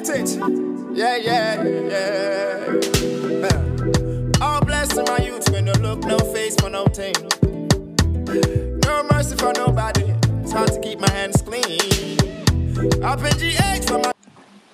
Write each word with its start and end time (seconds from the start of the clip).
get 0.00 0.08
it. 0.10 0.36
Yeah, 0.92 1.16
yeah, 1.16 1.62
yeah. 1.64 2.66
All 4.40 4.60
my 4.60 5.18
youth 5.24 5.48
when 5.50 5.64
no 5.64 5.72
look, 5.72 6.04
no 6.04 6.18
face 6.18 6.54
for 6.56 6.68
no 6.70 6.84
thing. 6.86 7.14
No 8.82 9.04
mercy 9.10 9.36
for 9.36 9.52
nobody. 9.54 10.14
It's 10.42 10.52
hard 10.52 10.72
to 10.72 10.80
keep 10.80 11.00
my 11.00 11.10
hands 11.10 11.40
clean. 11.42 12.18
Up 13.02 13.20
in 13.20 13.32
GH 13.38 13.84
for 13.86 13.98
my. 13.98 14.12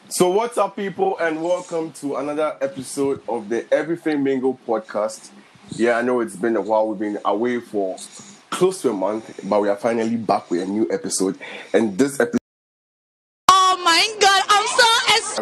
So, 0.09 0.31
what's 0.31 0.59
up, 0.59 0.75
people, 0.77 1.17
and 1.19 1.43
welcome 1.43 1.93
to 1.93 2.17
another 2.17 2.57
episode 2.61 3.23
of 3.29 3.49
the 3.49 3.73
Everything 3.73 4.23
Mingle 4.25 4.59
podcast. 4.67 5.31
Yeah, 5.71 5.99
I 5.99 6.03
know 6.03 6.21
it's 6.21 6.37
been 6.37 6.57
a 6.57 6.61
while. 6.61 6.89
We've 6.89 6.99
been 6.99 7.19
away 7.25 7.61
for 7.61 7.97
close 8.51 8.83
to 8.83 8.91
a 8.91 8.93
month, 8.93 9.41
but 9.45 9.63
we 9.63 9.69
are 9.69 9.77
finally 9.77 10.17
back 10.17 10.51
with 10.51 10.63
a 10.63 10.67
new 10.67 10.89
episode. 10.91 11.39
And 11.73 11.97
this 11.97 12.19
episode, 12.21 12.42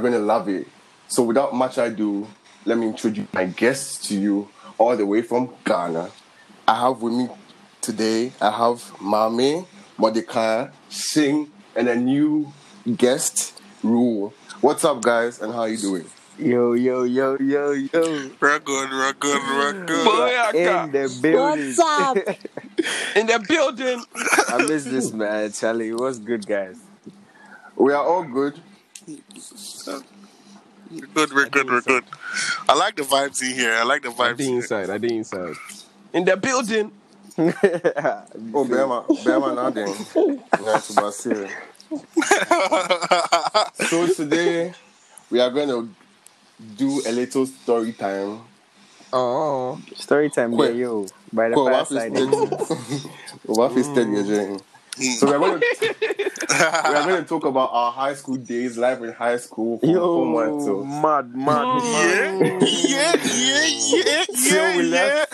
so 0.00 0.04
excited. 0.04 0.04
you're 0.04 0.10
going 0.10 0.12
to 0.12 0.26
love 0.26 0.48
it. 0.48 0.68
So, 1.08 1.22
without 1.22 1.54
much 1.54 1.78
ado, 1.78 2.26
let 2.64 2.78
me 2.78 2.88
introduce 2.88 3.32
my 3.32 3.46
guests 3.46 4.08
to 4.08 4.18
you 4.18 4.48
all 4.78 4.96
the 4.96 5.06
way 5.06 5.22
from 5.22 5.50
Ghana. 5.64 6.10
I 6.68 6.80
have 6.80 7.02
with 7.02 7.12
me 7.12 7.28
today, 7.80 8.32
I 8.40 8.50
have 8.50 8.92
Mame, 9.00 9.66
Mordecai, 9.98 10.68
Singh, 10.88 11.50
and 11.74 11.88
a 11.88 11.96
new 11.96 12.52
guest, 12.96 13.60
Rule. 13.82 14.34
What's 14.60 14.84
up, 14.84 15.02
guys, 15.02 15.40
and 15.40 15.52
how 15.52 15.60
are 15.60 15.68
you 15.68 15.78
doing? 15.78 16.04
Yo, 16.38 16.72
yo, 16.72 17.02
yo, 17.04 17.36
yo, 17.38 17.72
yo. 17.72 18.30
We're 18.40 18.58
good, 18.60 18.90
we're 18.90 19.12
good, 19.12 19.42
we're 19.42 19.84
good. 19.86 20.54
In 20.54 20.92
the 20.92 21.18
building. 21.20 21.66
What's 21.66 21.78
up? 21.78 22.16
In 23.16 23.26
the 23.26 23.44
building. 23.48 24.04
I 24.48 24.64
miss 24.66 24.84
this 24.84 25.12
man, 25.12 25.52
Charlie. 25.52 25.92
What's 25.92 26.18
good, 26.18 26.46
guys? 26.46 26.78
We 27.76 27.92
are 27.92 28.04
all 28.04 28.24
good. 28.24 28.60
We're 29.06 29.18
good, 31.14 31.32
we're 31.32 31.48
good, 31.48 31.70
we're 31.70 31.80
good. 31.80 32.04
I 32.68 32.74
like 32.74 32.96
the 32.96 33.02
vibes 33.02 33.40
in 33.42 33.54
here. 33.54 33.72
I 33.72 33.84
like 33.84 34.02
the 34.02 34.08
vibes. 34.08 34.20
I 34.20 34.32
vibes 34.32 34.34
did 34.34 34.48
inside. 34.48 34.90
I 34.90 34.98
did 34.98 35.12
inside. 35.12 35.54
In 36.12 36.24
the 36.24 36.36
building. 36.36 36.92
Oh, 38.52 38.64
Bema, 38.64 39.04
Bema, 39.24 39.54
now 39.54 39.70
then. 39.70 39.86
Nice 40.62 40.88
to 40.88 40.94
Brazil. 40.94 41.48
So 43.88 44.06
today 44.12 44.72
we 45.30 45.40
are 45.40 45.50
going 45.50 45.68
to 45.68 45.88
do 46.76 47.00
a 47.06 47.12
little 47.12 47.46
story 47.46 47.92
time. 47.92 48.40
Oh. 49.12 49.80
Story 49.96 50.30
time, 50.30 50.54
Quick. 50.54 50.70
there, 50.72 50.80
yo. 50.80 51.06
By 51.32 51.48
the 51.48 51.54
Go, 51.54 51.64
what 51.64 51.82
is 51.82 51.88
fireside. 51.88 52.16
steady? 52.16 52.36
Eh? 52.36 52.98
What 53.46 53.72
is 53.76 53.86
steady 53.86 54.16
again? 54.16 54.60
So 54.96 55.26
we 55.26 55.32
are 55.32 55.38
going 55.38 55.60
to 55.80 55.94
we 56.00 56.56
are 56.64 57.06
going 57.06 57.22
to 57.22 57.28
talk 57.28 57.44
about 57.44 57.70
our 57.72 57.92
high 57.92 58.14
school 58.14 58.36
days, 58.36 58.76
life 58.76 59.00
in 59.00 59.12
high 59.12 59.36
school, 59.38 59.78
from 59.78 59.88
Yo, 59.88 60.00
form 60.00 60.32
one 60.32 61.02
mad, 61.02 61.34
mad, 61.34 61.82
Yeah, 61.82 62.38
mad. 62.38 62.62
yeah, 62.62 63.16
yeah, 63.24 63.64
yeah, 63.94 64.24
yeah, 64.30 64.76
we 64.76 64.90
yeah. 64.92 65.24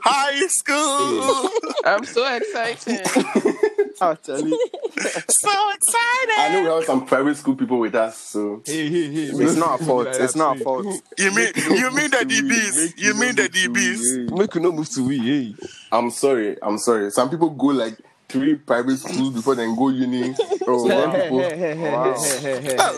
High 0.00 0.46
school. 0.46 1.50
I'm 1.84 2.04
so 2.04 2.34
excited. 2.34 3.06
Oh, 4.00 4.12
Charlie. 4.16 4.50
so 4.50 5.70
excited. 5.70 6.34
I 6.36 6.48
know 6.52 6.62
we 6.64 6.68
have 6.68 6.84
some 6.84 7.06
private 7.06 7.36
school 7.36 7.54
people 7.54 7.78
with 7.78 7.94
us, 7.94 8.16
so 8.18 8.60
hey, 8.66 8.90
hey, 8.90 9.12
hey. 9.12 9.22
It's 9.32 9.54
not 9.54 9.68
our 9.68 9.78
fault. 9.78 10.06
Like 10.06 10.16
It's 10.20 10.34
not 10.34 10.56
our 10.56 10.62
fault. 10.64 10.86
You 11.16 11.30
mean 11.32 11.52
you 11.56 11.90
mean 11.92 12.10
the 12.10 12.26
DBs? 12.26 12.94
You 12.98 13.14
mean 13.14 13.36
the 13.36 13.48
DBs? 13.48 14.30
we. 14.32 14.36
Make 14.36 14.52
you 14.56 14.62
not 14.62 14.74
move 14.74 14.90
to 14.90 15.06
we. 15.06 15.18
Hey. 15.20 15.54
I'm 15.92 16.10
sorry. 16.10 16.56
I'm 16.60 16.76
sorry. 16.78 17.12
Some 17.12 17.30
people 17.30 17.50
go 17.50 17.66
like 17.66 17.96
three 18.34 18.54
private 18.56 18.98
schools 18.98 19.32
before 19.34 19.54
they 19.54 19.66
go 19.66 19.88
uni. 19.88 20.34
Oh, 20.66 20.88
some 20.88 21.12
people. 21.12 21.38
Wow. 21.92 22.12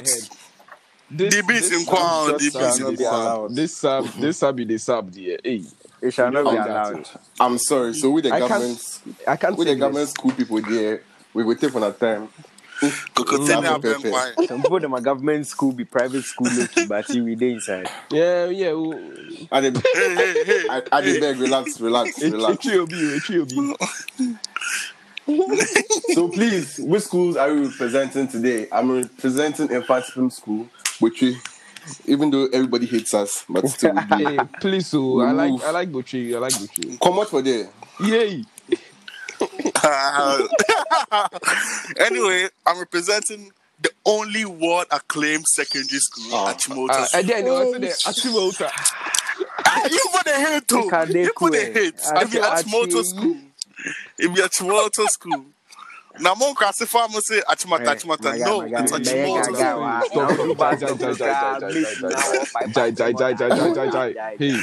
This, 0.00 0.30
DBs 1.12 1.72
in 1.78 1.84
Kwan, 1.86 2.32
this 2.38 2.56
DBs 2.56 2.72
sub- 2.72 2.88
in 2.88 2.96
this 2.96 3.08
Kwan. 3.08 3.22
sub- 3.22 3.44
mm-hmm. 3.44 3.54
This 3.54 3.76
sub, 3.76 4.04
this 4.20 4.38
sub, 4.38 4.56
this 4.56 4.82
sub, 4.84 5.14
yeah. 5.14 5.36
Hey, 5.44 5.62
It 6.02 6.10
shall 6.14 6.30
not 6.32 6.42
be 6.42 6.56
Like 6.56 6.66
that, 6.66 6.70
allowed. 6.92 7.08
I'm 7.38 7.58
sorry. 7.58 7.94
So 7.94 8.10
with 8.10 8.24
the 8.24 8.32
I 8.32 8.38
can't- 8.40 8.48
government, 8.50 9.00
I 9.28 9.36
can't 9.36 9.56
with 9.56 9.68
the 9.68 9.76
government 9.76 10.02
this. 10.06 10.10
school 10.10 10.32
people 10.32 10.60
there, 10.62 11.02
we 11.34 11.44
will 11.44 11.54
take 11.56 11.74
on 11.76 11.82
our 11.84 11.92
time. 11.92 12.28
Kokotene 13.14 13.64
abem 13.64 14.00
kwai. 14.10 14.46
Some 14.46 14.60
people 14.62 14.84
in 14.84 14.90
my 14.90 15.00
government 15.00 15.46
school 15.46 15.72
be 15.72 15.84
private 15.84 16.22
school 16.24 16.48
low 16.52 16.66
but 16.88 17.08
we 17.08 17.34
dey 17.34 17.52
inside. 17.52 17.88
Yeah, 18.10 18.46
yeah. 18.50 18.74
I 19.52 19.60
did, 19.60 19.76
Hey, 19.94 20.14
hey, 20.14 20.44
hey. 20.44 20.62
I, 20.68 20.82
I 20.92 21.00
did 21.02 21.20
beg, 21.20 21.38
relax, 21.38 21.80
relax, 21.80 22.20
It 22.20 22.32
relax. 22.32 22.64
will 22.66 22.86
be, 22.86 22.96
it 22.96 23.28
will 23.30 23.46
be. 23.46 24.36
So 26.14 26.28
please, 26.28 26.78
which 26.78 27.02
schools 27.02 27.36
are 27.36 27.50
you 27.52 27.68
representing 27.68 28.28
today? 28.28 28.68
I'm 28.70 28.90
representing 28.92 29.70
Infant 29.70 30.04
Film 30.06 30.30
School, 30.30 30.68
which 31.00 31.20
we, 31.20 31.36
even 32.06 32.30
though 32.30 32.46
everybody 32.46 32.86
hates 32.86 33.12
us, 33.14 33.44
but 33.48 33.68
still 33.74 33.94
we 33.94 34.16
do. 34.18 34.24
Hey, 34.28 34.38
please, 34.60 34.86
so 34.86 35.20
I 35.20 35.32
like, 35.32 35.50
Move. 35.50 35.62
I 35.64 35.70
like 35.70 35.90
Butchie. 35.90 36.34
I 36.34 36.38
like 36.38 36.52
Butchie. 36.52 36.98
Come 37.00 37.18
out 37.18 37.28
for 37.28 37.42
there. 37.42 37.68
Yay. 38.00 38.44
anyway, 41.98 42.48
I'm 42.66 42.78
representing 42.78 43.50
the 43.80 43.90
only 44.06 44.44
world 44.44 44.86
acclaimed 44.90 45.44
secondary 45.46 45.98
school 46.00 46.30
Ah. 46.34 46.50
at 46.50 46.58
Chimota. 46.58 46.90
Uh, 46.90 47.06
and 47.14 47.28
then 47.28 47.48
I 47.48 47.72
said, 47.72 47.82
Achimota. 48.14 48.70
you 49.90 50.00
put 50.12 50.24
the 50.24 50.32
hate 50.34 50.68
too. 50.68 50.76
Look 50.80 50.92
at 50.92 51.08
they 51.08 51.22
You 51.24 51.32
put 51.36 51.52
the 51.52 51.64
cool. 51.64 51.74
hate. 51.74 51.94
If 52.22 52.34
you 52.34 52.42
at 52.42 52.64
Chimoto 52.64 53.04
school, 53.04 53.36
if 54.18 54.36
you 54.36 54.44
at 54.44 54.50
Chimoto 54.52 55.06
school. 55.08 55.46
Now, 56.18 56.34
mon 56.34 56.54
classify 56.54 57.06
me 57.08 57.20
say 57.20 57.40
Achimota, 57.42 57.94
Achimota. 57.94 58.38
No, 58.38 58.62
it's 58.62 58.92
a 58.92 58.98
Chimoto 59.00 59.44
school. 60.06 60.54
Jai, 62.72 62.90
jai, 62.90 63.12
jai, 63.12 63.32
jai, 63.34 63.48
jai, 63.48 63.74
jai, 63.74 63.90
jai. 64.12 64.36
Hey. 64.38 64.56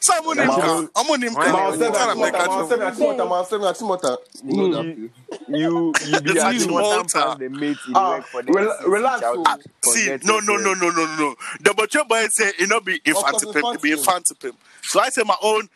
Simon 0.00 0.36
Nimka. 0.36 0.88
I'm 0.96 1.10
on 1.10 1.20
Nimka. 1.20 1.52
Ma, 1.52 1.68
I'm 1.68 1.78
seven, 1.78 1.92
trying 1.92 2.14
to 2.16 2.22
make 2.22 2.34
Achimota, 2.34 2.48
ma, 2.48 2.60
a 2.60 2.68
seven, 2.68 2.86
Achimota, 2.92 3.28
ma, 3.28 3.42
seven, 3.44 3.66
Achimota. 3.66 4.16
You 4.44 4.56
know 4.56 4.72
that. 4.72 5.10
You 5.48 5.94
you 6.06 6.20
be 6.20 6.30
It's 6.30 6.44
Achimota. 6.44 6.96
one 6.98 7.06
time 7.06 7.38
the 7.38 7.76
Ah, 7.94 8.10
work 8.16 8.26
for 8.26 8.42
the 8.42 8.52
rela- 8.52 8.86
relax, 8.86 9.20
shout 9.20 9.36
oh. 9.38 9.56
See, 9.92 10.16
no, 10.24 10.38
no, 10.40 10.56
no, 10.56 10.74
no, 10.74 10.90
no, 10.90 11.16
no. 11.16 11.34
The 11.60 11.74
butcher 11.74 12.04
boy 12.08 12.26
say 12.30 12.52
it 12.58 12.68
not 12.68 12.84
be 12.84 13.00
infant 13.04 13.26
course, 13.26 13.44
pimp, 13.52 13.82
be 13.82 13.92
infant 13.92 14.08
infant 14.16 14.40
pimp. 14.40 14.58
So 14.82 15.00
I 15.00 15.08
say 15.10 15.22
my 15.24 15.36
own. 15.42 15.68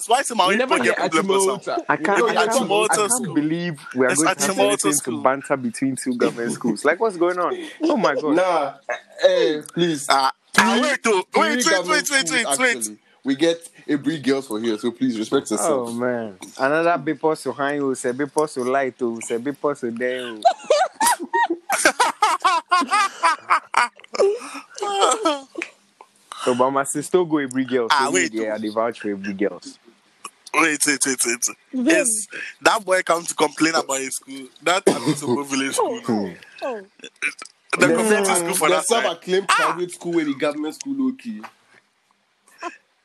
So 0.00 0.14
I 0.14 0.22
say 0.22 0.34
my 0.34 0.46
You 0.46 0.52
own. 0.52 0.58
never 0.58 0.78
get 0.78 0.84
get 0.84 0.96
problem 1.10 1.30
or 1.30 1.40
something. 1.40 1.84
I 1.88 1.96
can't, 1.96 2.08
I 2.24 2.46
can't, 2.46 2.70
I 2.70 2.96
can't 2.96 3.34
believe 3.34 3.80
we 3.94 4.06
are 4.06 4.10
It's 4.10 4.22
going 4.22 4.34
to 4.34 4.42
have 4.42 4.50
Achimota 4.56 4.66
anything 4.86 4.98
to 5.04 5.22
banter 5.22 5.56
between 5.56 5.96
two 5.96 6.14
government 6.14 6.52
schools. 6.52 6.84
Like, 6.84 7.00
what's 7.00 7.16
going 7.16 7.38
on? 7.38 7.56
Oh 7.82 7.96
my 7.96 8.14
god! 8.14 8.36
Nah, 8.36 8.74
hey, 9.22 9.62
please. 9.72 10.06
Ah, 10.08 10.32
ah, 10.58 10.80
wait, 10.82 10.98
oh, 11.06 11.24
Three 11.32 11.42
wait, 11.42 11.56
wait, 11.56 11.64
government 11.64 12.08
wait, 12.10 12.30
wait, 12.30 12.46
wait, 12.58 12.76
wait. 12.76 12.98
We 13.24 13.34
get 13.34 13.68
a 13.88 13.96
breed 13.96 14.22
girls 14.22 14.46
for 14.46 14.60
here, 14.60 14.78
so 14.78 14.90
please 14.92 15.18
respect 15.18 15.50
us. 15.50 15.60
Oh 15.62 15.92
man, 15.92 16.38
another 16.58 17.02
people 17.02 17.34
so 17.34 17.52
high, 17.52 17.74
you 17.74 17.94
say 17.94 18.12
people 18.12 18.46
so 18.46 18.62
light, 18.62 18.94
you 19.00 19.20
say 19.22 19.38
people 19.38 19.74
so 19.74 19.90
down. 19.90 20.42
So, 26.46 26.54
but 26.54 26.70
my 26.70 26.84
sister 26.84 27.24
go 27.24 27.38
every 27.38 27.64
girl. 27.64 27.88
Ah, 27.90 28.08
wait. 28.08 28.32
yeah, 28.32 28.56
they 28.56 28.68
vouch 28.68 29.00
for 29.00 29.10
every 29.10 29.32
girls. 29.32 29.80
Wait, 30.54 30.78
wait, 30.86 31.04
wait, 31.04 31.18
wait. 31.26 31.56
Yes, 31.72 32.06
that 32.62 32.84
boy 32.84 33.02
come 33.02 33.24
to 33.24 33.34
complain 33.34 33.74
about 33.74 33.98
his 33.98 34.14
school. 34.14 34.46
That 34.62 34.84
Abisobo 34.84 35.44
village 35.44 35.74
school. 35.74 36.00
The 36.60 37.86
community 37.88 38.32
school 38.32 38.54
for 38.54 38.68
The 38.68 38.74
that 38.76 38.86
side. 38.86 39.02
self-acclaimed 39.02 39.48
private 39.48 39.90
school 39.90 40.12
where 40.12 40.24
the 40.24 40.34
government 40.34 40.76
school 40.76 40.94
low 40.94 41.12
key. 41.14 41.42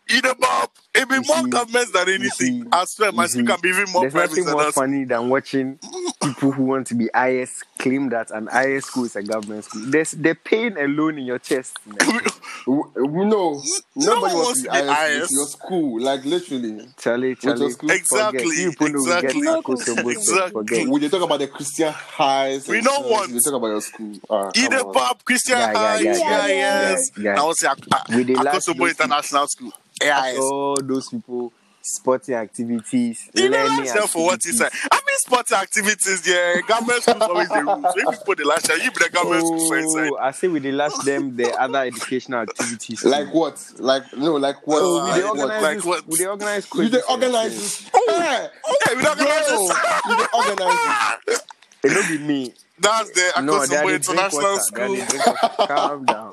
In 0.10 0.22
the 0.22 0.36
Bob, 0.40 0.70
it 0.94 1.08
be 1.08 1.16
You 1.16 1.22
more 1.28 1.44
see- 1.44 1.50
governments 1.50 1.92
than 1.92 2.06
see- 2.08 2.14
anything. 2.16 2.68
I 2.72 2.86
swear, 2.86 3.12
my 3.12 3.24
you 3.24 3.30
school 3.30 3.46
can 3.46 3.60
be 3.62 3.70
even 3.70 3.90
more 3.92 4.02
There's 4.04 4.14
private 4.14 4.30
nothing 4.32 4.46
than 4.46 4.54
more 4.54 4.62
us. 4.64 4.74
funny 4.76 5.04
than 5.06 5.30
watching 5.30 5.78
mm. 5.78 6.28
people 6.28 6.52
who 6.52 6.64
want 6.64 6.88
to 6.88 6.96
be 6.96 7.10
IS 7.16 7.64
claim 7.80 8.10
that 8.10 8.30
an 8.32 8.50
IS 8.54 8.86
school 8.86 9.06
is 9.06 9.16
a 9.16 9.24
government 9.24 9.64
school. 9.66 9.84
There's 9.86 10.12
the 10.12 10.36
pain 10.36 10.78
alone 10.78 11.18
in 11.18 11.26
your 11.26 11.40
chest. 11.40 11.78
man. 11.86 12.22
We, 12.68 12.74
we 13.04 13.26
know 13.26 13.62
nobody 13.96 14.36
wants 14.36 14.64
to 14.64 14.70
be 14.70 14.78
wants 14.82 14.92
to 15.02 15.08
be 15.08 15.18
IS. 15.18 15.24
IS. 15.24 15.32
Your 15.32 15.46
school, 15.48 16.02
like 16.02 16.26
literally. 16.26 16.88
Charlie, 16.98 17.28
your 17.30 17.36
Charlie, 17.38 17.72
school? 17.72 17.92
Exactly, 17.92 18.40
Forget. 18.40 18.58
You 18.58 18.70
people 18.72 18.90
know 18.90 19.00
exactly. 19.18 19.42
get 20.06 20.18
Exactly. 20.18 20.52
Forget. 20.52 20.88
When 20.90 21.02
they 21.02 21.10
talk 21.10 21.22
about 21.24 21.40
the 21.40 21.48
Christian 21.48 21.92
highs, 21.94 22.68
We 22.68 22.78
and 22.78 22.86
don't 22.86 22.96
stuff, 22.96 23.12
want- 23.12 23.32
They 23.32 23.40
talk 23.40 23.54
about 23.54 23.68
your 23.68 23.82
school. 23.82 24.16
Uh, 24.30 24.52
in 24.56 24.62
come 24.68 24.78
the 24.78 24.86
on. 24.86 24.94
Bob, 24.94 25.24
Christian 25.24 25.58
Yeah, 25.58 25.72
yeah, 25.72 25.78
High, 25.78 26.00
yeah, 26.00 26.12
yeah, 26.18 26.20
yeah, 26.48 26.48
yes. 26.90 27.12
yeah, 27.18 27.24
yeah. 27.24 27.42
I 27.42 27.46
was 27.46 27.60
say 27.60 27.68
With 28.10 28.28
the 28.28 28.34
last 28.36 28.68
International 28.68 29.48
School. 29.48 29.72
AIS. 30.02 30.38
All 30.40 30.78
those 30.82 31.10
people, 31.10 31.52
sporting 31.82 32.36
activities, 32.36 33.30
You 33.34 33.50
know, 33.50 33.58
learning 33.58 33.78
last 33.86 33.96
year 33.96 34.08
for 34.08 34.26
what 34.26 34.40
he 34.44 34.52
said. 34.52 34.72
I 34.92 34.96
mean, 34.96 35.18
sports 35.18 35.52
activities, 35.52 36.28
yeah. 36.28 36.62
Government 36.68 37.02
schools 37.04 37.22
always 37.22 37.50
the 37.50 37.64
rules. 37.64 37.82
So 37.84 37.94
if 38.12 38.20
you 38.20 38.26
put 38.26 38.38
the 38.38 38.46
last 38.46 38.70
year, 38.70 38.78
you 38.78 38.92
be 38.92 39.04
the 39.04 39.10
government 39.10 39.42
school 39.48 39.70
oh, 39.72 39.76
inside. 39.78 40.10
Oh, 40.14 40.18
I 40.18 40.32
say 40.32 40.48
we 40.48 40.60
the 40.60 40.72
last 40.72 41.04
them 41.06 41.36
the 41.36 41.52
other 41.62 41.80
educational 41.80 42.42
activities. 42.42 43.04
Like 43.04 43.34
what? 43.34 43.64
Like 43.80 44.04
no, 44.16 44.36
like 44.36 44.66
what? 44.68 44.80
Oh, 44.84 45.04
we 45.06 45.10
like 45.10 45.16
dey 45.22 45.24
what? 45.24 45.40
organize 45.40 45.62
Like 45.64 45.76
this- 45.78 45.86
what? 45.86 46.08
we 46.08 46.16
dey 46.18 46.26
organize 46.28 46.66
You 46.66 46.70
quizzes 46.72 46.92
dey 46.92 47.02
for 47.02 47.12
organize 47.14 47.54
yourself. 47.54 47.92
this? 47.92 47.92
Oh, 47.94 48.22
eh, 48.22 48.48
oh, 48.66 48.78
hey, 48.86 48.92
Hey, 48.92 48.96
we 48.96 49.04
don't 49.04 49.18
bro, 49.18 49.26
organize 49.26 49.48
this. 49.48 49.72
you 50.08 50.16
dey 50.18 50.28
organize 50.34 51.18
this? 51.28 51.42
It 51.84 51.92
no 51.94 52.08
be 52.08 52.18
me. 52.24 52.54
That's 52.80 53.10
the 53.12 53.42
No, 53.42 53.66
they 53.66 53.76
Akosombo 53.76 53.84
are 53.86 53.92
the 53.92 54.00
drink 54.00 54.10
International 54.10 54.42
water. 54.42 54.62
They 54.76 54.82
are 54.82 54.88
School. 54.88 54.96
the 54.96 55.06
drink 55.06 55.26
water. 55.26 55.74
Calm 55.74 56.06
down. 56.06 56.31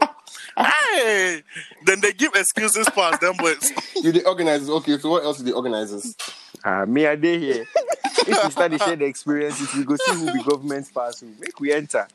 Hey, 0.59 1.43
then 1.85 2.01
they 2.01 2.13
give 2.13 2.35
excuses 2.35 2.89
past 2.91 3.21
them 3.21 3.37
boys. 3.37 3.73
You 4.03 4.11
the 4.13 4.25
organizers. 4.27 4.69
Okay, 4.69 4.99
so 4.99 5.11
what 5.11 5.23
else 5.25 5.41
are 5.41 5.45
the 5.45 5.53
organizers? 5.53 6.17
Ah, 6.65 6.85
me 6.85 7.05
a 7.05 7.17
day 7.17 7.39
here. 7.39 7.67
If 8.27 8.45
we 8.45 8.51
start 8.51 8.73
to 8.73 8.79
share 8.79 8.97
the 8.97 9.05
experiences, 9.05 9.73
we 9.75 9.85
go 9.85 9.95
see 9.97 10.13
who 10.15 10.27
the 10.27 10.43
government 10.45 10.89
pass 10.93 11.23
who. 11.23 11.37
Make 11.39 11.61
we 11.61 11.73
enter. 11.73 12.09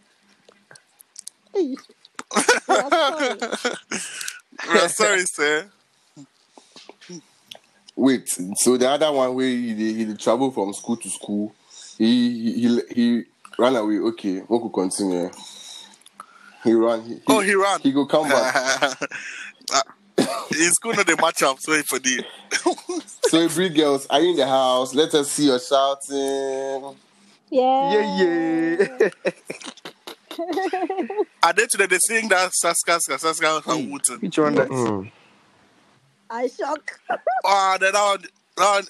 Hey. 1.53 1.75
Yeah, 4.73 4.87
sorry. 4.87 5.21
Sir. 5.25 5.69
Wait, 7.95 8.27
so 8.57 8.75
the 8.77 8.89
other 8.89 9.11
one 9.11 9.33
where 9.35 9.47
he 9.47 9.73
dey- 9.73 9.93
he 10.05 10.13
travel 10.15 10.51
from 10.51 10.73
school 10.73 10.97
to 10.97 11.09
school, 11.09 11.53
he 11.97 12.51
he 12.53 12.53
he, 12.61 12.81
he 12.93 13.23
ran 13.57 13.75
away. 13.75 13.99
Okay, 13.99 14.41
we 14.47 14.59
could 14.59 14.73
continue. 14.73 15.29
He 16.63 16.73
run. 16.73 17.03
He, 17.03 17.21
Oh, 17.27 17.39
he 17.41 17.55
ran. 17.55 17.79
He 17.81 17.91
go 17.91 18.05
come 18.05 18.29
back. 18.29 18.97
His 20.49 20.77
going 20.79 20.95
to 20.97 21.03
the 21.03 21.17
match 21.19 21.43
up, 21.43 21.59
so 21.59 21.81
for 21.83 21.99
the 21.99 22.23
so 23.27 23.39
every 23.39 23.69
girls, 23.69 24.05
are 24.07 24.21
you 24.21 24.31
in 24.31 24.37
the 24.37 24.47
house? 24.47 24.93
Let 24.93 25.13
us 25.15 25.31
see 25.31 25.47
your 25.47 25.59
shouting. 25.59 26.95
Yeah. 27.49 27.91
Yeah, 27.91 28.87
yeah. 28.97 29.09
Are 31.43 31.53
they 31.53 31.65
today 31.67 31.85
they 31.85 31.97
sing 31.99 32.27
that 32.29 32.51
Saska 32.63 32.99
Saska 33.07 33.33
Saska 33.33 33.73
and 33.75 33.91
Wooten? 33.91 34.19
Which 34.19 34.39
one 34.39 34.55
that? 34.55 34.69
Mm. 34.69 35.11
I 36.29 36.47
shock. 36.47 36.99
Oh, 37.43 37.77
then 37.79 37.93
that 37.93 38.03
one, 38.03 38.25
that 38.57 38.73
one, 38.75 38.83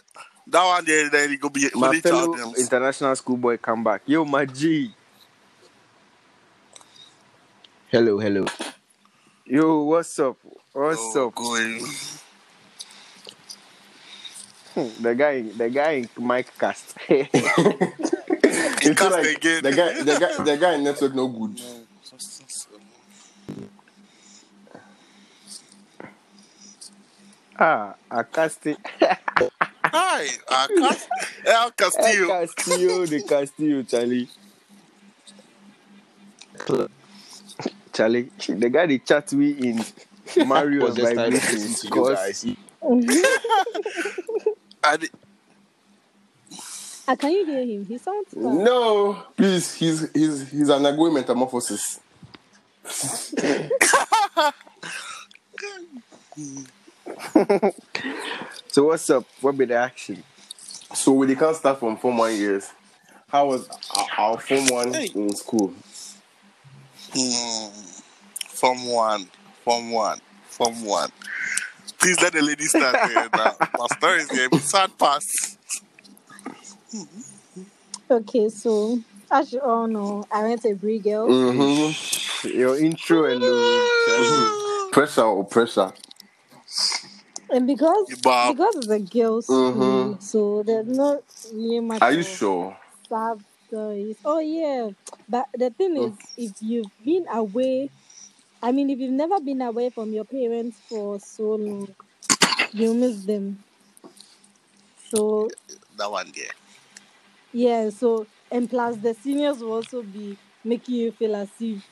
that 0.47 0.65
one 0.65 0.85
there, 0.85 1.09
then 1.09 1.31
it 1.31 1.41
go 1.41 1.49
be 1.49 1.69
My 1.75 1.99
fellow 1.99 2.53
international 2.57 3.15
schoolboy 3.15 3.57
come 3.57 3.83
back. 3.83 4.03
Yo, 4.05 4.23
my 4.23 4.45
G. 4.45 4.93
Hello, 7.94 8.18
hello. 8.19 8.45
Yo, 9.45 9.84
what's 9.84 10.18
up? 10.19 10.38
What's 10.74 11.16
Oh, 11.16 11.28
up? 11.28 11.36
going. 11.36 11.86
The 15.06 15.13
guy, 15.13 15.42
the 15.44 15.69
guy 15.69 15.92
in 16.01 16.10
Mike 16.18 16.50
cast. 16.57 16.98
He 17.07 17.30
It's 18.90 19.00
cast 19.00 19.12
like 19.12 19.38
again. 19.38 19.62
the 19.63 19.72
guy, 19.72 19.94
the 20.10 20.18
guy, 20.19 20.44
the 20.44 20.57
guy 20.57 20.74
in 20.74 20.84
network 20.84 21.13
no 21.13 21.28
good. 21.28 21.62
ah, 27.60 27.95
I 28.10 28.24
cast 28.24 28.66
it. 28.68 28.78
Hi, 29.86 30.28
uh, 30.50 30.68
Cas- 30.68 31.07
El 31.45 31.72
Castillo. 31.72 32.28
Castillo, 32.28 33.06
the 33.06 33.22
Castillo, 33.24 33.84
Charlie. 33.84 34.30
Charlie, 37.94 38.31
the 38.48 38.69
guy 38.69 38.86
they 38.88 38.98
chat 38.98 39.31
we 39.34 39.51
in 39.51 39.86
Mario 40.45 40.86
Was 40.86 40.95
just 40.95 41.13
trying 41.13 41.31
to 41.31 41.38
vibrations. 41.38 41.63
listen 41.66 41.75
to 41.75 41.88
you 41.88 42.04
Cause 42.04 42.18
guys. 42.18 42.45
I 44.84 44.98
Ah, 47.06 47.16
can 47.18 47.31
you 47.31 47.45
hear 47.45 47.66
him? 47.66 47.86
He 47.86 47.98
sounds 47.98 48.30
far. 48.34 48.54
No, 48.54 49.24
please, 49.36 49.74
he's 49.75 50.10
he's 50.13 50.50
he's 50.50 50.69
an 50.69 50.86
undergoing 50.86 51.13
metamorphosis. 51.13 52.00
so 58.68 58.86
what's 58.86 59.10
up? 59.10 59.25
What 59.42 59.57
be 59.57 59.66
the 59.66 59.75
action? 59.75 60.24
So 60.95 61.12
we 61.12 61.28
they 61.28 61.36
can't 61.36 61.56
start 61.57 61.80
from 61.80 61.98
form 61.98 62.18
one 62.18 62.36
years. 62.38 62.72
How 63.28 63.48
was 63.48 63.68
our, 63.95 64.07
our 64.18 64.40
form 64.40 64.68
one 64.68 64.95
in 64.95 65.36
school? 65.36 65.74
Hmm. 67.15 67.69
Form 68.48 68.86
one, 68.88 69.27
form 69.63 69.92
one, 69.92 70.19
form 70.48 70.86
one. 70.86 71.10
Please 72.00 72.19
let 72.21 72.33
the 72.33 72.42
lady 72.42 72.65
start 72.65 72.94
there 73.07 73.30
now. 73.33 73.56
My 73.77 73.88
story 73.88 74.19
is 74.21 74.30
here. 74.31 74.50
Sad 74.60 74.98
pass. 74.98 75.57
Okay, 78.10 78.50
so 78.50 79.00
as 79.31 79.51
you 79.54 79.60
all 79.62 79.88
know, 79.88 80.25
I 80.31 80.44
went 80.44 80.62
to 80.63 80.75
Brie 80.75 81.00
Girl. 81.00 81.27
Mm-hmm. 81.30 82.48
Your 82.57 82.77
intro 82.80 83.25
and 83.25 83.42
Charlie. 83.42 84.59
Pressure 84.92 85.21
or 85.24 85.44
pressure. 85.45 85.92
And 87.50 87.66
because 87.68 88.07
Bob. 88.21 88.56
because 88.56 88.75
it's 88.77 88.88
a 88.89 89.00
girls' 89.00 89.45
school, 89.45 89.74
Mhm. 89.74 90.21
so 90.21 90.63
there's 90.63 90.88
not 90.88 91.21
really 91.54 91.80
much 91.80 92.01
Are 92.01 92.12
you 92.12 92.24
sure? 92.24 92.77
sad 93.09 93.39
stories. 93.73 94.17
Oh 94.25 94.39
yeah. 94.39 94.89
But 95.27 95.47
the 95.55 95.71
thing 95.71 95.97
is 95.97 96.15
if 96.37 96.53
you've 96.61 96.91
been 97.03 97.25
away 97.33 97.89
I 98.61 98.71
mean 98.71 98.89
if 98.89 98.99
you've 98.99 99.11
never 99.13 99.39
been 99.41 99.61
away 99.61 99.89
from 99.91 100.13
your 100.13 100.25
parents 100.25 100.81
for 100.89 101.19
so 101.19 101.55
long, 101.55 101.95
you 102.73 102.93
miss 102.93 103.25
them. 103.25 103.65
So 105.09 105.55
That 105.97 106.11
one 106.11 106.31
there. 106.35 106.51
yeah, 107.51 107.89
so 107.89 108.27
and 108.51 108.69
plus 108.69 108.97
the 108.97 109.13
seniors 109.13 109.59
will 109.61 109.73
also 109.73 110.03
be 110.03 110.39
making 110.63 110.95
you 110.95 111.11
feel 111.11 111.35
as 111.35 111.49
if 111.59 111.83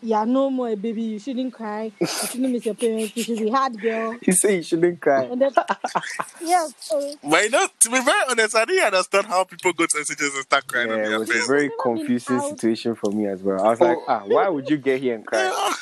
yeah, 0.00 0.24
no 0.24 0.50
more 0.50 0.68
a 0.70 0.76
baby, 0.76 1.02
you 1.02 1.18
shouldn't 1.18 1.52
cry, 1.52 1.92
you 2.00 2.06
shouldn't 2.30 2.52
miss 2.52 2.64
your 2.66 2.74
parents, 2.74 3.12
you 3.16 3.24
should 3.24 3.38
be 3.38 3.50
hard 3.50 3.80
girl. 3.80 4.18
He 4.24 4.32
said 4.32 4.50
you 4.54 4.62
shouldn't 4.62 5.00
cry. 5.00 5.24
And 5.24 5.40
then 5.40 5.50
yes, 6.40 6.74
so 6.80 7.14
But 7.22 7.44
you 7.44 7.50
know, 7.50 7.66
to 7.80 7.90
be 7.90 8.00
very 8.00 8.22
honest, 8.30 8.56
I 8.56 8.64
didn't 8.64 8.86
understand 8.86 9.26
how 9.26 9.44
people 9.44 9.72
go 9.72 9.86
to 9.86 9.96
SHS 9.98 10.34
and 10.34 10.42
start 10.44 10.66
crying 10.66 10.90
on 10.90 10.98
Yeah, 10.98 11.04
it 11.04 11.08
their 11.08 11.18
was 11.20 11.30
a 11.30 11.46
very 11.46 11.70
confusing 11.82 12.40
situation 12.40 12.94
for 12.94 13.10
me 13.10 13.26
as 13.26 13.42
well. 13.42 13.60
I 13.64 13.70
was 13.70 13.80
like, 13.80 13.96
Oh. 13.96 14.04
ah, 14.08 14.22
why 14.26 14.48
would 14.48 14.68
you 14.68 14.76
get 14.76 15.00
here 15.00 15.14
and 15.14 15.26
cry? 15.26 15.74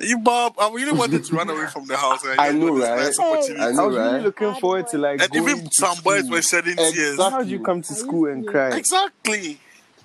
You, 0.00 0.18
Bob, 0.20 0.54
I 0.60 0.70
really 0.72 0.92
wanted 0.92 1.24
to 1.24 1.34
run 1.34 1.50
away 1.50 1.66
from 1.66 1.86
the 1.88 1.96
house. 1.96 2.22
And 2.24 2.40
I 2.40 2.52
just 2.52 2.58
know, 2.60 2.78
right? 2.78 2.98
nice 2.98 3.18
Hey. 3.18 3.24
opportunity. 3.32 3.60
I 3.64 3.68
I 3.68 3.72
know, 3.72 3.86
was 3.88 3.96
really 3.96 4.10
right? 4.12 4.22
looking 4.22 4.54
forward 4.54 4.86
to 4.88 4.96
boy. 4.96 5.02
like 5.02 5.20
And 5.22 5.30
going 5.32 5.48
even 5.48 5.64
to 5.64 5.70
some 5.72 5.98
boys 6.04 6.30
were 6.30 6.42
shedding 6.42 6.76
tears. 6.76 6.96
Exactly. 6.96 7.30
How 7.30 7.42
did 7.42 7.50
you 7.50 7.58
come 7.60 7.82
to 7.82 7.94
school 7.94 8.26
and 8.30 8.46
cry? 8.46 8.76
Exactly. 8.76 9.58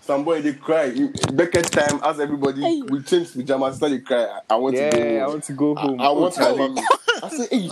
Somebody 0.06 0.42
they 0.42 0.54
cry. 0.54 0.86
In 0.86 1.14
Beckett 1.34 1.72
time, 1.72 2.00
as 2.04 2.20
everybody 2.20 2.62
Hey. 2.62 2.82
we 2.82 3.02
change 3.04 3.32
pajamas, 3.32 3.78
start 3.78 3.92
they 3.94 4.00
cry. 4.00 4.24
I, 4.50 4.54
I 4.54 4.56
want 4.58 4.76
to 4.76 4.90
go. 4.90 4.98
Yeah, 4.98 5.24
I 5.24 5.28
want 5.28 5.44
to 5.46 5.54
go 5.54 5.76
home. 5.76 6.02
I 6.02 6.10
want 6.10 6.38
my 6.38 6.46
Oh. 6.50 6.88
I 7.24 7.30
say, 7.30 7.48
hey, 7.50 7.70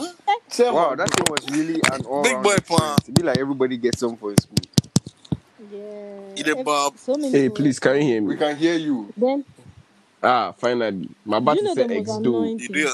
chairman. 0.50 0.76
Wow, 0.76 0.96
that 0.96 1.10
thing 1.10 1.26
was 1.30 1.50
really 1.50 1.82
an 1.92 2.06
all 2.06 2.24
Big 2.24 2.42
boy 2.42 2.56
plan. 2.60 2.98
It 3.06 3.14
be 3.16 3.24
like 3.24 3.38
everybody 3.38 3.76
gets 3.76 4.00
some 4.00 4.16
for 4.16 4.34
school. 4.38 4.56
yeah. 5.70 6.36
Eat 6.38 6.48
it, 6.48 6.58
ev- 6.60 6.66
Bob. 6.66 6.98
So 6.98 7.16
many 7.16 7.32
Hey, 7.32 7.50
people- 7.50 7.56
please, 7.58 7.80
can 7.80 7.96
you 7.98 8.02
hear 8.04 8.22
me? 8.22 8.28
we 8.30 8.38
can 8.38 8.56
hear 8.56 8.76
you. 8.76 9.12
Then 9.18 9.44
Ah, 10.24 10.54
finally. 10.58 11.10
My 11.26 11.40
you 11.40 11.44
battery 11.46 11.64
know 11.64 11.76
the 11.76 11.82
said 11.82 11.90
most 11.90 12.00
X 12.00 12.10
annoying 12.18 12.60
You 12.60 12.68
thing. 12.68 12.76
did. 12.76 12.90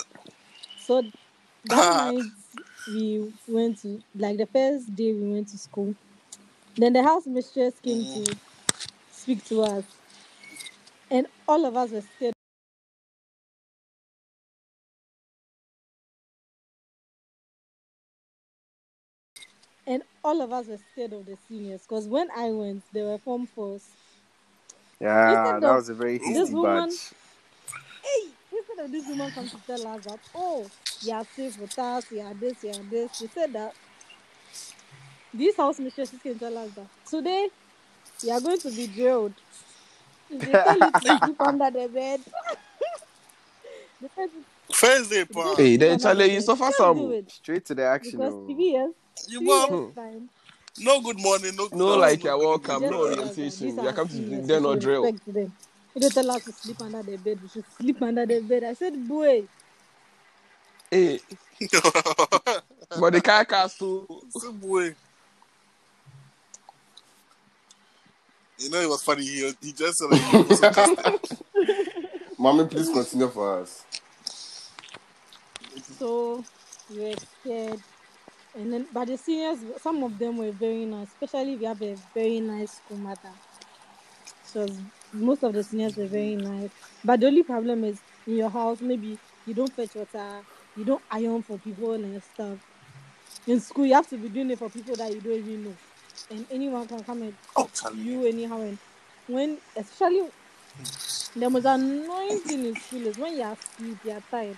So 0.79 1.01
that 1.65 2.15
night 2.15 2.23
we 2.87 3.31
went 3.47 3.81
to 3.83 4.01
like 4.15 4.37
the 4.37 4.47
first 4.47 4.95
day 4.95 5.13
we 5.13 5.31
went 5.33 5.49
to 5.49 5.57
school. 5.59 5.93
Then 6.75 6.93
the 6.93 7.03
house 7.03 7.27
mistress 7.27 7.75
came 7.83 8.03
to 8.03 8.35
speak 9.27 9.43
to 9.43 9.61
us. 9.61 9.83
And 11.11 11.27
all 11.49 11.65
of 11.65 11.75
us 11.75 11.91
were 11.91 12.01
scared. 12.15 12.33
And 19.85 20.03
all 20.23 20.41
of 20.41 20.53
us 20.53 20.67
were 20.67 20.79
scared 20.93 21.11
of 21.11 21.25
the 21.25 21.37
seniors 21.49 21.81
because 21.81 22.07
when 22.07 22.29
I 22.31 22.51
went, 22.51 22.83
they 22.93 23.01
were 23.01 23.17
form 23.17 23.47
fours. 23.47 23.83
Yeah, 25.01 25.59
that 25.59 25.61
was 25.61 25.89
a 25.89 25.93
very 25.93 26.19
this 26.19 26.27
hasty 26.27 26.53
woman- 26.53 26.89
batch. 26.89 27.13
Hey, 28.03 28.29
instead 28.57 28.85
of 28.85 28.91
this 28.93 29.07
woman 29.09 29.31
come 29.31 29.49
to 29.49 29.57
tell 29.67 29.87
us 29.87 30.05
that, 30.05 30.19
oh, 30.35 30.65
you 31.01 31.11
are 31.11 31.25
safe 31.35 31.59
with 31.59 31.77
us, 31.77 32.09
you 32.11 32.21
are 32.21 32.33
this, 32.33 32.63
you 32.63 32.69
are 32.69 32.89
this, 32.89 33.17
she 33.17 33.27
said 33.27 33.51
that 33.51 33.73
these 35.33 35.57
house 35.57 35.79
mistresses 35.79 36.21
can 36.21 36.39
tell 36.39 36.57
us 36.57 36.71
that 36.71 36.87
today 37.09 37.49
you 38.23 38.31
are 38.31 38.41
going 38.41 38.59
to 38.59 38.71
be 38.71 38.87
drilled. 38.87 39.33
If 40.29 40.41
they 40.41 40.51
tell 40.51 40.79
you 40.79 40.91
to 40.91 40.99
sleep 40.99 41.35
under 41.41 41.71
the 41.71 41.87
bed, 41.87 42.19
the 44.01 44.09
bed 44.15 44.29
First 44.73 45.09
day, 45.09 45.25
pa. 45.25 45.55
Hey, 45.55 45.77
then 45.77 45.97
Charlie, 45.97 46.33
you 46.33 46.41
suffer 46.41 46.69
some. 46.77 47.23
Straight 47.29 47.65
to 47.65 47.75
the 47.75 47.85
action. 47.85 48.19
because 48.19 48.33
oh. 48.33 48.45
three 48.45 48.55
You 49.29 49.39
three 49.39 49.47
Bob. 49.47 49.69
years 49.69 49.95
time. 49.95 50.29
No 50.79 51.01
good 51.01 51.19
morning. 51.19 51.55
No, 51.55 51.69
No, 51.71 51.97
like 51.97 52.23
you're 52.23 52.37
welcome. 52.37 52.83
No 52.83 52.89
tell 52.89 53.03
us 53.03 53.09
that 53.09 53.19
orientation. 53.19 53.67
these 53.67 53.75
You 53.75 53.87
are 53.87 53.93
come 53.93 54.07
to 54.07 54.13
seniors, 54.13 54.47
then 54.47 54.65
or 54.65 54.75
drill. 54.75 55.03
respect 55.03 55.33
them. 55.33 55.53
If 55.95 56.01
they 56.01 56.09
tell 56.09 56.31
us 56.31 56.43
to 56.43 56.51
sleep 56.51 56.81
under 56.81 57.01
the 57.01 57.17
bed, 57.17 57.39
we 57.41 57.47
should 57.47 57.65
sleep 57.77 58.01
under 58.01 58.25
the 58.25 58.41
bed. 58.41 58.63
I 58.65 58.73
said, 58.73 59.07
boy, 59.07 59.47
Hey, 60.91 61.19
but 62.99 63.13
the 63.13 63.21
car 63.21 63.45
castle. 63.45 64.23
Some 64.29 64.57
boy. 64.57 64.95
You 68.57 68.69
know, 68.71 68.81
it 68.81 68.89
was 68.89 69.03
funny. 69.03 69.23
He, 69.23 69.53
he 69.61 69.71
just 69.71 69.97
said, 69.97 70.09
like, 70.11 70.21
he 70.21 70.37
was 70.37 70.59
sarcastic. 70.59 71.21
Mommy, 72.39 72.65
please 72.65 72.89
continue 72.89 73.29
for 73.29 73.61
us. 73.61 73.85
So 75.99 76.43
we 76.89 76.99
were 76.99 77.15
scared. 77.41 77.81
And 78.55 78.73
then, 78.73 78.87
but 78.91 79.07
the 79.07 79.17
seniors, 79.17 79.59
some 79.81 80.03
of 80.03 80.17
them 80.17 80.37
were 80.37 80.51
very 80.51 80.85
nice, 80.85 81.07
especially 81.09 81.53
if 81.53 81.61
you 81.61 81.67
have 81.67 81.81
a 81.81 81.95
very 82.13 82.39
nice 82.39 82.73
school 82.77 82.97
mother. 82.97 83.31
So 84.43 84.65
most 85.13 85.43
of 85.43 85.53
the 85.53 85.63
seniors 85.63 85.95
were 85.95 86.07
very 86.07 86.35
nice. 86.35 86.71
But 87.03 87.19
the 87.19 87.27
only 87.27 87.43
problem 87.43 87.83
is 87.83 87.99
in 88.25 88.37
your 88.37 88.49
house, 88.49 88.81
maybe 88.81 89.19
you 89.45 89.53
don't 89.53 89.71
fetch 89.71 89.93
water, 89.93 90.41
you 90.75 90.85
don't 90.85 91.01
iron 91.11 91.43
for 91.43 91.57
people 91.59 91.93
and 91.93 92.21
stuff. 92.23 92.57
In 93.45 93.59
school, 93.59 93.85
you 93.85 93.93
have 93.93 94.09
to 94.09 94.17
be 94.17 94.29
doing 94.29 94.49
it 94.49 94.59
for 94.59 94.69
people 94.69 94.95
that 94.95 95.13
you 95.13 95.21
don't 95.21 95.33
even 95.33 95.65
know, 95.65 95.75
and 96.29 96.45
anyone 96.51 96.87
can 96.87 97.03
come 97.03 97.21
and 97.21 97.33
Oh, 97.55 97.69
talk 97.73 97.91
to 97.91 97.97
you 97.97 98.25
anyhow. 98.25 98.61
And 98.61 98.77
when, 99.27 99.57
especially, 99.75 100.27
the 101.35 101.49
most 101.49 101.65
annoying 101.65 102.39
thing 102.39 102.65
in 102.65 102.75
school 102.75 103.05
is 103.07 103.17
when 103.17 103.35
you 103.37 103.43
are 103.43 103.53
asleep, 103.53 103.97
you 104.03 104.11
are 104.11 104.23
tired. 104.29 104.57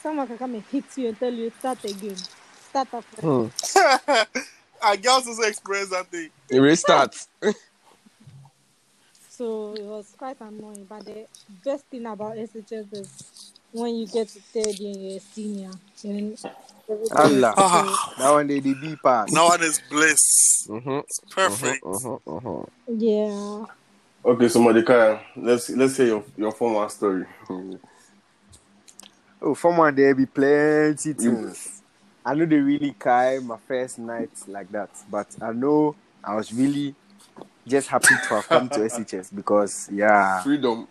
Someone 0.00 0.26
can 0.26 0.38
come 0.38 0.54
and 0.54 0.64
hit 0.64 0.84
you 0.96 1.08
and 1.08 1.18
tell 1.18 1.32
you 1.32 1.50
start 1.58 1.84
again, 1.84 2.16
start 2.68 2.94
up. 2.94 3.04
Hmm. 3.20 3.46
and 4.82 5.02
girls 5.02 5.26
also 5.26 5.42
experience 5.42 5.90
that 5.90 6.06
thing. 6.08 6.30
Restart. 6.50 7.16
So 9.28 9.74
it 9.74 9.84
was 9.84 10.14
quite 10.18 10.40
annoying. 10.40 10.86
But 10.88 11.04
the 11.04 11.26
best 11.64 11.84
thing 11.86 12.06
about 12.06 12.36
SHS 12.36 12.92
is 12.92 13.52
when 13.72 13.96
you 13.96 14.06
get 14.06 14.28
to 14.28 14.40
third 14.40 14.78
year, 14.78 14.94
you're 14.96 15.16
a 15.18 15.20
senior. 15.20 15.70
Then 16.02 16.36
everything 16.88 17.02
is 17.02 17.12
Allah. 17.12 17.54
okay. 17.56 18.22
That 18.22 18.30
one 18.32 18.46
they 18.46 18.60
the 18.60 18.74
B 18.74 18.96
pass. 19.02 19.30
Now 19.30 19.48
one 19.48 19.62
is 19.62 19.80
bliss. 19.90 20.66
Mm-hmm. 20.68 20.90
It's 20.90 21.20
perfect. 21.30 21.84
Mm-hmm. 21.84 22.30
Mm-hmm. 22.30 22.98
Yeah. 22.98 23.66
Okay, 24.24 24.48
so 24.48 24.60
Mordecai, 24.60 25.18
let's 25.36 25.70
let's 25.70 25.96
hear 25.96 26.06
your 26.06 26.24
your 26.36 26.52
form 26.52 26.74
one 26.74 26.90
story. 26.90 27.24
Oh, 29.40 29.54
from 29.54 29.76
one 29.76 29.94
there 29.94 30.14
be 30.14 30.26
plenty 30.26 31.12
things. 31.12 31.82
I 32.24 32.34
know 32.34 32.44
they 32.44 32.56
really 32.56 32.94
carry 32.98 33.40
my 33.40 33.56
first 33.56 33.98
night 33.98 34.30
like 34.48 34.70
that, 34.72 34.90
but 35.10 35.28
I 35.40 35.52
know 35.52 35.94
I 36.22 36.34
was 36.34 36.52
really 36.52 36.94
just 37.66 37.88
happy 37.88 38.14
to 38.22 38.28
have 38.34 38.48
come 38.48 38.68
to 38.70 38.80
SHS 38.80 39.34
because 39.34 39.88
yeah, 39.92 40.42
Freedom. 40.42 40.88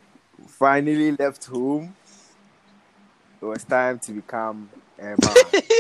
finally 0.48 1.12
left 1.12 1.46
home. 1.46 1.94
It 3.42 3.46
was 3.46 3.64
time 3.64 4.00
to 4.00 4.12
become 4.14 4.70
a 5.00 5.04
man. 5.04 5.18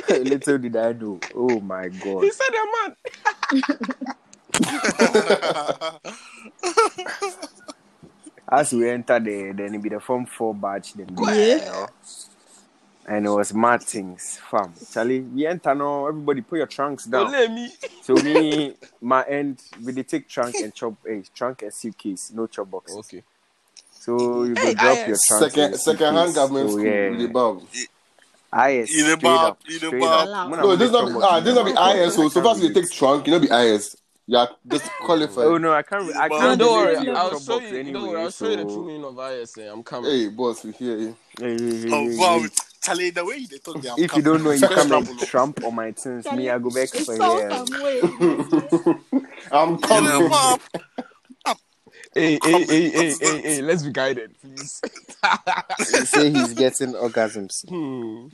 Little 0.24 0.58
did 0.58 0.76
I 0.76 0.92
know. 0.94 1.20
Oh 1.36 1.60
my 1.60 1.88
god. 1.90 2.24
He 2.24 2.32
said 2.32 2.48
that 2.52 2.68
man. 2.74 2.96
As 8.50 8.72
we 8.72 8.90
entered 8.90 9.26
the 9.26 9.52
then 9.56 9.76
it 9.76 9.82
be 9.82 9.90
the 9.90 10.00
form 10.00 10.26
four 10.26 10.54
batch 10.56 10.94
then 10.94 11.08
be, 11.08 11.24
Yeah. 11.26 11.34
you 11.56 11.58
know. 11.66 11.88
And 13.10 13.26
it 13.26 13.30
was 13.30 13.54
mad 13.54 13.84
things, 13.84 14.38
fam. 14.52 14.74
Charlie, 14.92 15.22
we 15.22 15.46
enter 15.48 15.74
now, 15.74 16.08
everybody 16.08 16.42
put 16.42 16.58
your 16.58 16.68
trunks 16.68 17.06
down. 17.06 17.24
Don't 17.24 17.32
let 17.32 17.52
me. 17.52 17.70
So 18.02 18.16
me, 18.16 18.76
my 19.02 19.24
end, 19.24 19.62
we 19.84 19.94
dey 19.94 20.04
take 20.04 20.28
trunk 20.28 20.56
and 20.56 20.74
chop, 20.74 20.94
eh, 21.10 21.22
trunk 21.34 21.62
and 21.62 21.74
suitcase, 21.74 22.32
no 22.36 22.48
chop 22.48 22.70
box. 22.70 22.94
Okay. 22.94 23.24
So 24.08 24.44
you 24.46 24.54
go 24.56 24.62
Hey, 24.62 24.74
drop 24.74 24.98
I- 24.98 25.06
your 25.08 25.18
trunk. 25.28 25.44
Second 25.52 25.76
second 25.76 26.16
hand 26.16 26.34
government 26.34 26.70
school 26.72 26.84
with 26.84 27.20
the 27.20 27.28
bob. 27.28 27.62
I 28.54 28.70
In 28.70 28.86
the 28.86 28.88
straight 28.88 29.26
up, 29.26 29.60
in 29.68 29.74
the 29.74 29.88
straight 29.88 30.04
up. 30.04 30.50
No, 30.50 30.76
this 30.78 30.88
in 30.88 30.94
not 30.94 31.06
the 31.10 31.14
be, 31.14 31.20
ah, 31.22 31.40
this 31.42 31.56
not 31.56 31.66
be 31.66 31.74
I 31.76 31.94
IS. 32.06 32.16
So, 32.16 32.30
so 32.30 32.34
can't 32.36 32.46
far 32.46 32.56
as 32.56 32.64
you 32.64 32.74
take 32.74 32.90
trunk, 32.90 33.28
you 33.28 33.34
know 33.34 33.40
be 33.42 33.50
IS. 33.52 33.98
Yeah, 34.26 34.46
disqualified. 34.66 35.44
Oh 35.46 35.58
no, 35.58 35.74
I 35.74 35.82
can't. 35.82 36.16
I 36.16 36.30
can't 36.30 36.42
No, 36.42 36.56
don't 36.56 36.74
worry. 36.86 37.10
I'll 37.10 37.32
chop 37.32 37.42
show 37.42 37.60
you. 37.60 37.68
anyway. 37.80 37.92
Don't 37.92 38.08
worry. 38.08 38.22
I'll 38.22 38.32
show 38.32 38.50
you 38.50 38.56
the 38.56 38.64
so- 38.64 38.70
true 38.76 38.86
meaning 38.88 39.04
of 39.04 39.20
ISA. 39.20 39.72
I'm 39.74 39.84
coming. 39.84 40.10
Hey, 40.12 40.30
boss, 40.30 40.64
we 40.64 40.72
hear 40.72 40.98
you. 40.98 41.16
Hey, 41.38 41.58
hey, 41.58 41.78
hey, 41.82 41.90
Oh 41.92 42.10
hey, 42.10 42.18
wow, 42.18 42.40
hey. 42.40 42.48
Charlie, 42.82 43.10
the 43.10 43.26
way 43.26 43.46
they 43.46 43.58
talk, 43.58 43.82
they 43.82 43.90
If 44.04 44.16
you 44.16 44.22
don't 44.22 44.42
know, 44.46 44.52
you 44.52 44.58
Special 44.60 44.76
come 44.78 44.92
and 44.94 45.06
trouble. 45.08 45.26
tramp 45.26 45.64
on 45.66 45.76
my 45.76 45.92
things. 45.92 46.26
Me, 46.32 46.50
I 46.50 46.58
go 46.58 46.70
back 46.70 46.88
for 46.88 47.00
so 47.04 47.38
years. 47.38 47.54
I'm 49.52 49.70
In 49.72 49.76
the 49.82 49.88
coming. 49.88 50.30
Hey, 52.18 52.40
hey, 52.44 52.64
hey, 52.66 52.90
hey, 52.90 53.16
hey, 53.22 53.42
hey. 53.42 53.62
Let's 53.62 53.84
be 53.84 53.92
guided, 53.92 54.32
please. 54.42 54.82
They 55.92 56.06
say 56.06 56.30
he's 56.32 56.54
getting 56.54 56.94
orgasms. 56.94 57.68
Hmm. 57.70 58.28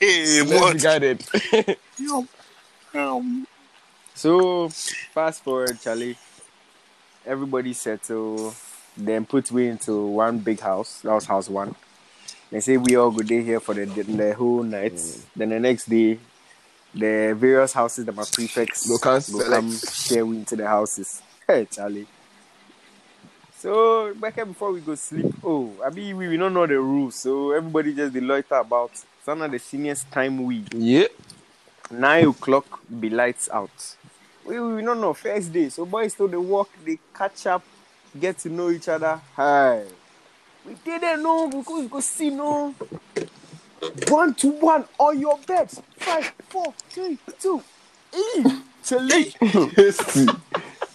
Hey, 0.00 0.40
Let's 0.40 0.50
be 0.50 0.56
what? 0.56 0.80
guided. 0.80 1.24
Um, 2.94 3.46
So 4.14 4.68
fast 5.12 5.44
forward, 5.44 5.78
Charlie. 5.82 6.16
Everybody 7.26 7.72
settle. 7.74 8.54
Then 8.96 9.26
put 9.26 9.50
we 9.50 9.68
into 9.68 10.06
one 10.06 10.38
big 10.38 10.60
house. 10.60 11.00
That 11.02 11.12
was 11.12 11.26
house 11.26 11.48
one. 11.50 11.74
They 12.50 12.60
say 12.60 12.76
we 12.78 12.96
all 12.96 13.10
go 13.10 13.22
there 13.22 13.42
here 13.42 13.60
for 13.60 13.74
the 13.74 13.84
the 13.86 14.34
whole 14.34 14.62
night. 14.62 14.98
Then 15.36 15.50
the 15.50 15.60
next 15.60 15.88
day, 15.88 16.18
the 16.94 17.34
various 17.36 17.72
houses 17.74 18.04
that 18.06 18.14
my 18.14 18.24
prefects 18.32 18.88
will 18.88 18.98
come 18.98 19.70
share 19.76 20.24
we 20.24 20.36
into 20.38 20.56
the 20.56 20.66
houses. 20.66 21.20
Hey, 21.46 21.66
Charlie. 21.70 22.06
So 23.62 24.12
back 24.14 24.34
here 24.34 24.44
before 24.44 24.72
we 24.72 24.80
go 24.80 24.96
sleep, 24.96 25.32
oh, 25.44 25.70
I 25.86 25.90
mean 25.90 26.16
we, 26.16 26.26
we 26.26 26.36
don't 26.36 26.52
know 26.52 26.66
the 26.66 26.80
rules, 26.80 27.14
so 27.14 27.52
everybody 27.52 27.94
just 27.94 28.12
loiter 28.12 28.56
about. 28.56 28.90
Some 29.24 29.40
of 29.40 29.52
the 29.52 29.60
seniors 29.60 30.02
time 30.10 30.42
we 30.42 30.64
Yeah. 30.72 31.06
nine 31.88 32.26
o'clock 32.26 32.80
be 32.98 33.08
lights 33.08 33.48
out. 33.52 33.70
We 34.44 34.58
we 34.58 34.82
don't 34.82 35.00
know 35.00 35.14
first 35.14 35.52
day, 35.52 35.68
so 35.68 35.86
boys 35.86 36.12
still 36.12 36.26
the 36.26 36.40
walk, 36.40 36.70
they 36.84 36.98
catch 37.14 37.46
up, 37.46 37.62
get 38.18 38.36
to 38.38 38.48
know 38.48 38.68
each 38.68 38.88
other. 38.88 39.20
Hi, 39.36 39.84
we 40.66 40.74
didn't 40.84 41.22
know 41.22 41.46
because 41.46 41.84
we 41.84 41.88
could 41.88 42.02
see 42.02 42.30
no 42.30 42.74
one 44.08 44.34
to 44.34 44.48
one 44.48 44.86
on 44.98 45.20
your 45.20 45.38
bed. 45.46 45.70
Five, 45.98 46.32
four, 46.48 46.74
three, 46.90 47.16
two. 47.38 47.62
E. 48.12 48.44
Hasty. 49.76 50.26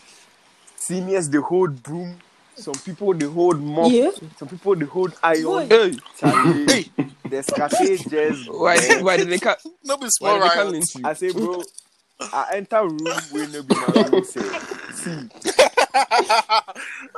Seniors 0.75 1.29
the 1.29 1.41
whole 1.41 1.69
broom. 1.69 2.19
Some 2.57 2.79
people 2.79 3.13
they 3.15 3.25
hold 3.25 3.61
mop. 3.61 3.95
Yeah. 3.95 4.11
Some 4.37 4.49
people 4.49 4.75
they 4.75 4.85
hold 4.85 5.15
iron. 5.23 5.65
Boy. 5.65 5.69
Hey, 5.69 5.99
Charlie, 6.15 6.73
the 7.27 7.43
scatter 7.43 7.97
just 7.99 8.47
why, 8.49 8.95
why 8.99 9.17
did 9.17 9.29
they 9.31 9.39
cut? 9.39 9.59
no 9.83 9.97
be 9.97 10.09
Why 10.19 10.33
small 10.33 10.35
did 10.35 10.43
they 10.43 10.49
cut 10.51 10.67
riot. 10.67 10.69
lynch 10.69 10.95
you? 10.95 11.05
I 11.05 11.13
say, 11.13 11.31
bro, 11.31 11.69
I 12.31 12.55
enter 12.55 12.87
room 12.87 13.27
where 13.29 13.47
no 13.47 13.63
be 13.63 13.75
my 13.75 13.89
room. 13.89 14.23
Say, 14.23 14.53
see, 14.89 15.29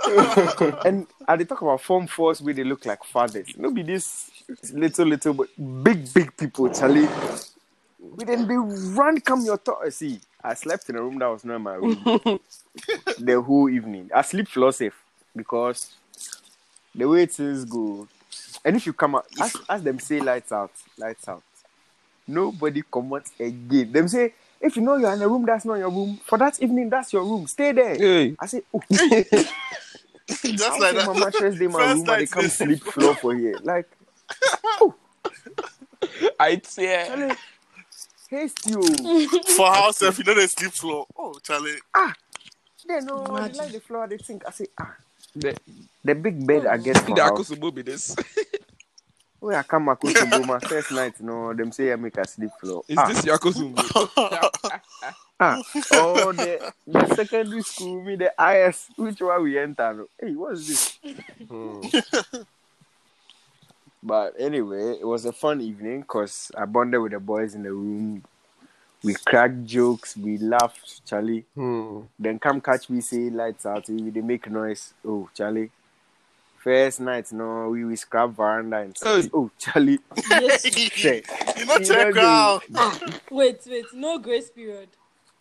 and 0.85 1.07
I 1.27 1.37
they 1.37 1.45
talk 1.45 1.61
about 1.61 1.81
form 1.81 2.07
force 2.07 2.41
where 2.41 2.53
they 2.53 2.63
look 2.65 2.85
like 2.85 3.03
fathers. 3.05 3.53
No 3.57 3.71
be 3.71 3.83
this 3.83 4.31
little 4.73 5.07
little 5.07 5.33
but 5.35 5.49
big 5.83 6.13
big 6.13 6.37
people, 6.37 6.69
Charlie. 6.69 7.09
We 7.99 8.25
then 8.25 8.47
they 8.47 8.55
run 8.57 9.21
come 9.21 9.45
your 9.45 9.57
thought. 9.57 9.91
See, 9.93 10.21
I 10.43 10.55
slept 10.55 10.89
in 10.89 10.97
a 10.97 11.03
room 11.03 11.19
that 11.19 11.27
was 11.27 11.45
not 11.45 11.59
my 11.61 11.75
room 11.75 12.07
the 13.17 13.41
whole 13.41 13.69
evening. 13.69 14.09
I 14.15 14.23
sleep 14.23 14.47
floor 14.49 14.73
safe 14.73 14.95
because 15.35 15.93
the 16.93 17.07
way 17.07 17.25
things 17.25 17.65
go, 17.65 18.07
and 18.65 18.75
if 18.75 18.85
you 18.85 18.93
come 18.93 19.15
out, 19.15 19.25
ask, 19.39 19.61
ask 19.69 19.83
them 19.83 19.99
say 19.99 20.19
lights 20.19 20.51
out, 20.51 20.71
lights 20.97 21.27
out. 21.27 21.43
Nobody 22.27 22.83
come 22.91 23.13
out 23.13 23.25
again. 23.39 23.91
Them 23.91 24.07
say 24.07 24.33
if 24.61 24.75
you 24.75 24.81
know 24.81 24.97
you're 24.97 25.13
in 25.13 25.21
a 25.21 25.27
room 25.27 25.45
that's 25.45 25.65
not 25.65 25.75
your 25.75 25.89
room 25.89 26.19
for 26.25 26.37
that 26.37 26.61
evening, 26.61 26.89
that's 26.89 27.13
your 27.13 27.23
room. 27.23 27.47
Stay 27.47 27.71
there. 27.71 27.95
Hey, 27.95 28.35
I 28.39 28.45
say, 28.45 28.61
oh, 28.73 28.81
Just 30.43 30.63
I'll 30.63 30.79
like 30.79 30.95
say 30.95 31.05
my 31.05 31.13
that. 31.13 31.19
mattress 31.19 31.57
day, 31.57 31.67
my 31.67 31.79
First 31.79 31.97
room, 31.97 31.99
and 31.99 32.07
they 32.07 32.13
night, 32.17 32.31
come 32.31 32.49
sleep 32.49 32.83
floor 32.83 33.15
for 33.15 33.35
here. 33.35 33.59
Like, 33.63 33.89
I 36.39 36.55
tear. 36.57 37.07
Charlie, 37.07 37.35
haste 38.29 38.67
you. 38.67 38.81
For 39.55 39.67
house, 39.67 40.01
if 40.03 40.17
you 40.19 40.23
know 40.23 40.35
the 40.35 40.47
sleep 40.47 40.71
floor. 40.71 41.07
Oh, 41.17 41.33
Charlie. 41.41 41.77
Ah. 41.95 42.13
They 42.87 43.01
know 43.01 43.25
they 43.25 43.53
like 43.53 43.71
the 43.71 43.79
floor. 43.79 44.07
They 44.07 44.17
think 44.17 44.43
I 44.47 44.51
say, 44.51 44.67
ah, 44.79 44.95
The, 45.35 45.57
the 46.03 46.15
big 46.15 46.45
bed 46.45 46.65
I 46.65 46.77
get 46.77 46.97
for 46.97 47.15
the 47.15 47.21
house. 47.21 47.49
Akosombo 47.49 47.73
be 47.73 47.81
this. 47.81 48.15
Where 49.39 49.57
I 49.57 49.63
come 49.63 49.85
back 49.85 50.01
to 50.01 50.43
my 50.45 50.59
first 50.59 50.91
night, 50.91 51.13
no, 51.21 51.53
them 51.53 51.71
say 51.71 51.93
I 51.93 51.95
make 51.95 52.17
a 52.17 52.27
sleep 52.27 52.51
floor. 52.59 52.83
Is 52.87 52.97
ah, 52.97 53.07
this 53.07 53.25
your 53.25 53.37
Akosombo? 53.37 53.77
ah. 55.39 55.61
Oh, 55.93 56.33
the, 56.33 56.73
the 56.85 57.15
secondary 57.15 57.61
school, 57.61 58.03
me 58.03 58.17
the 58.17 58.33
IS, 58.37 58.87
which 58.97 59.21
one 59.21 59.43
we 59.43 59.57
enter? 59.57 59.93
no? 59.93 60.07
Hey, 60.19 60.35
what's 60.35 60.67
this? 60.67 60.99
Hmm. 61.47 61.81
But 64.01 64.35
anyway, 64.39 64.97
it 64.99 65.05
was 65.05 65.25
a 65.25 65.33
fun 65.33 65.61
evening 65.61 66.01
because 66.01 66.51
I 66.57 66.65
bonded 66.65 67.01
with 67.01 67.11
the 67.11 67.19
boys 67.19 67.53
in 67.55 67.63
the 67.63 67.71
room. 67.71 68.23
We 69.03 69.13
crack 69.13 69.51
jokes, 69.63 70.17
we 70.17 70.37
laugh, 70.37 70.77
Charlie. 71.05 71.45
Hmm. 71.55 72.01
Then 72.17 72.37
come 72.39 72.59
catch 72.59 72.89
me 72.89 72.99
say 73.01 73.29
lights 73.29 73.65
out, 73.65 73.87
we 73.87 74.09
they 74.09 74.21
make 74.21 74.49
noise. 74.49 74.93
Oh, 75.05 75.29
Charlie. 75.33 75.71
First 76.57 76.99
night, 76.99 77.31
no, 77.31 77.69
we 77.69 77.85
we 77.85 77.95
scrap 77.95 78.31
veranda 78.31 78.77
and 78.79 78.93
Hey. 79.01 79.29
oh, 79.33 79.49
Charlie. 79.57 79.99
Yes. 80.29 80.65
You 81.59 81.65
know, 81.65 81.75
You 81.77 81.85
check 81.85 82.13
know. 82.15 82.61
Wait, 83.31 83.59
wait. 83.67 83.85
No 83.93 84.17
grace 84.19 84.49
period. 84.49 84.89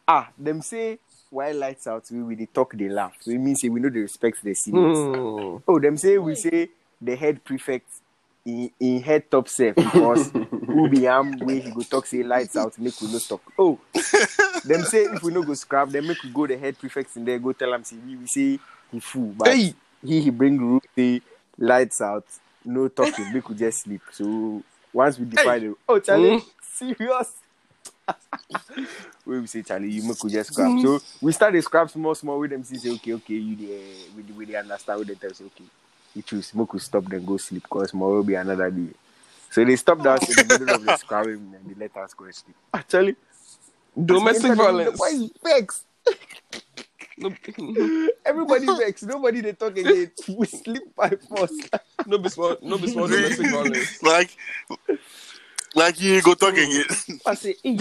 ah, 0.07 0.29
them 0.38 0.62
say 0.62 0.99
while 1.31 1.55
lights 1.57 1.87
out, 1.87 2.05
we 2.11 2.23
we 2.23 2.35
they 2.37 2.47
talk, 2.47 2.73
they 2.75 2.88
laugh. 2.88 3.15
We 3.27 3.37
mean 3.38 3.57
say 3.57 3.69
we 3.69 3.81
know 3.81 3.88
they 3.91 4.00
respect 4.00 4.43
the 4.43 4.55
seniors. 4.55 4.97
Hmm. 4.99 5.57
Oh, 5.67 5.79
them 5.81 5.97
say 5.97 6.19
we 6.19 6.35
say 6.37 6.69
the 7.00 7.17
head 7.17 7.45
prefect 7.45 7.88
in, 8.49 8.71
in 8.81 9.02
head 9.02 9.31
top 9.31 9.49
safe 9.49 9.75
because 9.75 10.31
who 10.67 10.88
be 10.88 11.07
am 11.07 11.33
he 11.49 11.71
go 11.71 11.83
talk 11.83 12.07
say 12.07 12.23
lights 12.23 12.57
out 12.57 12.78
make 12.78 12.99
we 13.00 13.12
no 13.12 13.19
talk. 13.19 13.43
Oh, 13.59 13.78
them 14.64 14.83
say 14.85 15.05
if 15.05 15.23
we 15.23 15.33
no 15.33 15.43
go 15.43 15.55
scrap, 15.55 15.90
then 15.90 16.07
make 16.07 16.23
we 16.23 16.31
go 16.31 16.47
the 16.47 16.57
head 16.57 16.78
prefect 16.78 17.14
in 17.17 17.25
there 17.25 17.38
go 17.38 17.52
tell 17.52 17.75
am 17.75 17.85
say 17.85 17.97
we 17.97 18.17
we 18.17 18.26
say 18.26 18.59
he 18.90 19.00
fool, 19.00 19.35
but 19.37 19.49
Hey. 19.49 19.75
he 20.05 20.21
he 20.23 20.31
bring 20.31 20.59
rule 20.59 20.81
say 20.97 21.21
lights 21.59 22.00
out, 22.00 22.25
no 22.64 22.88
talking, 22.88 23.33
make 23.33 23.49
we 23.49 23.55
just 23.55 23.83
sleep. 23.83 24.00
So 24.12 24.62
once 24.93 25.19
we 25.19 25.26
define 25.26 25.61
the 25.62 25.75
oh 25.88 25.99
Charlie, 25.99 26.38
hmm? 26.38 26.49
serious. 26.62 27.33
we 29.26 29.40
we 29.40 29.47
say 29.47 29.62
Charlie, 29.62 29.90
you 29.90 30.05
make 30.05 30.23
we 30.25 30.31
just 30.31 30.52
scrap. 30.52 30.71
Hmm. 30.73 30.81
So 30.81 31.00
we 31.21 31.33
start 31.33 31.52
the 31.52 31.61
scrap 31.61 31.90
small 31.90 32.14
small 32.14 32.38
with 32.38 32.50
them. 32.50 32.64
See 32.64 32.78
say 32.78 32.90
okay 32.93 33.12
okay 33.12 33.35
you 33.35 33.57
the 33.57 33.81
we 34.17 34.23
the, 34.23 34.33
we 34.33 34.45
the 34.47 34.57
understand 34.57 35.00
with 35.00 35.09
them 35.09 35.17
tell 35.17 35.35
say 35.35 35.45
okay 35.45 35.64
you 36.15 36.23
choose 36.23 36.55
make 36.55 36.73
we 36.73 36.81
stop 36.81 37.05
then 37.05 37.25
go 37.25 37.37
sleep 37.37 37.62
because 37.62 37.91
tomorrow 37.91 38.17
will 38.17 38.23
be 38.25 38.35
another 38.35 38.71
day. 38.71 38.88
So 39.50 39.65
they 39.65 39.77
stopped 39.77 40.07
us 40.07 40.29
in 40.29 40.37
the 40.49 40.59
middle 40.59 40.75
of 40.75 40.85
the 40.85 40.97
scrapping 40.97 41.55
and 41.55 41.69
they 41.69 41.75
let 41.81 41.97
us 41.97 42.15
go 42.15 42.25
and 42.25 42.35
sleep. 42.35 42.57
Actually, 42.75 43.17
Domestic 44.05 44.55
violence. 44.55 45.00
Why 45.00 45.09
you 45.11 45.31
vex? 45.43 45.85
No, 47.17 47.35
Everybody 48.25 48.67
vex. 48.67 49.03
Nobody 49.03 49.41
they 49.41 49.53
talk 49.53 49.77
again. 49.77 50.11
We 50.29 50.47
sleep 50.47 50.83
by 50.97 51.11
force. 51.11 51.59
no 52.07 52.19
be 52.19 52.29
small, 52.29 52.57
no 52.62 52.79
be 52.79 52.87
small 52.88 53.09
domestic 53.09 53.47
violence. 53.50 54.03
like, 54.03 54.37
like 55.75 56.00
you 56.00 56.23
go 56.23 56.35
talk 56.35 56.53
again. 56.53 56.85
I 57.27 57.35
say, 57.35 57.57
hey. 57.65 57.79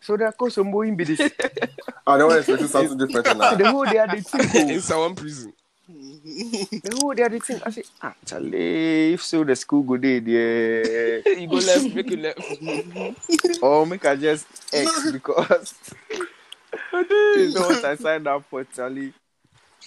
so 0.00 0.16
there 0.16 0.32
goes 0.38 0.54
some 0.54 0.70
boy 0.70 0.88
in 0.88 0.96
be 0.96 1.04
this. 1.04 1.20
I 2.06 2.16
don't 2.16 2.36
expect 2.38 2.62
something 2.68 2.96
different 2.98 3.26
than 3.26 3.38
So 3.38 3.42
that. 3.44 3.58
the 3.58 3.70
whole 3.70 3.84
day 3.84 3.98
are 3.98 4.08
the 4.08 4.22
thing. 4.22 4.40
In 4.70 4.78
Nsawam 4.78 5.14
prison. 5.16 5.52
The 6.82 6.98
whole 7.00 7.14
day 7.14 7.22
are 7.22 7.28
the 7.28 7.40
thing. 7.40 7.60
I 7.64 7.70
say, 7.70 7.82
ah, 8.02 8.14
Charlie, 8.24 9.14
if 9.14 9.22
so 9.22 9.44
the 9.44 9.56
school 9.56 9.82
go 9.82 9.96
there, 9.96 10.20
yeah. 10.20 11.20
You 11.38 11.48
go 11.48 11.56
left, 11.56 11.94
make 11.94 12.10
you 12.10 12.16
left. 12.18 13.62
or 13.62 13.86
make 13.86 14.04
I 14.04 14.16
just 14.16 14.46
X 14.72 15.12
because 15.12 15.74
you 16.12 17.54
know 17.54 17.68
what 17.68 17.84
I 17.84 17.96
signed 17.96 18.26
up 18.26 18.44
for, 18.50 18.64
Charlie. 18.64 19.12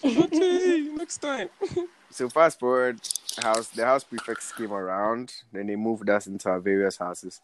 Okay, 0.04 0.90
next 0.96 1.18
time. 1.20 1.50
So 2.10 2.28
fast 2.30 2.60
forward, 2.60 3.00
house 3.42 3.68
the 3.70 3.86
house 3.86 4.04
prefects 4.04 4.52
came 4.52 4.74
around. 4.74 5.34
Then 5.54 5.68
they 5.68 5.76
moved 5.76 6.10
us 6.10 6.26
into 6.28 6.50
our 6.50 6.60
various 6.60 6.98
houses. 6.98 7.40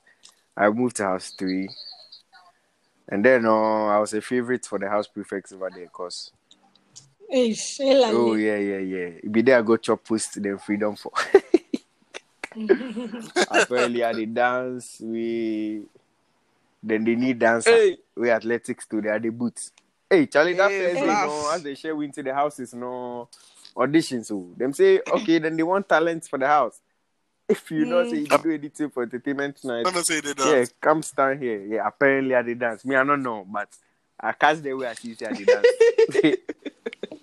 I 0.55 0.69
moved 0.69 0.95
to 0.97 1.03
house 1.03 1.35
three, 1.37 1.69
and 3.07 3.23
then 3.23 3.45
uh, 3.45 3.85
I 3.85 3.99
was 3.99 4.13
a 4.13 4.21
favorite 4.21 4.65
for 4.65 4.79
the 4.79 4.89
house 4.89 5.07
prefects 5.07 5.51
over 5.51 5.69
there, 5.69 5.87
cause 5.87 6.31
Hey, 7.29 7.55
oh 7.81 8.35
yeah 8.35 8.55
yeah 8.55 8.77
yeah, 8.77 9.09
be 9.29 9.41
there 9.41 9.59
I 9.59 9.61
go 9.61 9.75
chop 9.75 10.03
post 10.03 10.41
then 10.41 10.57
freedom 10.59 10.95
for. 10.95 11.11
Apparently, 13.51 14.03
I 14.03 14.13
did 14.13 14.33
dance. 14.33 15.01
We 15.01 15.81
then 16.81 17.03
they 17.03 17.15
need 17.15 17.39
dancer. 17.39 17.71
Hey. 17.71 17.97
We 18.15 18.31
athletics 18.31 18.87
too. 18.87 19.01
They 19.01 19.09
are 19.09 19.19
the 19.19 19.29
boots. 19.29 19.71
Hey, 20.09 20.25
Charlie, 20.27 20.53
that 20.53 20.71
Hey, 20.71 20.83
first 20.83 20.95
day, 20.95 21.07
laugh. 21.07 21.27
no, 21.27 21.51
as 21.51 21.63
they 21.63 21.75
share 21.75 21.95
we 21.95 22.05
into 22.05 22.23
the 22.23 22.33
houses, 22.33 22.73
no 22.73 23.27
audition. 23.75 24.23
So 24.23 24.35
oh. 24.35 24.53
them 24.55 24.71
say, 24.71 25.01
okay, 25.05 25.39
then 25.39 25.57
they 25.57 25.63
want 25.63 25.89
talents 25.89 26.29
for 26.29 26.39
the 26.39 26.47
house. 26.47 26.79
If 27.49 27.69
you 27.71 27.85
know 27.85 28.09
say 28.09 28.19
you 28.19 28.27
can 28.27 28.41
do 28.41 28.51
anything 28.51 28.89
for 28.89 29.03
entertainment 29.03 29.57
tonight, 29.57 29.85
I'm 29.85 29.93
not 29.93 30.05
saying 30.05 30.21
they 30.23 30.29
yeah, 30.29 30.35
don't. 30.35 30.81
come 30.81 31.01
stand 31.01 31.41
here. 31.41 31.65
Yeah, 31.65 31.87
apparently 31.87 32.35
I 32.35 32.41
did 32.41 32.59
dance. 32.59 32.83
Me, 32.85 32.95
I 32.95 33.03
don't 33.03 33.23
know, 33.23 33.45
but 33.49 33.69
I 34.19 34.33
catch 34.33 34.59
the 34.59 34.73
way 34.73 34.87
I 34.87 34.93
see 34.93 35.13
say 35.13 35.27
I 35.27 35.33
did 35.33 35.47
dance. 35.47 36.37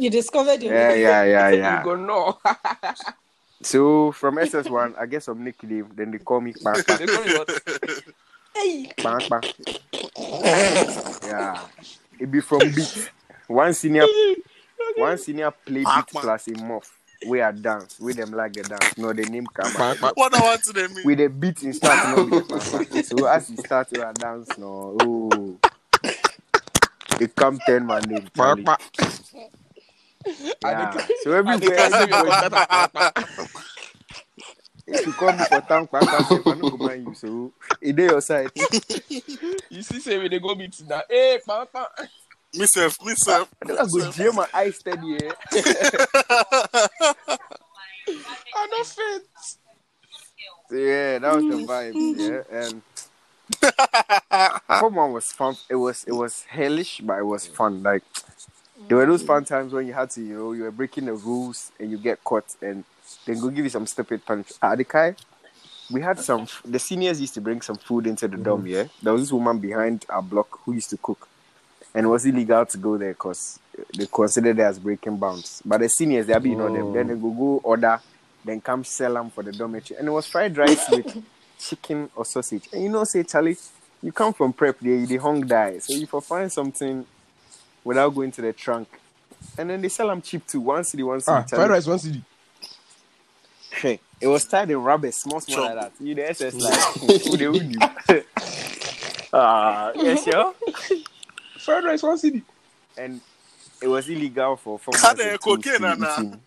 You 0.00 0.08
discovered 0.08 0.62
your 0.62 0.72
yeah, 0.72 0.94
yeah, 0.94 1.24
yeah, 1.34 1.50
yeah. 1.50 1.78
You 1.78 1.84
go 1.84 1.94
no. 1.94 2.38
So 3.62 4.10
from 4.12 4.36
SS1, 4.36 4.98
I 4.98 5.04
get 5.04 5.22
some 5.22 5.44
nickname. 5.44 5.90
Then 5.94 6.10
they 6.10 6.16
call 6.16 6.40
me 6.40 6.54
Bang 6.64 6.82
they 6.86 7.04
call 7.04 7.26
you 7.26 7.38
what? 7.38 7.62
Hey, 8.54 8.90
Bang 9.02 9.20
Bang. 9.28 9.42
Yeah, 11.26 11.60
it 12.18 12.30
be 12.30 12.40
from 12.40 12.60
beat. 12.60 13.10
One 13.46 13.74
senior, 13.74 14.06
one 14.96 15.18
senior 15.18 15.50
play 15.50 15.84
Bang, 15.84 15.96
beat 15.96 16.14
bang. 16.14 16.22
plus 16.22 16.48
a 16.48 16.52
muff. 16.52 16.90
We 17.26 17.42
are 17.42 17.52
dance. 17.52 18.00
We 18.00 18.14
them 18.14 18.30
like 18.32 18.54
the 18.54 18.62
dance. 18.62 18.96
No, 18.96 19.12
the 19.12 19.24
name 19.24 19.46
come 19.48 19.70
Bang, 19.74 19.96
bang. 20.00 20.12
What 20.14 20.32
I 20.34 20.40
want 20.40 20.64
to 20.64 20.72
them 20.72 20.94
mean? 20.94 21.04
with 21.04 21.18
the 21.18 21.28
beat 21.28 21.62
in 21.62 21.74
start. 21.74 22.16
No, 22.16 22.24
with 22.24 22.48
the 22.48 22.54
bang, 22.54 22.88
bang. 22.90 23.02
So 23.02 23.26
as 23.26 23.50
you 23.50 23.58
start 23.58 23.92
your 23.92 24.10
dance, 24.14 24.56
no, 24.56 24.96
oh, 25.02 25.58
it 27.20 27.36
come 27.36 27.60
ten 27.66 27.86
man 27.86 28.00
name. 28.08 28.30
Charlie. 30.60 30.60
Bang, 30.60 30.94
Yeah. 30.94 31.06
So 31.22 31.32
And 31.32 31.48
everywhere, 31.48 31.76
can 31.76 31.90
say 31.92 32.06
you 32.06 32.14
everybody, 32.14 32.56
bang, 32.68 32.88
bang. 32.94 33.12
if 34.86 35.06
you 35.06 35.12
call 35.12 35.32
me 35.32 35.44
for 35.44 35.60
town, 35.62 35.88
bang, 35.92 36.04
bang, 36.04 36.24
bang, 36.28 36.42
I 36.46 36.54
no 36.54 36.70
go 36.70 36.76
mind 36.76 37.08
you. 37.08 37.14
So 37.14 37.52
it 37.80 37.96
dey 37.96 38.04
your 38.04 38.20
side. 38.20 38.50
You 39.70 39.82
see, 39.82 40.00
say 40.00 40.18
when 40.18 40.30
they 40.30 40.38
go 40.40 40.54
meet 40.54 40.80
now. 40.88 41.02
Hey, 41.08 41.38
bang, 41.46 41.66
bang. 41.72 41.86
Myself, 42.54 42.96
myself. 43.04 43.48
I 43.62 43.66
don't 43.68 43.92
go 43.92 44.10
jam 44.10 44.34
my 44.34 44.46
eye 44.52 44.70
steady. 44.70 45.16
Eh? 45.24 45.30
I 45.52 45.56
don't 48.70 48.86
fit. 48.86 49.22
So 50.68 50.76
yeah, 50.76 51.18
that 51.18 51.34
was 51.36 51.44
the 51.44 51.66
vibe. 51.66 51.94
Yeah, 52.18 52.42
and 52.60 52.82
form 54.80 54.94
one 54.96 55.12
was 55.12 55.32
fun. 55.32 55.56
It 55.68 55.76
was 55.76 56.04
it 56.04 56.12
was 56.12 56.44
hellish, 56.48 57.00
but 57.02 57.18
it 57.18 57.24
was 57.24 57.46
fun. 57.46 57.82
Like 57.82 58.02
there 58.90 58.96
were 58.96 59.06
those 59.06 59.22
fun 59.22 59.44
times 59.44 59.72
when 59.72 59.86
you 59.86 59.92
had 59.92 60.10
to, 60.10 60.20
you 60.20 60.34
know, 60.34 60.52
you 60.52 60.64
were 60.64 60.72
breaking 60.72 61.04
the 61.04 61.12
rules 61.12 61.70
and 61.78 61.92
you 61.92 61.96
get 61.96 62.24
caught, 62.24 62.56
and 62.60 62.82
then 63.24 63.38
go 63.38 63.48
give 63.48 63.62
you 63.62 63.70
some 63.70 63.86
stupid 63.86 64.26
punch. 64.26 64.50
Ah, 64.60 64.74
the 64.74 64.82
guy, 64.82 65.14
we 65.92 66.02
had 66.02 66.18
some. 66.18 66.48
The 66.64 66.80
seniors 66.80 67.20
used 67.20 67.34
to 67.34 67.40
bring 67.40 67.60
some 67.60 67.76
food 67.76 68.08
into 68.08 68.26
the 68.26 68.36
dorm. 68.36 68.66
Yeah, 68.66 68.86
there 69.00 69.12
was 69.12 69.22
this 69.22 69.32
woman 69.32 69.60
behind 69.60 70.04
our 70.08 70.20
block 70.20 70.58
who 70.64 70.72
used 70.72 70.90
to 70.90 70.96
cook, 70.96 71.28
and 71.94 72.04
it 72.04 72.08
was 72.08 72.26
illegal 72.26 72.66
to 72.66 72.78
go 72.78 72.98
there 72.98 73.12
because 73.12 73.60
they 73.96 74.06
considered 74.06 74.58
it 74.58 74.62
as 74.62 74.80
breaking 74.80 75.18
bounds. 75.18 75.62
But 75.64 75.82
the 75.82 75.88
seniors, 75.88 76.26
they'll 76.26 76.40
be 76.40 76.50
you 76.50 76.56
know 76.56 76.74
them. 76.74 76.92
Then 76.92 77.06
they 77.06 77.14
go 77.14 77.30
go 77.30 77.60
order, 77.62 78.00
then 78.44 78.60
come 78.60 78.82
sell 78.82 79.14
them 79.14 79.30
for 79.30 79.44
the 79.44 79.52
dormitory, 79.52 80.00
and 80.00 80.08
it 80.08 80.10
was 80.10 80.26
fried 80.26 80.56
rice 80.56 80.90
with 80.90 81.24
chicken 81.60 82.10
or 82.16 82.24
sausage. 82.24 82.68
And 82.72 82.82
you 82.82 82.88
know, 82.88 83.04
say 83.04 83.22
Charlie, 83.22 83.56
you 84.02 84.10
come 84.10 84.32
from 84.32 84.52
prep 84.52 84.80
there, 84.80 84.96
you 84.96 85.06
the 85.06 85.18
hung 85.18 85.46
die, 85.46 85.78
so 85.78 85.94
you 85.94 86.08
for 86.08 86.20
find 86.20 86.50
something 86.50 87.06
without 87.84 88.14
going 88.14 88.30
to 88.32 88.42
the 88.42 88.52
trunk, 88.52 88.88
and 89.58 89.70
then 89.70 89.80
they 89.80 89.88
sell 89.88 90.08
them 90.08 90.20
cheap 90.22 90.46
too. 90.46 90.60
One 90.60 90.84
city, 90.84 91.02
one 91.02 91.20
city. 91.20 91.32
Ah, 91.32 91.42
fried 91.42 91.70
rice, 91.70 91.86
one 91.86 91.98
cedi. 91.98 92.22
Hey, 93.70 94.00
it 94.20 94.26
was 94.26 94.44
tied 94.44 94.70
in 94.70 94.78
rubber, 94.82 95.10
small, 95.12 95.40
small 95.40 95.64
like 95.64 95.74
that. 95.74 95.92
You 96.00 96.14
the 96.14 96.28
SS 96.30 96.54
like 96.54 96.74
who 97.24 97.36
they 97.36 97.46
own 97.46 97.70
you. 97.70 98.22
Ah, 99.32 99.92
yes, 99.94 100.26
yo. 100.26 100.52
Fried 101.60 101.84
rice, 101.84 102.02
one 102.02 102.18
cedi. 102.18 102.42
And 102.98 103.20
it 103.80 103.86
was 103.86 104.08
illegal 104.08 104.56
for 104.56 104.76
for 104.78 104.92
Had 104.96 105.18
months 105.18 105.22
a 105.22 105.30
and 105.30 105.32
to 105.32 105.38
cocaine, 105.38 106.40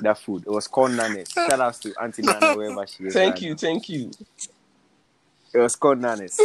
that 0.00 0.18
food. 0.18 0.44
It 0.46 0.50
was 0.50 0.66
called 0.66 0.92
nanes. 0.92 1.32
Shout 1.32 1.60
out 1.60 1.74
to 1.74 1.92
Auntie 2.00 2.22
Nana 2.22 2.56
wherever 2.56 2.86
she 2.86 3.04
is. 3.04 3.12
Thank 3.14 3.34
right 3.34 3.42
you, 3.42 3.50
now. 3.50 3.56
thank 3.56 3.88
you. 3.88 4.10
It 5.52 5.58
was 5.58 5.76
called 5.76 6.00
nanes. 6.00 6.38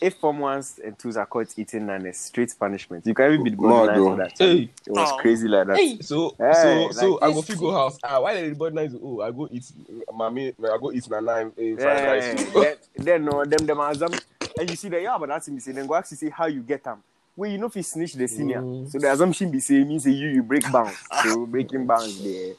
If 0.00 0.14
form 0.16 0.38
ones 0.38 0.78
and 0.84 0.98
twos 0.98 1.16
are 1.16 1.26
caught 1.26 1.48
eating 1.58 1.86
nanes, 1.86 2.14
straight 2.16 2.54
punishment. 2.58 3.06
You 3.06 3.14
can't 3.14 3.32
even 3.32 3.44
be 3.44 3.50
Mad, 3.50 3.86
nice 3.86 3.96
though. 3.96 4.10
for 4.10 4.16
that. 4.16 4.38
Hey. 4.38 4.70
It 4.86 4.90
was 4.92 5.10
Oh. 5.12 5.16
crazy 5.18 5.48
like 5.48 5.66
that. 5.68 5.76
hey. 5.76 5.98
So, 6.00 6.34
Hey, 6.38 6.52
so, 6.54 6.90
so 6.92 7.18
I 7.20 7.28
go 7.28 7.34
this- 7.34 7.44
fit 7.46 7.58
go 7.58 7.70
house. 7.72 7.98
Ah, 8.04 8.20
why 8.20 8.34
did 8.34 8.44
everybody 8.44 8.74
nice? 8.74 8.92
Oh, 9.02 9.20
I 9.20 9.30
go 9.30 9.48
eat, 9.50 9.64
mommy. 10.12 10.48
I 10.48 10.78
go 10.80 10.92
eat 10.92 11.08
nana 11.10 11.30
uh, 11.32 11.50
fried 11.54 11.78
Yeah, 11.78 12.10
rice. 12.12 12.52
then, 12.54 12.76
then 12.96 13.24
no, 13.24 13.44
them 13.44 13.66
them 13.66 13.80
assume, 13.80 14.14
and 14.58 14.70
you 14.70 14.76
see 14.76 14.88
that 14.90 15.02
yeah, 15.02 15.16
but 15.18 15.28
that's 15.28 15.48
me 15.48 15.60
say 15.60 15.72
then 15.72 15.86
go 15.86 15.94
ask 15.94 16.10
you 16.12 16.16
say 16.16 16.30
how 16.30 16.46
you 16.46 16.60
get 16.62 16.84
them. 16.84 17.02
Well, 17.36 17.50
you 17.50 17.58
know 17.58 17.66
if 17.66 17.76
you 17.76 17.82
snitch 17.84 18.14
the 18.14 18.26
senior, 18.26 18.60
Mm. 18.60 18.90
so 18.90 18.98
the 18.98 19.12
assumption 19.12 19.50
be 19.50 19.60
say 19.60 19.84
means 19.84 20.04
say 20.04 20.10
you 20.10 20.28
you 20.28 20.42
break 20.42 20.70
bounds, 20.72 20.96
so 21.22 21.46
breaking 21.46 21.86
bounds 21.86 22.22
there. 22.22 22.54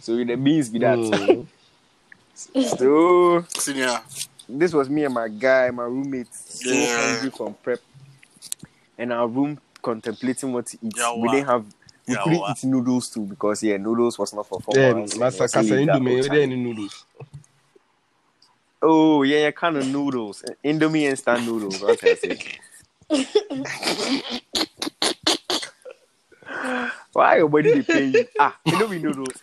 So 0.00 0.16
the 0.16 0.36
means 0.36 0.68
be 0.68 0.78
that. 0.80 0.98
Mm. 0.98 1.46
So 2.34 3.44
Senior. 3.56 4.00
This 4.58 4.72
was 4.72 4.88
me 4.90 5.04
and 5.04 5.14
my 5.14 5.28
guy, 5.28 5.70
my 5.70 5.84
roommate, 5.84 6.32
so 6.34 6.86
Yeah. 6.86 6.96
hungry 6.96 7.30
from 7.30 7.54
prep, 7.62 7.80
and 8.98 9.12
our 9.12 9.28
room 9.28 9.58
contemplating 9.82 10.52
what 10.52 10.66
to 10.66 10.78
eat. 10.82 10.96
Yeah, 10.96 11.14
we 11.14 11.28
wow. 11.28 11.34
didn't 11.34 11.46
have. 11.46 11.66
We 12.06 12.14
Yeah, 12.14 12.22
couldn't 12.24 12.40
wow. 12.40 12.50
eat 12.50 12.64
noodles 12.64 13.10
too 13.10 13.26
because 13.26 13.62
yeah, 13.62 13.76
noodles 13.76 14.18
was 14.18 14.34
not 14.34 14.46
for 14.46 14.60
four 14.60 14.74
Then, 14.74 14.96
hours. 14.98 15.18
master 15.18 15.48
kasa 15.48 15.74
indomie, 15.74 16.28
there 16.28 16.40
any 16.42 16.56
noodles. 16.56 17.06
Oh 18.82 19.22
yeah, 19.22 19.38
yeah, 19.38 19.50
kind 19.52 19.76
of 19.76 19.86
noodles, 19.86 20.42
Indomie 20.64 21.02
instant 21.02 21.44
noodles. 21.44 21.82
What 21.82 21.98
can 22.00 22.10
I 22.10 22.14
say? 22.14 22.38
Why 27.12 27.36
your 27.38 27.48
body 27.48 27.70
ah, 27.70 27.72
they 27.74 27.82
pay 27.82 28.06
you? 28.06 28.28
Ah, 28.38 28.56
Indomie 28.66 29.00
noodles. 29.00 29.42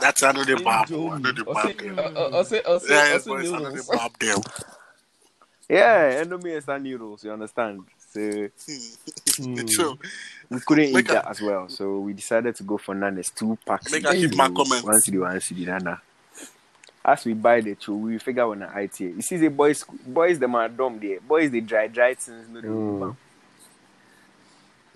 That's 0.00 0.22
another 0.22 0.56
bab. 0.56 0.90
Another 0.90 1.44
bab 1.44 1.76
them. 1.78 1.98
I 2.34 2.42
say, 2.44 2.62
I 2.68 2.78
say, 2.78 2.94
Yeah, 2.94 2.98
I 2.98 3.02
yes, 3.12 3.24
say 3.24 3.30
boys, 3.30 3.48
another 3.52 3.70
noodles. 3.70 3.88
bab 3.88 4.18
them. 4.18 4.42
Yeah, 5.68 6.24
Indomie 6.24 6.54
instant 6.56 6.82
noodles. 6.84 7.24
You 7.24 7.32
understand? 7.32 7.84
So 8.12 8.20
hmm, 9.36 9.66
True. 9.66 9.98
we 10.50 10.60
couldn't 10.60 10.92
Make 10.92 11.04
eat 11.06 11.10
a- 11.10 11.12
that 11.14 11.28
as 11.28 11.40
well. 11.42 11.68
So 11.68 11.98
we 12.00 12.12
decided 12.14 12.54
to 12.56 12.62
go 12.62 12.78
for 12.78 12.94
nanas, 12.94 13.30
two 13.34 13.58
packs. 13.66 13.92
Make 13.92 14.04
a 14.04 14.14
keep 14.14 14.34
my 14.34 14.48
comment. 14.48 14.84
One 14.84 15.00
city, 15.00 15.18
one 15.18 15.40
city, 15.40 15.64
nana. 15.66 16.00
As 17.04 17.24
we 17.24 17.32
buy 17.34 17.60
the 17.60 17.74
two, 17.74 17.96
we 17.96 18.18
figure 18.18 18.44
on 18.44 18.58
the 18.60 18.68
IT. 18.78 19.00
You 19.00 19.22
see 19.22 19.36
the 19.38 19.48
boys, 19.48 19.84
boys 20.06 20.38
them 20.38 20.54
are 20.54 20.68
dumb 20.68 20.98
there. 21.00 21.20
Boys 21.20 21.50
they 21.50 21.60
dry 21.60 21.86
dry 21.86 22.14
things, 22.14 22.48
no 22.48 22.60
they 22.60 22.68
move 22.68 23.00
am. 23.00 23.16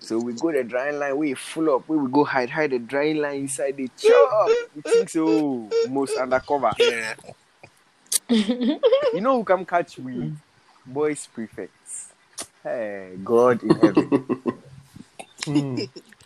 So 0.03 0.19
we 0.19 0.33
go 0.33 0.51
the 0.51 0.65
drying 0.65 0.99
line, 0.99 1.15
we 1.15 1.33
full 1.33 1.73
up, 1.73 1.87
we 1.87 1.95
will 1.97 2.07
go 2.09 2.25
hide 2.25 2.49
hide 2.49 2.71
the 2.71 2.79
drying 2.79 3.17
line 3.17 3.35
inside 3.41 3.77
the 3.77 3.89
chop. 3.97 4.49
We 4.75 4.81
think 4.81 5.09
so 5.09 5.69
most 5.89 6.17
undercover. 6.17 6.73
Yeah. 6.77 7.15
You 8.29 9.21
know 9.21 9.37
who 9.37 9.43
come 9.45 9.63
catch 9.65 9.97
we? 9.97 10.33
Boys 10.85 11.27
prefects. 11.27 12.11
Hey, 12.63 13.13
God 13.23 13.63
in 13.63 13.75
heaven. 13.75 14.11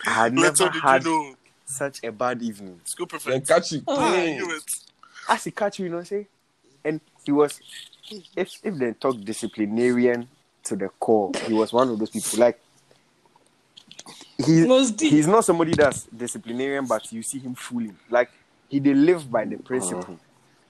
I 0.06 0.10
had 0.10 0.34
Little 0.36 0.66
never 0.68 0.74
did 0.74 0.82
had 0.82 1.06
you 1.06 1.12
know. 1.12 1.36
such 1.66 2.04
a 2.04 2.12
bad 2.12 2.42
evening. 2.42 2.82
School 2.84 3.08
Then 3.26 3.42
catch 3.46 3.74
you. 3.74 3.84
Ah, 3.88 4.12
I 4.12 4.16
Hey. 4.22 4.38
knew 4.38 4.56
it. 4.56 4.64
As 5.30 5.44
he 5.44 5.52
catch 5.52 5.78
you, 5.78 5.86
you 5.86 5.92
know, 5.92 6.04
say, 6.04 6.28
and 6.84 7.00
he 7.26 7.32
was, 7.32 7.60
if 8.36 8.60
if 8.64 8.76
they 8.76 8.94
talk 8.94 9.22
disciplinarian 9.24 10.28
to 10.64 10.76
the 10.76 10.90
core, 10.90 11.32
he 11.46 11.54
was 11.54 11.74
one 11.74 11.90
of 11.90 12.00
those 12.00 12.10
people. 12.10 12.40
Like, 12.40 12.60
he, 14.46 14.66
Most 14.68 15.00
he's 15.00 15.28
not 15.28 15.46
somebody 15.46 15.74
that's 15.74 16.04
disciplinarian, 16.04 16.86
but 16.86 17.12
you 17.12 17.24
see 17.24 17.40
him 17.40 17.56
fooling. 17.56 17.98
Like, 18.10 18.30
he 18.70 18.80
they 18.80 18.94
live 18.94 19.30
by 19.32 19.46
the 19.46 19.58
principle. 19.58 20.20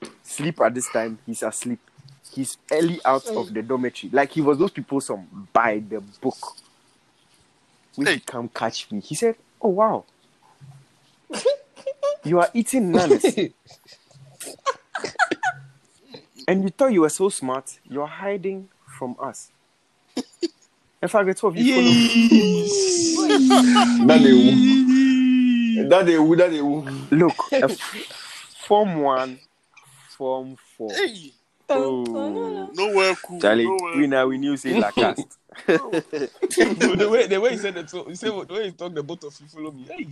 Mm-hmm. 0.02 0.14
Sleep 0.24 0.62
at 0.62 0.74
this 0.74 0.90
time, 0.90 1.18
he's 1.26 1.44
asleep. 1.44 1.80
He's 2.32 2.58
early 2.72 3.00
out 3.04 3.26
of 3.28 3.54
the 3.54 3.62
dormitory. 3.62 4.12
Like, 4.12 4.32
he 4.32 4.42
was 4.42 4.58
those 4.58 4.72
people 4.72 5.02
some 5.02 5.48
by 5.52 5.80
the 5.80 6.02
book. 6.22 6.38
When 7.96 8.08
he 8.08 8.14
Hey. 8.14 8.20
come 8.26 8.48
catch 8.50 8.92
me, 8.92 9.00
he 9.00 9.16
said, 9.16 9.36
"Oh 9.60 9.70
wow, 9.70 10.06
you 12.24 12.40
are 12.40 12.50
eating 12.54 12.92
nanas." 12.92 13.24
and 16.48 16.64
you 16.64 16.70
thought 16.70 16.94
you 16.94 17.02
were 17.02 17.10
so 17.10 17.30
smart, 17.30 17.80
you're 17.90 18.06
hiding 18.06 18.70
from 18.98 19.16
us. 19.20 19.50
In 21.02 21.08
fact, 21.08 21.26
the 21.26 21.34
two 21.34 21.48
of 21.48 21.56
you 21.58 21.74
follow 21.74 21.90
me. 21.90 23.07
That 24.08 24.22
they 24.24 24.34
woo. 24.34 25.90
That 25.90 26.06
they 26.06 26.18
woo. 26.20 26.36
That 26.36 26.52
they 26.52 26.62
woo. 26.62 26.82
Look, 27.12 27.36
a 27.52 27.66
f- 27.66 28.56
Form 28.68 29.02
1, 29.02 29.40
Form 30.18 30.56
4. 30.78 30.92
Hey. 30.94 31.32
Oh. 31.70 32.70
Nowhere 32.74 33.16
cool. 33.24 33.40
Charlie, 33.42 33.66
nowhere 33.66 33.98
we 33.98 34.08
now 34.08 34.28
we 34.28 34.38
knew 34.38 34.56
say 34.58 34.80
la 34.80 34.92
cast. 34.98 35.38
The 35.68 37.08
way 37.12 37.28
the 37.28 37.40
way 37.42 37.52
he 37.52 37.58
said 37.58 37.78
it, 37.78 37.90
so 37.90 38.06
he 38.06 38.16
said 38.16 38.32
the 38.32 38.54
way 38.54 38.66
he 38.66 38.72
talked, 38.72 38.96
the 38.96 39.04
both 39.04 39.24
of 39.24 39.40
you 39.40 39.48
follow 39.48 39.72
me. 39.72 39.84
Hey, 39.90 40.08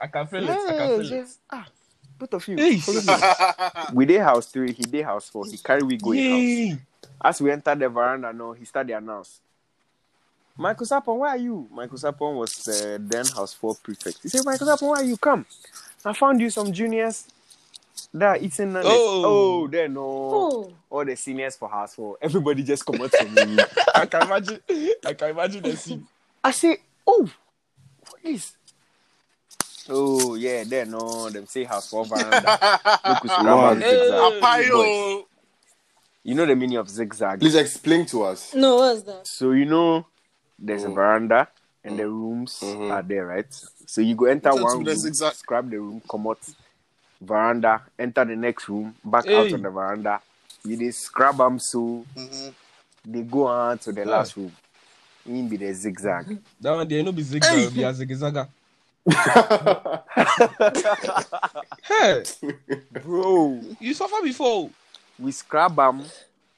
I 0.00 0.06
can 0.06 0.26
feel 0.26 0.44
it. 0.44 0.50
I 0.50 0.76
can 0.76 1.02
feel 1.02 1.12
it. 1.12 1.28
Ah, 1.50 1.66
both 2.18 2.34
of 2.34 2.48
you. 2.48 2.56
Hey. 2.56 2.78
Follow 2.78 3.00
me. 3.02 3.12
we 3.92 4.06
did 4.06 4.20
house 4.22 4.46
three, 4.46 4.72
he 4.72 4.82
did 4.84 5.04
house 5.04 5.28
four. 5.28 5.44
He 5.46 5.58
carry 5.58 5.82
we 5.82 5.96
go 5.98 6.12
in 6.12 6.70
house. 6.72 6.78
As 7.22 7.40
we 7.42 7.50
entered 7.50 7.78
the 7.78 7.88
veranda, 7.88 8.32
no, 8.32 8.52
he 8.52 8.64
started 8.64 8.96
announce. 8.96 9.40
Michael 10.56 10.86
Sarpong, 10.86 11.18
where 11.18 11.30
are 11.30 11.36
you? 11.36 11.66
Michael 11.72 11.98
Sarpong 11.98 12.36
was 12.36 12.68
uh, 12.68 12.98
then 13.00 13.26
house 13.26 13.52
four 13.54 13.74
prefect. 13.74 14.18
He 14.22 14.28
said, 14.28 14.44
Michael 14.44 14.66
Sarpong, 14.68 14.88
where 14.90 15.00
are 15.00 15.04
you? 15.04 15.16
Come. 15.16 15.44
I 16.04 16.12
found 16.12 16.40
you 16.40 16.48
some 16.50 16.72
juniors 16.72 17.26
that 18.12 18.26
are 18.26 18.36
eating 18.38 18.72
nuggets. 18.72 18.94
Oh. 18.96 19.22
Oh, 19.64 19.68
they 19.68 19.88
know 19.88 20.00
Oh. 20.02 20.72
all 20.90 21.04
the 21.04 21.16
seniors 21.16 21.56
for 21.56 21.68
house 21.68 21.94
four. 21.96 22.16
Everybody 22.22 22.62
just 22.62 22.86
come 22.86 23.00
out 23.02 23.10
from 23.10 23.34
me. 23.34 23.58
I 23.94 24.06
can 24.06 24.22
imagine. 24.22 24.60
I 25.04 25.12
can 25.14 25.30
imagine 25.30 25.62
the 25.62 25.76
scene. 25.76 26.06
I 26.42 26.50
say, 26.52 26.76
oh, 27.06 27.28
what 28.08 28.20
is? 28.22 28.52
Oh 29.88 30.34
yeah, 30.36 30.64
they 30.64 30.84
know 30.86 31.28
them 31.30 31.46
say 31.46 31.64
house 31.64 31.90
four 31.90 32.06
veranda. 32.06 32.58
Look 33.08 33.18
who's 33.18 33.44
Man. 33.44 33.80
zigzag. 33.80 34.42
Hey. 34.42 35.24
You 36.22 36.34
know 36.34 36.46
the 36.46 36.56
meaning 36.56 36.78
of 36.78 36.88
zigzag. 36.88 37.40
Please 37.40 37.54
explain 37.54 38.06
to 38.06 38.22
us. 38.22 38.54
No, 38.54 38.76
what's 38.76 39.02
that? 39.02 39.26
So 39.26 39.50
you 39.50 39.66
know, 39.66 40.06
there's 40.58 40.84
a 40.84 40.88
Mm. 40.88 40.94
veranda 40.94 41.48
and 41.84 41.98
the 41.98 42.08
rooms 42.08 42.58
Mhm. 42.62 42.90
are 42.90 43.02
there, 43.02 43.26
right? 43.26 43.52
So 43.86 44.00
you 44.00 44.14
go 44.14 44.26
enter 44.26 44.50
Listen 44.50 44.62
one 44.64 44.84
the 44.84 44.90
room, 44.90 44.98
zigzag. 45.00 45.34
scrap 45.34 45.68
the 45.68 45.78
room, 45.80 46.02
come 46.08 46.26
out, 46.28 46.38
veranda, 47.20 47.82
enter 47.98 48.24
the 48.24 48.36
next 48.36 48.68
room, 48.68 48.94
back 49.04 49.26
out 49.26 49.52
on 49.52 49.62
the 49.62 49.70
veranda. 49.70 50.20
You 50.64 50.76
dey 50.76 50.90
scrap 50.92 51.36
them 51.36 51.58
so 51.58 52.06
Mhm. 52.16 52.54
they 53.06 53.22
go 53.22 53.46
on 53.46 53.78
to 53.78 53.92
the 53.92 54.00
Yeah. 54.04 54.10
last 54.10 54.36
room. 54.36 54.52
In 55.26 55.48
be 55.48 55.56
the 55.56 55.72
zigzag. 55.72 56.38
That 56.60 56.72
one 56.72 56.86
there 56.88 57.02
no 57.02 57.12
be 57.12 57.22
zigzag, 57.22 57.72
be 57.74 57.82
a 57.82 57.92
zigzaga. 57.92 58.48
Hey, 61.86 62.22
Bro, 63.02 63.60
you 63.80 63.92
suffer 63.94 64.22
before. 64.22 64.70
we 65.18 65.30
scrub 65.32 65.76
them. 65.76 66.02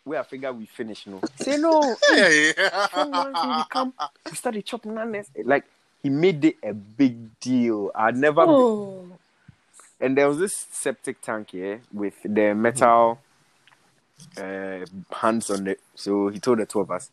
We 0.07 0.17
are 0.17 0.23
figure 0.25 0.53
we 0.53 0.67
finish 0.67 1.05
no. 1.09 1.21
Say 1.37 1.57
no. 1.59 1.97
Hey. 2.11 2.53
Come 2.93 3.13
on, 3.13 3.35
say 3.35 3.49
we 3.57 3.63
come. 3.69 3.93
We 4.31 4.37
started 4.37 4.65
chopping 4.65 4.93
nanas. 4.93 5.27
Like 5.45 5.65
he 6.01 6.11
made 6.11 6.45
it 6.45 6.57
a 6.63 6.73
big 6.73 7.39
deal. 7.41 7.91
I 7.95 8.13
never 8.13 8.43
Oh. 8.43 9.05
and 10.01 10.17
there 10.17 10.29
was 10.29 10.39
this 10.39 10.55
septic 10.71 11.21
tank 11.21 11.51
here 11.51 11.81
with 11.93 12.15
the 12.23 12.55
metal 12.55 13.19
uh, 14.39 14.87
hands 15.13 15.51
on 15.51 15.67
it. 15.67 15.81
So 15.97 16.29
he 16.29 16.39
told 16.39 16.59
the 16.61 16.67
two 16.67 16.81
of 16.81 16.91
us, 16.93 17.11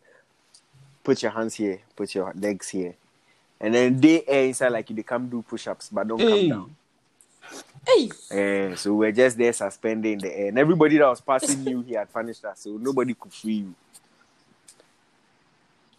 put 1.03 1.23
your 1.23 1.31
hands 1.31 1.55
here, 1.55 1.79
put 1.95 2.13
your 2.13 2.31
legs 2.35 2.69
here. 2.69 2.93
And 3.59 3.73
then 3.73 3.99
they 3.99 4.23
air 4.27 4.45
inside 4.45 4.69
like 4.69 4.89
you 4.91 4.95
they 4.95 5.03
come 5.03 5.29
do 5.29 5.41
push 5.41 5.65
ups, 5.67 5.89
but 5.91 6.07
don't 6.07 6.19
Hey. 6.19 6.47
come 6.47 6.49
down. 6.49 6.75
Hey. 7.85 8.09
Eh, 8.31 8.75
so 8.75 8.93
we're 8.93 9.11
just 9.11 9.37
there 9.37 9.51
suspended 9.51 10.13
in 10.13 10.19
the 10.19 10.39
air. 10.39 10.47
And 10.47 10.59
everybody 10.59 10.97
that 10.97 11.07
was 11.07 11.21
passing 11.21 11.67
you, 11.67 11.81
he 11.81 11.93
had 11.93 12.11
punished 12.11 12.43
us. 12.45 12.61
So 12.61 12.71
nobody 12.71 13.13
could 13.13 13.33
free 13.33 13.53
you. 13.53 13.75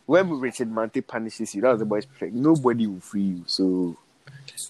When 0.07 0.39
Richard 0.41 0.71
Mante 0.71 1.07
punishes 1.07 1.55
you, 1.55 1.63
that 1.63 1.71
was 1.71 1.79
the 1.79 1.87
boys 1.87 2.05
perfect. 2.05 2.35
Nobody 2.35 2.87
will 2.87 3.01
free 3.01 3.23
you. 3.23 3.45
So 3.47 3.97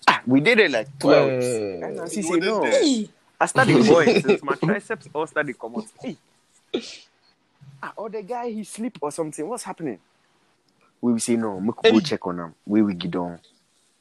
ah, 0.07 0.23
we 0.27 0.41
did 0.41 0.61
it 0.61 0.71
like 0.71 0.99
12. 0.99 1.29
Well, 1.29 1.85
and 1.85 1.97
Nancy 1.97 2.17
you 2.19 2.23
say, 2.23 2.39
no. 2.39 2.65
Hey. 2.65 3.09
I 3.41 3.47
started 3.47 3.85
going 3.87 4.23
since 4.23 4.43
my 4.43 4.55
triceps 4.55 5.09
all 5.13 5.27
started 5.27 5.59
come 5.59 5.77
out. 5.77 5.87
Hey. 6.01 6.17
Ah, 7.83 7.93
or 7.97 8.09
the 8.09 8.23
guy 8.23 8.51
he 8.51 8.65
sleep 8.65 8.99
or 9.01 9.11
something. 9.11 9.47
What's 9.47 9.65
happening? 9.65 9.99
We 11.01 11.13
will 11.13 11.21
say 11.21 11.37
no. 11.37 11.57
We 11.57 11.73
could 11.77 11.93
go 11.93 12.01
check 12.01 12.27
on 12.27 12.39
him. 12.39 12.55
We 12.65 12.83
will 12.83 12.95
get 12.95 13.15
on. 13.17 13.39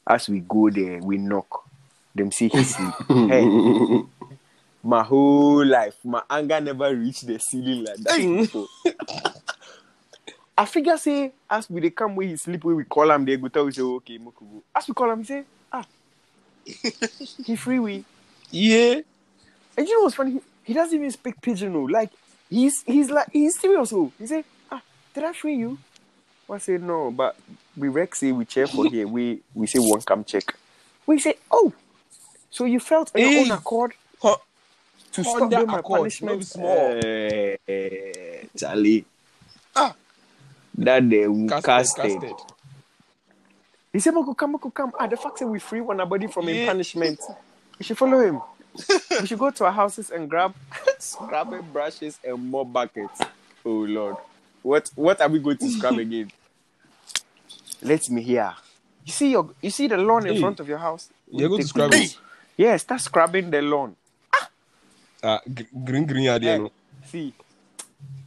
As 0.06 0.28
we 0.28 0.40
go 0.40 0.70
there, 0.70 0.98
we 1.00 1.18
knock. 1.18 1.68
Them 2.14 2.30
see 2.30 2.48
he 2.48 2.62
sleep. 2.62 2.94
hey, 3.08 4.02
my 4.82 5.02
whole 5.02 5.64
life, 5.64 5.96
my 6.04 6.22
anger 6.30 6.60
never 6.60 6.94
reached 6.94 7.26
the 7.26 7.38
ceiling 7.38 7.84
like 7.84 7.96
that. 7.96 9.66
I 10.56 10.64
figure 10.66 10.96
say 10.96 11.32
as 11.50 11.68
we 11.68 11.80
they 11.80 11.90
come 11.90 12.14
where 12.14 12.28
he 12.28 12.36
sleep 12.36 12.62
where 12.62 12.76
we 12.76 12.84
call 12.84 13.10
him 13.10 13.24
they 13.24 13.36
go 13.36 13.48
tell 13.48 13.64
we 13.64 13.72
say 13.72 13.82
okay 13.82 14.18
Mokugo. 14.18 14.62
As 14.74 14.86
we 14.86 14.94
call 14.94 15.10
him 15.10 15.18
he 15.18 15.24
say 15.24 15.44
ah 15.72 15.84
he 17.44 17.56
free 17.56 17.80
we 17.80 18.04
yeah. 18.54 19.00
and 19.76 19.88
you 19.88 19.98
know 19.98 20.04
what's 20.04 20.14
funny? 20.14 20.40
He, 20.62 20.72
doesn't 20.72 20.96
even 20.96 21.10
speak 21.10 21.40
pidgin. 21.40 21.72
no. 21.72 21.82
Like 21.82 22.10
he's 22.48 22.82
he's 22.82 23.10
like 23.10 23.28
he's 23.32 23.58
serious. 23.58 23.92
Oh, 23.92 24.12
he 24.16 24.26
say, 24.26 24.44
ah, 24.70 24.80
did 25.12 25.24
I 25.24 25.32
free 25.32 25.56
you? 25.56 25.76
I 26.48 26.58
say 26.58 26.78
no, 26.78 27.10
but 27.10 27.36
we 27.76 27.88
rec 27.88 28.14
say 28.14 28.30
we 28.30 28.44
check 28.44 28.68
for 28.68 28.86
here. 28.90 29.08
We 29.08 29.40
we 29.54 29.66
say 29.66 29.80
one 29.80 30.00
come 30.02 30.22
check. 30.22 30.54
We 31.04 31.18
say, 31.18 31.34
oh, 31.50 31.72
so 32.54 32.64
you 32.66 32.78
felt 32.78 33.10
on 33.14 33.20
your 33.20 33.30
Hey. 33.30 33.40
own 33.40 33.50
accord 33.50 33.92
Huh. 34.22 34.36
to 35.12 35.24
stop 35.24 35.50
doing 35.50 35.66
my 35.66 35.78
Accord, 35.78 35.98
punishment. 35.98 36.38
no 36.38 36.44
small. 36.44 36.90
Eh, 37.02 37.56
eh, 37.66 38.46
Charlie. 38.56 39.04
Ah. 39.74 39.94
That 40.78 41.10
they 41.10 41.26
we 41.26 41.48
Casted, 41.48 41.64
casted. 41.64 42.20
casted. 42.20 42.36
He 43.92 43.98
said, 43.98 44.14
Moko, 44.14 44.36
come, 44.36 44.56
Moko, 44.56 44.72
come. 44.72 44.92
Ah, 44.98 45.06
the 45.08 45.16
fact 45.16 45.38
that 45.40 45.48
we 45.48 45.58
free 45.58 45.80
one 45.80 45.96
body 46.08 46.28
from 46.28 46.48
a 46.48 46.52
Yeah. 46.52 46.66
punishment. 46.66 47.18
We 47.78 47.84
should 47.84 47.98
follow 47.98 48.20
him. 48.20 48.40
we 49.20 49.26
should 49.26 49.38
go 49.38 49.50
to 49.50 49.64
our 49.64 49.72
houses 49.72 50.10
and 50.10 50.30
grab 50.30 50.54
scrubbing 50.98 51.62
brushes 51.72 52.18
and 52.24 52.38
more 52.50 52.64
buckets. 52.64 53.20
Oh 53.64 53.70
Lord. 53.70 54.16
What 54.62 54.90
what 54.94 55.20
are 55.20 55.28
we 55.28 55.40
going 55.40 55.58
to 55.58 55.68
scrub 55.70 55.98
again? 56.06 56.30
Let 57.82 58.08
me 58.10 58.22
hear. 58.22 58.54
You 59.04 59.12
see 59.12 59.30
your 59.32 59.50
you 59.60 59.70
see 59.70 59.86
the 59.88 59.96
lawn 59.96 60.26
in 60.26 60.34
Hey. 60.34 60.40
front 60.40 60.60
of 60.60 60.68
your 60.68 60.78
house? 60.78 61.10
You're 61.30 61.48
going 61.48 61.60
to 61.62 61.68
scrub 61.68 61.92
it. 61.92 62.16
Yeah, 62.56 62.76
start 62.76 63.00
scrubbing 63.00 63.50
the 63.50 63.62
lawn. 63.62 63.96
Ah, 65.22 65.40
gr- 65.52 65.62
green, 65.84 66.06
green, 66.06 66.24
yeah, 66.24 66.38
there, 66.38 66.58
no. 66.58 66.70
See, 67.06 67.32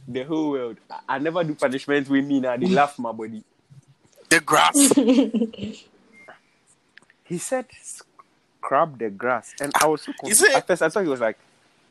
the 0.06 0.22
whole 0.24 0.50
world. 0.50 0.76
I, 0.90 1.00
I 1.16 1.18
never 1.18 1.44
do 1.44 1.54
punishment 1.54 2.08
with 2.08 2.24
me 2.24 2.40
now. 2.40 2.56
They 2.56 2.66
laugh 2.66 2.98
my 2.98 3.12
body. 3.12 3.42
The 4.28 4.40
grass. 4.40 4.76
He 7.24 7.38
said 7.38 7.64
scrub 7.82 8.98
the 8.98 9.08
grass. 9.10 9.54
And 9.60 9.72
I 9.80 9.86
was 9.86 10.02
so 10.02 10.12
confused. 10.18 10.42
it- 10.44 10.54
At 10.56 10.66
first 10.66 10.82
I 10.82 10.88
thought 10.90 11.02
he 11.04 11.08
was 11.08 11.20
like 11.20 11.38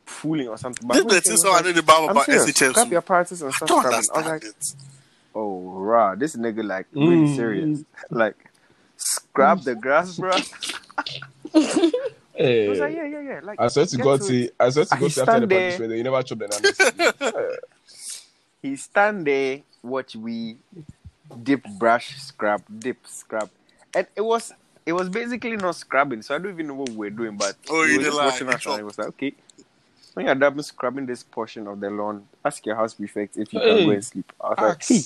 fooling 0.05 0.47
or 0.47 0.57
something. 0.57 0.87
But 0.87 0.95
This 0.95 1.03
when 1.05 1.15
he 1.15 1.19
the 1.19 1.21
said 1.21 1.29
thing 1.29 1.33
it 1.33 1.39
so 1.39 1.49
I 1.53 1.61
know 1.61 1.65
like, 1.67 1.75
the 1.75 1.81
Bible 1.83 2.09
about 2.09 2.25
serious. 2.25 2.45
SHS. 2.51 2.73
Grab 2.73 2.89
your 2.91 2.97
apparatus 2.99 3.41
and 3.41 3.49
I 3.49 3.53
start 3.55 3.69
don't 3.69 3.79
scrubbing. 3.81 4.09
I 4.13 4.17
was 4.17 4.25
like, 4.27 4.43
it. 4.43 4.55
oh, 5.33 5.61
rah, 5.79 6.13
this 6.15 6.35
nigga 6.35 6.63
like 6.63 6.85
really 6.93 7.15
Mm. 7.27 7.35
serious. 7.35 7.83
Like, 8.11 8.35
scrub 8.97 9.63
the 9.63 9.73
grass, 9.75 10.17
bro. 10.17 10.31
Eh, 12.37 12.63
He 12.63 12.69
was 12.69 12.79
like, 12.79 12.93
Yeah. 12.93 12.97
yeah, 12.97 13.05
yeah, 13.05 13.21
yeah. 13.21 13.39
Like, 13.43 13.59
I 13.59 13.67
swear 13.69 13.85
to 13.87 13.97
get 13.97 14.03
God, 14.03 14.19
to 14.19 14.23
see. 14.23 14.49
I 14.59 14.69
swear 14.69 14.85
to 14.85 14.91
And 14.93 14.99
God, 14.99 15.11
see, 15.11 15.21
after 15.21 15.39
the 15.39 15.47
stand 15.47 15.51
there. 15.51 15.55
punishment, 15.55 15.93
you 15.93 16.03
never 16.03 16.23
chop 16.23 16.39
the 16.39 16.47
he 18.61 18.75
stand 18.77 19.27
there, 19.27 19.63
watch 19.83 20.15
we 20.15 20.57
dip, 21.43 21.63
brush, 21.79 22.15
scrub, 22.17 22.63
dip, 22.79 23.07
scrub, 23.07 23.49
and 23.95 24.07
it 24.15 24.21
was 24.21 24.53
it 24.85 24.93
was 24.93 25.09
basically 25.09 25.57
not 25.57 25.75
scrubbing. 25.75 26.21
So 26.21 26.35
I 26.35 26.39
don't 26.39 26.53
even 26.53 26.67
know 26.67 26.75
what 26.75 26.89
we 26.89 26.97
were 26.97 27.09
doing, 27.09 27.37
but 27.37 27.57
Oh, 27.69 27.83
he 27.85 27.91
you 27.91 27.97
was 27.97 28.05
did 28.05 28.07
just 28.07 28.17
lie, 28.17 28.25
watching 28.25 28.49
us, 28.49 28.65
and 28.67 28.77
chop. 28.77 28.79
he 28.79 28.83
was 28.83 28.97
like, 28.97 29.09
okay. 29.09 29.33
When 30.13 30.25
you're 30.27 30.35
done 30.35 30.61
scrubbing 30.63 31.05
this 31.07 31.23
portion 31.23 31.67
of 31.67 31.79
the 31.79 31.89
lawn, 31.89 32.27
ask 32.45 32.65
your 32.65 32.75
house 32.75 32.93
prefect 32.95 33.37
if 33.37 33.53
you 33.53 33.61
Hey. 33.61 33.67
can 33.67 33.83
go 33.83 33.91
and 33.91 34.03
sleep. 34.03 34.31
I 34.43 34.49
was 34.49 34.61
like, 34.61 34.83
hey. 34.87 35.01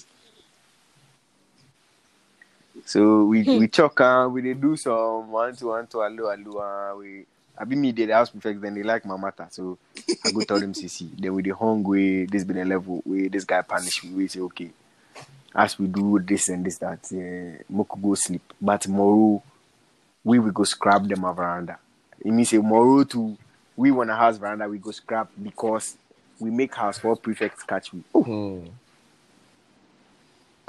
So 2.86 3.26
we 3.26 3.44
we 3.44 3.68
talk 3.68 4.00
and 4.02 4.34
we 4.34 4.42
dey 4.42 4.54
do 4.54 4.76
some 4.76 5.32
one 5.32 5.56
to 5.56 5.68
one 5.68 5.88
to 5.88 6.02
alu 6.02 6.28
alu 6.30 6.60
and 6.62 6.98
we 7.00 7.26
I 7.58 7.64
be 7.66 7.76
me 7.76 7.92
dey 7.92 8.06
the 8.06 8.14
house 8.14 8.30
prefect 8.30 8.60
then 8.62 8.74
they 8.76 8.84
like 8.84 9.06
my 9.06 9.18
matter. 9.18 9.48
So 9.52 9.78
I 10.26 10.32
go 10.32 10.42
tell 10.42 10.60
them 10.60 10.74
CC. 10.74 11.10
Then 11.18 11.34
we 11.34 11.42
the 11.44 11.52
hung 11.52 11.84
way 11.84 12.26
this 12.26 12.44
be 12.44 12.54
the 12.56 12.66
level 12.66 13.02
where 13.06 13.30
this 13.30 13.44
guy 13.44 13.62
punish 13.62 14.04
me. 14.04 14.12
We 14.14 14.28
say 14.28 14.40
okay. 14.42 14.72
As 15.54 15.78
we 15.78 15.88
do 15.88 16.18
this 16.20 16.50
and 16.50 16.66
this 16.66 16.78
that 16.78 17.00
uh, 17.12 17.64
Moku 17.72 18.02
go 18.02 18.16
sleep. 18.16 18.42
But 18.60 18.82
tomorrow 18.82 19.42
we 20.24 20.40
will 20.40 20.52
go 20.52 20.64
scrap 20.64 21.04
them 21.04 21.24
a 21.24 21.34
veranda. 21.34 21.78
It 22.20 22.32
means 22.32 22.50
say 22.50 22.58
tomorrow 22.58 23.04
too 23.04 23.38
we 23.76 23.92
want 23.92 24.10
a 24.10 24.16
house 24.16 24.38
veranda 24.38 24.68
we 24.68 24.78
go 24.80 24.92
scrap 24.92 25.30
because 25.42 25.96
we 26.40 26.50
make 26.50 26.74
house 26.74 26.98
for 26.98 27.16
prefects 27.16 27.64
catch 27.64 27.94
me. 27.94 28.02
Oh, 28.16 28.24
Hmm. 28.24 28.68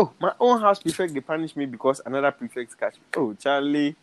Oh, 0.03 0.13
my 0.19 0.33
own 0.41 0.61
house 0.61 0.81
prefect 0.81 1.15
they 1.15 1.21
punish 1.21 1.55
me 1.57 1.67
because 1.67 2.01
another 2.05 2.31
prefect 2.31 2.79
catch 2.79 2.95
me. 2.95 3.03
Oh, 3.17 3.35
Charlie. 3.35 3.95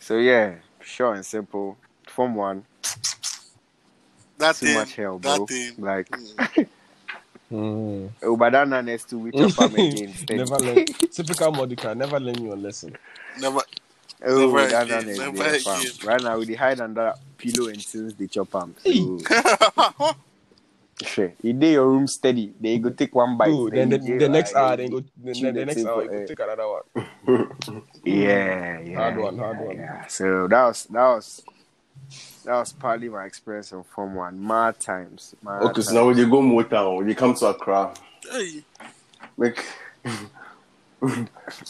So 0.00 0.18
yeah, 0.18 0.56
sure 0.82 1.14
and 1.14 1.24
simple. 1.24 1.76
Form 2.06 2.34
one, 2.34 2.64
That's 4.36 4.60
too 4.60 4.66
thing, 4.66 4.74
much 4.74 4.94
hell, 4.96 5.18
bro. 5.18 5.46
that 5.46 5.48
thing. 5.48 5.74
Like 5.78 6.08
Hmm. 7.48 8.06
oh, 8.22 8.36
but 8.36 8.50
that 8.52 8.68
next 8.84 9.08
two 9.10 9.18
we 9.18 9.32
chop 9.32 9.58
am 9.60 9.74
again. 9.76 10.14
steady. 10.14 10.38
never 10.38 10.58
learn. 10.58 10.84
Typical 11.10 11.52
Mordecai, 11.52 11.94
never 11.94 12.20
learn 12.20 12.42
your 12.42 12.56
lesson. 12.56 12.96
Never. 13.40 13.62
Oh, 14.26 14.52
Never 14.52 14.66
that 14.68 14.84
again, 14.84 15.06
next 15.06 15.18
never 15.18 15.44
again. 15.44 15.92
Right 16.04 16.22
now 16.22 16.38
we 16.38 16.54
hide 16.54 16.80
under 16.80 17.14
pillow 17.38 17.68
and 17.68 17.80
since 17.80 18.12
they 18.14 18.26
chop 18.26 18.54
am. 18.54 18.74
So 18.84 19.18
sure, 21.04 21.32
you 21.42 21.52
dey 21.52 21.72
your 21.72 21.86
room 21.88 22.06
steady. 22.06 22.52
Then 22.60 22.72
you 22.72 22.78
go 22.80 22.90
take 22.90 23.14
one 23.14 23.36
bite. 23.36 23.50
Good. 23.50 23.72
Then 23.74 23.88
the, 23.90 23.98
the 23.98 24.18
dey 24.18 24.28
next 24.28 24.54
hour, 24.54 24.76
then 24.76 24.90
go. 24.90 25.00
Then, 25.16 25.32
then 25.42 25.54
the 25.54 25.60
the 25.60 25.66
next 25.66 25.84
hour, 25.86 26.04
for 26.06 26.12
you 26.12 26.20
go 26.20 26.26
take 26.26 26.40
another 26.40 26.68
one. 26.68 26.82
Yeah, 28.04 28.80
yeah. 28.80 28.96
Hard 28.98 29.16
one, 29.16 29.36
yeah, 29.36 29.42
hard 29.42 29.58
one. 29.58 29.76
Yeah. 29.76 30.06
So 30.08 30.46
that 30.48 30.64
was 30.66 30.84
that 30.84 31.02
was 31.08 31.42
that 32.44 32.54
was 32.54 32.72
partly 32.72 33.08
my 33.08 33.24
experience 33.24 33.72
on 33.72 33.84
Form 33.84 34.14
One. 34.14 34.46
Mad 34.46 34.78
times. 34.78 35.34
Mad 35.42 35.62
Okay, 35.62 35.72
times. 35.74 35.88
so 35.88 35.94
now 35.94 36.06
when 36.06 36.18
you 36.18 36.28
go 36.28 36.42
Motown, 36.42 36.98
when 36.98 37.08
you 37.08 37.14
come 37.14 37.34
to 37.34 37.46
Accra, 37.46 37.94
hey, 38.30 38.62
make 39.38 39.64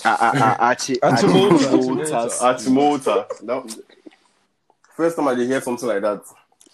Ah, 0.04 0.16
ah, 0.20 0.32
ah, 0.34 0.56
Archie, 0.68 1.00
Archie 1.02 1.26
Archie 1.26 1.26
Mota, 1.26 1.76
Mota. 1.76 2.30
Archie 2.40 2.70
Mota. 2.70 3.26
at 3.30 3.42
Mota. 3.42 3.44
That, 3.44 3.84
first 4.96 5.16
time 5.16 5.28
I 5.28 5.34
did 5.34 5.48
hear 5.48 5.60
something 5.60 5.88
like 5.88 6.02
that. 6.02 6.22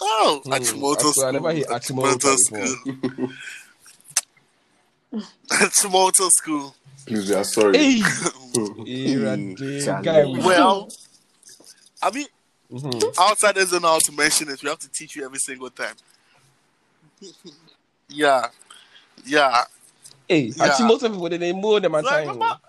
Oh, 0.00 0.40
Hmm. 0.44 0.52
Achimoto 0.52 0.98
I 1.08 1.10
school. 1.12 1.24
I 1.24 1.30
never 1.32 1.52
hear 1.52 1.64
Achimoto 1.66 2.18
Achimoto 2.18 2.36
school. 2.38 2.76
Achimoto 5.50 6.30
school. 6.38 6.74
Please, 7.06 7.28
we 7.28 7.34
are 7.34 7.44
sorry. 7.44 7.78
Hey, 7.78 8.00
Charlie. 9.84 10.04
guy. 10.04 10.24
Well, 10.24 10.88
I 12.02 12.10
mean, 12.10 12.26
Mhm. 12.72 13.18
outsiders 13.18 13.70
don't 13.72 13.82
know 13.82 13.88
how 13.88 13.98
to 13.98 14.12
mention 14.12 14.48
it. 14.48 14.62
We 14.62 14.68
have 14.68 14.78
to 14.78 14.88
teach 14.88 15.16
you 15.16 15.24
every 15.24 15.38
single 15.38 15.70
time. 15.70 15.94
yeah, 18.08 18.46
yeah. 19.26 19.64
Hey, 20.28 20.52
Yeah. 20.56 20.68
Achimoto 20.68 21.10
people, 21.10 21.28
they 21.28 21.36
they 21.38 21.52
more 21.52 21.80
than 21.80 21.90
my 21.90 22.00
Like, 22.00 22.26
time. 22.26 22.38
remember 22.38 22.60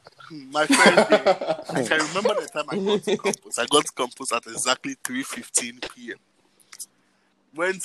my 0.51 0.65
first 0.65 1.09
day? 1.09 1.35
I 1.69 1.83
can 1.87 1.99
remember 2.07 2.33
the 2.41 2.49
time 2.51 2.65
I 2.69 2.75
got 2.77 3.03
to 3.03 3.17
campus. 3.17 3.59
I 3.59 3.65
got 3.67 3.85
to 3.85 3.91
campus 3.93 4.31
at 4.33 4.47
exactly 4.47 4.95
three 5.03 5.23
fifteen 5.23 5.79
p.m. 5.95 6.17
Went. 7.55 7.83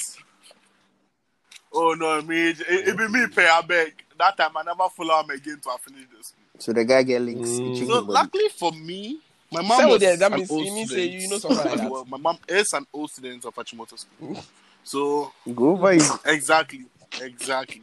Oh 1.72 1.94
no, 1.98 2.22
me! 2.22 2.50
It, 2.50 2.61
it 2.68 2.96
be 2.96 3.09
me 3.09 3.26
pay. 3.26 3.48
I 3.48 3.61
beg. 3.62 3.92
That 4.18 4.37
time 4.37 4.57
I 4.57 4.62
never 4.62 4.88
follow 4.96 5.20
him 5.22 5.31
again 5.31 5.61
to 5.62 5.70
finish 5.83 6.07
this. 6.16 6.33
So 6.59 6.72
the 6.72 6.85
guy 6.85 7.02
get 7.02 7.20
links. 7.20 7.50
Mm. 7.50 7.74
Chicken 7.74 7.88
So 7.88 8.00
luckily 8.00 8.48
for 8.48 8.72
me, 8.72 9.18
my 9.52 9.61
mom 9.62 9.81
So 9.81 9.88
was 9.88 10.00
that- 10.00 10.18
that 10.20 10.33
means- 10.33 10.50
old 10.50 10.64
you 10.64 10.72
mean 10.72 10.87
say 10.87 11.05
you 11.07 11.29
know 11.29 11.38
something 11.38 11.59
like 11.66 11.76
that? 11.76 11.90
Well, 11.90 12.05
my 12.07 12.16
mom 12.16 12.38
is 12.48 12.72
an 12.72 12.87
old 12.94 13.11
student 13.11 13.44
of 13.44 13.55
Achimoto 13.55 13.98
school. 13.98 14.42
So 14.85 15.33
Go 15.52 15.70
over 15.70 15.92
you. 15.94 16.09
exactly, 16.24 16.85
exactly. 17.20 17.83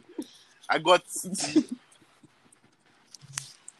I 0.68 0.78
got 0.78 1.02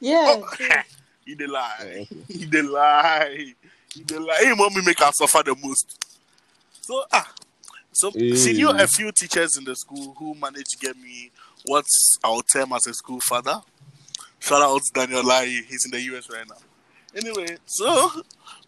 Yeah. 0.00 0.24
Oh, 0.42 0.46
he 1.26 1.34
dey 1.34 1.46
lie. 1.46 2.06
He 2.28 2.44
dey 2.46 2.60
lie. 2.62 3.54
He 3.94 4.02
dey 4.04 4.18
lie. 4.18 4.40
He 4.44 4.52
want 4.52 4.74
me 4.76 4.82
make 4.84 4.98
her 5.00 5.10
suffer 5.12 5.42
the 5.42 5.56
most. 5.62 6.04
So 6.82 7.02
ah, 7.12 7.32
so 7.94 8.10
she 8.10 8.52
knew 8.52 8.70
a 8.70 8.82
eh. 8.82 8.86
few 8.86 9.12
teachers 9.12 9.56
in 9.56 9.64
the 9.64 9.74
school 9.76 10.14
who 10.18 10.34
managed 10.34 10.70
to 10.70 10.78
get 10.78 10.96
me 10.96 11.30
what 11.64 11.86
I'll 12.22 12.42
term 12.42 12.72
as 12.72 12.86
a 12.86 12.94
school 12.94 13.20
father. 13.20 13.62
Shout 14.40 14.60
out 14.60 14.82
to 14.82 14.92
Daniel 14.92 15.24
Lai. 15.24 15.46
He's 15.46 15.84
in 15.86 15.90
the 15.90 16.00
US 16.16 16.28
right 16.30 16.46
now. 16.48 16.56
Anyway, 17.16 17.56
so 17.64 18.10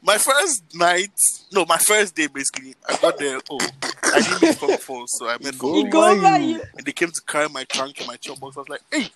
my 0.02 0.16
first 0.16 0.62
night, 0.74 1.10
no, 1.52 1.64
my 1.66 1.76
first 1.78 2.14
day 2.14 2.28
basically, 2.28 2.74
I 2.88 2.96
got 2.98 3.18
there. 3.18 3.40
Oh, 3.50 3.58
I 4.04 4.20
didn't 4.20 4.42
meet 4.42 4.54
from 4.54 4.68
before, 4.68 5.04
so 5.08 5.28
I 5.28 5.36
met 5.42 5.56
from 5.56 5.74
He 5.74 5.84
go 5.84 6.12
you. 6.12 6.62
and 6.76 6.86
they 6.86 6.92
came 6.92 7.10
to 7.10 7.20
carry 7.26 7.48
my 7.48 7.64
trunk 7.64 7.98
and 7.98 8.06
my 8.06 8.16
chop 8.16 8.38
box. 8.38 8.56
I 8.56 8.60
was 8.60 8.68
like, 8.68 8.82
hey, 8.92 9.08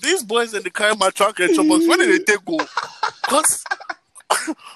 these 0.00 0.22
boys 0.22 0.54
and 0.54 0.64
they 0.64 0.70
carry 0.70 0.96
my 0.96 1.10
trunk 1.10 1.40
and 1.40 1.54
chop 1.54 1.68
box. 1.68 1.86
Where 1.86 1.98
did 1.98 2.26
they 2.26 2.32
take 2.32 2.44
go? 2.44 2.58
Cause 3.28 3.64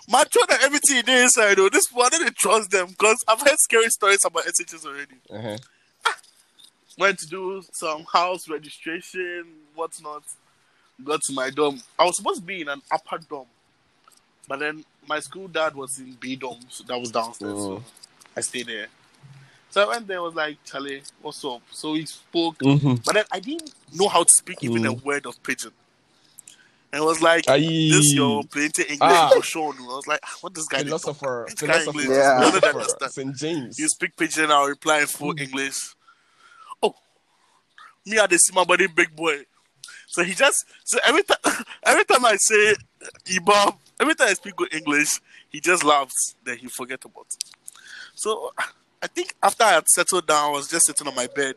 my 0.09 0.23
and 0.23 0.63
everything 0.63 1.03
they 1.07 1.23
inside 1.23 1.57
though. 1.57 1.69
This 1.69 1.85
one, 1.93 2.07
I 2.07 2.19
didn't 2.19 2.37
trust 2.37 2.71
them 2.71 2.89
because 2.89 3.17
I've 3.29 3.41
heard 3.41 3.59
scary 3.59 3.89
stories 3.89 4.25
about 4.25 4.45
SHS 4.45 4.87
already. 4.87 5.17
Uh-huh. 5.31 5.57
Went 6.99 7.19
to 7.21 7.27
do 7.27 7.63
some 7.73 8.05
house 8.13 8.49
registration, 8.49 9.45
whatnot. 9.75 10.23
Got 11.05 11.21
to 11.23 11.33
my 11.33 11.51
dorm. 11.51 11.81
I 11.99 12.05
was 12.05 12.17
supposed 12.17 12.41
to 12.41 12.47
be 12.47 12.61
in 12.61 12.69
an 12.69 12.83
upper 12.91 13.19
dorm, 13.19 13.47
but 14.47 14.59
then 14.61 14.85
my 15.09 15.21
school 15.21 15.49
dad 15.49 15.75
was 15.75 15.99
in 15.99 16.17
B 16.21 16.37
dorm, 16.37 16.59
so 16.69 16.85
that 16.85 16.99
was 17.01 17.11
downstairs. 17.11 17.59
So 17.59 17.83
I 18.37 18.41
stayed 18.41 18.67
there. 18.67 18.87
So 19.71 19.83
I 19.83 19.89
went 19.89 20.07
there. 20.07 20.21
Was 20.23 20.35
like, 20.35 20.59
Charlie, 20.65 21.03
what's 21.23 21.43
up? 21.45 21.63
So 21.71 21.95
he 21.95 22.05
spoke, 22.05 22.59
Mm-hmm. 22.59 22.97
but 23.07 23.15
then 23.15 23.25
I 23.33 23.41
didn't 23.41 23.73
know 23.95 24.09
how 24.09 24.23
to 24.23 24.31
speak 24.37 24.63
even 24.63 24.85
a 24.87 24.93
Mm. 24.93 25.03
word 25.03 25.27
of 25.27 25.43
pidgin. 25.43 25.73
And 26.93 27.03
it 27.03 27.05
was 27.07 27.23
like, 27.23 27.49
Aye. 27.49 27.59
this 27.91 28.13
your 28.13 28.43
plenty 28.45 28.83
English 28.83 28.99
Ah. 29.01 29.31
for 29.35 29.43
sure. 29.43 29.73
I 29.79 29.83
was 29.83 30.07
like, 30.07 30.21
ah, 30.25 30.37
what 30.43 30.53
this 30.55 30.67
guy 30.69 30.83
dey 30.83 30.91
talk? 30.91 31.01
Philosopher, 31.01 31.45
Which 31.49 31.57
kind 31.61 31.73
philosopher, 31.73 32.01
English? 32.01 32.17
Yeah. 32.19 32.39
I 32.39 32.51
philosopher, 32.51 32.79
understand. 32.79 33.13
St. 33.13 33.37
James. 33.37 33.79
You 33.79 33.89
speak 33.89 34.17
pidgin, 34.17 34.51
I'll 34.51 34.67
reply 34.67 35.01
in 35.01 35.07
full 35.07 35.35
English. 35.41 35.95
Oh, 36.83 36.95
me 38.05 38.19
I 38.19 38.27
dey 38.27 38.37
see 38.37 38.53
my 38.55 38.65
body 38.65 38.87
big 38.89 39.17
boy. 39.17 39.45
So 40.09 40.23
he 40.23 40.35
just 40.35 40.67
so 40.85 40.99
every 41.05 41.23
time 41.23 41.39
every 41.83 42.05
time 42.05 42.25
I 42.27 42.37
say 42.37 42.75
Ibab, 43.27 43.77
every 43.99 44.15
time 44.15 44.29
I 44.29 44.35
speak 44.35 44.55
good 44.57 44.75
English, 44.75 45.09
he 45.49 45.61
just 45.61 45.83
laughs. 45.85 46.35
Then 46.45 46.59
he 46.59 46.69
forget 46.69 47.03
about 47.07 47.27
it. 47.31 47.45
So 48.15 48.53
I 49.03 49.09
think 49.09 49.35
after 49.43 49.65
I 49.65 49.73
had 49.73 49.89
settled 49.89 50.29
down, 50.29 50.51
I 50.51 50.53
was 50.53 50.69
just 50.69 50.87
sitting 50.87 51.09
on 51.09 51.15
my 51.15 51.27
bed. 51.27 51.57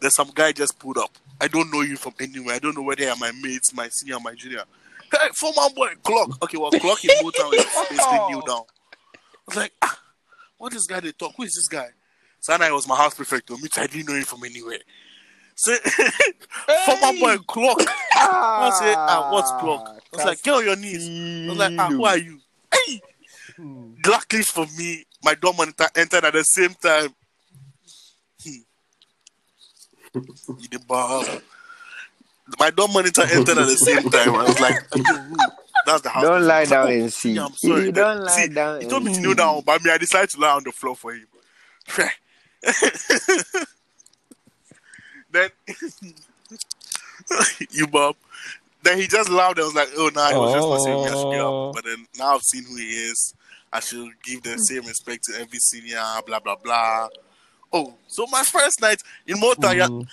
Then 0.00 0.10
some 0.10 0.30
guy 0.32 0.52
just 0.52 0.78
pulled 0.78 0.98
up. 0.98 1.10
I 1.40 1.48
don't 1.48 1.72
know 1.72 1.80
you 1.80 1.96
from 1.96 2.14
anywhere. 2.20 2.54
I 2.54 2.58
don't 2.60 2.76
know 2.76 2.82
whether 2.82 3.08
are 3.08 3.16
my 3.16 3.32
mates, 3.32 3.74
my 3.74 3.88
senior, 3.88 4.20
my 4.20 4.34
junior. 4.34 4.62
Hey, 5.10 5.28
former 5.34 5.74
boy, 5.74 5.88
clock. 6.02 6.42
Okay, 6.42 6.56
well, 6.56 6.70
clock 6.70 7.04
in 7.04 7.10
Motown 7.10 7.52
is 7.54 7.64
basically 7.90 8.18
new 8.28 8.42
down. 8.46 8.62
I 8.62 9.46
was 9.46 9.56
like, 9.56 9.72
ah, 9.82 10.00
what 10.56 10.72
is 10.72 10.78
this 10.78 10.86
guy 10.86 11.00
they 11.00 11.12
talk? 11.12 11.34
Who 11.36 11.42
is 11.42 11.54
this 11.54 11.68
guy? 11.68 11.88
Sana 12.40 12.72
was 12.72 12.86
my 12.86 12.96
house 12.96 13.14
prefect. 13.14 13.46
To 13.48 13.56
me, 13.56 13.68
I 13.76 13.86
didn't 13.86 14.08
know 14.08 14.14
him 14.14 14.24
from 14.24 14.44
anywhere. 14.44 14.78
So, 15.56 15.74
former 16.86 17.18
boy, 17.18 17.38
clock. 17.38 17.80
I 18.14 18.70
said, 18.78 18.94
ah, 18.96 19.30
what's 19.32 19.50
clock? 19.52 20.00
I 20.12 20.16
was 20.16 20.24
like, 20.26 20.42
get 20.42 20.54
on 20.54 20.64
your 20.64 20.76
knees. 20.76 21.08
I 21.08 21.48
was 21.50 21.58
like, 21.58 21.78
ah, 21.78 21.88
who 21.88 22.04
are 22.04 22.18
you? 22.18 22.40
Hey! 22.72 23.00
Luckily 24.06 24.42
for 24.42 24.66
me, 24.76 25.04
my 25.24 25.34
dorm 25.34 25.56
monitor 25.56 25.86
entered 25.96 26.24
at 26.24 26.32
the 26.34 26.42
same 26.42 26.74
time. 26.74 27.14
Hmm. 28.42 28.50
You 30.58 30.68
the 30.70 30.78
bomb. 30.86 31.24
My 32.58 32.70
dorm 32.70 32.92
monitor 32.92 33.22
entered 33.22 33.58
at 33.58 33.66
the 33.66 33.76
same 33.76 34.10
time. 34.10 34.34
I 34.34 34.44
was 34.44 34.60
like, 34.60 34.76
that's 35.86 36.02
the 36.02 36.08
house. 36.10 36.22
Don't 36.22 36.42
lie 36.44 36.64
prefect." 36.66 36.70
down 36.70 36.86
Oh, 36.86 36.90
and 36.90 37.12
see. 37.12 37.32
yeah, 37.32 37.46
I'm 37.46 37.54
sorry. 37.54 37.86
You 37.86 37.92
don't 38.02 38.20
lie 38.24 38.30
see, 38.46 38.48
down 38.48 38.80
He 38.80 38.86
told 38.86 39.04
me 39.04 39.14
to 39.14 39.20
kneel 39.20 39.34
down, 39.34 39.62
but 39.64 39.82
me, 39.82 39.90
I 39.90 39.98
decided 39.98 40.30
to 40.30 40.40
lie 40.40 40.50
on 40.52 40.64
the 40.64 40.72
floor 40.72 40.94
for 40.96 41.12
him. 41.14 41.26
then 45.30 45.50
you 47.70 47.86
Bob. 47.86 48.16
then 48.82 48.98
he 48.98 49.06
just 49.06 49.28
laughed 49.28 49.58
and 49.58 49.66
was 49.66 49.74
like, 49.74 49.88
"Oh, 49.96 50.10
nah, 50.14 50.30
he 50.30 50.36
was 50.36 50.52
just 50.54 50.84
saying 50.84 50.98
we 51.02 51.08
should 51.08 51.16
Oh. 51.16 51.68
up." 51.68 51.74
But 51.74 51.84
then 51.84 52.06
now 52.18 52.34
I've 52.34 52.42
seen 52.42 52.64
who 52.64 52.76
he 52.76 52.84
is. 52.84 53.34
I 53.74 53.80
should 53.80 54.08
give 54.22 54.42
the 54.44 54.56
same 54.56 54.86
respect 54.86 55.24
to 55.24 55.40
every 55.40 55.58
senior. 55.58 56.00
Blah 56.26 56.38
blah 56.38 56.56
blah. 56.56 57.08
Oh, 57.72 57.94
so 58.06 58.24
my 58.30 58.42
first 58.44 58.80
night 58.80 59.02
in 59.26 59.36
Motown, 59.38 59.74
yeah, 59.76 59.88
Mm. 59.88 60.06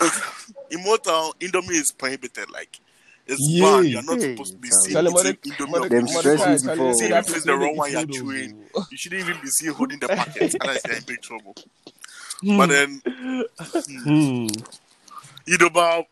in 0.72 0.80
Motown, 0.80 1.32
Indomie 1.38 1.70
is 1.80 1.92
prohibited. 1.96 2.50
Like 2.50 2.80
it's 3.26 3.38
Yeah. 3.48 3.64
banned. 3.64 3.88
You're 3.90 4.02
not 4.02 4.20
Yeah, 4.20 4.32
supposed 4.32 4.52
to 4.54 4.58
be 4.58 4.68
Charlie. 4.70 4.82
seen 4.82 4.92
Charlie, 5.14 5.30
eating 5.30 5.52
Indomie. 5.52 5.70
Mordecai- 5.70 5.94
Them 5.96 6.04
or 6.04 6.08
stresses 6.20 6.62
before. 6.66 6.94
See 6.94 7.06
if 7.06 7.28
it's 7.36 7.44
the 7.44 7.56
wrong 7.56 7.76
one 7.76 7.92
you're 7.92 8.06
chewing. 8.06 8.64
You 8.90 8.96
shouldn't 8.96 9.20
even 9.28 9.40
be 9.40 9.48
seen 9.48 9.72
holding 9.72 10.00
the 10.00 10.08
packet. 10.08 10.54
Unless 10.60 10.82
you're 10.86 10.96
in 10.96 11.02
big 11.04 11.22
trouble. 11.22 11.54
Hmm. 12.40 12.56
But 12.58 12.68
then. 12.70 13.02
Hmm. 13.06 14.46
you 15.46 15.58
know 15.58 15.66
about 15.66 16.06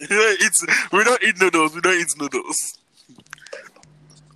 it's 0.00 0.64
we 0.92 1.04
don't 1.04 1.22
eat 1.22 1.40
noodles. 1.40 1.74
We 1.74 1.80
don't 1.80 1.98
eat 2.00 2.08
noodles. 2.18 2.56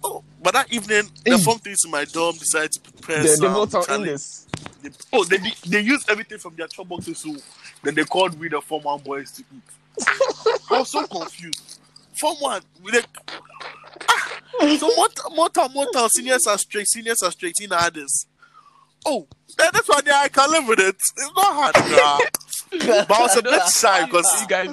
Oh, 0.04 0.22
but 0.42 0.54
that 0.54 0.72
evening, 0.72 1.08
the 1.24 1.38
form 1.38 1.58
things 1.58 1.78
in 1.84 1.90
my 1.90 2.04
dorm 2.04 2.36
decided 2.36 2.72
to 2.72 2.80
prepare 2.80 3.26
some. 3.26 3.54
Motown 3.54 3.86
Charlie- 3.86 4.08
English. 4.10 4.22
they, 4.82 4.90
oh, 5.12 5.24
they 5.24 5.38
they 5.66 5.80
use 5.80 6.04
everything 6.08 6.38
from 6.38 6.54
their 6.56 6.66
chop 6.66 6.88
boxes. 6.88 7.18
So 7.18 7.36
then 7.82 7.94
they 7.94 8.04
called 8.04 8.38
we 8.38 8.48
the 8.48 8.60
form 8.60 8.82
one 8.82 9.00
boys 9.00 9.30
to 9.32 9.42
eat. 9.54 10.06
I 10.70 10.78
was 10.78 10.90
so 10.90 11.06
confused. 11.06 11.78
Form 12.18 12.36
one, 12.40 12.62
we 12.82 12.92
like. 12.92 13.06
Ah, 14.08 14.76
so 14.78 14.90
Motown, 14.90 15.74
Motown, 15.74 16.08
seniors 16.14 16.46
are 16.46 16.58
straight, 16.58 16.88
seniors 16.88 17.22
are 17.22 17.30
straight 17.30 17.54
in 17.60 17.72
others. 17.72 18.26
Oh, 19.06 19.26
that's 19.56 19.88
why 19.88 20.00
I 20.14 20.28
can 20.28 20.50
live 20.50 20.68
with 20.68 20.78
it. 20.80 20.94
It's 20.96 21.30
not 21.36 21.72
hard, 21.74 21.74
nah. 22.72 23.04
but 23.06 23.12
I 23.12 23.22
was 23.22 23.36
a 23.36 23.42
bit 23.42 23.62
shy 23.68 24.04
because 24.06 24.26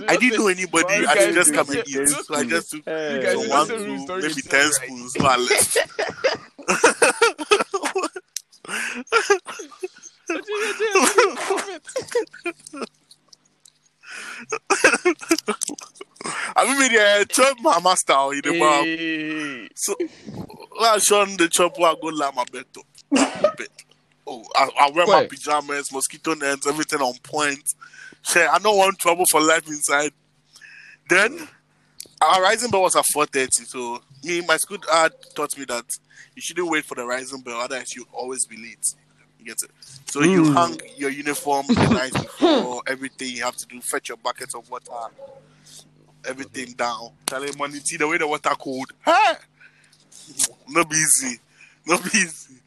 I 0.07 0.17
didn't 0.17 0.39
know 0.39 0.47
anybody. 0.47 0.93
I 1.05 1.15
guys 1.15 1.23
should 1.25 1.33
just 1.35 1.53
come 1.53 1.65
say- 1.67 1.79
and 1.79 1.87
eat. 1.89 2.07
So 2.09 2.35
I 2.35 2.43
just 2.45 2.71
took 2.71 2.85
You 2.85 3.21
guys, 3.21 3.25
eh. 3.25 3.33
so 3.33 3.49
one, 3.49 3.67
don't 3.67 3.67
say 3.67 3.85
real 3.85 4.05
two, 4.07 4.21
maybe 4.21 4.33
to 4.41 4.49
ten 4.49 4.59
right. 4.65 4.73
spoons. 4.73 5.13
So 5.13 5.25
I 5.25 5.37
left. 5.37 5.77
I 16.55 16.77
mean, 16.79 16.91
yeah, 16.91 17.23
chop 17.25 17.57
mama 17.61 17.95
style, 17.95 18.27
oh, 18.27 18.31
you 18.31 18.41
know, 18.43 18.59
but 18.59 19.77
so 19.77 19.95
when 19.97 20.89
I 20.89 20.97
shone 20.97 21.37
the 21.37 21.47
chop, 21.49 21.79
I 21.79 21.95
go 22.01 22.07
lie 22.07 22.31
my 22.35 22.43
bed 22.51 22.65
to 22.73 22.83
bed. 23.57 23.67
Oh, 24.27 24.43
I, 24.59 24.69
I 24.77 24.91
wear 24.91 25.07
my 25.07 25.25
pajamas, 25.25 25.91
mosquito 25.93 26.33
nets, 26.33 26.67
everything 26.67 26.99
on 26.99 27.13
point. 27.23 27.63
Shit, 28.23 28.47
I 28.49 28.59
don't 28.59 28.77
want 28.77 28.99
trouble 28.99 29.25
for 29.31 29.39
life 29.41 29.67
inside. 29.67 30.11
Then 31.07 31.47
our 32.21 32.41
rising 32.41 32.69
bell 32.69 32.81
was 32.81 32.95
at 32.95 33.05
four 33.13 33.25
thirty, 33.25 33.63
so 33.63 34.01
me 34.23 34.41
my 34.45 34.57
school 34.57 34.77
dad 34.77 35.13
taught 35.33 35.57
me 35.57 35.63
that 35.65 35.85
you 36.35 36.41
shouldn't 36.41 36.69
wait 36.69 36.83
for 36.83 36.95
the 36.95 37.05
rising 37.05 37.41
bell, 37.41 37.61
otherwise 37.61 37.95
you 37.95 38.05
always 38.11 38.45
be 38.45 38.57
late. 38.57 38.85
You 39.39 39.45
get 39.45 39.57
it. 39.63 39.71
So 40.11 40.21
you 40.21 40.45
hmm. 40.45 40.53
hang 40.53 40.81
your 40.97 41.09
uniform 41.09 41.65
the 41.67 41.87
night 41.87 42.13
before 42.13 42.81
everything 42.87 43.35
you 43.35 43.43
have 43.45 43.55
to 43.55 43.65
do, 43.67 43.79
fetch 43.79 44.09
your 44.09 44.17
buckets 44.17 44.53
of 44.53 44.69
water, 44.69 44.91
everything 46.27 46.73
down. 46.73 47.11
Tell 47.25 47.41
him 47.41 47.57
money 47.57 47.79
the 47.79 48.07
way 48.07 48.17
the 48.17 48.27
water 48.27 48.51
cold. 48.59 48.91
Hey! 49.05 49.33
No 50.67 50.83
be 50.83 50.97
easy. 50.97 51.39
No 51.87 51.97
be 51.97 52.09
easy. 52.09 52.58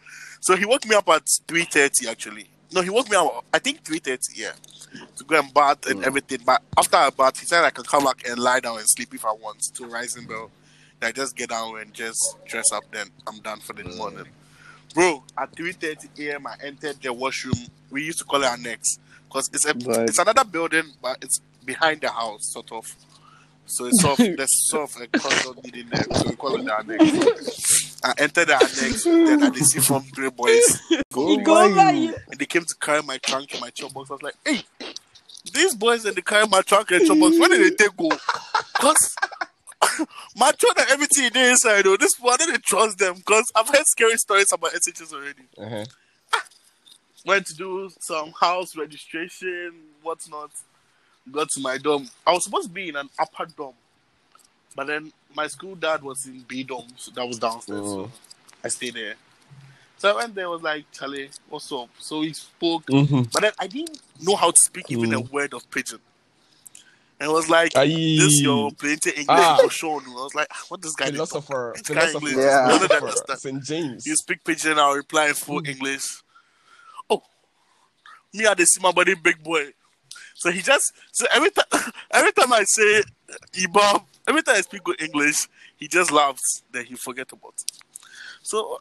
So 0.43 0.57
he 0.57 0.67
woke 0.67 0.85
me 0.87 0.97
up 0.97 1.09
at 1.09 1.23
three 1.47 1.65
thirty 1.65 2.09
actually. 2.09 2.49
No, 2.73 2.83
he 2.83 2.91
woke 2.91 3.09
me 3.09 3.17
up 3.17 3.45
I 3.55 3.61
think 3.61 3.85
three 3.85 4.01
thirty, 4.01 4.35
yeah. 4.35 4.53
To 5.17 5.25
go 5.25 5.39
and 5.39 5.55
bath 5.55 5.87
and 5.87 6.01
mm. 6.01 6.07
everything. 6.07 6.41
But 6.45 6.63
after 6.77 6.97
I 6.97 7.11
bath, 7.11 7.39
he 7.39 7.47
said 7.47 7.65
I 7.65 7.71
can 7.71 7.85
come 7.85 8.05
back 8.05 8.29
and 8.29 8.39
lie 8.41 8.59
down 8.59 8.79
and 8.79 8.89
sleep 8.89 9.15
if 9.15 9.25
I 9.25 9.33
want 9.33 9.63
to 9.75 9.87
rising 9.87 10.27
bell. 10.27 10.51
I 11.01 11.13
just 11.13 11.37
get 11.37 11.51
down 11.51 11.79
and 11.79 11.95
just 11.95 12.19
dress 12.45 12.71
up, 12.73 12.85
then 12.93 13.07
I'm 13.27 13.39
done 13.39 13.61
for 13.61 13.73
the 13.73 13.85
mm. 13.85 13.97
morning. 13.97 14.27
Bro, 14.93 15.23
at 15.39 15.55
three 15.55 15.73
thirty 15.73 16.09
AM 16.19 16.47
I 16.47 16.57
entered 16.61 17.01
the 17.01 17.13
washroom. 17.13 17.69
We 17.91 18.03
used 18.03 18.19
to 18.19 18.25
call 18.25 18.43
it 18.43 18.47
annex. 18.47 18.99
Because 19.29 19.49
it's 19.53 19.65
a 19.65 20.03
it's 20.03 20.19
another 20.19 20.45
building, 20.45 20.93
but 21.01 21.19
it's 21.23 21.41
behind 21.65 22.01
the 22.01 22.11
house, 22.11 22.53
sort 22.53 22.71
of. 22.73 22.85
So 23.67 23.87
it's 23.87 24.03
sort 24.03 24.19
of 24.19 24.37
there's 24.37 24.69
sort 24.69 24.91
of 24.91 25.03
a 25.03 25.19
corridor 25.19 25.61
leading 25.63 25.89
there. 25.89 26.05
So 26.17 26.31
we 26.31 26.37
call 26.37 26.57
it 26.57 26.65
the 26.65 26.77
annex. 26.77 27.91
I 28.05 28.15
entered 28.19 28.49
the 28.49 28.55
annex, 28.55 29.05
then 29.05 29.43
I 29.43 29.51
did 29.51 29.65
see 29.65 29.81
from 29.81 30.03
three 30.03 30.31
boys. 30.31 30.81
He 30.89 31.01
go 31.13 31.65
over 31.65 31.93
you. 31.93 32.15
And 32.31 32.39
they 32.39 32.47
came 32.47 32.65
to 32.65 32.75
carry 32.81 33.03
my 33.03 33.19
trunk 33.19 33.53
and 33.53 33.61
my 33.61 33.71
chop 33.71 33.93
box. 33.93 34.11
I 34.11 34.15
was 34.15 34.23
like, 34.23 34.35
hey, 34.45 34.63
these 35.53 35.75
boys 35.75 36.05
and 36.05 36.17
they 36.17 36.23
carry 36.23 36.47
my 36.47 36.63
trunk 36.63 36.91
and 36.91 37.07
chop 37.07 37.19
box, 37.19 37.39
where 37.39 37.49
did 37.49 37.79
they 37.79 37.85
take 37.85 37.97
go? 37.97 38.11
Because 38.75 39.15
my 40.37 40.51
trunk 40.53 40.79
and 40.79 40.91
everything 40.91 41.31
they 41.33 41.51
inside 41.51 41.83
though. 41.83 41.97
This 41.97 42.19
one, 42.19 42.35
I 42.35 42.47
didn't 42.47 42.65
trust 42.65 42.99
them 42.99 43.17
because 43.17 43.45
I've 43.55 43.69
heard 43.69 43.87
scary 43.87 44.17
stories 44.17 44.53
about 44.53 44.73
SHS 44.73 45.13
already. 45.13 45.43
Uh-huh. 45.59 45.85
Went 47.25 47.47
to 47.47 47.55
do 47.55 47.91
some 48.01 48.33
house 48.41 48.77
registration, 48.77 49.73
whatnot. 50.03 50.51
Got 51.31 51.49
to 51.51 51.61
my 51.61 51.79
dorm. 51.79 52.09
I 52.27 52.33
was 52.33 52.45
supposed 52.45 52.69
to 52.69 52.75
be 52.75 52.89
in 52.89 52.97
an 52.97 53.09
upper 53.19 53.47
dorm. 53.47 53.75
But 54.75 54.89
then 54.89 55.13
my 55.35 55.47
school 55.47 55.75
dad 55.75 56.03
was 56.03 56.27
in 56.27 56.41
B 56.47 56.63
dorm, 56.63 56.87
so 56.97 57.11
that 57.13 57.27
was 57.27 57.39
downstairs. 57.39 57.81
So 57.85 58.11
I 58.65 58.69
stayed 58.69 58.95
there. 58.95 59.15
So 59.99 60.11
I 60.11 60.15
went 60.17 60.35
there, 60.35 60.51
was 60.51 60.63
like, 60.63 60.85
Charlie, 60.93 61.31
what's 61.49 61.71
up? 61.71 61.89
So 61.99 62.23
he 62.23 62.33
spoke, 62.33 62.87
Mhm. 62.87 63.31
but 63.33 63.43
then 63.43 63.53
I 63.59 63.67
didn't 63.69 64.01
know 64.21 64.35
how 64.37 64.51
to 64.51 64.57
speak 64.67 64.91
even 64.91 65.13
a 65.15 65.21
word 65.21 65.55
of 65.55 65.69
pidgin. 65.71 66.01
And 67.21 67.31
it 67.31 67.33
was 67.33 67.49
like, 67.49 67.77
Aye. 67.77 67.87
this 68.19 68.41
your 68.41 68.73
plenty 68.73 69.11
English 69.11 69.27
Ah. 69.29 69.59
for 69.63 69.71
sure. 69.71 70.01
I 70.05 70.11
was 70.11 70.35
like, 70.35 70.49
what 70.69 70.83
this 70.83 70.95
guy? 70.97 71.11
Philosopher, 71.13 71.73
This 71.77 71.83
guy 71.83 71.95
philosopher, 72.07 72.27
English, 72.29 72.45
Yeah. 72.45 72.67
I 72.67 72.79
don't 72.79 72.89
philosopher. 72.99 73.37
St. 73.37 73.63
James. 73.65 74.07
You 74.07 74.17
speak 74.17 74.43
pidgin, 74.43 74.77
I'll 74.79 74.95
reply 74.97 75.29
in 75.29 75.35
full 75.35 75.65
English. 75.65 76.05
Oh, 77.09 77.23
me 78.35 78.45
I 78.45 78.55
dey 78.55 78.65
see 78.65 78.81
my 78.81 78.91
body 78.91 79.15
big 79.15 79.41
boy. 79.43 79.73
So 80.35 80.51
he 80.51 80.63
just 80.63 80.93
so 81.13 81.27
every 81.33 81.51
time 81.51 81.67
every 82.11 82.33
time 82.33 82.53
I 82.53 82.65
say 82.65 83.03
Ibab, 83.55 84.05
every 84.27 84.43
time 84.43 84.57
I 84.57 84.61
speak 84.61 84.85
good 84.85 85.01
English, 85.01 85.49
he 85.77 85.89
just 85.89 86.11
laughs. 86.11 86.63
Then 86.71 86.85
he 86.85 86.95
forget 86.95 87.31
about 87.33 87.55
it. 87.59 87.73
So 88.43 88.81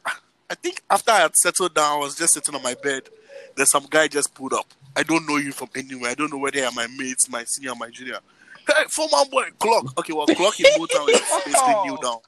I 0.50 0.54
think 0.54 0.82
after 0.90 1.10
I 1.12 1.20
had 1.20 1.36
settled 1.36 1.74
down, 1.74 1.96
I 1.96 1.98
was 1.98 2.16
just 2.16 2.34
sitting 2.34 2.54
on 2.54 2.62
my 2.62 2.74
bed. 2.74 3.08
There's 3.56 3.70
some 3.70 3.86
guy 3.88 4.08
just 4.08 4.34
pulled 4.34 4.52
up. 4.52 4.66
I 4.96 5.02
don't 5.02 5.26
know 5.26 5.36
you 5.36 5.52
from 5.52 5.68
anywhere. 5.74 6.10
I 6.10 6.14
don't 6.14 6.30
know 6.30 6.38
whether 6.38 6.58
they 6.58 6.64
are 6.64 6.72
my 6.72 6.86
mates, 6.98 7.28
my 7.28 7.44
senior, 7.44 7.74
my 7.74 7.88
junior. 7.90 8.18
Hey, 8.66 8.84
former 8.90 9.28
boy, 9.30 9.44
clock. 9.58 9.98
Okay, 9.98 10.12
well, 10.12 10.26
clock 10.26 10.58
in 10.60 10.66
Motown 10.78 11.08
is 11.08 11.20
basically 11.44 11.74
new 11.84 11.98
down. 12.02 12.18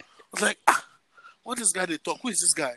I 0.00 0.04
was 0.32 0.42
like, 0.42 0.58
ah, 0.68 0.84
what 1.42 1.58
this 1.58 1.72
guy 1.72 1.86
they 1.86 1.98
talk? 1.98 2.18
Who 2.22 2.28
is 2.28 2.40
this 2.40 2.54
guy? 2.54 2.74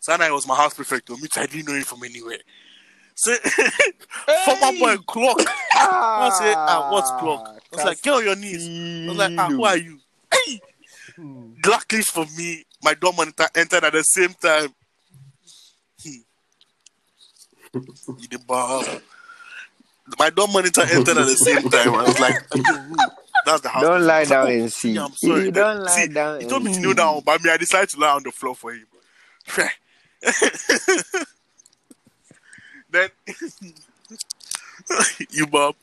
So 0.00 0.12
I 0.12 0.30
was 0.30 0.46
my 0.46 0.56
house 0.56 0.74
prefect, 0.74 1.10
which 1.10 1.36
I 1.36 1.46
didn't 1.46 1.68
know 1.68 1.74
him 1.74 1.82
from 1.82 2.02
anywhere. 2.04 2.38
So 3.14 3.34
former 4.44 4.78
boy 4.78 4.96
clock. 5.06 5.40
I 5.74 6.30
say, 6.38 6.54
ah, 6.56 6.88
what's 6.92 7.10
clock? 7.12 7.55
I 7.76 7.84
was 7.84 7.84
like, 7.84 8.02
get 8.02 8.14
on 8.14 8.24
your 8.24 8.36
knees. 8.36 8.66
I 8.66 9.08
was 9.08 9.18
like, 9.18 9.32
ah, 9.38 9.48
who 9.48 9.64
are 9.64 9.76
you? 9.76 9.98
Hey! 10.32 10.60
Luckily 11.64 12.02
for 12.02 12.26
me, 12.36 12.64
my 12.82 12.94
door 12.94 13.12
monitor 13.16 13.46
entered 13.54 13.84
at 13.84 13.92
the 13.92 14.02
same 14.02 14.34
time. 14.34 14.68
Hmm. 16.02 16.10
You 18.18 18.28
the 18.30 18.38
bomb. 18.46 18.84
My 20.18 20.30
door 20.30 20.48
monitor 20.48 20.82
entered 20.82 21.16
at 21.18 21.26
the 21.26 21.36
same 21.36 21.68
time. 21.68 21.94
I 21.94 22.02
was 22.04 22.20
like, 22.20 22.34
that's 23.44 23.60
the 23.60 23.68
house. 23.68 23.82
Don't 23.82 24.02
lie 24.02 24.20
like, 24.20 24.28
down 24.28 24.46
"Oh, 24.46 24.50
and 24.50 24.72
see. 24.72 24.92
yeah, 24.92 25.04
I'm 25.04 25.12
sorry. 25.12 25.44
You 25.44 25.50
don't 25.52 25.88
See, 25.88 26.08
down 26.08 26.40
He 26.40 26.46
told 26.46 26.64
me 26.64 26.72
to 26.74 26.80
kneel 26.80 26.94
down, 26.94 27.22
but 27.24 27.42
me, 27.42 27.50
I 27.50 27.56
decided 27.56 27.88
to 27.90 28.00
lie 28.00 28.12
on 28.12 28.22
the 28.22 28.32
floor 28.32 28.54
for 28.54 28.72
him. 28.72 28.86
then 32.90 33.08
you 35.30 35.46
Bob. 35.46 35.74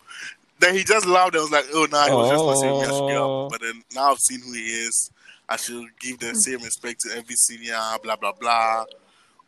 Then 0.64 0.76
he 0.76 0.84
just 0.84 1.06
laughed 1.06 1.36
and 1.36 1.42
was 1.44 1.52
like, 1.52 1.66
"Oh, 1.74 1.88
nah, 1.92 2.06
he 2.08 2.14
was 2.14 2.30
just 2.32 2.62
saying 2.62 2.74
I 2.82 2.84
should 2.86 3.08
get 3.10 3.18
Oh. 3.18 3.46
up." 3.46 3.52
But 3.52 3.62
then 3.62 3.84
now 3.94 4.12
I've 4.12 4.20
seen 4.20 4.40
who 4.42 4.54
he 4.54 4.62
is. 4.88 5.12
I 5.50 5.58
should 5.58 5.86
give 6.00 6.20
the 6.20 6.34
same 6.36 6.62
respect 6.64 7.02
to 7.02 7.18
every 7.18 7.36
senior. 7.36 7.80
Blah 8.02 8.16
blah 8.16 8.32
blah. 8.32 8.86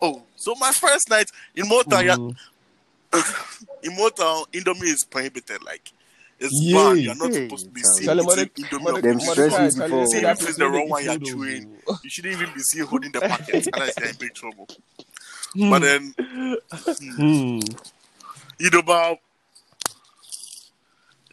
Oh, 0.01 0.24
so 0.36 0.53
my 0.59 0.72
first 0.72 1.09
night 1.09 1.32
in 1.55 1.66
Motown, 1.68 2.03
yeah, 2.05 2.16
in 3.84 3.91
Motown, 3.95 4.45
Indomie 4.51 4.84
is 4.84 5.05
prohibited. 5.05 5.63
Like 5.63 5.91
it's 6.39 6.51
Yeah. 6.61 6.78
banned. 6.84 6.99
You're 7.01 7.16
not 7.16 7.30
Hey, 7.32 7.45
supposed 7.47 7.66
to 7.66 7.72
be 7.72 7.82
seen 7.82 8.05
Charlie, 8.07 8.24
eating 8.24 8.26
Mordecai- 8.26 8.61
Indomie. 8.63 8.82
Mordecai- 8.82 8.97
or 8.97 9.01
Them 9.01 9.20
Cocoa. 9.20 9.32
stresses 9.34 9.76
before. 9.80 10.05
See 10.07 10.22
Charlie, 10.22 10.32
if 10.41 10.49
it's 10.49 10.57
the 10.57 10.70
wrong 10.70 10.89
one 10.89 11.03
you're 11.05 11.18
chewing. 11.20 11.78
oh. 11.88 11.99
You 12.03 12.09
shouldn't 12.09 12.34
even 12.41 12.53
be 12.53 12.59
seen 12.59 12.86
holding 12.86 13.11
the 13.13 13.22
packet, 13.22 13.68
unless 13.74 13.93
you're 13.97 14.09
in 14.09 14.16
big 14.18 14.34
trouble. 14.34 14.68
But 15.55 15.80
then, 15.80 16.13
Hmm. 17.16 17.59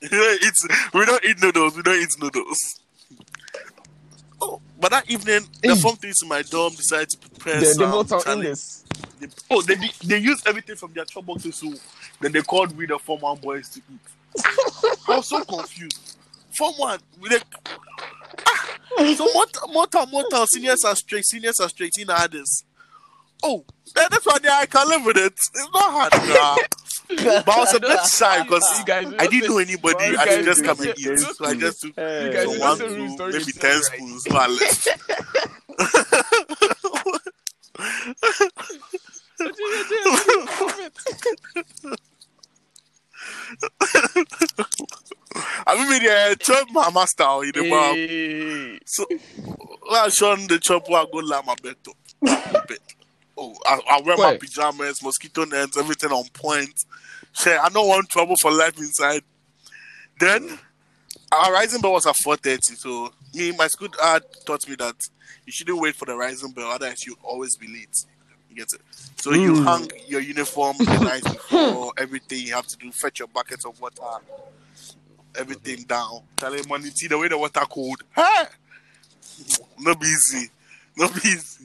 It's 0.03 0.67
we 0.93 1.05
don't 1.07 1.25
eat 1.25 1.41
noodles. 1.43 1.77
We 1.77 1.83
don't 1.83 2.01
eat 2.01 2.09
noodles. 2.21 2.81
Oh, 4.41 4.61
but 4.81 4.91
that 4.91 5.09
evening, 5.11 5.47
the 5.63 5.77
form 5.77 5.97
things 5.97 6.17
in 6.23 6.29
my 6.29 6.43
dorm 6.43 6.75
decided 6.75 7.11
to 7.11 7.19
prepare 7.19 7.61
The, 7.61 7.67
some. 7.67 7.93
Motown 7.93 8.25
Charlie- 8.25 8.55
they, 9.21 9.29
oh, 9.51 9.63
they 9.63 9.77
they 10.05 10.19
use 10.19 10.43
everything 10.47 10.75
from 10.75 10.93
their 10.93 11.05
chop 11.05 11.25
boxes, 11.27 11.57
so 11.57 11.73
then 12.21 12.33
they 12.33 12.43
called 12.43 12.77
we 12.77 12.87
the 12.87 12.99
form 12.99 13.21
one 13.21 13.39
boys 13.39 13.69
to 13.71 13.81
eat. 13.81 14.45
I 15.09 15.17
was 15.17 15.29
so 15.29 15.45
confused. 15.45 16.17
Form 16.51 16.75
one. 16.77 16.99
We 17.21 17.29
like, 17.29 17.45
ah, 18.47 18.79
so 19.17 19.27
time, 19.87 20.11
more 20.11 20.25
time. 20.29 20.47
Seniors 20.47 20.85
are 20.85 20.97
straight. 20.97 21.25
Seniors 21.25 21.61
are 21.61 21.69
straight 21.69 21.93
in 21.99 22.11
others. 22.11 22.65
Oh, 23.45 23.65
that, 23.95 24.11
that's 24.11 24.27
why 24.27 24.39
I 24.51 24.67
can 24.67 24.89
live 24.89 25.05
with 25.05 25.17
it. 25.17 25.33
It's 25.33 25.69
not 25.73 25.93
hard, 25.93 26.13
bruh. 26.13 26.57
But 27.17 27.49
I 27.49 27.59
was 27.59 27.75
a 27.75 27.81
bit 27.81 27.99
shy 28.07 28.43
because 28.43 28.85
I 29.19 29.27
didn't 29.27 29.51
know 29.51 29.59
anybody. 29.59 30.17
I 30.17 30.27
should 30.27 30.45
just 30.45 30.65
come 30.65 30.81
and 30.81 30.95
eat. 30.97 31.19
So 31.19 31.45
I 31.45 31.55
just 31.55 31.83
took. 31.83 31.97
You 31.97 32.33
so 32.33 32.59
one, 32.61 32.79
two, 32.79 33.17
maybe 33.33 33.53
ten 33.53 33.75
right. 33.75 33.85
spoons. 33.85 34.25
So 34.25 34.37
I 34.37 34.47
left. 34.47 34.89
I 45.67 45.89
mean, 45.89 46.03
yeah, 46.03 46.35
chop 46.35 46.69
mama 46.71 47.07
style 47.07 47.41
the 47.41 47.71
bar. 47.71 47.95
Hey. 47.95 48.79
So, 48.85 49.07
I 49.91 50.09
shone 50.09 50.47
the 50.47 50.59
chop, 50.59 50.91
I 50.91 51.07
go 51.13 51.21
my. 51.43 51.55
Bed. 51.63 51.77
Oh, 53.37 53.55
I, 53.67 53.81
I 53.91 54.01
wear 54.03 54.17
my 54.17 54.37
pajamas, 54.37 55.03
mosquito 55.03 55.45
nets, 55.45 55.79
everything 55.79 56.11
on 56.11 56.25
point. 56.35 56.75
Shit, 57.33 57.59
I 57.59 57.69
don't 57.71 57.89
want 57.89 58.09
trouble 58.09 58.35
for 58.41 58.51
life 58.51 58.79
inside. 58.79 59.23
Then, 60.21 60.59
our 61.33 61.53
rising 61.53 61.81
bell 61.81 61.93
was 61.93 62.07
at 62.07 62.15
4.30, 62.25 62.59
so 62.77 63.13
me, 63.35 63.53
my 63.53 63.67
school 63.69 63.89
dad 63.89 64.23
taught 64.45 64.69
me 64.69 64.77
that 64.77 64.97
you 65.47 65.53
shouldn't 65.53 65.81
wait 65.81 65.95
for 65.95 66.05
the 66.05 66.15
rising 66.15 66.53
bell, 66.53 66.71
otherwise 66.71 67.07
you 67.07 67.17
always 67.23 67.57
be 67.57 67.67
late. 67.69 67.97
You 68.51 68.57
get 68.57 68.69
it? 68.75 68.81
So 69.17 69.33
you 69.33 69.57
hmm. 69.57 69.65
hang 69.65 69.91
your 70.07 70.21
uniform 70.21 70.77
the 70.79 70.99
night 71.01 71.25
before, 71.25 71.93
everything 71.97 72.47
you 72.47 72.55
have 72.55 72.67
to 72.67 72.77
do, 72.77 72.93
fetch 72.93 73.19
your 73.19 73.29
buckets 73.29 73.65
of 73.65 73.81
water, 73.81 74.03
everything 75.39 75.85
down. 75.85 76.21
Tell 76.39 76.53
him 76.53 76.65
money, 76.69 76.91
see 76.91 77.09
the 77.09 77.17
way 77.17 77.29
the 77.29 77.39
water 77.39 77.61
cold. 77.69 78.03
Hey! 78.15 78.45
No 79.79 79.95
be 79.95 80.07
easy. 80.07 80.51
No 80.97 81.09
be 81.09 81.21
easy. 81.29 81.65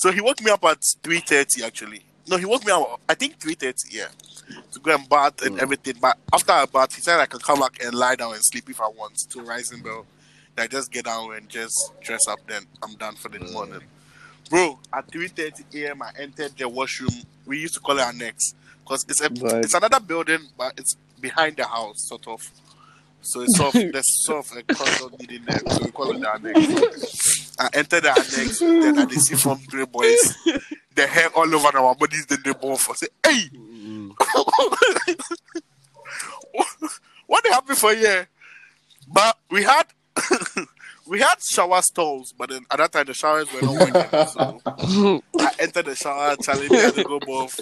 So 0.00 0.10
he 0.10 0.22
woke 0.22 0.42
me 0.42 0.50
up 0.50 0.64
at 0.64 0.80
3.30 1.02 1.62
actually. 1.62 2.02
No, 2.26 2.38
he 2.38 2.46
woke 2.46 2.64
me 2.64 2.72
up, 2.72 2.98
I 3.06 3.12
think 3.12 3.38
3.30, 3.38 3.74
yeah. 3.90 4.08
To 4.72 4.80
go 4.80 4.94
and 4.94 5.06
bath 5.06 5.42
and 5.42 5.56
hmm. 5.56 5.60
everything. 5.60 5.96
But 6.00 6.16
after 6.32 6.52
I 6.52 6.64
bath, 6.64 6.94
he 6.94 7.02
said 7.02 7.20
I 7.20 7.26
can 7.26 7.38
come 7.40 7.60
back 7.60 7.84
and 7.84 7.92
lie 7.92 8.14
down 8.14 8.32
and 8.32 8.42
sleep 8.42 8.70
if 8.70 8.80
I 8.80 8.88
want 8.88 9.18
to 9.28 9.42
rising 9.42 9.82
bell. 9.82 10.06
I 10.56 10.68
just 10.68 10.90
get 10.90 11.04
down 11.04 11.34
and 11.34 11.46
just 11.50 11.92
dress 12.00 12.20
up, 12.30 12.38
then 12.46 12.62
I'm 12.82 12.94
done 12.94 13.14
for 13.16 13.28
the 13.28 13.40
hmm. 13.40 13.52
morning. 13.52 13.80
Bro, 14.48 14.78
at 14.90 15.06
3.30 15.10 15.84
a.m. 15.84 16.00
I 16.00 16.12
entered 16.18 16.56
the 16.56 16.66
washroom. 16.66 17.22
We 17.44 17.58
used 17.58 17.74
to 17.74 17.80
call 17.80 17.98
it 17.98 18.02
annex. 18.02 18.54
Because 18.82 19.04
it's, 19.06 19.20
a, 19.20 19.28
Right. 19.28 19.64
it's 19.66 19.74
another 19.74 20.00
building, 20.00 20.48
but 20.56 20.72
it's 20.78 20.96
behind 21.20 21.58
the 21.58 21.66
house, 21.66 22.08
sort 22.08 22.26
of. 22.26 22.40
So 23.20 23.42
it's 23.42 23.58
sort 23.58 23.74
of, 23.74 23.92
there's 23.92 24.24
sort 24.24 24.46
of 24.46 24.56
a 24.56 24.74
corridor 24.74 25.14
leading 25.18 25.44
there. 25.44 25.60
So 25.68 25.84
we 25.84 25.90
call 25.90 26.10
it 26.12 26.20
the 26.20 26.32
annex. 26.32 27.48
I 27.60 27.68
entered 27.74 28.04
the 28.04 28.10
annex, 28.10 28.58
then 28.58 28.98
I 28.98 29.06
see 29.12 29.34
from 29.36 29.58
three 29.58 29.84
boys. 29.84 30.34
The 30.94 31.06
hair 31.06 31.28
all 31.36 31.54
over 31.54 31.76
our 31.78 31.94
bodies, 31.94 32.24
then 32.26 32.38
they 32.42 32.52
both. 32.54 32.96
Say, 32.96 33.08
hey! 33.24 33.50
what 37.26 37.46
happened 37.46 37.78
for 37.78 37.92
you? 37.92 38.24
But 39.12 39.36
we 39.50 39.62
had 39.62 39.84
we 41.06 41.20
had 41.20 41.36
shower 41.42 41.82
stalls, 41.82 42.32
but 42.36 42.48
then 42.48 42.64
at 42.70 42.78
that 42.78 42.92
time 42.92 43.04
the 43.06 43.14
showers 43.14 43.52
were 43.52 43.60
not 43.62 43.74
working. 43.74 44.26
So 44.26 45.22
I 45.38 45.52
entered 45.58 45.84
the 45.86 45.94
shower, 45.96 46.36
challenge 46.36 46.70
me 46.70 46.90
to 46.92 47.04
go 47.04 47.20
both. 47.20 47.60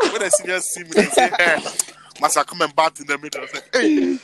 When 0.00 0.20
the 0.20 0.30
seniors 0.30 0.64
see 0.74 0.82
me, 0.84 0.90
they 0.90 1.04
say, 1.06 1.30
Hey, 1.38 1.62
must 2.20 2.36
I 2.36 2.42
come 2.44 2.60
and 2.60 2.76
bath 2.76 3.00
in 3.00 3.06
the 3.06 3.16
middle? 3.18 3.40
I 3.40 3.46
like, 3.54 3.70
Hey, 3.72 4.18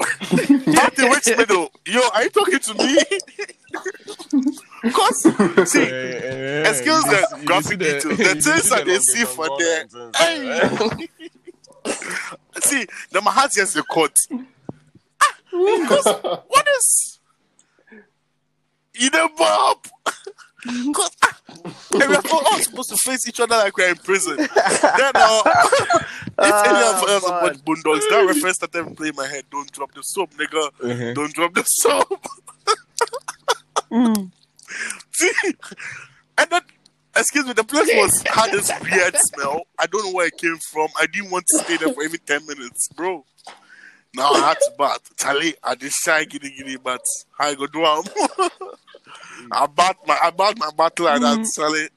bath 0.72 0.98
in 0.98 1.10
which 1.10 1.28
middle? 1.36 1.70
Yo, 1.86 2.00
are 2.14 2.24
you 2.24 2.30
talking 2.30 2.58
to 2.58 2.74
me? 2.74 2.98
Because, 4.82 5.22
see, 5.72 5.84
Hey, 5.84 6.64
excuse 6.68 7.04
you 7.04 7.10
the 7.10 7.26
see- 7.38 7.44
graphic 7.44 7.64
see 7.70 7.76
detail. 7.76 8.10
you 8.10 8.16
The 8.16 8.24
see 8.42 8.50
things 8.50 8.70
that 8.70 8.84
they 8.84 8.92
long 8.92 9.00
see 9.02 9.24
for 9.24 9.46
ball 9.46 9.58
there. 9.58 9.80
and 9.82 9.90
things. 9.90 10.16
Hey. 10.16 11.08
See, 12.62 12.86
the 13.10 13.20
my 13.20 13.30
heart 13.32 13.50
just 13.52 13.74
the 13.74 13.82
court. 13.82 14.12
Ah, 14.32 15.34
because 15.50 16.06
what 16.46 16.66
is 16.78 17.18
you 18.94 19.10
the 19.10 19.28
bob? 19.36 19.86
Because 20.64 21.10
ah, 21.24 21.36
and 21.94 22.08
we 22.08 22.14
are 22.14 22.22
all 22.32 22.58
supposed 22.60 22.90
to 22.90 22.96
face 22.98 23.26
each 23.26 23.40
other 23.40 23.56
like 23.56 23.76
we're 23.76 23.88
in 23.88 23.96
prison. 23.96 24.36
then 24.36 24.48
uh, 24.48 25.42
if 26.38 26.66
any 26.66 26.82
of 26.84 27.02
us 27.02 27.28
man. 27.28 27.42
watch 27.42 27.56
Boondocks, 27.64 28.08
that 28.10 28.24
reference 28.28 28.58
that 28.58 28.70
them 28.70 28.94
play 28.94 29.08
in 29.08 29.16
my 29.16 29.26
head, 29.26 29.44
don't 29.50 29.70
drop 29.72 29.92
the 29.92 30.02
soap, 30.02 30.30
nigga. 30.34 30.70
Mhm. 30.80 31.14
Don't 31.16 31.34
drop 31.34 31.52
the 31.54 31.64
soap. 31.64 32.24
Mm. 33.92 34.30
See, 35.12 35.54
and 36.38 36.50
then 36.50 36.62
excuse 37.16 37.46
me, 37.46 37.52
the 37.52 37.64
place 37.64 37.88
was 37.94 38.22
had 38.26 38.50
this 38.52 38.70
weird 38.80 39.16
smell. 39.16 39.66
I 39.78 39.86
don't 39.86 40.06
know 40.06 40.12
where 40.12 40.26
it 40.26 40.38
came 40.38 40.56
from. 40.70 40.88
I 40.98 41.06
didn't 41.06 41.30
want 41.30 41.44
to 41.48 41.58
stay 41.58 41.76
there 41.76 41.92
for 41.92 42.02
even 42.02 42.20
ten 42.26 42.46
minutes, 42.46 42.88
bro. 42.88 43.24
Now 44.14 44.30
I 44.32 44.40
had 44.40 44.54
to 44.54 44.72
bath. 44.78 45.16
Charlie, 45.16 45.54
I 45.62 45.74
just 45.74 45.96
shy 46.02 46.24
giddy 46.24 46.54
giddy, 46.56 46.76
but 46.76 47.00
how 47.38 47.48
I 47.48 47.54
go 47.54 47.66
do 47.66 47.84
am? 47.84 48.04
I 49.52 49.66
bath 49.66 49.96
my 50.06 50.18
I 50.22 50.30
bath 50.30 50.54
my 50.58 50.70
battle 50.76 51.06
like 51.06 51.20
that, 51.20 51.38
mm. 51.38 51.46
Charlie. 51.54 51.88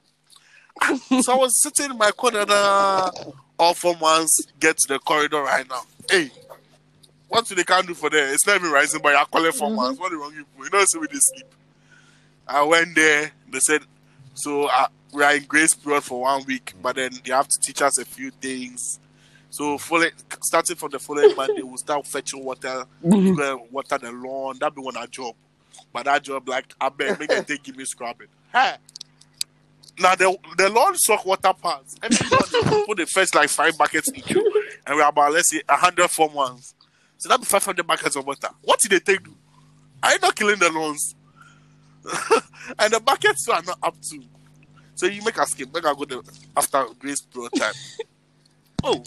So 1.22 1.32
I 1.32 1.36
was 1.36 1.62
sitting 1.62 1.92
in 1.92 1.98
my 1.98 2.10
corner. 2.10 2.44
Uh, 2.46 3.10
all 3.58 3.74
four 3.74 3.96
months 3.96 4.38
get 4.60 4.76
to 4.76 4.94
the 4.94 4.98
corridor 4.98 5.42
right 5.42 5.68
now. 5.68 5.82
Hey, 6.10 6.30
what 7.28 7.46
do 7.46 7.54
they 7.54 7.64
can 7.64 7.86
do 7.86 7.94
for 7.94 8.10
there? 8.10 8.32
It's 8.32 8.46
not 8.46 8.56
even 8.56 8.70
rising, 8.70 9.00
but 9.02 9.10
you're 9.12 9.24
calling 9.26 9.52
four 9.52 9.68
mm-hmm. 9.68 9.76
months. 9.76 10.00
What 10.00 10.10
the 10.10 10.16
wrong 10.16 10.32
people? 10.32 10.64
You 10.64 10.70
know, 10.70 10.84
so 10.86 11.00
we 11.00 11.08
just 11.08 11.32
sleep. 11.32 11.46
I 12.46 12.62
went 12.62 12.94
there. 12.94 13.32
They 13.50 13.60
said, 13.60 13.82
so 14.34 14.64
uh, 14.64 14.88
we 15.12 15.22
are 15.22 15.34
in 15.36 15.44
grace 15.44 15.74
period 15.74 16.04
for 16.04 16.22
one 16.22 16.44
week, 16.44 16.74
but 16.82 16.96
then 16.96 17.10
they 17.24 17.32
have 17.32 17.48
to 17.48 17.58
teach 17.60 17.82
us 17.82 17.98
a 17.98 18.04
few 18.04 18.30
things. 18.30 19.00
So 19.50 19.78
following, 19.78 20.10
starting 20.42 20.76
from 20.76 20.90
the 20.90 20.98
following 20.98 21.34
Monday, 21.34 21.62
we'll 21.62 21.78
start 21.78 22.06
fetching 22.06 22.44
water, 22.44 22.84
and 23.02 23.60
water 23.70 23.98
the 23.98 24.12
lawn. 24.12 24.56
That 24.60 24.74
be 24.74 24.82
one 24.82 24.96
our 24.96 25.06
job. 25.06 25.34
But 25.92 26.04
that 26.04 26.22
job, 26.22 26.48
like, 26.48 26.74
I 26.80 26.88
bet 26.90 27.18
make 27.18 27.30
them 27.30 27.44
take 27.44 27.62
give 27.62 27.76
me 27.76 27.84
scrubbing. 27.84 28.28
Hey. 28.52 28.74
Now 29.98 30.14
the 30.14 30.36
the 30.58 30.68
lawn 30.68 30.94
suck 30.96 31.24
water 31.24 31.54
pads. 31.54 31.96
Every 32.02 32.18
put 32.86 32.98
the 32.98 33.06
first 33.06 33.34
like 33.34 33.48
five 33.48 33.78
buckets 33.78 34.10
each, 34.14 34.30
and 34.30 34.44
we're 34.94 35.08
about 35.08 35.32
let's 35.32 35.50
say 35.50 35.62
a 35.68 35.76
hundred 35.76 36.10
form 36.10 36.34
ones. 36.34 36.74
So 37.16 37.30
that 37.30 37.40
be 37.40 37.46
five 37.46 37.64
hundred 37.64 37.86
buckets 37.86 38.14
of 38.14 38.26
water. 38.26 38.48
What 38.62 38.78
did 38.80 38.90
they 38.90 39.00
take? 39.00 39.24
Do? 39.24 39.34
Are 40.02 40.12
you 40.12 40.18
not 40.20 40.36
killing 40.36 40.58
the 40.58 40.70
lawns? 40.70 41.14
and 42.78 42.92
the 42.92 43.00
buckets 43.00 43.48
are 43.48 43.62
not 43.62 43.78
up 43.82 43.96
to. 44.10 44.22
So 44.94 45.06
you 45.06 45.22
make 45.22 45.36
a 45.38 45.46
skip. 45.46 45.72
Make 45.72 45.84
I 45.84 45.94
go 45.94 46.04
to, 46.04 46.22
after 46.56 46.84
grace 46.98 47.22
period 47.22 47.52
time. 47.56 47.74
Oh, 48.84 49.02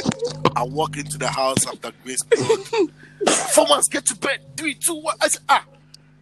I 0.57 0.63
walk 0.63 0.97
into 0.97 1.17
the 1.17 1.27
house 1.27 1.65
after 1.65 1.91
grace 2.03 2.21
period. 2.23 2.91
Four 3.53 3.67
months 3.67 3.87
get 3.87 4.05
to 4.07 4.15
bed. 4.17 4.41
Three, 4.57 4.73
two, 4.73 4.95
one. 4.95 5.15
I 5.21 5.27
say, 5.29 5.39
ah. 5.47 5.63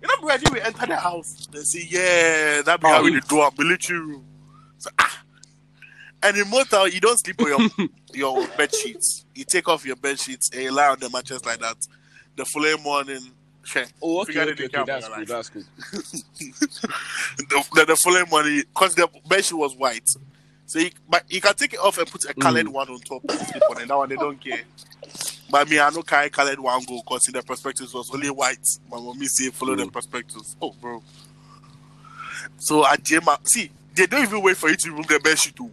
You 0.02 0.08
know, 0.08 0.28
ready 0.28 0.46
we 0.52 0.62
enter 0.62 0.86
the 0.86 0.98
house. 0.98 1.48
They 1.52 1.62
say, 1.62 1.88
yeah, 1.90 2.62
that 2.62 2.80
be 2.80 2.88
how 2.88 3.04
we 3.04 3.20
do 3.22 3.40
our 3.40 3.52
military 3.58 4.00
room. 4.00 4.26
So, 4.78 4.92
ah. 5.00 5.24
And 6.22 6.38
in 6.38 6.48
motel, 6.50 6.88
you 6.88 7.00
don't 7.00 7.18
sleep 7.18 7.42
on 7.42 7.48
your 7.48 7.88
your 8.14 8.48
bed 8.50 8.76
sheets. 8.76 9.26
You 9.34 9.46
take 9.46 9.68
off 9.70 9.86
your 9.86 9.96
bed 9.96 10.20
sheets 10.20 10.52
and 10.54 10.62
you 10.62 10.72
lie 10.72 10.90
on 10.90 11.00
the 11.00 11.10
mattress 11.10 11.44
like 11.46 11.60
that. 11.60 11.78
The 12.36 12.46
following 12.46 12.84
morning, 12.84 13.32
share. 13.68 13.86
Oh, 14.02 14.22
okay, 14.22 14.40
okay, 14.40 14.66
okay, 14.66 14.84
that's 14.86 15.10
like. 15.10 15.16
cool, 15.16 15.26
that's 15.26 15.50
cool. 15.50 15.64
the, 17.38 17.66
the, 17.76 17.86
the 17.86 17.96
following 17.96 18.30
morning, 18.30 18.64
because 18.74 18.96
the 18.96 19.08
bed 19.28 19.44
sheet 19.46 19.58
was 19.58 19.76
white. 19.76 20.08
So 20.66 20.80
you, 20.80 20.90
but 21.10 21.24
you 21.30 21.40
can 21.40 21.54
take 21.54 21.74
it 21.74 21.80
off 21.80 21.98
and 21.98 22.08
put 22.08 22.26
a 22.26 22.34
colored 22.34 22.68
one 22.68 22.90
on 22.90 23.00
top 23.00 23.24
and 23.30 23.40
sleep 23.40 23.64
on 23.70 23.82
it. 23.82 23.88
That 23.88 23.98
one 23.98 24.10
they 24.10 24.16
don't 24.16 24.40
care. 24.40 24.64
But 25.50 25.70
me, 25.70 25.80
I 25.80 25.90
no 25.92 26.02
carry 26.02 26.30
colored 26.30 26.60
one 26.60 26.84
go 26.84 26.98
because 26.98 27.28
in 27.28 27.34
the 27.34 27.42
prospectus 27.42 27.94
was 27.94 28.14
only 28.14 28.30
white. 28.30 28.68
My 28.92 29.00
mommy 29.00 29.28
say 29.28 29.50
follow 29.50 29.76
the 29.76 29.88
prospectus. 29.88 30.58
Oh, 30.62 30.74
bro. 30.82 31.02
So 32.58 32.84
I 32.84 32.98
jam 32.98 33.30
up. 33.30 33.48
See, 33.48 33.72
they 33.96 34.08
don't 34.08 34.24
even 34.24 34.42
wait 34.42 34.58
for 34.58 34.70
you 34.70 34.76
to 34.76 34.90
remove 34.90 35.08
the 35.08 35.20
bed 35.20 35.40
sheet 35.40 35.56
too. 35.56 35.72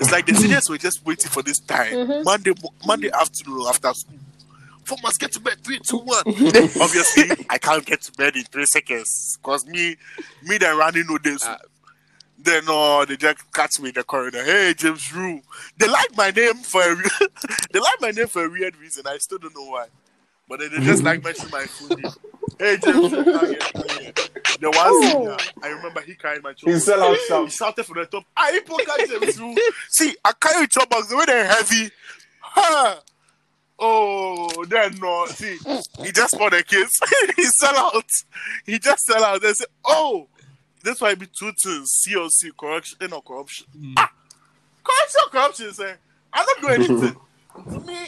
It's 0.00 0.10
like 0.10 0.24
the 0.24 0.34
seniors 0.34 0.68
were 0.70 0.78
just 0.78 1.04
waiting 1.04 1.30
for 1.30 1.42
this 1.42 1.58
time. 1.58 1.92
Mm-hmm. 1.92 2.24
Monday, 2.24 2.52
Monday 2.86 3.10
afternoon 3.12 3.66
after 3.68 3.92
school. 3.92 4.18
Four 4.84 4.98
must 5.02 5.20
get 5.20 5.32
to 5.32 5.40
bed. 5.40 5.58
Three, 5.62 5.78
two, 5.78 5.98
one. 5.98 6.22
Obviously, 6.26 7.46
I 7.48 7.58
can't 7.58 7.84
get 7.84 8.02
to 8.02 8.12
bed 8.12 8.36
in 8.36 8.44
three 8.44 8.66
seconds 8.66 9.38
because 9.40 9.66
me, 9.66 9.96
me, 10.42 10.58
then 10.58 10.76
running 10.76 11.04
no 11.08 11.18
days. 11.18 11.42
Ah. 11.44 11.58
Then 12.38 12.64
uh, 12.68 13.04
they 13.04 13.16
just 13.16 13.52
catch 13.52 13.78
me 13.80 13.90
in 13.90 13.94
the 13.94 14.02
corridor. 14.02 14.42
Hey, 14.42 14.74
James 14.76 15.12
Rue. 15.14 15.40
They 15.76 15.86
like 15.86 16.16
my 16.16 16.30
name 16.30 16.54
for 16.56 16.82
a 16.82 16.96
re- 16.96 17.28
they 17.72 17.78
like 17.78 18.00
my 18.00 18.10
name 18.10 18.26
for 18.26 18.44
a 18.44 18.50
weird 18.50 18.76
reason. 18.76 19.04
I 19.06 19.18
still 19.18 19.38
don't 19.38 19.54
know 19.54 19.66
why. 19.66 19.86
But 20.48 20.58
then 20.58 20.70
they 20.72 20.84
just 20.84 21.04
like 21.04 21.22
mention 21.22 21.48
my 21.50 21.64
full 21.64 21.96
name. 21.96 22.12
Hey, 22.58 22.78
James 22.82 23.12
Rue. 23.12 23.24
come 23.24 23.46
here, 23.46 23.58
come 23.58 23.98
here. 24.00 24.12
The 24.60 24.70
one 24.70 25.02
senior, 25.02 25.36
I 25.62 25.68
remember 25.68 26.00
he 26.00 26.14
carried 26.14 26.42
my 26.42 26.52
children. 26.52 26.76
He 26.76 26.80
sell 26.80 27.02
out 27.02 27.44
He 27.44 27.50
shouted 27.50 27.84
from 27.84 27.98
the 27.98 28.06
top. 28.06 28.24
I 28.36 28.52
hypocrite 28.52 29.08
James 29.08 29.40
Rue. 29.40 29.54
See, 29.90 30.16
I 30.24 30.32
carry 30.32 30.66
your 30.74 30.86
the 30.86 31.16
way 31.16 31.24
they're 31.26 31.46
heavy. 31.46 31.90
Ha! 32.40 33.00
Oh, 33.78 34.64
then 34.68 34.98
no. 35.00 35.26
See, 35.26 35.58
he 36.02 36.12
just 36.12 36.38
bought 36.38 36.52
the 36.52 36.62
kids. 36.62 37.00
he 37.36 37.44
sell 37.44 37.76
out. 37.76 38.04
He 38.64 38.78
just 38.78 39.04
sell 39.04 39.24
out. 39.24 39.42
They 39.42 39.52
say, 39.52 39.64
oh, 39.84 40.28
that's 40.84 41.00
why 41.00 41.10
it 41.12 41.18
be 41.18 41.26
two 41.26 41.52
things: 41.62 42.04
COC, 42.06 42.56
corruption, 42.58 43.12
or 43.12 43.22
corruption. 43.22 43.66
Ah, 43.96 44.10
corruption, 44.84 45.20
corruption. 45.30 45.72
Say, 45.72 45.94
I'm 46.32 46.46
not 46.46 46.60
doing 46.60 46.74
anything. 46.74 47.16
to 47.72 47.80
me, 47.86 47.98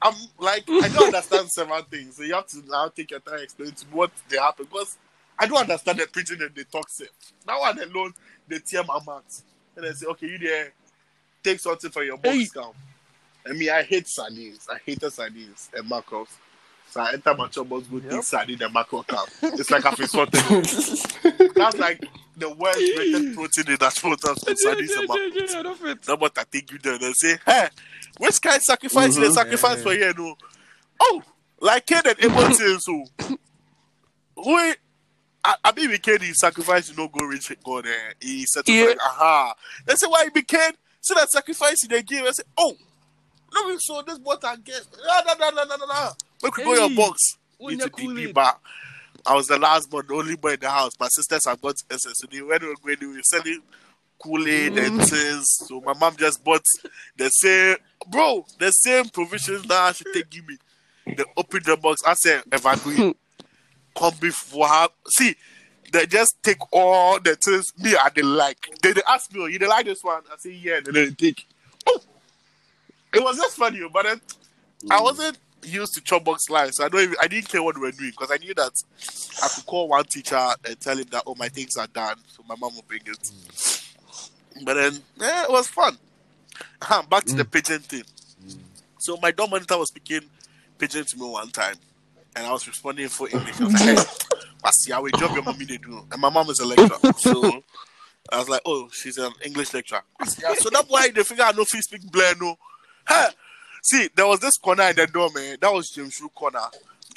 I'm 0.00 0.14
like, 0.38 0.64
I 0.68 0.88
don't 0.88 1.06
understand 1.06 1.50
several 1.50 1.82
things. 1.82 2.16
So 2.16 2.22
you 2.22 2.34
have 2.34 2.46
to 2.48 2.62
now 2.68 2.88
take 2.88 3.10
your 3.10 3.20
time 3.20 3.40
explain 3.40 3.72
to 3.72 3.86
me 3.86 3.92
what 3.92 4.10
they 4.28 4.38
happen 4.38 4.66
because 4.70 4.96
I 5.38 5.46
don't 5.46 5.58
understand 5.58 5.98
the 5.98 6.06
preaching 6.06 6.40
and 6.40 6.54
the 6.54 6.64
talk 6.64 6.88
safe. 6.88 7.08
That 7.46 7.58
one 7.58 7.78
alone, 7.78 8.12
they 8.46 8.58
tear 8.58 8.82
my 8.84 8.98
mouth. 9.06 9.42
And 9.76 9.84
they 9.86 9.92
say, 9.92 10.06
okay, 10.06 10.26
you 10.26 10.38
there, 10.38 10.72
take 11.42 11.60
something 11.60 11.90
for 11.90 12.02
your 12.02 12.16
box 12.16 12.36
Hey. 12.36 12.48
count. 12.54 12.74
I 13.46 13.52
mean, 13.52 13.70
I 13.70 13.82
hate 13.82 14.06
sardines. 14.08 14.66
I 14.70 14.78
hated 14.84 15.10
sardines 15.12 15.70
and 15.74 15.88
macros. 15.90 16.28
So 16.90 17.00
I 17.02 17.12
enter 17.12 17.34
my 17.34 17.48
chop 17.48 17.68
box, 17.68 17.86
go 17.86 18.00
take 18.00 18.22
sardine 18.22 18.62
and 18.62 18.72
macro. 18.72 19.04
It's 19.42 19.70
like 19.70 19.84
I've 19.84 20.00
insulted. 20.00 20.34
That's 21.54 21.76
like 21.78 22.02
the 22.36 22.48
worst 22.50 22.78
rated 22.96 23.34
protein 23.34 23.72
in 23.72 23.76
that 23.80 23.92
photo 23.94 24.32
of 24.32 24.38
sardines 24.58 24.90
and 24.92 25.08
macros. 25.08 26.02
That's 26.06 26.20
what 26.20 26.38
I 26.38 26.44
think 26.44 26.70
you 26.72 26.78
done 26.78 27.02
and 27.02 27.14
say, 27.16 27.36
hey, 27.44 27.68
which 28.18 28.40
kind 28.40 28.56
of 28.56 28.62
sacrifice 28.62 29.12
Mm-hmm. 29.14 29.22
they 29.22 29.30
sacrifice 29.30 29.82
for 29.82 29.92
here, 29.92 30.12
no? 30.16 30.34
Oh, 31.00 31.22
like 31.60 31.84
Cain 31.86 32.02
and 32.06 32.16
Abel 32.20 32.50
says 32.54 32.84
so. 32.84 33.04
Who 34.36 34.56
I, 35.44 35.54
I 35.64 35.72
mean, 35.72 35.90
with 35.90 36.02
Cain, 36.02 36.20
he 36.20 36.32
sacrificed, 36.34 36.90
you 36.90 36.96
know, 36.96 37.08
go 37.08 37.24
reach 37.26 37.52
God. 37.64 37.86
Eh? 37.86 38.12
He 38.20 38.44
said, 38.46 38.64
to 38.66 38.72
Yeah. 38.72 38.86
like, 38.86 38.98
aha. 39.00 39.54
They 39.86 39.94
say, 39.94 40.06
why 40.06 40.24
he 40.24 40.30
became? 40.30 40.72
See 41.00 41.14
that 41.14 41.30
sacrifice 41.30 41.86
they 41.86 42.02
gave. 42.02 42.24
I 42.24 42.30
say, 42.32 42.42
oh, 42.56 42.74
let 43.52 43.66
me 43.66 43.78
show 43.84 44.02
this 44.02 44.18
what 44.22 44.44
I 44.44 44.56
get. 44.56 44.86
Make 46.42 46.56
we 46.56 46.64
go 46.64 46.74
your 46.74 46.90
box. 46.96 47.38
Need 47.60 47.80
to 47.80 48.14
be 48.14 48.32
back. 48.32 48.58
I 49.26 49.34
was 49.34 49.46
the 49.48 49.58
last 49.58 49.90
born, 49.90 50.06
the 50.08 50.14
only 50.14 50.36
boy 50.36 50.52
in 50.54 50.60
the 50.60 50.70
house. 50.70 50.92
My 50.98 51.08
sisters 51.08 51.44
have 51.46 51.60
got 51.60 51.74
SS. 51.90 52.12
So 52.14 52.26
they 52.30 52.40
when 52.40 52.60
we 52.62 52.68
were 52.68 52.74
going, 52.82 52.96
they 53.00 53.06
were 53.06 53.22
selling 53.22 53.60
Kool-Aid 54.22 54.72
Mm. 54.72 54.86
and 54.86 55.02
things. 55.04 55.46
So 55.66 55.80
my 55.80 55.92
mom 55.94 56.16
just 56.16 56.42
bought 56.42 56.62
the 57.16 57.28
same, 57.28 57.76
bro, 58.08 58.44
the 58.58 58.70
same 58.70 59.06
provisions 59.08 59.64
that 59.66 59.96
she 59.96 60.04
take 60.12 60.30
give 60.30 60.46
me. 60.46 60.56
They 61.06 61.24
open 61.36 61.62
the 61.64 61.76
box. 61.76 62.02
I 62.06 62.14
said, 62.14 62.42
evacuate. 62.52 63.16
Come 63.96 64.14
before 64.20 64.68
her. 64.68 64.88
See, 65.08 65.34
they 65.92 66.06
just 66.06 66.36
take 66.42 66.58
all 66.72 67.18
the 67.18 67.34
things 67.36 67.64
me 67.78 67.96
I 67.96 68.10
they 68.14 68.22
like. 68.22 68.58
They, 68.82 68.92
they 68.92 69.02
ask 69.08 69.32
me, 69.32 69.40
oh, 69.42 69.46
you 69.46 69.58
they 69.58 69.66
like 69.66 69.86
this 69.86 70.02
one? 70.02 70.22
I 70.32 70.36
say, 70.38 70.52
yeah. 70.52 70.76
And 70.76 70.86
then 70.86 70.94
they 70.94 71.10
take. 71.10 71.46
Oh, 71.86 71.98
it 73.12 73.22
was 73.22 73.36
just 73.36 73.56
funny, 73.56 73.80
but 73.92 74.04
then 74.04 74.20
I 74.90 74.98
mm. 74.98 75.02
wasn't 75.02 75.38
used 75.62 75.94
to 75.94 76.00
chop 76.00 76.24
box 76.24 76.48
life, 76.50 76.72
so 76.72 76.84
I 76.84 76.88
don't 76.88 77.02
even, 77.02 77.16
I 77.20 77.26
didn't 77.26 77.48
care 77.48 77.62
what 77.62 77.76
we 77.76 77.82
were 77.82 77.92
doing 77.92 78.10
because 78.10 78.30
I 78.30 78.36
knew 78.36 78.54
that 78.54 78.72
I 79.42 79.48
could 79.48 79.66
call 79.66 79.88
one 79.88 80.04
teacher 80.04 80.48
and 80.66 80.80
tell 80.80 80.96
him 80.96 81.06
that 81.10 81.24
oh 81.26 81.34
my 81.34 81.48
things 81.48 81.76
are 81.76 81.86
done, 81.86 82.16
so 82.28 82.42
my 82.48 82.54
mom 82.56 82.74
will 82.74 82.84
bring 82.86 83.02
it. 83.06 83.18
Mm. 83.18 84.64
But 84.64 84.74
then 84.74 84.98
yeah, 85.16 85.44
it 85.44 85.50
was 85.50 85.68
fun. 85.68 85.96
Back 87.08 87.24
to 87.24 87.34
the 87.34 87.44
mm. 87.44 87.50
pidgin 87.50 87.80
thing. 87.80 88.04
So 88.98 89.16
my 89.22 89.30
dorm 89.30 89.50
monitor 89.50 89.78
was 89.78 89.88
speaking 89.88 90.28
pidgin 90.78 91.04
to 91.04 91.16
me 91.16 91.28
one 91.28 91.50
time, 91.50 91.76
and 92.36 92.46
I 92.46 92.52
was 92.52 92.66
responding 92.66 93.08
for 93.08 93.28
English. 93.28 93.60
I 93.60 93.64
was 93.64 93.72
like, 93.74 93.82
hey, 93.98 94.04
what's 94.60 94.84
the 94.86 95.00
way 95.00 95.10
job 95.18 95.32
your 95.34 95.42
mommy 95.42 95.64
they 95.64 95.78
do? 95.78 96.04
And 96.10 96.20
my 96.20 96.30
mom 96.30 96.50
is 96.50 96.60
a 96.60 96.66
lecturer, 96.66 97.12
so 97.16 97.62
I 98.30 98.38
was 98.38 98.48
like, 98.48 98.62
oh, 98.66 98.88
she's 98.92 99.18
an 99.18 99.32
English 99.44 99.72
lecturer. 99.72 100.02
Ah, 100.20 100.24
so 100.26 100.70
that's 100.70 100.88
why 100.88 101.10
they 101.10 101.22
figure 101.22 101.44
I 101.44 101.52
know 101.52 101.62
if 101.62 101.82
speak 101.82 102.10
Blair 102.10 102.34
no. 102.40 102.56
Hey, 103.08 103.26
see, 103.82 104.08
there 104.14 104.26
was 104.26 104.40
this 104.40 104.56
corner 104.58 104.84
in 104.84 104.96
the 104.96 105.06
door, 105.06 105.30
man. 105.34 105.54
Eh, 105.54 105.56
that 105.60 105.72
was 105.72 105.90
James 105.90 106.14
Shrew 106.14 106.28
corner. 106.30 106.60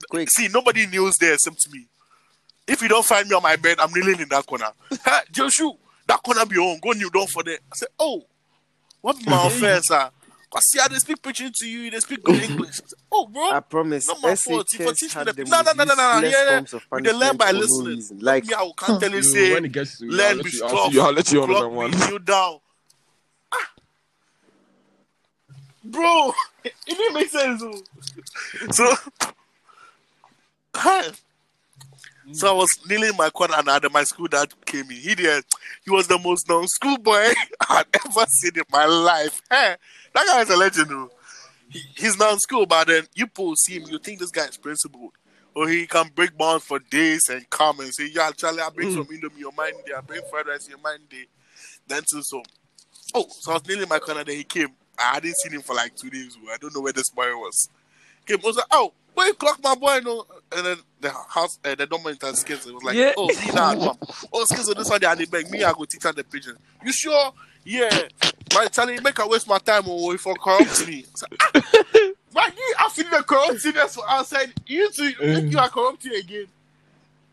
Quick. 0.09 0.29
See, 0.29 0.47
nobody 0.47 0.87
kneels 0.87 1.17
there 1.17 1.33
except 1.33 1.67
me. 1.71 1.85
If 2.67 2.81
you 2.81 2.87
don't 2.87 3.05
find 3.05 3.27
me 3.27 3.35
on 3.35 3.43
my 3.43 3.55
bed, 3.55 3.79
I'm 3.79 3.91
kneeling 3.93 4.19
in 4.19 4.29
that 4.29 4.45
corner. 4.45 4.69
hey, 5.05 5.19
James 5.31 5.53
Shrew, 5.53 5.73
that 6.07 6.21
corner 6.23 6.45
be 6.45 6.57
on. 6.57 6.79
Go 6.79 6.91
kneel 6.91 7.09
down 7.09 7.27
for 7.27 7.43
there. 7.43 7.59
I 7.71 7.75
said, 7.75 7.89
oh, 7.99 8.23
what 9.01 9.17
my 9.25 9.47
offense, 9.47 9.87
sir? 9.87 10.09
Cause 10.53 10.65
see, 10.69 10.79
I 10.81 10.87
they 10.89 10.97
speak 10.97 11.21
preaching 11.21 11.49
to 11.55 11.65
you, 11.65 11.89
they 11.89 11.99
speak 12.01 12.23
good 12.23 12.43
English. 12.43 12.75
Said, 12.75 12.89
oh, 13.09 13.25
bro. 13.27 13.51
I 13.51 13.61
promise. 13.61 14.05
Not 14.07 14.21
my 14.21 14.35
fault. 14.35 14.67
If 14.73 14.81
I 14.81 14.91
SHS 14.91 14.95
teach 14.97 15.15
me 15.15 15.23
the 15.23 15.33
the 15.33 15.43
no, 15.45 15.61
no, 15.61 15.71
no, 15.71 15.83
no, 15.85 15.95
no, 15.95 16.13
most 16.19 16.23
yeah, 16.23 16.29
yeah. 16.29 16.59
useless 16.59 16.83
forms 16.83 16.83
of 16.83 16.83
We 16.91 17.11
learn 17.13 17.37
by 17.37 17.47
for 17.47 17.53
no 17.53 17.59
listening. 17.59 18.19
Like, 18.19 18.45
me, 18.45 18.53
I 18.53 18.61
will 18.63 18.73
can't 18.73 18.99
tell 18.99 19.09
you 19.11 19.15
You- 19.17 19.23
say 19.23 19.53
when 19.53 19.63
it 19.65 19.71
gets 19.71 19.97
to 19.99 20.05
you, 20.05 20.11
I'll 20.11 20.17
learn 20.17 20.35
let 20.37 20.43
with 20.43 20.53
you- 20.53 20.63
I'll 20.63 20.69
cloth, 20.69 20.97
I'll 20.97 21.13
let 21.13 21.31
you 21.31 21.43
on 21.43 21.49
that 21.53 21.69
one. 21.71 21.91
with 21.91 22.09
you 22.09 22.19
down. 22.19 22.59
Ah. 23.53 23.57
Bro, 25.83 26.33
it 26.63 26.73
didn't 26.85 27.13
make 27.13 27.29
sense. 27.29 27.63
oh. 27.63 27.81
So, 28.71 28.95
hi. 30.75 31.09
so 32.33 32.49
I 32.49 32.53
was 32.53 32.69
kneeling 32.87 33.09
in 33.09 33.17
my 33.17 33.29
corner 33.29 33.55
and 33.57 33.67
under 33.67 33.89
my 33.89 34.03
school 34.03 34.27
dad 34.27 34.53
came 34.65 34.89
in. 34.91 34.97
He 34.97 35.15
did. 35.15 35.43
He 35.83 35.91
was 35.91 36.07
the 36.07 36.19
most 36.19 36.47
known 36.47 36.67
school 36.67 36.97
boy 36.97 37.29
I'd 37.69 37.85
ever 37.93 38.25
seen 38.27 38.51
in 38.55 38.63
my 38.71 38.85
life. 38.85 39.41
Hey, 39.49 39.75
that 40.13 40.27
guy 40.27 40.41
is 40.41 40.49
a 40.49 40.57
legend. 40.57 40.87
oh. 40.91 41.09
He, 41.69 41.81
he's 41.95 42.17
not 42.17 42.33
in 42.33 42.39
school, 42.39 42.65
but 42.65 42.87
then 42.87 43.03
you 43.15 43.27
see 43.55 43.79
him, 43.79 43.83
you 43.89 43.97
think 43.97 44.19
this 44.19 44.31
guy 44.31 44.45
is 44.45 44.57
principled. 44.57 45.13
Or 45.53 45.63
oh, 45.63 45.67
he 45.67 45.85
can 45.85 46.09
break 46.15 46.37
bonds 46.37 46.63
for 46.63 46.79
days 46.79 47.27
and 47.29 47.49
come 47.49 47.81
and 47.81 47.93
say, 47.93 48.09
Yeah, 48.13 48.31
Charlie, 48.31 48.61
I 48.61 48.69
bring 48.69 48.89
hmm. 48.89 48.95
some 48.95 49.05
Indomie 49.05 49.39
your 49.39 49.51
mind 49.51 49.73
day, 49.85 49.93
I 49.97 50.01
bring 50.01 50.21
fried 50.29 50.47
rice 50.47 50.69
your 50.69 50.79
mind 50.79 51.09
day. 51.09 51.25
Then 51.87 52.03
to 52.11 52.21
so 52.23 52.41
Oh, 53.13 53.25
so 53.29 53.51
I 53.51 53.55
was 53.55 53.67
kneeling 53.67 53.83
in 53.83 53.89
my 53.89 53.99
corner, 53.99 54.23
then 54.23 54.37
he 54.37 54.43
came. 54.43 54.69
I 54.97 55.15
hadn't 55.15 55.35
seen 55.37 55.53
him 55.53 55.61
for 55.61 55.75
like 55.75 55.95
two 55.95 56.09
days. 56.09 56.37
oh. 56.41 56.51
I 56.53 56.57
don't 56.57 56.73
know 56.75 56.81
where 56.81 56.93
this 56.93 57.09
boy 57.09 57.35
was. 57.35 57.69
Came, 58.25 58.39
I 58.43 58.47
was 58.47 58.55
like, 58.57 58.65
Oh, 58.71 58.93
boy, 59.15 59.31
clock 59.33 59.59
my 59.63 59.75
boy, 59.75 59.99
no. 60.03 60.25
And 60.55 60.65
then 60.65 60.77
the 60.99 61.09
house, 61.09 61.59
uh, 61.65 61.75
the 61.75 61.85
dominant 61.87 62.21
skills, 62.37 62.67
it 62.67 62.73
was 62.73 62.83
like, 62.83 62.95
Yeah. 62.95 63.13
Oh, 63.17 63.29
see 63.29 63.51
that, 63.51 63.77
mom. 63.77 63.97
Oh, 64.31 64.45
skills, 64.45 64.67
this 64.67 64.89
one, 64.89 64.99
they 64.99 65.07
had 65.07 65.31
beg 65.31 65.49
me, 65.49 65.63
I 65.63 65.73
go 65.73 65.85
teach 65.85 66.03
her 66.03 66.13
the 66.13 66.23
pidgin. 66.23 66.57
You 66.83 66.91
sure? 66.91 67.33
Yeah. 67.63 68.07
My 68.53 68.67
Charlie, 68.67 68.99
make 68.99 69.17
her 69.17 69.27
waste 69.27 69.47
my 69.47 69.59
time 69.59 69.87
or 69.87 70.13
if 70.13 70.25
I 70.27 70.33
corrupt 70.33 70.87
me. 70.87 71.05
Said, 71.15 71.29
ah. 71.39 72.51
You 72.57 72.75
are 72.79 72.89
feeling 72.89 73.11
the 73.11 73.23
corruptness 73.23 73.95
for 73.95 74.09
outside. 74.09 74.53
You 74.65 74.89
too, 74.91 75.11
you 75.19 75.57
are 75.59 75.69
corrupting 75.69 76.13
again. 76.15 76.47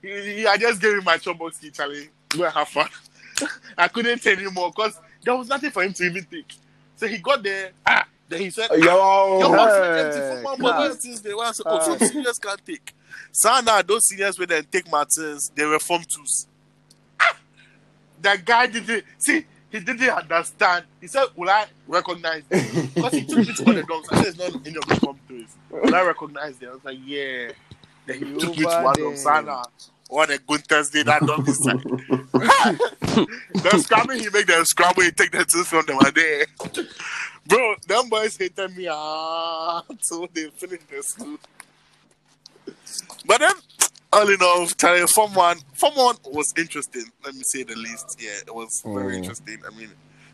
He, 0.03 0.09
he, 0.37 0.47
I 0.47 0.57
just 0.57 0.81
gave 0.81 0.99
him 0.99 1.05
my 1.05 1.17
chumbo 1.19 1.53
ski, 1.53 1.71
Charlie. 1.71 2.09
Go 2.29 2.45
and 2.45 2.53
have 2.55 2.69
fun. 2.69 2.89
I 3.79 3.89
couldn't 3.89 4.23
tell 4.23 4.37
him 4.37 4.55
more 4.55 4.71
because 4.71 4.99
there 5.25 5.35
was 5.35 5.49
nothing 5.49 5.71
for 5.71 5.83
him 5.83 5.93
to 5.95 6.05
even 6.05 6.25
take. 6.25 6.55
So 6.99 7.07
he 7.07 7.19
got 7.19 7.43
there. 7.43 7.71
Ah, 7.87 8.07
then 8.29 8.41
he 8.41 8.51
said, 8.51 8.69
Yo, 8.73 9.39
Your 9.39 9.57
box 9.57 9.73
hey, 9.73 10.01
is 10.01 10.17
empty 10.17 10.21
for 10.37 10.43
one 10.45 10.61
more 10.61 10.71
class. 10.73 11.01
since 11.03 11.21
they 11.21 11.33
want. 11.33 11.61
Oh, 11.65 11.81
some 11.81 11.99
seniors 12.09 12.39
can't 12.39 12.65
take. 12.67 12.93
So 13.33 13.61
now 13.61 13.81
those 13.83 14.05
seniors 14.07 14.37
where 14.39 14.47
they 14.47 14.63
take 14.63 14.91
Martins, 14.91 15.51
they 15.55 15.65
were 15.65 15.79
form 15.79 16.03
twos. 16.03 16.47
Ah! 17.21 17.37
That 18.21 18.45
guy 18.45 18.67
didn't 18.67 19.05
see. 19.17 19.47
He 19.71 19.81
didn't 19.81 20.09
understand. 20.09 20.85
He 21.01 21.07
said, 21.07 21.27
"Will 21.37 21.49
I 21.51 21.67
recognize?" 21.87 22.43
them?" 22.49 22.91
Because 22.95 23.13
he 23.13 23.25
took 23.25 23.39
me 23.39 23.55
to 23.55 23.63
one 23.65 23.77
of 23.77 23.87
the 23.87 23.93
dogs. 23.93 24.09
I 24.11 24.17
said, 24.17 24.27
"It's 24.29 24.39
not 24.39 24.67
any 24.67 24.77
of 24.77 24.87
the 24.89 24.97
form 24.97 25.19
twos." 25.29 25.49
Will 25.71 25.95
I 25.95 26.03
recognize 26.03 26.57
them? 26.57 26.71
I 26.71 26.75
was 26.75 26.85
like, 26.85 26.99
"Yeah." 27.05 27.53
Then 28.07 28.19
he 28.19 28.39
took 28.39 28.57
me 28.57 28.65
to 28.65 28.69
Over 28.69 28.83
one 28.85 28.95
there. 28.97 29.13
of 29.13 29.19
Sana. 29.19 29.63
What 30.09 30.31
a 30.31 30.39
good 30.39 30.67
Thursday 30.67 31.03
that 31.03 31.21
dog 31.23 31.45
this 31.45 31.59
side. 31.59 31.83
the 31.83 33.79
scramble, 33.83 34.15
he 34.15 34.29
make 34.31 34.47
them 34.47 34.65
scramble, 34.65 35.03
he 35.03 35.11
take 35.11 35.31
the 35.31 35.45
two 35.45 35.65
from 35.65 35.85
them 35.87 35.99
are 35.99 36.11
there. 36.11 36.47
Bro, 37.47 37.77
them 37.87 38.09
boys 38.09 38.37
hated 38.37 38.77
me 38.77 38.89
ah 38.91 39.83
until 39.89 40.27
they 40.33 40.49
finished 40.51 40.89
their 40.89 41.03
school. 41.03 41.37
But 43.27 43.41
then, 43.41 43.53
all 44.13 44.29
in 44.29 44.39
all, 44.41 44.67
Charlie, 44.67 45.07
Form 45.07 45.35
1, 45.35 45.59
Form 45.75 45.95
1 45.95 46.17
was 46.27 46.53
interesting, 46.57 47.05
let 47.25 47.35
me 47.35 47.43
say 47.45 47.63
the 47.63 47.77
least. 47.77 48.17
Yeah, 48.19 48.31
it 48.47 48.55
was 48.55 48.83
very 48.85 49.19
interesting. 49.19 49.59
I 49.67 49.77
mean, 49.77 49.91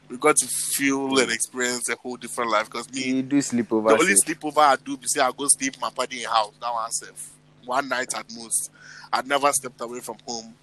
we 0.08 0.16
got 0.16 0.36
to 0.36 0.46
feel 0.46 1.18
and 1.18 1.32
experience 1.32 1.88
a 1.88 1.96
whole 1.96 2.16
different 2.16 2.50
life 2.50 2.66
because 2.66 2.92
me, 2.92 3.02
you 3.04 3.22
do 3.22 3.38
sleepover. 3.38 3.88
the 3.88 3.98
only 4.00 4.14
sleepover 4.14 4.58
I 4.58 4.76
do 4.76 4.96
be 4.96 5.06
say 5.06 5.20
I 5.20 5.32
go 5.36 5.46
sleep 5.48 5.80
my 5.80 5.90
party 5.90 6.22
in 6.22 6.28
house. 6.28 6.52
That 6.60 6.72
one 6.72 6.90
safe. 6.92 7.30
One 7.64 7.88
night 7.88 8.14
at 8.14 8.26
most. 8.36 8.70
I'd 9.14 9.28
never 9.28 9.52
stepped 9.52 9.80
away 9.80 10.00
from 10.00 10.16
home, 10.26 10.54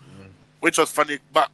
which 0.59 0.77
was 0.77 0.91
funny. 0.91 1.19
But 1.31 1.49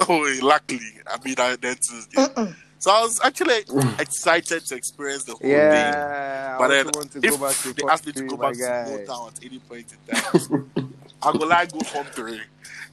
oh, 0.08 0.38
luckily, 0.42 0.80
I 1.06 1.16
mean, 1.24 1.34
I 1.38 1.56
then 1.56 1.76
Tuesday. 1.76 2.54
So 2.80 2.90
I 2.90 3.02
was 3.02 3.20
actually 3.22 3.58
excited 3.98 4.64
to 4.64 4.74
experience 4.74 5.24
the 5.24 5.32
whole 5.32 5.40
thing. 5.40 5.50
Yeah, 5.50 6.56
But 6.58 6.70
I 6.70 6.74
then, 6.74 6.86
also 6.86 6.98
want 6.98 7.12
to 7.12 7.18
if 7.18 7.38
go 7.38 7.46
back 7.46 7.56
to 7.56 7.72
they 7.74 7.82
Port 7.82 7.92
asked 7.92 8.06
me 8.06 8.12
to 8.12 8.22
go 8.24 8.36
back 8.38 8.54
to 8.54 8.58
guy. 8.58 8.84
Small 9.04 9.06
Town 9.06 9.32
at 9.36 9.44
any 9.44 9.58
point 9.58 9.86
in 9.92 10.14
time, 10.14 10.90
I 11.22 11.32
go 11.32 11.44
like 11.46 11.72
go 11.72 11.80
from 11.80 12.06
three. 12.06 12.40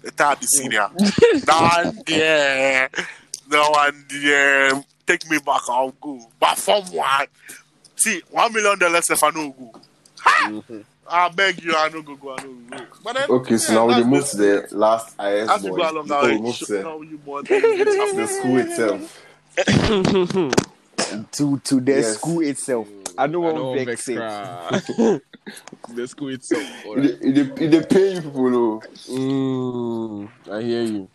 The 0.02 0.12
third 0.12 0.40
the 0.40 0.46
mm. 0.46 0.50
senior. 0.50 0.90
Down 1.46 2.00
there. 2.06 2.90
No 3.50 3.70
one 3.70 4.06
there. 4.10 4.84
Take 5.06 5.30
me 5.30 5.38
back, 5.40 5.62
I'll 5.70 5.92
go. 5.92 6.20
But 6.38 6.58
from 6.58 6.84
one. 6.88 7.28
See, 7.96 8.22
one 8.30 8.52
million 8.52 8.78
dollars 8.78 9.10
if 9.10 9.24
I 9.24 9.30
no 9.30 9.52
go. 9.52 9.72
Ha! 10.20 10.50
Mm-hmm. 10.50 10.82
I 11.10 11.30
beg 11.30 11.64
you, 11.64 11.74
I 11.76 11.90
no 11.90 12.02
go 12.02 12.16
go, 12.16 12.36
I 12.38 12.44
no 12.44 12.54
go. 12.78 12.86
But 13.04 13.14
then, 13.16 13.30
Okay, 13.30 13.58
so 13.58 13.72
yeah, 13.74 13.80
now 13.80 13.98
we 14.00 14.04
move 14.04 14.28
to 14.30 14.38
the- 14.38 14.68
the 14.70 14.78
last 14.78 15.16
IS 15.20 15.50
As 15.50 15.64
we 15.64 15.70
boy 15.70 15.78
go 15.78 15.90
along, 15.92 16.08
before 16.08 16.24
we 16.26 16.38
move 16.42 16.58
to 16.58 16.82
how 16.84 17.02
you 17.02 17.20
more 17.26 17.44
things 17.44 17.64
which 17.80 17.88
happen. 17.98 18.18
the 18.18 18.28
school 18.28 18.58
itself. 18.58 19.24
to 21.32 21.58
to 21.60 21.80
the 21.82 21.92
Yes. 21.92 22.18
school 22.18 22.42
itself. 22.42 22.88
I 23.18 23.26
don't 23.28 23.44
I 23.44 23.52
want 23.52 23.56
don't 23.58 23.78
to 23.78 23.86
vex 23.86 24.06
vex 24.08 24.90
it. 24.90 25.24
the 25.96 26.08
school 26.08 26.30
itself. 26.30 26.64
It 26.64 26.88
Alright. 26.88 27.06
it 27.22 27.34
dey- 27.56 27.66
it 27.66 27.70
dey 27.72 27.84
pay 27.86 28.14
you 28.16 28.22
people 28.22 28.52
though. 28.52 28.82
Mm, 29.10 30.30
I 30.52 30.62
hear 30.62 30.84
you. 30.84 31.08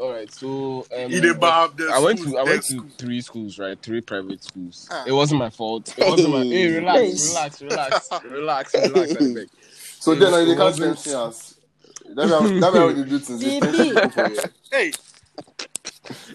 All 0.00 0.12
right, 0.12 0.30
so 0.32 0.86
um, 0.96 1.10
He 1.10 1.20
dey 1.20 1.32
bob 1.32 1.76
the 1.76 1.90
I 1.92 1.98
went 1.98 2.20
to 2.22 2.38
I 2.38 2.44
went 2.44 2.62
to 2.66 2.84
three 2.98 3.20
schools, 3.20 3.58
right? 3.58 3.76
Three 3.82 4.00
private 4.00 4.42
schools. 4.44 4.88
Ah. 4.92 5.04
It 5.06 5.12
wasn't 5.12 5.40
my 5.40 5.50
fault. 5.50 5.92
It 5.98 6.06
wasn't 6.08 6.30
my. 6.32 6.44
Hey, 6.44 6.68
relax, 6.78 7.00
Hey. 7.32 7.34
relax, 7.34 7.62
relax, 7.62 8.10
relax, 8.24 8.74
relax. 8.74 9.50
So 10.00 10.14
then 10.14 10.30
was- 10.30 10.34
I 10.34 10.42
it 10.42 10.44
they 10.44 10.50
can't 10.52 10.58
wasn't- 10.60 10.98
send 11.00 11.16
us. 11.16 11.54
That's 12.14 12.30
how 12.30 12.40
that's 12.40 12.76
how 12.76 12.92
they 12.92 13.02
do 13.04 13.18
things. 13.18 13.40
They 13.42 13.58
DB. 13.60 13.74
send 13.74 13.76
people 13.76 14.10
for 14.10 14.30
you. 14.30 14.40
Hey, 14.70 14.92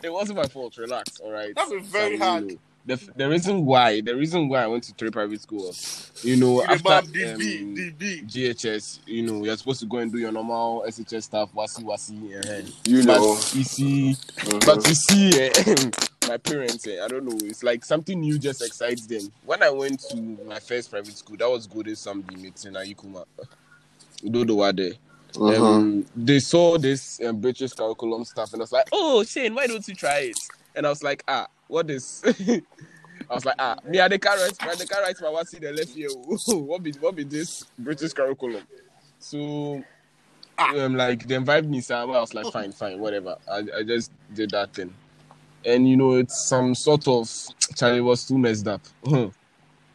It 0.04 0.12
wasn't 0.12 0.38
my 0.38 0.48
fault. 0.48 0.78
Relax. 0.78 1.20
All 1.22 1.32
right. 1.32 1.56
That 1.56 1.70
was 1.70 1.88
very 1.88 2.18
hard. 2.18 2.58
You 2.88 2.96
know, 2.96 2.96
The, 2.98 3.14
the 3.16 3.30
reason 3.30 3.66
why 3.66 4.02
the 4.02 4.16
reason 4.16 4.50
why 4.50 4.64
I 4.64 4.68
went 4.68 4.84
to 4.86 4.94
three 4.94 5.10
private 5.12 5.42
schools, 5.42 6.12
you 6.24 6.36
know, 6.38 6.60
he 6.62 6.66
after 6.66 6.84
bob 6.84 7.04
um, 7.06 7.12
DB, 7.12 7.98
DB. 7.98 8.28
GHS, 8.28 9.00
you 9.06 9.24
know, 9.24 9.44
you're 9.46 9.58
supposed 9.58 9.80
to 9.82 9.86
go 9.86 9.98
and 9.98 10.12
do 10.12 10.18
your 10.20 10.32
normal 10.32 10.84
SHS 10.88 11.24
stuff, 11.24 11.52
wasi 11.54 11.84
wasi, 11.84 12.14
uh, 12.36 12.70
You 12.86 13.04
but 13.04 13.18
know. 13.20 13.36
you 13.54 13.64
see, 13.64 14.16
Mhm. 14.40 14.66
but 14.66 14.88
you 14.88 14.96
see, 14.96 15.40
eh, 15.40 15.92
my 16.28 16.38
parents, 16.38 16.88
eh, 16.88 17.04
I 17.04 17.08
don't 17.08 17.26
know, 17.26 17.38
it's 17.46 17.64
like 17.64 17.86
something 17.86 18.20
new 18.20 18.38
just 18.40 18.62
excites 18.62 19.08
them. 19.08 19.32
When 19.46 19.64
I 19.64 19.70
went 19.70 20.00
to 20.10 20.18
my 20.48 20.60
first 20.60 20.92
private 20.92 21.18
school, 21.18 21.38
that 21.38 21.50
was 21.50 21.68
Golden 21.68 21.94
Samdi 21.94 22.38
Meeting 22.38 22.76
at 22.76 22.88
Ikuma. 22.88 23.26
Dodo 24.30 24.56
were 24.56 24.72
there. 24.74 24.94
Mhm. 25.34 25.66
Um, 25.66 26.06
they 26.16 26.40
saw 26.40 26.78
this 26.78 27.20
um, 27.22 27.40
British 27.42 27.74
curriculum 27.74 28.24
stuff, 28.24 28.54
and 28.54 28.62
I 28.62 28.64
was 28.64 28.72
like, 28.72 28.88
"Oh, 28.92 29.24
Shane, 29.24 29.56
why 29.56 29.68
don't 29.68 29.86
you 29.88 29.96
try 29.96 30.20
it?" 30.32 30.38
And 30.76 30.86
I 30.86 30.90
was 30.90 31.04
like, 31.04 31.24
"Ah, 31.28 31.48
what 31.68 31.90
is?" 31.90 32.22
I 32.26 33.34
was 33.34 33.46
like, 33.46 33.56
"Ah, 33.60 33.78
me 33.86 34.00
at 34.00 34.10
the 34.10 34.20
car 34.20 34.38
right, 34.38 34.78
the 34.78 34.88
car 34.88 35.02
right, 35.02 35.16
my 35.22 35.30
what's 35.30 35.52
the 35.52 35.72
left 35.72 35.90
here? 35.90 36.10
what 36.48 36.84
be 36.84 36.92
what 36.94 37.16
be 37.16 37.24
this 37.24 37.66
British 37.78 38.14
curriculum?" 38.14 38.64
So, 39.20 39.84
um, 40.58 40.96
like 40.96 41.28
they 41.28 41.36
invited 41.36 41.70
me, 41.70 41.82
so 41.82 41.96
I 41.96 42.04
was 42.06 42.34
like, 42.34 42.52
"Fine, 42.52 42.72
fine, 42.72 43.00
whatever." 43.00 43.38
I, 43.50 43.64
I 43.78 43.84
just 43.84 44.12
did 44.34 44.52
that 44.52 44.74
thing, 44.74 44.94
and 45.66 45.88
you 45.88 45.98
know, 45.98 46.14
it's 46.14 46.48
some 46.48 46.76
sort 46.76 47.08
of 47.08 47.30
Charlie 47.76 48.02
was 48.02 48.26
too 48.26 48.38
messed 48.38 48.68
up. 48.68 48.82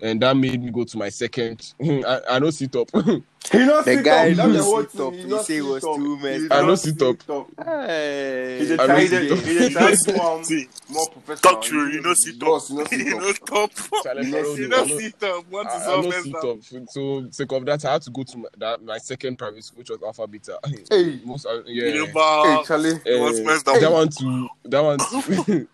And 0.00 0.20
that 0.22 0.36
made 0.36 0.62
me 0.62 0.70
go 0.70 0.84
to 0.84 0.98
my 0.98 1.08
second. 1.08 1.74
I, 1.82 2.20
I 2.30 2.38
know 2.38 2.50
sit 2.50 2.74
up. 2.76 2.90
He 3.50 3.58
not 3.64 3.84
The 3.84 3.96
sit 3.96 4.04
guy 4.04 4.30
up. 4.30 4.36
That's 4.36 4.48
who 4.48 4.52
the 4.52 4.62
whole 4.62 4.84
sit 4.84 4.90
thing. 4.90 5.00
up, 5.00 5.14
He 5.14 5.24
he 5.24 5.24
not 5.24 5.46
say 5.46 5.54
he 5.54 5.60
sit 5.60 5.62
was 5.62 5.84
up. 5.84 5.96
too 5.96 6.16
He 6.20 6.22
messed 6.22 6.52
I 6.52 6.62
not 6.62 6.78
sit 6.80 7.00
up. 7.02 7.16
Hey. 7.64 8.58
He 8.58 8.66
dey 8.66 8.78
I 8.78 8.86
try 8.86 9.00
know 9.00 9.06
sit 9.06 9.30
up. 9.32 9.38
he 9.44 9.54
dey 9.54 9.68
try 9.70 9.90
to 9.92 10.20
um, 10.20 10.44
See, 10.44 10.68
more 10.88 11.06
professional. 11.08 11.54
talk 11.54 11.62
true, 11.62 11.88
you 11.88 12.02
know 12.02 12.14
sit 12.16 12.42
up. 12.42 12.46
Boss, 12.46 12.70
you 12.70 12.76
know 12.76 12.84
sit 12.84 13.12
up. 13.12 13.22
know 13.22 13.32
stop. 13.32 13.70
Charlie 14.02 14.24
You 14.24 14.30
know 14.32 14.42
sit 14.44 14.62
You 14.62 14.68
no, 14.68 14.76
know 14.76 14.84
I 14.84 14.86
sit 14.86 15.22
up. 15.22 15.44
What 15.48 15.66
is 15.74 15.86
I, 15.86 15.92
I 15.92 15.94
all 15.94 16.02
messed 16.02 16.24
sit 16.24 16.34
up? 16.36 16.44
up. 16.44 16.58
So 16.90 17.28
sake 17.30 17.52
of 17.52 17.64
that, 17.66 17.84
I 17.84 17.92
had 17.92 18.02
to 18.02 18.10
go 18.10 18.22
to 18.24 18.38
my, 18.38 18.48
that, 18.58 18.82
my 18.82 18.98
second 18.98 19.36
private 19.38 19.64
school, 19.64 19.78
which 19.78 19.90
was 19.90 20.02
Alpha 20.02 20.26
Beta. 20.26 20.58
Hey. 20.90 21.20
Most, 21.24 21.46
uh, 21.46 21.62
You 21.64 21.84
yeah. 21.84 21.94
know, 22.00 22.06
Hey, 22.06 22.12
bob. 22.12 22.66
Charlie. 22.66 22.92
Uh, 22.94 23.20
What's 23.20 23.40
messed 23.40 23.68
up? 23.68 23.80
That 23.80 23.92
one 23.92 24.08
too. 24.08 24.48
That 24.64 24.80
one 24.84 24.98
too. 24.98 25.68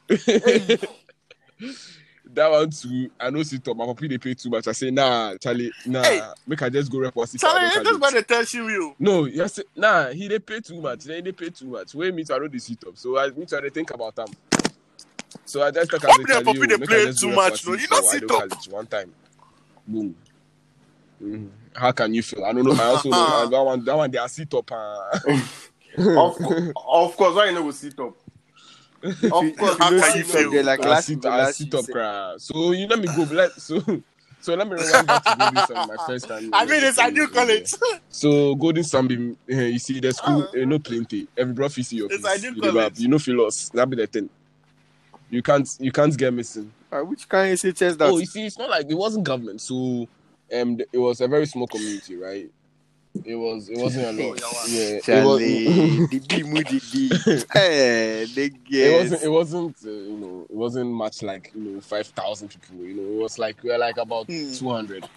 That 2.35 2.51
one 2.51 2.70
too. 2.70 3.11
I 3.18 3.30
know 3.30 3.43
sit 3.43 3.66
up. 3.68 3.76
My 3.76 3.85
papi 3.87 4.09
they 4.09 4.18
pay 4.18 4.35
too 4.35 4.51
much. 4.51 4.66
I 4.68 4.72
say 4.72 4.91
nah, 4.91 5.35
Charlie. 5.37 5.72
Nah, 5.87 6.03
Hey. 6.03 6.20
make 6.47 6.62
I 6.62 6.68
just 6.68 6.91
go 6.91 6.99
rep 6.99 7.16
or 7.16 7.26
sit 7.26 7.41
Charlie, 7.41 7.66
up. 7.66 7.74
you 7.76 7.85
just 7.85 8.01
better 8.01 8.22
tell 8.22 8.45
you. 8.45 8.95
No, 8.99 9.24
yes, 9.26 9.61
nah. 9.76 10.09
He 10.11 10.28
they 10.28 10.39
pay 10.39 10.61
too 10.61 10.80
much. 10.80 11.05
Then 11.05 11.24
they 11.24 11.32
pay 11.32 11.51
too 11.51 11.66
much. 11.66 11.95
Wait, 11.95 12.14
me 12.14 12.24
to 12.24 12.35
I 12.35 12.39
know 12.39 12.49
the 12.49 12.59
sit 12.59 12.82
up. 12.87 12.97
So 12.97 13.18
I 13.18 13.30
me 13.30 13.47
to 13.47 13.61
they 13.61 13.70
think 13.70 13.91
about 13.93 14.14
them. 14.16 14.28
So 15.45 15.62
I 15.62 15.70
just 15.70 15.91
talk 15.91 16.01
Papi 16.01 16.24
about 16.24 16.26
dey- 16.26 16.32
Charlie. 16.32 16.45
papi 16.45 16.62
oh, 16.62 16.66
dey 16.66 16.76
make 16.76 16.89
play 16.89 17.12
too 17.12 17.28
much, 17.35 17.66
rep 17.66 17.66
no? 17.66 17.72
You 17.74 17.78
sit 17.80 17.91
know 17.91 18.01
sit 18.03 18.20
don't 18.28 18.43
up. 18.43 18.49
college 18.51 18.68
one 18.68 18.87
time. 18.87 19.12
Boom. 19.87 20.14
Mhm. 21.22 21.49
How 21.74 21.93
can 21.93 22.14
you 22.14 22.22
feel? 22.22 22.45
I 22.45 22.53
don't 22.53 22.64
know. 22.64 22.72
I 22.72 22.85
also 22.87 23.09
know 23.11 23.49
that 23.49 23.62
one. 23.62 23.85
That 23.85 23.97
one 23.97 24.11
they 24.11 24.18
are 24.18 24.28
sit 24.28 24.53
up. 24.55 24.70
Uh, 24.70 25.18
Of, 25.97 26.37
of 26.76 27.16
course, 27.16 27.37
why 27.37 27.47
you 27.47 27.53
know 27.55 27.62
go 27.62 27.70
sit 27.70 27.99
up? 28.01 28.13
Of 29.05 29.57
course, 29.57 29.78
How 29.78 29.90
can 29.90 30.18
you 30.18 30.24
feel? 30.24 30.50
They're 30.50 30.62
like 30.62 30.84
I 30.84 30.88
last 30.88 31.07
sit, 31.07 31.24
I 31.26 31.36
last 31.38 31.59
sit 31.59 31.74
up, 31.74 31.84
said. 31.84 32.40
So 32.40 32.72
you 32.72 32.86
let 32.86 32.98
me 32.98 33.07
go. 33.09 33.22
Let 33.30 33.52
so 33.61 33.80
so 34.40 34.55
let 34.55 34.66
me 34.68 34.74
rewind 34.76 35.07
back 35.07 35.24
to 35.24 35.36
Golden 35.38 35.66
Sun, 35.66 35.88
my 35.88 35.96
first 36.07 36.28
time. 36.28 36.50
I 36.52 36.64
mean, 36.66 36.82
it's 36.84 36.98
a 36.98 37.11
new 37.11 37.28
college. 37.28 37.72
So 38.09 38.55
Golden 38.55 38.84
Sun, 38.84 39.36
eh, 39.48 39.62
you 39.66 39.78
see 39.78 40.00
the 40.00 40.12
school, 40.12 40.42
uh, 40.42 40.64
no 40.64 40.78
plenty. 40.78 41.26
Every 41.36 41.52
bro 41.55 41.68
see 41.68 41.96
your 41.96 42.11
It's 42.12 42.26
face. 42.26 42.42
a 42.44 42.50
new 42.50 42.57
You 42.57 42.62
dey 42.62 42.68
college. 42.70 42.92
bab. 42.94 42.98
You 42.98 43.09
know 43.09 43.18
feel 43.18 43.36
lost. 43.42 43.72
That 43.72 43.88
be 43.90 43.96
the 43.96 44.07
thing. 44.07 44.28
You 45.30 45.42
can't 45.42 45.68
you 45.80 45.90
can't 45.92 46.16
get 46.16 46.32
missing. 46.32 46.72
Uh, 46.92 47.00
which 47.00 47.28
kind 47.28 47.52
of 47.52 47.59
SHS 47.59 47.98
that? 47.98 48.09
Oh, 48.11 48.18
you 48.18 48.26
see, 48.26 48.46
it's 48.46 48.59
not 48.59 48.70
like 48.70 48.86
it 48.88 48.94
wasn't 48.94 49.24
government. 49.24 49.61
So 49.61 50.07
um, 50.55 50.78
it 50.92 50.98
was 50.98 51.20
a 51.20 51.28
very 51.28 51.46
small 51.46 51.66
community, 51.66 52.16
right? 52.16 52.50
It 53.24 53.36
was 53.36 53.68
it 53.68 53.78
wasn't 53.78 54.18
a 54.18 54.28
lot. 54.28 54.40
Yeah, 54.68 54.80
it 54.80 54.94
was. 54.96 55.04
Charlie, 55.04 56.06
the 56.06 56.18
B 56.28 56.42
moody 56.42 56.80
D. 56.80 57.08
Hey, 57.52 58.26
they 58.34 58.44
It 58.46 58.64
get. 58.64 58.98
wasn't. 59.02 59.22
It 59.22 59.28
wasn't. 59.28 59.76
Uh, 59.84 59.90
you 59.90 60.16
know. 60.18 60.46
It 60.50 60.56
wasn't 60.56 60.90
much 60.90 61.22
like 61.22 61.52
you 61.54 61.62
know 61.62 61.80
five 61.80 62.06
thousand 62.08 62.48
people. 62.48 62.76
You 62.84 62.94
know. 62.94 63.02
It 63.20 63.22
was 63.22 63.38
like 63.38 63.62
we 63.62 63.70
were 63.70 63.78
like 63.78 63.96
about 63.98 64.26
Hmm. 64.26 64.52
two 64.52 64.68
hundred. 64.70 65.08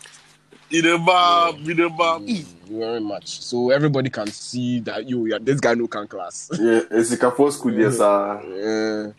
You 0.69 0.81
the 0.81 0.97
bob, 0.97 1.59
you 1.61 1.73
the 1.73 1.89
bob. 1.89 2.23
Mm, 2.23 2.43
very 2.69 2.99
much. 2.99 3.39
So 3.41 3.69
everybody 3.71 4.09
can 4.09 4.27
see 4.27 4.79
that 4.81 5.07
you, 5.07 5.25
yeah, 5.27 5.37
this 5.39 5.61
guy 5.61 5.73
no 5.75 5.87
can 5.87 6.07
class. 6.07 6.49
Yeah, 6.59 6.81
it's 6.91 7.11
a 7.11 7.17
couple 7.17 7.49
school 7.53 7.71
there, 7.71 7.89
sir. 7.91 9.13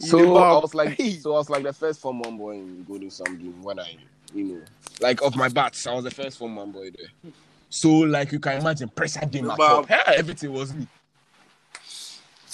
Yeah. 0.00 0.06
So 0.08 0.16
the 0.18 0.24
I 0.32 0.58
was 0.60 0.74
like, 0.74 0.98
so 1.20 1.34
I 1.34 1.36
was 1.38 1.50
like 1.50 1.62
the 1.62 1.74
first 1.74 2.00
form 2.00 2.20
one 2.20 2.38
boy 2.38 2.52
in 2.54 2.84
Golden 2.84 3.10
Sunbeam 3.10 3.62
when 3.62 3.80
I, 3.80 3.96
you 4.34 4.44
know, 4.44 4.60
like 5.00 5.20
of 5.22 5.36
my 5.36 5.48
batch, 5.50 5.86
I 5.86 5.92
was 5.92 6.04
the 6.04 6.10
first 6.10 6.38
form 6.38 6.56
one 6.56 6.70
boy 6.72 6.90
there. 6.90 7.32
So 7.74 7.90
like 7.90 8.30
you 8.30 8.38
can 8.38 8.60
imagine, 8.60 8.88
pressure 8.88 9.26
came 9.26 9.50
at 9.50 9.58
top. 9.58 9.88
Hey, 9.88 10.14
everything 10.14 10.52
was 10.52 10.72
me. 10.72 10.86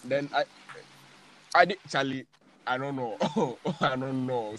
Then 0.02 0.30
I, 0.34 0.44
I 1.54 1.64
did 1.66 1.76
Charlie. 1.90 2.24
I 2.66 2.78
don't 2.78 2.96
know. 2.96 3.18
I 3.82 3.96
don't 3.96 4.26
know. 4.26 4.54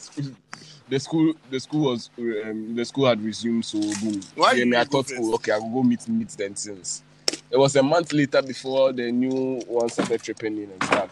The 0.88 1.00
school, 1.00 1.34
the 1.50 1.60
school 1.60 1.90
was, 1.92 2.12
um, 2.20 2.76
the 2.76 2.86
school 2.86 3.08
had 3.08 3.24
resumed. 3.24 3.66
So 3.66 3.80
boom. 3.80 4.22
Why 4.36 4.52
you 4.52 4.78
I 4.78 4.84
thought, 4.84 5.12
oh, 5.18 5.34
okay, 5.36 5.54
I 5.54 5.58
will 5.58 5.70
go 5.70 5.82
meet 5.84 6.08
meet 6.08 6.30
them 6.30 6.56
since. 6.56 7.02
It 7.50 7.58
was 7.58 7.76
a 7.76 7.82
month 7.82 8.14
later 8.14 8.44
before 8.44 8.94
the 8.94 9.12
new 9.12 9.62
one 9.66 9.90
started 9.90 10.22
tripping 10.22 10.58
in 10.58 10.70
and 10.70 10.84
stuff. 10.84 11.10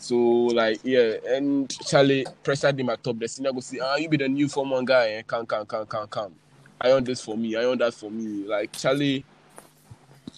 So 0.00 0.16
like 0.16 0.80
yeah, 0.84 1.16
and 1.28 1.68
Charlie 1.86 2.24
pressured 2.42 2.80
him 2.80 2.88
at 2.88 3.04
top. 3.04 3.18
The 3.18 3.28
senior 3.28 3.52
go 3.52 3.60
say, 3.60 3.78
ah, 3.80 3.96
you 3.96 4.08
be 4.08 4.16
the 4.16 4.28
new 4.28 4.48
form 4.48 4.70
one 4.70 4.86
guy, 4.86 5.08
eh? 5.10 5.22
Come, 5.26 5.44
come, 5.44 5.66
come, 5.66 5.84
come, 5.84 6.08
come. 6.08 6.34
I 6.80 6.92
on 6.92 7.04
this 7.04 7.20
for 7.20 7.36
me. 7.36 7.56
I 7.56 7.64
on 7.64 7.78
that 7.78 7.94
for 7.94 8.10
me. 8.10 8.46
Like 8.46 8.72
Charlie, 8.72 9.24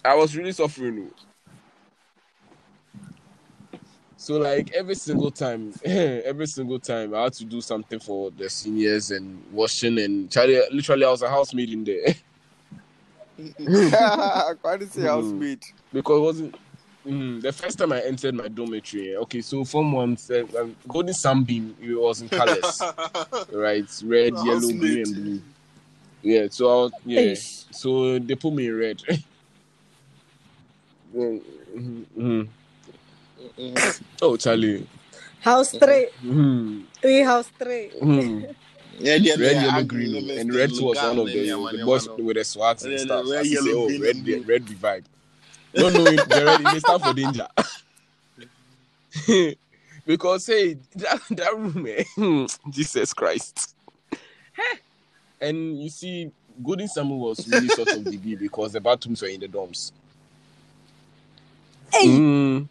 I 0.03 0.15
was 0.15 0.35
really 0.35 0.51
suffering. 0.51 1.09
oh. 1.11 1.15
So 4.17 4.37
like 4.37 4.71
every 4.73 4.95
single 4.95 5.31
time, 5.31 5.73
every 5.83 6.47
single 6.47 6.79
time, 6.79 7.15
I 7.15 7.23
had 7.23 7.33
to 7.33 7.45
do 7.45 7.59
something 7.61 7.99
for 7.99 8.29
the 8.31 8.49
seniors 8.49 9.11
and 9.11 9.43
washing 9.51 9.97
and 9.99 10.31
Charlie. 10.31 10.61
Literally, 10.71 11.05
I 11.05 11.09
was 11.09 11.21
a 11.23 11.29
housemaid 11.29 11.69
in 11.71 11.83
there 11.83 12.15
I 13.41 14.77
didn't 14.77 14.91
say 14.91 15.01
Mm. 15.01 15.07
housemaid. 15.07 15.65
because 15.93 16.17
it 16.17 16.21
wasn't. 16.21 16.55
Mm, 17.05 17.41
the 17.41 17.51
first 17.51 17.79
time 17.79 17.93
I 17.93 18.01
entered 18.01 18.35
my 18.35 18.47
dormitory, 18.47 19.15
okay, 19.15 19.41
so 19.41 19.65
form 19.65 19.91
one, 19.91 20.15
said, 20.17 20.53
um, 20.55 20.75
golden 20.87 21.15
sunbeam, 21.15 21.75
it 21.81 21.95
was 21.99 22.21
in 22.21 22.29
colors, 22.29 22.79
right? 23.51 23.89
Red, 24.03 24.33
yellow, 24.37 24.59
green, 24.59 25.01
and 25.01 25.15
blue. 25.15 25.41
Yeah, 26.23 26.47
so 26.49 26.69
I 26.69 26.75
was, 26.83 26.91
yeah, 27.05 27.21
Hey. 27.21 27.35
so 27.35 28.19
they 28.19 28.35
put 28.35 28.53
me 28.53 28.67
in 28.67 28.77
red. 28.77 29.01
Mm, 31.15 31.41
mhm, 31.75 32.05
mhm. 32.17 32.47
Oh, 34.21 34.37
Charlie. 34.37 34.85
House 35.41 35.71
three. 35.71 36.09
Mhm, 36.23 36.83
Three 37.01 37.21
house 37.21 37.49
three. 37.59 37.91
mhm. 38.01 38.55
Yeah, 38.99 39.15
yeah, 39.15 39.35
Red, 39.35 39.55
yeah, 39.55 39.61
yellow, 39.63 39.71
I 39.77 39.83
green, 39.83 40.15
agree. 40.15 40.39
and 40.39 40.53
red 40.53 40.69
was 40.71 41.01
one 41.01 41.17
of 41.17 41.25
the, 41.25 41.33
Yeah, 41.39 41.55
the 41.71 41.85
boys 41.85 42.07
man. 42.07 42.23
with 42.23 42.37
the 42.37 42.43
swats 42.43 42.83
and 42.83 42.99
stuff. 42.99 43.25
red, 43.27 43.39
As 43.39 43.47
he 43.47 43.55
say, 43.55 43.73
oh, 43.73 43.87
green, 43.87 44.01
red, 44.01 44.15
and 44.15 44.25
blue. 44.25 44.43
red 44.43 44.69
revive. 44.69 45.03
No, 45.73 45.89
no, 45.89 46.05
it- 46.07 46.29
the 46.29 46.45
red, 46.45 46.59
they 46.59 46.79
stand 46.79 47.01
for 47.03 47.13
danger. 47.13 47.47
because 50.05 50.45
hey, 50.45 50.75
that, 50.95 51.19
that 51.31 51.57
room, 51.57 51.87
eh, 51.87 52.47
Jesus 52.69 53.13
Christ. 53.13 53.75
And 55.41 55.81
you 55.81 55.89
see, 55.89 56.31
Golden 56.63 56.87
Summer 56.87 57.15
was 57.15 57.47
really 57.47 57.69
sort 57.69 57.89
of 57.89 58.03
DB 58.03 58.39
because 58.39 58.73
the 58.73 58.81
bathrooms 58.81 59.21
were 59.21 59.29
in 59.29 59.39
the 59.41 59.47
dorms. 59.47 59.91
Hey. 61.91 62.07
Mm, 62.07 62.69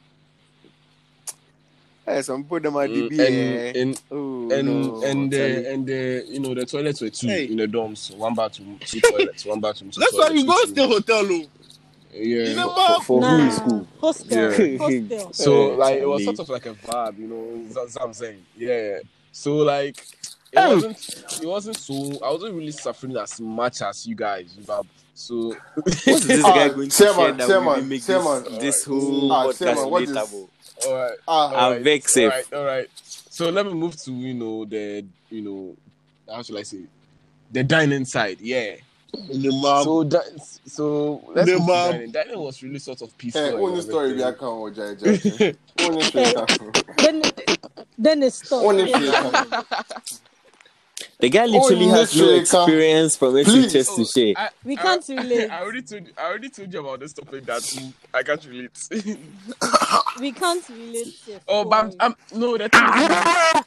Hey, 2.06 2.22
some 2.22 2.42
people 2.44 2.60
them 2.60 2.76
are 2.76 2.88
mm, 2.88 3.08
DB. 3.10 3.18
eh. 3.18 3.72
and 3.74 3.76
and 3.76 4.02
Oh, 4.10 4.50
and 4.50 4.66
no, 4.66 5.02
and 5.02 5.30
Charlie. 5.30 5.62
the 5.62 5.72
and 5.72 5.86
the 5.86 6.24
you 6.28 6.40
know 6.40 6.54
the 6.54 6.66
toilets 6.66 7.00
were 7.00 7.10
two 7.10 7.28
Hey. 7.28 7.46
in 7.46 7.56
the 7.58 7.66
dorms, 7.68 8.14
one 8.16 8.34
bathroom, 8.34 8.80
two 8.84 9.00
toilets, 9.00 9.44
one 9.46 9.60
bathroom, 9.60 9.90
two 9.90 10.00
That's 10.00 10.16
why 10.18 10.28
toilets. 10.28 10.40
you 10.42 10.46
go 10.46 10.64
two 10.64 10.66
stay 10.66 10.86
hotel, 10.86 11.26
oh. 11.30 11.44
Yeah. 12.12 12.44
You 12.44 12.56
know, 12.56 12.70
for, 12.74 13.02
for 13.02 13.22
who 13.22 13.38
in 13.38 13.50
school? 13.52 13.88
Hostel. 14.00 14.52
Yeah. 14.52 14.78
Hostel. 14.78 15.32
So 15.32 15.68
like 15.76 15.98
it 16.00 16.08
was 16.08 16.24
sort 16.24 16.38
of 16.40 16.48
like 16.48 16.66
a 16.66 16.74
vibe, 16.74 17.18
you 17.18 17.26
know. 17.28 17.64
That's 17.72 17.96
what 17.96 18.04
I'm 18.06 18.14
saying. 18.14 18.46
Yeah. 18.56 18.98
So 19.32 19.56
like 19.58 20.04
it 20.52 20.74
wasn't 20.74 21.42
it 21.42 21.46
wasn't 21.46 21.76
so 21.76 21.94
I 22.24 22.30
wasn't 22.30 22.54
really 22.54 22.72
suffering 22.72 23.16
as 23.16 23.40
much 23.40 23.82
as 23.82 24.06
you 24.06 24.14
guys, 24.14 24.52
but 24.66 24.84
so 25.14 25.54
What 25.74 25.88
is 26.08 26.26
this 26.26 26.44
Ah, 26.44 26.54
guy 26.54 26.68
going 26.70 26.88
to 26.88 26.96
Chairman, 26.96 27.16
share 27.24 27.32
that 27.34 27.46
Chairman, 27.48 27.66
will 27.74 27.82
make 27.84 28.04
Chairman. 28.04 28.44
this, 28.44 28.58
this 28.58 28.84
whole 28.84 29.32
Ah, 29.32 29.46
podcast 29.46 29.58
Chairman, 29.58 29.90
what 29.90 30.02
is- 30.02 30.10
relatable? 30.10 30.48
all 30.86 30.94
right. 30.94 31.18
Ah, 31.28 31.54
all 31.54 31.72
I'm 31.74 31.84
vexed, 31.84 32.16
eh? 32.16 32.22
All 32.24 32.30
right, 32.30 32.52
all 32.54 32.64
right. 32.64 32.88
So 32.94 33.50
let 33.50 33.66
me 33.66 33.74
move 33.74 33.96
to 34.02 34.12
you 34.12 34.34
know 34.34 34.64
the 34.64 35.04
you 35.30 35.42
know 35.42 35.76
how 36.32 36.42
should 36.42 36.56
I 36.56 36.62
say 36.62 36.80
the 37.52 37.62
dining 37.64 38.04
side, 38.04 38.40
yeah. 38.40 38.76
The 39.12 39.50
mom. 39.60 39.82
So 39.84 40.04
that 40.04 40.24
so 40.66 41.20
let's 41.34 41.46
The 41.50 41.58
move 41.58 41.66
to 41.66 41.72
mom. 41.72 41.90
dining. 41.92 42.10
Dining 42.12 42.38
was 42.38 42.62
really 42.62 42.78
sort 42.78 43.02
of 43.02 43.16
peaceful. 43.18 43.42
Hey, 43.42 43.52
only 43.52 43.82
story 43.82 44.12
we 44.14 44.22
everything. 44.22 44.38
can 44.38 44.48
or 44.48 44.70
Jai 44.70 44.94
Jai. 44.94 45.54
Only 45.84 46.02
story. 46.02 46.34
Then, 46.98 47.22
then 47.98 48.22
it 48.22 48.32
stopped. 48.32 48.64
Only 48.64 48.88
story 48.88 49.04
we 49.06 49.10
can. 49.10 49.64
The 51.20 51.28
guy 51.28 51.46
literally 51.46 51.86
Oh, 51.86 51.90
has 51.90 52.16
no 52.16 52.24
Nishreka. 52.24 52.40
experience 52.40 53.16
from 53.16 53.32
Please. 53.32 53.74
SHS 53.74 53.96
to 53.96 54.04
share. 54.04 54.34
I, 54.36 54.48
We 54.64 54.76
can't 54.76 55.06
relate. 55.08 55.50
I 55.50 55.60
already 55.62 55.82
told 55.82 56.02
I 56.16 56.22
already 56.24 56.48
told 56.50 56.72
you 56.72 56.80
about 56.80 57.00
this 57.00 57.12
topic 57.12 57.44
that 57.46 57.62
I 58.14 58.22
can't 58.22 58.44
relate. 58.46 58.70
We 60.20 60.32
can't 60.32 60.68
relate. 60.68 61.14
Chef. 61.26 61.42
oh, 61.48 61.64
but 61.64 61.76
I'm, 61.84 61.92
I'm 62.00 62.38
no 62.40 62.56
the 62.58 62.68
thing 62.68 62.82
is, 62.84 63.64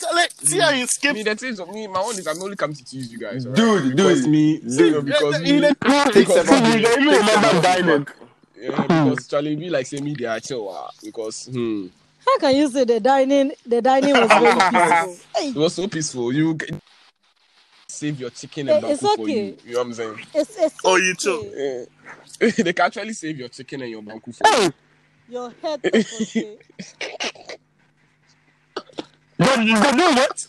Charlie, 0.00 0.22
see 0.42 0.58
how 0.58 0.70
you 0.70 0.80
me 0.80 0.86
skip. 0.86 1.16
the 1.24 1.34
thing 1.36 1.50
is 1.52 1.60
me 1.66 1.86
my 1.86 2.00
own 2.00 2.18
is 2.18 2.26
I'm 2.26 2.42
only 2.42 2.56
come 2.56 2.74
to 2.74 2.84
tease 2.84 3.12
you 3.12 3.18
guys. 3.18 3.46
alright? 3.46 3.56
Dude, 3.56 3.96
because 3.96 4.22
dude. 4.22 4.30
me 4.30 4.60
you 4.62 4.90
know, 4.90 5.02
because 5.02 5.40
me, 5.40 5.60
Take 5.60 6.14
because 6.14 6.46
seven 6.46 6.62
me- 6.64 6.70
minutes. 6.70 6.94
Take 6.94 7.24
seven 7.24 7.86
minutes. 7.86 8.12
yeah, 8.60 8.82
because 9.04 9.28
Charlie 9.28 9.56
be 9.56 9.70
like 9.70 9.86
say 9.86 9.98
me 10.00 10.14
they 10.14 10.24
are 10.24 10.40
chill 10.40 10.68
ah, 10.68 10.90
because 11.02 11.46
hmm, 11.46 11.86
How 12.26 12.38
can 12.38 12.56
you 12.56 12.68
say 12.70 12.84
the 12.84 13.00
dining 13.00 13.52
the 13.66 13.82
dining 13.82 14.14
was 14.14 14.28
very 14.28 14.54
peaceful? 14.70 15.16
It 15.42 15.56
was 15.56 15.74
so 15.74 15.88
peaceful. 15.88 16.32
You 16.32 16.56
save 17.88 18.18
your 18.20 18.30
chicken 18.30 18.68
Eh, 18.68 18.76
and 18.76 18.84
it's 18.86 19.02
banku 19.02 19.16
for 19.16 19.28
you. 19.28 19.56
You 19.64 19.72
know 19.72 19.78
what 19.78 19.86
I'm 19.86 19.94
saying? 19.94 20.18
it's, 20.34 20.56
it's 20.58 20.76
Oh, 20.84 20.96
you 20.96 21.12
okay. 21.12 21.18
too. 21.22 21.86
Yeah. 22.40 22.50
they 22.64 22.72
can 22.72 22.86
actually 22.86 23.12
save 23.12 23.38
your 23.38 23.48
chicken 23.48 23.82
and 23.82 23.90
your 23.90 24.02
banku 24.02 24.34
for 24.34 24.62
you. 24.62 24.72
Your 25.28 25.52
head 25.62 25.82
top 25.82 25.94
okay. 25.94 26.58
But 29.38 29.64
you 29.64 29.74
don't 29.74 29.96
know 29.96 30.12
what? 30.12 30.46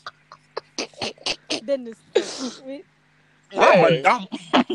Then 1.63 1.87
it 1.87 1.97
stopped. 2.33 2.65
We, 2.67 2.83
Ah, 3.57 4.25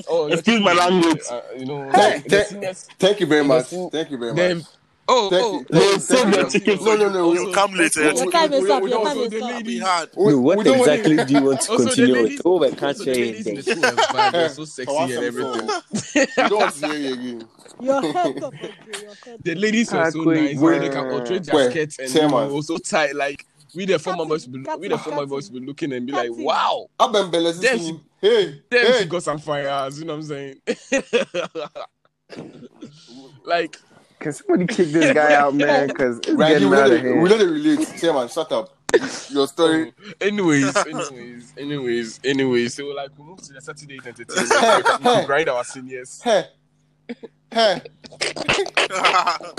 Oh, 0.08 0.26
Excuse 0.28 0.60
my 0.60 0.72
language. 0.72 1.20
Uh, 1.30 1.40
you 1.58 1.66
know, 1.66 1.90
Thank- 1.92 2.24
the 2.24 2.30
thank- 2.30 2.48
seniors, 2.48 2.88
Thank 2.98 3.20
you 3.20 3.26
very 3.26 3.44
much. 3.44 3.66
Thank 3.66 4.10
you 4.10 4.16
very 4.18 4.32
them. 4.34 4.58
much. 4.58 4.66
Oh, 5.12 5.28
Thank 5.28 5.44
oh, 5.44 5.52
you. 5.58 5.58
oh, 5.58 5.66
oh 5.72 5.80
Thank- 5.98 6.02
save 6.02 6.18
thank 6.20 6.34
your 6.36 6.44
you. 6.44 6.50
chicken 6.50 6.84
No, 6.84 6.96
no, 6.96 7.08
no. 7.10 7.32
You 7.32 7.52
come 7.52 7.72
later. 7.74 8.02
your 8.12 8.26
we- 8.26 8.30
time 8.32 8.52
is 8.52 8.62
we- 8.62 8.70
up. 8.70 8.82
we 8.84 8.90
Your 8.90 9.04
time 9.04 9.18
is 9.18 9.32
up. 9.34 9.40
lady- 9.50 9.62
Be 9.64 9.78
hard. 9.80 10.08
We- 10.16 10.32
No, 10.32 10.38
what 10.40 10.58
we 10.58 10.64
don't 10.64 10.78
want 10.78 10.90
exactly 10.92 11.24
do 11.24 11.34
you 11.34 11.42
want 11.44 11.60
to 11.62 11.76
continue 11.76 12.22
with? 12.22 12.42
Oh, 12.44 12.58
we 12.58 12.68
can't 12.70 12.82
also 12.84 13.04
the 13.04 13.14
share 13.14 13.24
ladies 13.24 13.46
in 13.48 13.54
the 13.56 13.60
anything. 13.72 13.74
school 13.82 14.14
were 14.14 14.30
they're 14.30 14.48
so 14.50 14.64
sexy 14.76 14.92
oh, 14.96 15.02
and 15.02 15.12
everything. 15.12 15.66
before. 15.66 15.82
We 16.14 16.48
don't 16.48 16.60
want 16.60 16.74
to 16.74 16.86
hear 16.86 16.96
you 16.96 17.12
again. 17.14 17.48
Your 17.80 18.02
head 18.12 18.36
top 18.40 18.54
okay. 18.54 18.70
Your 19.02 19.14
head 19.24 19.38
The 19.42 19.54
ladies 19.56 19.92
were 19.92 19.98
ah, 19.98 20.10
so 20.10 20.18
nice. 20.22 20.58
quick. 20.58 20.60
When 20.60 20.80
they 20.80 20.88
can 20.90 21.08
control 21.10 21.38
Wait, 21.38 21.42
jackets 21.44 21.98
and 21.98 22.08
you 22.14 22.20
chairman. 22.20 22.62
so 22.62 22.76
tight. 22.78 23.16
Like 23.16 23.46
we 23.74 23.86
the 23.86 23.98
former 23.98 24.24
boys, 24.26 24.46
will 24.46 24.58
be, 24.62 24.70
we 24.78 24.88
the 24.88 24.98
former 24.98 25.26
boys 25.26 25.50
will 25.50 25.60
be 25.60 25.66
looking 25.66 25.92
and 25.92 26.06
be 26.06 26.12
like, 26.12 26.28
Cutting. 26.28 26.44
wow, 26.44 26.86
Abembele 27.00 27.60
Damn, 27.60 27.78
sisi. 27.78 27.86
she- 27.88 28.00
Hey, 28.20 28.62
damn, 28.70 28.86
hey. 28.86 28.98
she 29.00 29.04
got 29.06 29.22
some 29.22 29.38
fires. 29.38 29.98
You 29.98 30.04
know 30.04 30.16
what 30.16 30.24
I'm 30.24 30.28
saying? 30.28 30.60
like 33.44 33.76
Can 34.20 34.32
somebody 34.32 34.66
kick 34.66 34.88
this 34.88 35.12
guy 35.14 35.34
out, 35.34 35.54
man? 35.54 35.88
Because 35.88 36.18
it's 36.18 36.28
Right, 36.30 36.50
getting 36.52 36.68
we 36.70 36.76
out 36.76 36.90
of 36.90 36.90
the- 36.90 36.96
we 36.96 37.02
here. 37.08 37.28
know 37.28 37.38
the 37.38 37.46
relate. 37.48 37.94
Chairman, 37.98 38.28
shut 38.28 38.52
up. 38.52 38.76
Your 39.30 39.46
story. 39.48 39.92
Oh, 39.98 40.12
anyways, 40.20 40.76
anyways, 40.76 41.52
anyways, 41.56 42.20
anyways. 42.24 42.74
So 42.74 42.84
like 42.86 43.10
we 43.16 43.24
moved 43.24 43.44
to 43.44 43.52
the 43.54 43.60
Saturday 43.60 43.96
night 43.98 44.06
entertainment 44.08 45.02
to 45.02 45.22
grind 45.26 45.48
our 45.48 45.64
seniors. 45.64 46.20
Hey. 46.22 46.44
Hey. 47.52 47.80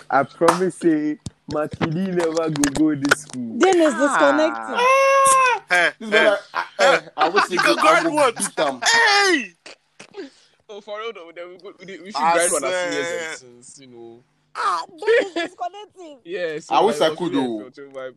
I 0.10 0.24
promise 0.24 0.84
you, 0.84 1.18
Makidi 1.52 2.14
never 2.14 2.50
go 2.50 2.62
go 2.74 2.96
this 2.96 3.22
school. 3.22 3.58
Then 3.58 3.80
it's 3.80 3.96
disconnecting. 3.96 4.76
Ah. 4.76 4.78
Ah. 4.78 5.64
Hey, 5.70 5.92
This 6.00 6.10
hey, 6.10 6.24
brother, 6.24 6.40
I, 6.54 6.66
I, 6.80 7.02
I 7.18 7.30
wish 7.30 7.46
he 7.48 7.54
You 7.56 7.60
could 7.62 7.78
grind 7.78 8.08
I 8.08 8.10
would 8.10 8.14
what? 8.14 8.36
beat 8.38 8.56
them. 8.56 8.82
hey! 8.86 9.54
Oh, 10.70 10.82
for 10.82 11.00
real 11.00 11.14
though, 11.14 11.28
we, 11.28 11.86
we, 11.86 12.00
we 12.04 12.12
should 12.12 12.22
I 12.22 12.34
grind 12.34 12.54
on 12.54 12.64
our 12.66 12.92
seniors 12.92 13.40
since 13.40 13.80
you 13.80 13.88
know. 13.88 14.24
Ah, 14.56 14.84
then 14.90 14.98
it's 15.02 15.34
disconnecting. 15.34 16.20
Yeah, 16.26 16.60
so 16.60 16.76
I 16.76 16.82
wish 16.82 17.00
I 17.02 17.10
could, 17.16 17.32
really 17.34 17.36
though. 17.60 17.68
a 17.68 17.72
chill 17.72 17.90
vibe. 17.90 18.16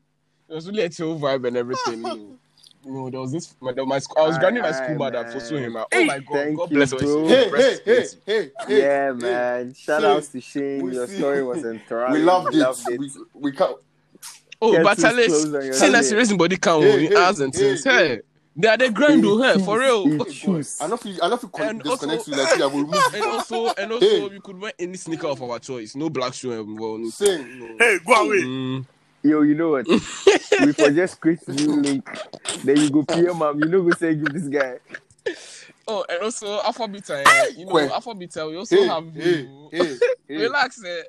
It 0.48 0.54
was 0.54 0.66
really 0.68 0.82
a 0.82 0.88
chill 0.88 1.18
vibe 1.18 1.46
and 1.46 1.56
everything. 1.56 1.94
You 1.94 2.02
know, 2.02 2.14
you 2.84 2.92
know 2.92 3.10
there 3.10 3.20
was 3.20 3.32
this. 3.32 3.54
My, 3.60 3.72
my 3.72 3.98
school, 3.98 4.22
I 4.24 4.28
was 4.28 4.38
grinding 4.38 4.62
my 4.62 4.72
school 4.72 4.86
Aye, 4.90 4.98
mother 4.98 5.22
man. 5.22 5.32
for 5.32 5.40
so 5.40 5.56
him. 5.56 5.76
Oh 5.76 5.86
my 6.04 6.18
god, 6.18 6.26
Thank 6.32 6.56
God 6.58 6.70
you, 6.70 6.76
bless 6.76 6.90
her. 6.92 6.98
bro. 6.98 7.26
Hey, 7.28 7.50
hey, 7.50 7.76
hey, 7.84 8.04
hey, 8.26 8.50
hey. 8.66 8.78
Yeah, 8.78 9.06
hey. 9.06 9.18
man. 9.18 9.74
Shout 9.74 10.00
See, 10.02 10.06
outs 10.06 10.28
to 10.28 10.40
Shane. 10.40 10.92
Your 10.92 11.06
see- 11.06 11.16
story 11.18 11.42
was 11.44 11.64
enthralling. 11.64 12.12
We 12.14 12.18
loved 12.22 12.54
it. 12.54 12.58
Loved 12.58 12.88
it. 12.90 12.98
We, 13.00 13.10
we 13.34 13.52
can't. 13.52 13.76
Oh, 14.62 14.72
Get 14.72 14.82
but 14.84 14.96
too 14.98 15.06
at 15.06 15.16
least, 15.16 15.28
close 15.28 15.44
on 15.46 15.52
your 15.64 15.72
seeing 15.74 15.92
that 15.92 15.98
head. 15.98 16.04
serious 16.06 16.32
body 16.32 16.56
count 16.56 16.84
Hey, 16.84 17.06
hey, 17.06 17.16
hours 17.16 17.40
and 17.40 17.54
hey, 17.54 17.60
things. 17.60 17.84
hey. 17.84 18.08
Hey, 18.08 18.20
they 18.56 18.68
are 18.68 18.76
the 18.76 18.90
grind 18.90 19.24
though, 19.24 19.42
hey, 19.42 19.58
for 19.64 19.78
real. 19.80 20.04
It. 20.06 20.76
I 20.80 20.86
don't 20.88 21.00
feel. 21.00 21.18
I 21.22 21.28
don't 21.28 21.40
feel 21.40 21.50
con- 21.50 21.68
And 21.68 21.82
disconnect 21.82 22.18
also- 22.20 22.30
you 22.30 22.36
like 22.42 22.58
that. 22.58 22.70
We 22.72 22.82
remove. 22.82 23.14
And 23.14 23.24
also, 23.24 23.66
and 23.74 23.92
also, 23.92 24.06
Hey. 24.06 24.28
we 24.28 24.40
could 24.40 24.60
wear 24.60 24.72
any 24.78 24.96
sneaker 24.96 25.26
of 25.28 25.42
our 25.42 25.58
choice. 25.58 25.94
No 25.96 26.08
black 26.10 26.34
shoe 26.34 26.52
and 26.52 26.78
well, 26.78 26.98
no. 26.98 27.10
Sing. 27.10 27.58
no. 27.58 27.76
Hey, 27.78 27.98
go 28.06 28.12
away. 28.14 28.42
Mm. 28.42 28.86
Yo, 29.22 29.40
you 29.42 29.54
know 29.54 29.70
what? 29.70 29.86
we 29.88 30.72
for 30.72 30.90
just 30.90 31.20
create 31.20 31.46
new 31.48 31.80
link. 31.80 32.06
Then 32.62 32.76
you 32.76 32.90
go 32.90 33.02
PM 33.04 33.38
mom. 33.38 33.58
You 33.58 33.66
know 33.68 33.82
go 33.82 33.90
say 33.92 34.14
give 34.14 34.32
this 34.32 34.48
guy. 34.48 34.74
Oh, 35.88 36.04
and 36.08 36.22
also 36.22 36.60
Alpha 36.62 36.86
Beta, 36.88 37.22
eh, 37.26 37.46
you 37.56 37.64
know, 37.66 37.72
Kwe. 37.72 37.90
Alpha 37.90 38.14
Beta. 38.14 38.46
We 38.46 38.56
also 38.56 38.76
Hey, 38.76 38.86
have 38.86 39.12
hey, 39.14 39.40
you. 39.40 39.68
hey, 39.72 39.96
hey. 40.28 40.36
Relax, 40.36 40.80
eh. 40.84 41.02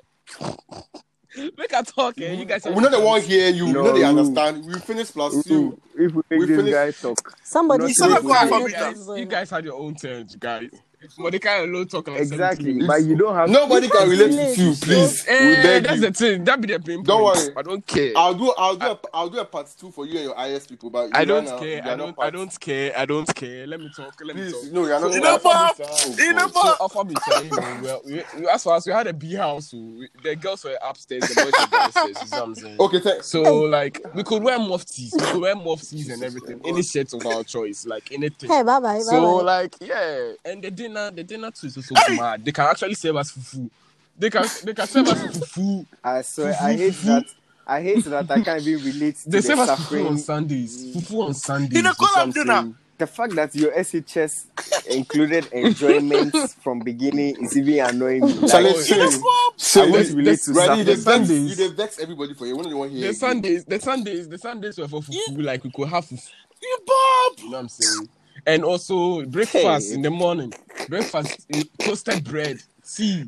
Make 1.58 1.72
a 1.72 1.82
talk, 1.82 2.20
eh. 2.20 2.32
You 2.32 2.44
guys. 2.44 2.66
are 2.66 2.72
We 2.72 2.82
know 2.82 2.88
they 2.90 3.02
won't 3.02 3.22
hear 3.24 3.48
you. 3.50 3.72
No, 3.72 3.82
know 3.82 3.92
they 3.92 4.04
understand. 4.04 4.64
We 4.64 4.74
finish 4.80 5.10
plus 5.12 5.44
two. 5.44 5.78
if 5.94 6.12
we 6.12 6.22
We 6.38 6.46
finish- 6.46 6.72
guy 6.72 6.90
talk. 6.90 7.36
Somebody 7.44 7.84
Not 7.84 7.88
should 7.90 7.96
sure 7.96 8.08
have 8.08 8.18
if 8.18 8.24
we 8.24 8.32
can 8.32 8.40
said 8.40 8.50
find 8.50 8.72
that 8.72 8.90
it. 8.90 8.96
is, 8.96 9.08
uh, 9.08 9.14
You 9.14 9.26
guys 9.26 9.50
had 9.50 9.64
your 9.64 9.74
own 9.74 9.94
turn, 9.94 10.28
guys. 10.38 10.70
But 11.18 11.32
they 11.32 11.38
kind 11.38 11.64
of 11.64 11.70
low 11.70 11.84
talk 11.84 12.08
like 12.08 12.20
Exactly, 12.20 12.86
but 12.86 13.02
you 13.04 13.16
don't 13.16 13.34
have. 13.34 13.48
Nobody 13.50 13.88
can 13.88 14.08
relate 14.08 14.26
Relate. 14.30 14.54
to 14.56 14.62
you, 14.62 14.74
please. 14.74 15.24
we 15.26 15.32
Eh, 15.34 15.62
beg 15.62 15.82
that's 15.84 15.96
you. 15.96 16.00
the 16.02 16.12
thing. 16.12 16.44
That 16.44 16.60
be 16.60 16.68
the 16.72 16.80
pain 16.80 17.02
Don't 17.02 17.22
worry. 17.24 17.50
I 17.56 17.62
don't 17.62 17.86
care. 17.86 18.12
I'll 18.16 18.34
do. 18.34 18.52
I'll 18.56 18.76
do. 18.76 18.86
A, 18.86 18.98
I'll 19.14 19.28
do 19.30 19.38
a 19.38 19.44
part 19.44 19.68
two 19.78 19.90
for 19.90 20.06
you 20.06 20.18
and 20.18 20.24
your 20.28 20.56
IS 20.56 20.66
people. 20.66 20.90
But 20.90 21.10
I 21.16 21.24
don't 21.24 21.44
know, 21.44 21.58
care. 21.58 21.82
I 21.84 21.94
don't. 21.96 22.14
I 22.18 22.30
don't 22.30 22.60
care. 22.60 22.92
I 22.98 23.04
don't 23.06 23.34
care. 23.34 23.66
Let 23.66 23.80
me 23.80 23.90
talk. 23.96 24.14
Let 24.24 24.36
me 24.36 24.50
talk. 24.50 24.64
no, 24.72 24.86
you're 24.86 25.00
not. 25.00 25.00
So, 25.00 25.14
You 25.14 25.20
know, 25.20 25.28
Alpha 25.30 25.44
Bob. 25.44 25.76
Beta- 25.78 26.22
You 26.22 26.32
know, 26.32 26.48
So 26.48 26.52
Bob. 26.54 26.76
Alpha 26.80 27.04
Beta, 27.04 27.44
you 27.44 27.50
know, 27.50 27.78
well, 27.82 28.02
we, 28.04 28.22
we, 28.40 28.48
as 28.48 28.62
far 28.64 28.76
as 28.76 28.86
we 28.86 28.92
had 28.92 29.06
a 29.06 29.12
B 29.12 29.34
house, 29.34 29.72
we, 29.72 30.08
the 30.22 30.36
girls 30.36 30.64
were 30.64 30.78
upstairs, 30.82 31.22
the 31.28 31.34
boys 31.34 31.52
were 31.60 31.66
downstairs. 31.70 32.08
You 32.08 32.14
see 32.26 32.36
what 32.36 32.42
I'm 32.42 32.54
saying? 32.54 32.76
Okay, 32.80 33.00
thanks. 33.00 33.26
So 33.28 33.42
like 33.42 34.00
we 34.14 34.22
could 34.22 34.42
wear 34.42 34.58
muftis, 34.58 35.12
we 35.14 35.20
could 35.32 35.40
wear 35.40 35.54
muftis 35.56 36.12
and 36.12 36.22
everything, 36.22 36.60
any 36.64 36.82
shirts 36.82 37.12
of 37.12 37.24
our 37.26 37.42
choice, 37.44 37.86
like 37.86 38.10
anything. 38.12 38.50
Hey, 38.50 38.62
bye 38.62 38.80
bye. 38.80 39.00
So 39.00 39.12
bye 39.38 39.42
bye. 39.42 39.42
like 39.62 39.76
yeah, 39.80 40.32
and 40.44 40.62
the 40.62 40.70
dinner, 40.96 41.10
the 41.10 41.24
dinner 41.24 41.50
too 41.50 41.66
is 41.66 41.76
also 41.76 41.94
mad. 42.14 42.44
They 42.44 42.52
can 42.52 42.66
actually 42.66 42.94
serve 42.94 43.16
us 43.16 43.32
fufu. 43.32 43.70
They 44.18 44.30
can 44.30 44.44
they 44.64 44.74
can 44.74 44.86
serve 44.86 45.08
us 45.08 45.22
fufu. 45.38 45.86
I 46.02 46.22
swear, 46.22 46.56
I 46.60 46.72
hate 46.74 46.94
that. 47.04 47.24
I 47.68 47.82
hate 47.82 48.04
that 48.04 48.30
I 48.30 48.40
can't 48.42 48.62
even 48.66 48.84
relate 48.84 49.16
to 49.16 49.30
They 49.30 49.38
the 49.38 49.42
serve 49.42 49.58
us 49.60 49.70
fufu 49.70 50.06
on 50.08 50.18
Sundays. 50.18 50.94
Fufu 50.96 51.24
on 51.26 51.34
Sundays. 51.34 51.72
You 51.76 51.82
know, 51.82 51.90
you 51.90 51.94
call 51.94 52.08
see 52.08 52.14
what 52.14 52.34
them 52.34 52.50
I'm 52.50 52.64
dinner. 52.66 52.78
The 52.98 53.06
fact 53.06 53.34
that 53.34 53.54
your 53.54 53.72
SHS 53.72 54.46
included 54.86 55.46
enjoyment 55.52 56.34
from 56.62 56.78
beginning 56.78 57.36
is 57.44 57.54
even 57.54 57.84
annoying 57.84 58.24
me. 58.24 58.32
Like, 58.32 58.50
Charlie, 58.50 58.72
sing. 58.72 58.98
That's 59.00 59.76
I 59.76 59.80
want 59.90 60.06
to 60.06 60.12
the- 60.12 60.16
relate 60.16 60.40
to 60.40 60.52
the- 60.52 60.60
You 60.62 60.76
the 60.76 60.84
dey 60.84 60.84
vex. 60.94 61.02
Sundays. 61.02 61.50
You 61.50 61.56
dey 61.68 61.74
vex 61.74 61.98
everybody 61.98 62.32
for 62.32 62.46
you. 62.46 62.56
When 62.56 62.68
you 62.68 62.76
want 62.78 62.92
to 62.92 62.96
hear. 62.98 63.08
The 63.08 63.14
Sundays, 63.14 63.64
the 63.66 63.78
Sundays, 63.80 64.28
the 64.30 64.38
Sundays 64.38 64.78
were 64.78 64.88
for 64.88 65.02
fufu. 65.02 65.44
Like 65.44 65.62
we 65.64 65.70
could 65.72 65.88
have 65.88 66.06
fufu. 66.06 66.26
You 66.62 66.78
Bob. 66.86 67.38
You 67.38 67.44
know 67.44 67.50
what 67.50 67.58
I'm 67.58 67.68
saying? 67.68 68.08
And 68.46 68.64
also 68.64 69.24
breakfast 69.24 69.88
Hey. 69.88 69.94
in 69.94 70.02
the 70.02 70.10
morning. 70.10 70.52
Breakfast, 70.88 71.46
eh, 71.50 71.64
toasted 71.80 72.22
bread, 72.24 72.62
tea. 72.96 73.26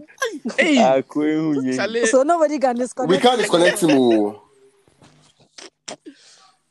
Hey, 0.56 0.78
Ah, 0.78 1.00
Kwehu, 1.00 1.64
yeah. 1.64 1.76
Charlie, 1.76 2.06
So 2.06 2.22
nobody 2.22 2.58
can 2.58 2.76
disconnect. 2.76 3.10
We 3.10 3.18
can't 3.18 3.40
disconnect 3.40 3.82
him. 3.82 3.90
Oh. 3.90 4.42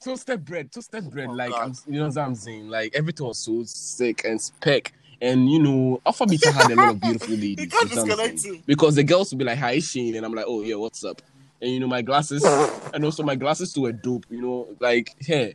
toasted 0.02 0.45
bread, 0.45 0.72
toasted 0.72 1.10
bread. 1.12 1.30
like 1.32 1.54
I'm, 1.54 1.74
you 1.88 2.00
know 2.00 2.08
what 2.08 2.18
I'm 2.18 2.36
saying? 2.36 2.70
Like 2.70 2.95
everything 2.95 3.28
was 3.28 3.39
so 3.39 3.64
sick 3.66 4.24
and 4.24 4.39
speck. 4.39 4.93
And 5.20 5.50
you 5.52 5.60
know, 5.60 6.00
Alpha 6.06 6.26
Beta 6.26 6.52
had 6.52 6.72
a 6.72 6.76
lot 6.76 6.89
of 6.91 7.02
beautiful 7.02 7.34
ladies. 7.36 7.60
You 7.60 7.68
can't 7.68 7.89
you 7.89 7.95
know 7.95 8.02
what 8.06 8.12
I'm 8.12 8.18
disconnect 8.36 8.45
him. 8.45 8.64
Because 8.66 8.95
the 8.95 9.04
girls 9.04 9.32
would 9.32 9.39
be 9.39 9.45
like, 9.45 9.58
"Hi, 9.58 9.80
Shane," 9.80 10.16
and 10.16 10.26
I'm 10.26 10.34
like, 10.34 10.45
"Oh 10.48 10.62
yeah, 10.62 10.76
what's 10.76 11.04
up?" 11.04 11.22
And 11.60 11.72
you 11.72 11.80
know, 11.80 11.88
my 11.88 12.04
glasses, 12.04 12.45
and 12.93 13.04
also 13.04 13.24
my 13.24 13.36
glasses 13.36 13.74
too 13.74 13.82
were 13.82 13.91
dope. 13.91 14.26
You 14.30 14.41
know, 14.41 14.68
like 14.80 15.16
here, 15.20 15.54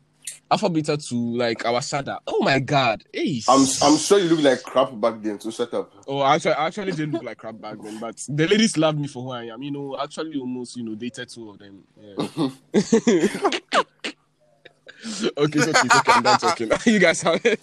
Alpha 0.53 0.69
Beta 0.69 0.99
to 0.99 1.15
like 1.37 1.65
our 1.65 1.81
Sada. 1.81 2.21
Oh 2.27 2.43
my 2.43 2.59
god, 2.59 3.03
hey. 3.11 3.41
I'm. 3.49 3.67
I'm 3.83 3.97
sure 3.97 4.19
you 4.19 4.29
look 4.29 4.43
like 4.45 4.63
crap 4.63 4.91
back 5.01 5.23
then. 5.23 5.41
So 5.41 5.51
shut 5.51 5.73
up. 5.73 5.91
Oh, 6.07 6.23
actually, 6.23 6.53
I 6.53 6.67
actually 6.67 6.93
didn't 6.93 7.13
look 7.13 7.23
like 7.23 7.39
crap 7.39 7.59
back 7.59 7.79
then, 7.83 7.99
but 7.99 8.23
the 8.29 8.47
ladies 8.47 8.77
loved 8.77 9.01
me 9.01 9.09
for 9.09 9.23
who 9.23 9.31
I 9.31 9.45
am. 9.45 9.63
You 9.63 9.71
know, 9.71 9.97
actually, 9.99 10.39
almost, 10.39 10.77
you 10.77 10.85
know, 10.85 10.95
dated 10.95 11.31
two 11.31 11.49
of 11.51 11.59
them. 11.59 11.85
Yeah. 11.99 12.51
Okay, 15.37 15.59
it's 15.59 15.67
okay, 15.69 15.87
it's 15.87 15.97
okay. 15.97 16.13
I'm 16.13 16.23
done 16.23 16.39
talking. 16.39 16.71
you 16.87 16.99
guys 17.01 17.23
have 17.23 17.45
it. 17.45 17.61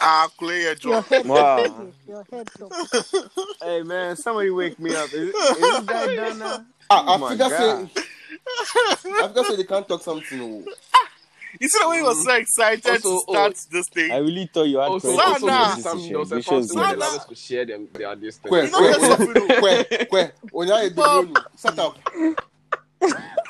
Ah, 0.00 0.28
clear 0.38 0.60
Your 0.60 0.74
job. 0.76 1.06
head 1.06 1.26
Wow. 1.26 1.86
Your 2.06 2.24
head 2.30 2.48
top. 2.56 2.72
Hey 3.62 3.82
man, 3.82 4.14
somebody 4.16 4.50
wake 4.50 4.78
me 4.78 4.94
up. 4.94 5.12
Is, 5.12 5.34
is 5.34 5.58
this 5.58 5.80
guy 5.86 6.14
done 6.14 6.38
now? 6.38 6.64
Ah, 6.88 7.04
Oh 7.08 7.18
my 7.18 7.34
Africa 7.34 7.48
God. 7.50 7.90
say, 7.96 8.05
Africa 9.22 9.44
say 9.48 9.56
they 9.56 9.64
can't 9.64 9.88
talk 9.88 10.02
something. 10.02 10.40
oh. 10.40 10.64
You 11.58 11.68
see 11.70 11.78
the 11.82 11.88
way 11.88 11.96
he 11.98 12.02
was 12.02 12.22
so 12.22 12.34
excited 12.34 12.86
Also, 12.86 13.08
to 13.20 13.24
oh, 13.28 13.32
start 13.32 13.56
this 13.72 13.88
thing. 13.88 14.10
I 14.10 14.18
really 14.18 14.50
thought 14.52 14.64
you 14.64 14.76
had 14.78 14.88
Also, 14.88 15.16
credit 15.16 15.24
also 15.26 15.40
for 15.40 15.46
Sana. 15.46 15.58
notice 15.58 15.74
this 15.76 15.84
some, 15.84 16.08
there 16.08 16.18
was 16.18 16.32
a 16.32 16.36
decision. 16.36 16.42
fast 16.42 16.68
thing 16.68 16.76
This 16.76 16.76
that 16.76 16.84
shows 16.84 16.96
allowed 16.96 17.16
us 17.16 17.24
to 17.24 17.34
share 17.34 17.64
them 17.64 17.88
their 17.94 18.16
this 18.16 18.36
thing. 18.36 18.52
Kwe, 18.52 18.68
kwe, 18.70 18.80
you're 18.82 19.00
so 19.00 19.16
kwe, 19.16 19.60
kwe, 19.88 20.08
kwe. 20.10 20.32
Onya 20.52 20.82
ye 20.82 20.88
big 20.90 20.96
no. 20.98 21.34
Shut 21.58 21.78
up. 21.78 21.98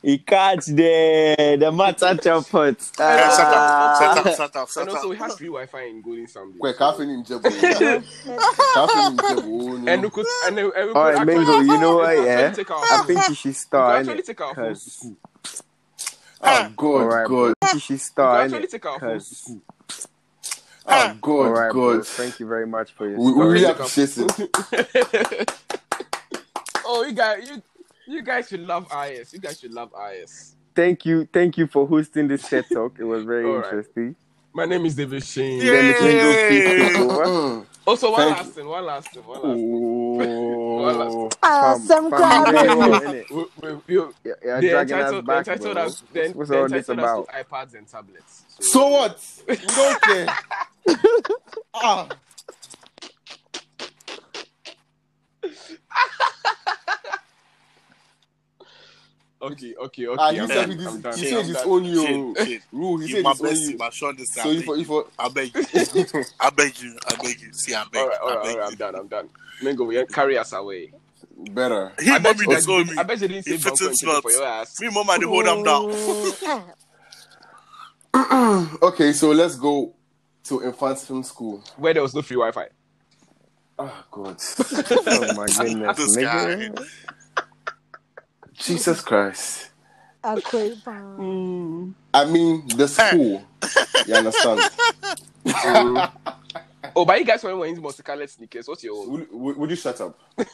He 0.00 0.18
catch 0.18 0.66
the 0.66 1.56
the 1.58 1.72
matter 1.72 2.14
chopot. 2.14 2.78
Yeah, 2.98 3.30
shut 3.30 3.40
up, 3.40 3.54
Ah. 3.56 3.96
shut 3.98 4.18
up, 4.26 4.36
shut 4.36 4.56
up, 4.56 4.62
And 4.62 4.70
shut 4.70 4.88
also, 4.88 5.08
we 5.08 5.16
up. 5.16 5.22
had 5.22 5.32
free 5.32 5.48
Wi-Fi 5.48 5.82
in 5.86 6.00
Golden 6.02 6.26
Sound. 6.28 6.54
Kwe, 6.58 6.72
kafe 6.74 7.04
ni 7.06 7.16
mjebo. 7.16 7.42
Kafe 7.42 9.10
ni 9.10 9.16
mjebo. 9.16 9.44
no. 9.84 9.92
And 9.92 10.02
we 10.04 10.10
could, 10.10 10.26
and, 10.46 10.56
then- 10.56 10.64
and 10.76 10.86
we 10.86 10.92
could 10.92 10.96
All 10.96 11.04
right, 11.04 11.16
actually, 11.16 11.34
Mingo, 11.34 11.60
you 11.60 11.78
know 11.80 11.96
what? 11.96 12.16
Yeah, 12.16 12.50
take 12.52 12.70
our 12.70 12.78
I 12.80 13.02
think 13.06 13.28
you 13.28 13.34
should 13.34 13.44
we 13.46 13.52
could 13.52 13.56
start. 13.60 14.00
actually 14.06 14.22
take 14.22 14.40
our 14.40 14.54
phones 14.54 14.84
to 14.84 14.90
'Cause- 14.90 14.92
school. 14.92 15.16
Ah, 16.40 16.70
good, 16.76 16.86
All 16.86 17.04
right, 17.08 17.26
good. 17.26 17.54
bro. 17.60 17.68
You 17.74 17.80
should 17.80 17.94
We 17.94 17.98
could 18.14 18.24
actually 18.40 18.66
take 18.68 18.86
our 18.86 19.00
phones 19.00 19.28
to 19.28 19.34
'Cause- 19.34 19.42
school. 19.42 19.60
Ah, 20.86 21.14
good, 21.20 21.46
All 21.46 21.50
right, 21.52 21.72
bro. 21.72 21.96
good. 21.96 22.06
Thank 22.06 22.38
you 22.38 22.46
very 22.46 22.66
much 22.68 22.92
for 22.92 23.08
your 23.08 23.18
We, 23.18 23.24
we 23.26 23.32
story. 23.32 23.52
really 23.52 23.64
appreciate 23.64 24.18
it. 24.38 25.52
oh, 26.86 27.04
you 27.04 27.12
guys, 27.12 27.48
you, 27.50 27.62
you 28.08 28.22
guys 28.22 28.48
should 28.48 28.66
love 28.66 28.86
IS. 28.92 29.32
You 29.32 29.38
guys 29.40 29.60
should 29.60 29.72
love 29.74 29.92
IS. 30.12 30.56
Thank 30.74 31.04
you, 31.04 31.28
thank 31.32 31.58
you 31.58 31.66
for 31.66 31.86
hosting 31.86 32.28
this 32.28 32.48
TED 32.48 32.64
talk. 32.72 32.98
It 32.98 33.04
was 33.04 33.24
very 33.24 33.44
All 33.44 33.56
right. 33.56 33.64
interesting. 33.64 34.16
My 34.54 34.64
name 34.64 34.86
is 34.86 34.94
David 34.96 35.22
Shane. 35.24 35.60
Yeah. 35.60 35.72
Then 35.72 35.94
the 35.94 36.02
Mingo 36.02 36.48
piece 36.48 36.92
took 36.96 37.00
over. 37.10 37.24
Mm. 37.24 37.66
Also, 37.86 38.10
one 38.12 38.20
Thank 38.20 38.36
last 38.36 38.50
thing, 38.52 38.66
one 38.68 38.84
last 38.86 39.10
thing, 39.12 39.22
one 39.24 39.42
last 39.42 39.54
thing. 39.54 40.54
Oh. 40.80 41.28
Ah, 41.42 41.72
Fam- 41.74 41.82
some 41.86 42.10
fam, 42.10 42.44
crap. 42.44 42.54
very 42.54 42.68
well, 42.76 43.00
innit? 43.00 43.30
We, 43.30 43.44
we, 43.62 43.96
we, 43.98 44.12
Yeah, 44.24 44.32
yeah, 44.44 44.60
they 44.60 44.68
dragging 44.68 44.94
us 44.94 45.00
entitled, 45.00 45.24
they 45.24 45.26
back, 45.26 45.48
entitled 45.48 45.74
bro. 45.74 45.84
us, 45.84 46.02
they, 46.12 46.28
What's 46.30 46.50
they 46.50 46.58
all 46.58 46.68
this 46.68 46.88
entitled 46.88 46.98
us 46.98 47.04
about? 47.04 47.28
to 47.28 47.44
iPads 47.44 47.78
and 47.78 47.88
tablets. 47.88 48.42
So 48.60 48.88
what? 48.88 49.42
We 49.48 49.56
don't 49.56 50.02
care. 50.02 50.26
ah. 51.74 52.08
Okay, 59.40 59.74
okay, 59.80 60.06
okay. 60.08 60.16
Ah, 60.18 60.32
he 60.32 60.40
I'm 60.40 60.48
said 60.48 60.68
done, 60.68 60.78
he, 60.78 60.86
I'm 60.86 61.00
done, 61.00 61.18
he 61.18 61.24
said 61.24 61.38
it's 61.38 61.52
done. 61.52 61.68
only 61.70 61.90
Shit, 61.90 61.94
you. 61.94 62.36
shit. 62.44 62.62
Rule, 62.72 62.98
he 62.98 63.06
You 63.06 63.14
said 63.14 63.24
my 63.24 63.30
it's 63.30 63.40
only 63.40 63.60
you. 63.72 63.78
my 63.78 63.90
short 63.90 64.16
this 64.18 64.32
So 64.32 64.50
if 64.50 64.66
if 64.68 64.90
I 65.18 65.28
beg 65.28 65.54
you. 65.54 65.62
I 66.40 66.50
beg 66.50 66.80
you. 66.80 66.98
I 67.06 67.14
beg 67.22 67.40
you. 67.40 67.52
See, 67.52 67.74
I 67.74 67.84
beg 67.92 68.00
All 68.00 68.08
right, 68.08 68.18
all 68.20 68.28
you. 68.28 68.34
right, 68.34 68.38
I 68.38 68.42
beg 68.42 68.52
all 68.52 68.58
right. 68.58 68.66
I'm 68.66 68.74
done. 68.76 68.94
I'm 68.96 69.08
done. 69.08 69.28
Mingo, 69.62 69.84
we 69.84 70.04
carry 70.06 70.36
us 70.38 70.52
away. 70.52 70.92
better. 71.54 71.92
He 72.00 72.10
I 72.10 72.18
bet 72.18 72.34
mommy 72.34 72.40
you 72.42 72.48
they 72.48 72.60
told 72.60 72.88
me. 72.88 72.94
I 72.98 73.02
bet 73.04 73.20
you 73.20 73.28
didn't 73.28 73.44
say 73.44 73.54
If 73.54 73.66
it's 73.66 73.80
banku 73.80 73.82
and 73.82 73.90
in 73.90 73.96
Chicken 73.96 74.22
for 74.22 74.30
your 74.32 74.44
ass. 74.44 74.80
Me 74.80 74.88
mama 74.90 75.18
they 75.18 75.26
hold 75.26 75.46
him 75.46 75.62
down. 75.62 75.84
Okay, 78.82 79.12
so 79.12 79.30
let's 79.30 79.54
go 79.56 79.94
to 80.44 80.64
infant 80.64 80.98
film 80.98 81.22
school. 81.22 81.62
Where 81.76 81.94
there 81.94 82.02
was 82.02 82.14
no 82.14 82.22
free 82.22 82.36
Wi-Fi. 82.36 82.66
Oh 83.78 84.04
God, 84.10 84.36
Oh 85.06 85.34
my 85.36 85.46
goodness, 85.46 85.96
This 85.96 86.16
nigga. 86.16 86.88
Jesus 88.58 89.00
Christ! 89.00 89.70
Akwe 90.24 90.84
pan. 90.84 91.16
Mm. 91.18 91.94
I 92.12 92.24
mean 92.24 92.62
the 92.76 92.88
school. 92.88 93.44
you 94.06 94.14
understand? 94.14 94.62
Oh, 96.96 97.04
but 97.04 97.18
you 97.18 97.24
guys 97.24 97.44
were 97.44 97.56
wearing 97.56 97.80
multicolored 97.80 98.28
sneakers. 98.28 98.66
What's 98.66 98.82
your 98.82 98.96
own? 98.96 99.10
would, 99.10 99.26
would, 99.30 99.56
would 99.56 99.70
you 99.70 99.76
shut 99.76 100.00
up? 100.00 100.18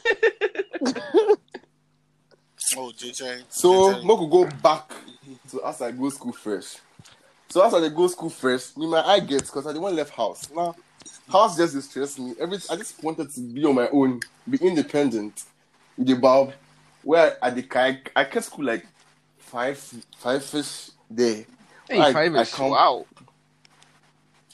Oh, 2.77 2.91
JJ. 2.97 3.43
So 3.49 3.93
JJ. 3.93 4.03
Moko 4.03 4.29
go 4.29 4.45
back 4.61 4.91
to 5.51 5.63
as 5.65 5.81
I 5.81 5.91
go 5.91 6.09
school 6.09 6.33
first. 6.33 6.81
So 7.49 7.65
as 7.65 7.73
I 7.73 7.87
go 7.89 8.07
school 8.07 8.29
first, 8.29 8.77
me 8.77 8.87
my 8.87 9.01
eye 9.01 9.19
gets 9.19 9.49
because 9.49 9.67
I 9.67 9.73
the 9.73 9.79
one 9.79 9.95
left 9.95 10.11
house. 10.11 10.49
Now 10.53 10.75
house 11.31 11.57
just 11.57 11.73
distress 11.73 12.17
me. 12.17 12.33
Every 12.39 12.57
I 12.69 12.75
just 12.75 13.01
wanted 13.03 13.31
to 13.33 13.41
be 13.41 13.63
on 13.65 13.75
my 13.75 13.87
own, 13.89 14.19
be 14.49 14.57
independent. 14.57 15.43
With 15.97 16.07
the 16.07 16.15
bulb 16.15 16.53
where 17.05 17.37
at 17.43 17.55
the 17.55 17.65
I, 17.79 18.01
I 18.15 18.23
kept 18.25 18.45
school 18.47 18.65
like 18.65 18.85
five 19.37 19.77
five 20.17 20.43
fish 20.43 20.89
there. 21.09 21.45
Hey, 21.87 21.99
I- 22.01 22.11
five 22.11 22.35
I 22.35 22.41
is 22.41 22.53
count- 22.53 22.71
wow. 22.71 23.05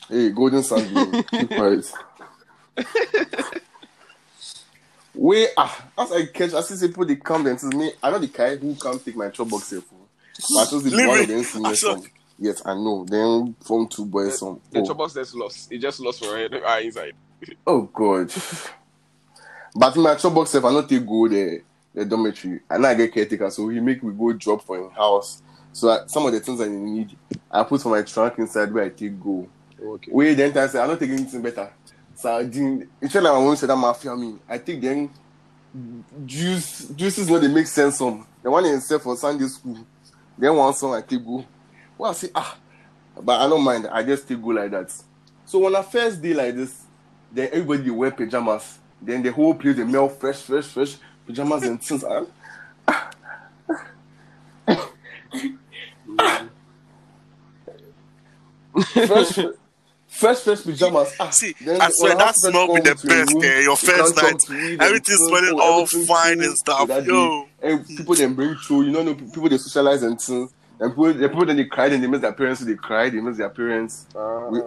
Hey, 0.09 0.29
Golden 0.31 0.61
Sand, 0.61 1.25
keep 1.29 1.47
quiet. 1.55 1.89
Wait, 5.13 5.49
ah, 5.57 5.85
as 5.97 6.11
I 6.11 6.25
catch, 6.27 6.53
I 6.53 6.61
see 6.61 6.87
people 6.87 7.05
they 7.05 7.15
come 7.17 7.43
then 7.43 7.57
to 7.57 7.65
me. 7.67 7.91
I 8.01 8.09
know 8.11 8.19
the 8.19 8.27
guy 8.27 8.55
who 8.57 8.75
come 8.75 8.99
take 8.99 9.15
my 9.15 9.29
chop 9.29 9.49
box 9.49 9.69
here 9.69 9.81
for. 9.81 9.95
But 10.53 10.61
I 10.61 10.63
supposed 10.65 10.85
to 10.85 10.91
be 10.91 10.95
Leave 10.97 11.07
one 11.07 11.17
it. 11.19 11.21
of 11.23 11.27
them 11.29 11.43
senior 11.43 11.69
I 11.69 11.73
saw- 11.73 11.95
some. 11.95 12.03
Yes, 12.39 12.61
I 12.65 12.73
know. 12.73 13.05
Then 13.07 13.55
from 13.63 13.87
two 13.87 14.05
boys 14.05 14.39
some. 14.39 14.59
The 14.71 14.79
Oh, 14.79 14.85
chop 14.85 14.97
box 14.97 15.13
just 15.13 15.35
lost. 15.35 15.71
It 15.71 15.77
just 15.79 15.99
lost 15.99 16.23
for 16.23 16.35
our 16.65 16.79
inside. 16.81 17.13
oh 17.67 17.81
God. 17.93 18.31
But 19.75 19.95
my 19.97 20.15
chop 20.15 20.33
box 20.33 20.55
if 20.55 20.65
I 20.65 20.71
not 20.71 20.89
take 20.89 21.05
go 21.05 21.27
the 21.27 21.61
the 21.93 22.05
dormitory. 22.05 22.61
And 22.69 22.85
I 22.85 22.93
get 22.93 23.13
caretaker, 23.13 23.49
so 23.49 23.67
he 23.69 23.79
make 23.79 24.03
me 24.03 24.13
go 24.13 24.33
drop 24.33 24.63
for 24.63 24.77
him 24.77 24.89
house. 24.91 25.41
So 25.73 25.87
that 25.87 26.09
some 26.09 26.25
of 26.25 26.33
the 26.33 26.39
things 26.39 26.59
I 26.59 26.67
need, 26.67 27.15
I 27.49 27.63
put 27.63 27.81
for 27.81 27.89
my 27.89 28.01
trunk 28.01 28.37
inside 28.39 28.73
where 28.73 28.85
I 28.85 28.89
take 28.89 29.19
go. 29.21 29.47
Okay. 29.81 30.11
Wait, 30.11 30.35
then 30.35 30.57
I 30.57 30.67
say 30.67 30.79
I'm 30.79 30.89
not 30.89 30.99
taking 30.99 31.15
anything 31.15 31.41
better. 31.41 31.71
So 32.15 32.35
I 32.35 32.43
didn't. 32.43 32.89
It's 33.01 33.15
like 33.15 33.25
I 33.25 33.31
won't 33.31 33.57
say 33.57 33.67
that 33.67 33.75
mafia 33.75 34.15
me. 34.15 34.37
I 34.47 34.57
think 34.57 34.81
then 34.81 35.09
juice 36.25 36.89
juices 36.89 37.29
no 37.29 37.39
they 37.39 37.47
make 37.47 37.67
sense 37.67 37.97
some. 37.97 38.27
The 38.43 38.51
one 38.51 38.65
in 38.65 38.81
for 38.81 39.15
Sunday 39.15 39.47
school. 39.47 39.77
Then 40.37 40.55
one 40.55 40.73
song 40.73 40.93
I 40.93 41.01
take 41.01 41.25
go. 41.25 41.45
Well 41.97 42.11
I 42.11 42.13
say 42.13 42.29
ah, 42.35 42.57
but 43.19 43.39
I 43.39 43.47
don't 43.47 43.63
mind. 43.63 43.87
I 43.87 44.03
just 44.03 44.27
take 44.27 44.41
go 44.41 44.49
like 44.49 44.71
that. 44.71 44.93
So 45.45 45.59
when 45.59 45.75
I 45.75 45.81
first 45.81 46.21
day 46.21 46.33
like 46.33 46.55
this, 46.55 46.83
then 47.31 47.49
everybody 47.51 47.89
wear 47.89 48.11
pajamas. 48.11 48.77
Then 49.01 49.23
the 49.23 49.31
whole 49.31 49.55
place 49.55 49.77
they 49.77 49.83
smell 49.83 50.09
fresh, 50.09 50.41
fresh, 50.41 50.65
fresh 50.65 50.97
pajamas 51.25 51.63
and 51.63 51.81
things. 51.81 52.03
Ah, 52.03 52.25
fresh, 59.05 59.39
first, 60.07 60.43
fresh 60.43 60.63
pajamas. 60.63 61.15
Ah, 61.19 61.29
See, 61.29 61.53
then 61.61 61.81
I 61.81 61.89
swear 61.91 62.15
that 62.15 62.27
first 62.27 62.41
smell 62.41 62.73
be 62.73 62.81
the 62.81 62.95
your 63.03 63.25
room, 63.25 63.43
eh? 63.43 63.61
Your 63.61 63.77
first 63.77 64.15
night. 64.15 64.41
Everything's 64.81 65.17
things, 65.17 65.27
smelling 65.29 65.59
all 65.59 65.81
everything 65.83 66.05
fine 66.05 66.41
and 66.41 66.57
stuff. 66.57 66.89
Yo. 66.89 67.45
day. 67.61 67.69
And 67.69 67.87
people 67.87 68.15
then 68.15 68.33
bring 68.33 68.55
through, 68.55 68.83
you 68.83 68.91
know, 68.91 69.03
no, 69.03 69.15
people 69.15 69.49
they 69.49 69.57
socialize 69.57 70.03
and 70.03 70.19
things. 70.19 70.51
And 70.79 70.91
people, 70.91 71.13
the 71.13 71.29
people 71.29 71.45
then 71.45 71.57
they 71.57 71.65
cry, 71.65 71.87
and 71.87 72.03
they 72.03 72.07
miss 72.07 72.21
their 72.21 72.33
parents, 72.33 72.61
so 72.61 72.65
they 72.65 72.75
cry, 72.75 73.09
they 73.09 73.21
miss 73.21 73.37
their 73.37 73.49
parents. 73.49 74.07
We, 74.49 74.61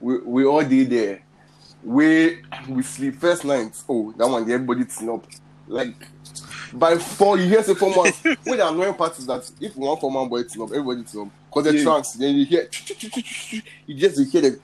we, 0.00 0.18
we 0.18 0.44
all 0.44 0.64
did 0.64 0.90
there. 0.90 1.22
We 1.82 2.42
we 2.68 2.82
sleep 2.82 3.16
first 3.16 3.44
night. 3.44 3.76
Oh, 3.88 4.12
that 4.16 4.26
one, 4.26 4.50
everybody 4.50 4.84
up. 5.08 5.26
Like 5.66 5.96
by 6.72 6.96
four, 6.98 7.38
you 7.38 7.46
hear 7.48 7.62
say 7.62 7.74
four 7.74 7.94
months. 7.94 8.20
What 8.44 8.56
the 8.58 8.68
annoying 8.68 8.94
part 8.94 9.18
is 9.18 9.26
that 9.26 9.42
if 9.58 9.74
one 9.74 9.96
four 9.98 10.12
man 10.12 10.28
boy 10.28 10.42
tin 10.42 10.60
up, 10.62 10.68
everybody 10.70 11.02
tin 11.04 11.22
up. 11.22 11.28
Cause 11.50 11.64
the 11.64 11.72
Yeah. 11.72 11.82
trunks, 11.82 12.12
then 12.12 12.34
you 12.36 12.44
hear 12.44 12.68
you 13.86 13.94
just 13.98 14.18
you 14.18 14.26
hear 14.26 14.42
the 14.42 14.60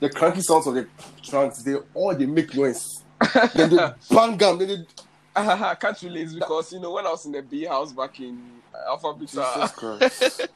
the 0.00 0.10
cranky 0.10 0.42
sounds 0.42 0.66
of 0.66 0.74
the 0.74 0.86
trunks. 1.22 1.62
They 1.62 1.74
all 1.94 2.14
they 2.14 2.26
make 2.26 2.54
noise. 2.54 3.02
then 3.54 3.70
they 3.70 3.78
bang 4.10 4.36
them. 4.36 4.58
Then 4.58 4.68
they 4.68 4.86
I 5.34 5.74
can't 5.76 6.00
relate 6.02 6.28
because 6.34 6.72
you 6.72 6.80
know 6.80 6.92
when 6.92 7.06
I 7.06 7.10
was 7.10 7.24
in 7.24 7.32
the 7.32 7.40
B 7.40 7.64
house 7.64 7.92
back 7.92 8.20
in 8.20 8.38
Alpha 8.86 9.14
Beta, 9.14 9.40
uh, 9.40 9.54
Jesus 9.54 9.72
Christ. 9.72 10.48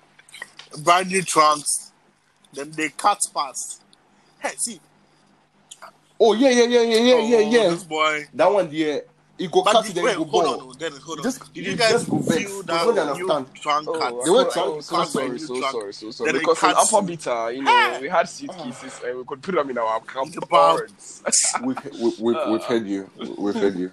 Brand 0.85 1.09
new 1.09 1.23
trunks. 1.23 1.93
Then 2.53 2.71
they 2.73 2.91
cut 2.91 3.19
past. 3.35 3.83
Hey, 4.39 4.51
see. 4.59 4.81
Oh 6.21 6.35
yeah, 6.35 6.51
yeah, 6.51 6.65
yeah, 6.65 6.83
yeah, 6.83 6.99
yeah, 6.99 7.21
yeah, 7.21 7.37
oh, 7.37 7.51
yeah. 7.53 7.71
This 7.71 7.85
boy. 7.85 8.25
That 8.35 8.53
one 8.53 8.71
there, 8.71 9.03
you 9.39 9.49
go 9.49 9.63
But 9.63 9.73
cut 9.73 9.83
did, 9.85 9.91
it, 9.91 9.95
then 9.97 10.05
wait, 10.05 10.17
go 10.17 10.25
hold 10.25 10.45
ball. 10.45 10.61
on, 10.61 10.67
oh, 10.69 10.73
Dennis, 10.73 10.99
hold 10.99 11.19
on. 11.19 11.25
Just- 11.25 11.53
Did 11.53 11.65
you 11.65 11.71
you 11.73 11.77
guys 11.77 11.91
just 11.93 12.09
go 12.09 12.19
vex. 12.19 12.43
feel 12.43 12.63
Because 12.63 12.67
that 12.67 12.95
they 12.95 13.05
new 13.19 13.31
understand. 13.33 13.55
trunk 13.57 13.89
Oh, 13.89 13.93
cut? 13.99 14.13
I'm 14.15 14.25
They 14.25 14.31
were 14.31 14.45
so- 14.45 14.51
trying- 14.51 14.67
oh, 14.69 14.81
so 14.81 15.05
sorry, 15.05 15.39
so 15.39 15.61
sorry, 15.61 15.93
so 15.93 16.11
sorry. 16.11 16.27
Then 16.33 16.37
it 16.37 16.39
Because 16.41 16.63
in 16.63 16.69
cuts- 16.75 16.93
Alpha 16.93 17.07
Beta, 17.07 17.53
you 17.55 17.63
know, 17.63 17.71
ah! 17.73 17.99
we 18.01 18.09
had 18.09 18.29
suitcases 18.29 19.01
ah. 19.03 19.07
and 19.09 19.19
we 19.19 19.25
could 19.25 19.43
put 19.43 19.55
them 19.55 19.71
in 19.71 19.79
our 19.79 20.01
camp 20.01 20.33
the 20.33 20.41
bag. 20.41 20.49
boards. 20.49 21.23
we've, 21.63 21.85
we, 22.01 22.09
we, 22.09 22.13
we've 22.21 22.37
ah. 22.37 22.59
heard 22.61 22.87
you. 22.87 23.11
We've 23.37 23.55
heard 23.55 23.77
you. 23.77 23.93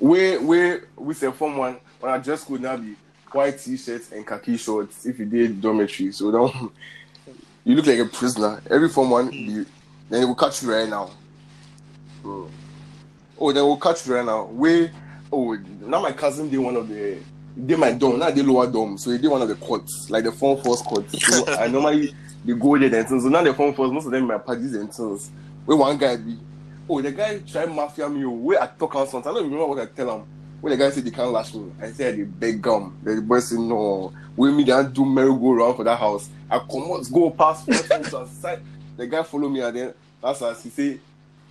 We 0.00 0.36
we 0.38 0.78
we 0.96 1.14
say 1.14 1.30
form 1.30 1.56
one 1.56 1.76
when 2.00 2.12
I 2.12 2.18
just 2.18 2.46
could 2.46 2.60
now 2.60 2.76
be 2.76 2.96
white 3.30 3.58
t-shirts 3.58 4.10
and 4.12 4.26
khaki 4.26 4.56
shorts 4.56 5.06
if 5.06 5.18
you 5.20 5.24
did 5.26 5.60
dormitory. 5.60 6.10
So 6.12 6.30
don't 6.32 6.52
you 7.64 7.76
look 7.76 7.86
like 7.86 8.00
a 8.00 8.04
prisoner. 8.06 8.60
Every 8.68 8.88
form 8.88 9.10
one 9.10 9.28
hmm. 9.28 9.32
you 9.34 9.66
then 10.10 10.20
they 10.20 10.24
will 10.24 10.34
catch 10.34 10.62
you 10.62 10.72
right 10.74 10.88
now. 10.88 11.10
Oh, 13.38 13.52
they 13.52 13.60
will 13.60 13.76
catch 13.76 14.06
you 14.06 14.14
right 14.14 14.24
now. 14.24 14.44
We 14.44 14.90
oh 15.32 15.54
now 15.82 16.00
my 16.00 16.12
cousin 16.12 16.48
did 16.48 16.58
one 16.58 16.76
of 16.76 16.88
the 16.88 17.18
they 17.56 17.76
my 17.76 17.92
dorm, 17.92 18.18
now 18.18 18.30
they 18.30 18.42
lower 18.42 18.70
dorm, 18.70 18.98
so 18.98 19.10
they 19.10 19.18
did 19.18 19.28
one 19.28 19.42
of 19.42 19.48
the 19.48 19.54
courts, 19.54 20.10
like 20.10 20.24
the 20.24 20.32
form 20.32 20.60
force 20.62 20.82
courts. 20.82 21.14
So 21.24 21.46
I 21.58 21.68
normally 21.68 22.14
they 22.44 22.52
go 22.52 22.76
there 22.76 22.92
and 22.94 23.08
things. 23.08 23.22
So 23.22 23.28
now 23.28 23.42
the 23.42 23.54
form 23.54 23.74
force, 23.74 23.92
most 23.92 24.06
of 24.06 24.12
them 24.12 24.26
my 24.26 24.38
parties 24.38 24.74
and 24.74 24.92
things. 24.92 25.30
Where 25.64 25.76
one 25.76 25.96
guy 25.96 26.16
be, 26.16 26.38
oh 26.88 27.00
the 27.00 27.12
guy 27.12 27.38
try 27.38 27.66
mafia 27.66 28.08
me, 28.08 28.24
oh, 28.24 28.30
where 28.30 28.62
I 28.62 28.66
talk 28.66 28.94
on 28.96 29.06
something. 29.08 29.30
I 29.30 29.34
don't 29.34 29.44
remember 29.44 29.66
what 29.66 29.78
I 29.78 29.86
tell 29.86 30.16
him. 30.16 30.26
When 30.60 30.70
the 30.70 30.76
guy 30.76 30.90
said 30.90 31.04
they 31.04 31.10
can't 31.10 31.30
lash 31.30 31.54
me, 31.54 31.70
I 31.80 31.92
said 31.92 32.16
they 32.16 32.22
beg 32.22 32.62
gum. 32.62 32.96
The 33.02 33.20
boy 33.20 33.38
said 33.40 33.58
no. 33.58 34.12
We 34.36 34.50
me 34.50 34.64
they 34.64 34.84
do 34.92 35.04
merry 35.04 35.28
go 35.28 35.52
round 35.52 35.76
for 35.76 35.84
that 35.84 35.98
house. 35.98 36.30
I 36.50 36.58
come 36.58 36.90
out, 36.92 37.06
go 37.12 37.30
past 37.30 37.66
four 37.66 37.74
times 37.74 38.14
outside. 38.14 38.60
The 38.96 39.06
guy 39.06 39.22
follow 39.22 39.48
me 39.48 39.60
and 39.60 39.76
then 39.76 39.94
that's 40.20 40.42
as 40.42 40.62
he 40.62 40.70
say, 40.70 40.98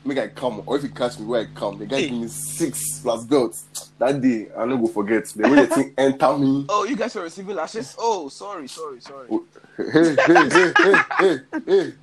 make 0.05 0.17
I 0.19 0.29
come. 0.29 0.63
Or 0.65 0.77
if 0.77 0.83
he 0.83 0.89
catch 0.89 1.19
me 1.19 1.25
where 1.25 1.41
I 1.41 1.45
come, 1.45 1.79
the 1.79 1.85
guy 1.85 2.01
give 2.01 2.19
me 2.19 2.27
six 2.27 2.99
plus 3.01 3.25
belts. 3.25 3.65
That 3.99 4.21
day 4.21 4.47
I 4.57 4.65
no 4.65 4.77
go 4.77 4.87
forget. 4.87 5.25
The 5.27 5.47
way 5.47 5.57
the 5.57 5.67
thing 5.67 5.93
enter 5.97 6.37
me. 6.37 6.69
Oh, 6.69 6.85
you 6.85 6.95
guys 6.95 7.15
are 7.15 7.23
receiving 7.23 7.55
lashes? 7.55 7.95
Oh, 7.99 8.29
sorry, 8.29 8.67
sorry, 8.67 9.01
sorry. 9.01 9.29
Oh, 9.29 9.45
hey, 9.77 10.17
hey, 10.25 10.49
hey, 10.51 10.73
hey, 10.81 11.05
hey, 11.19 11.37
hey. 11.65 11.93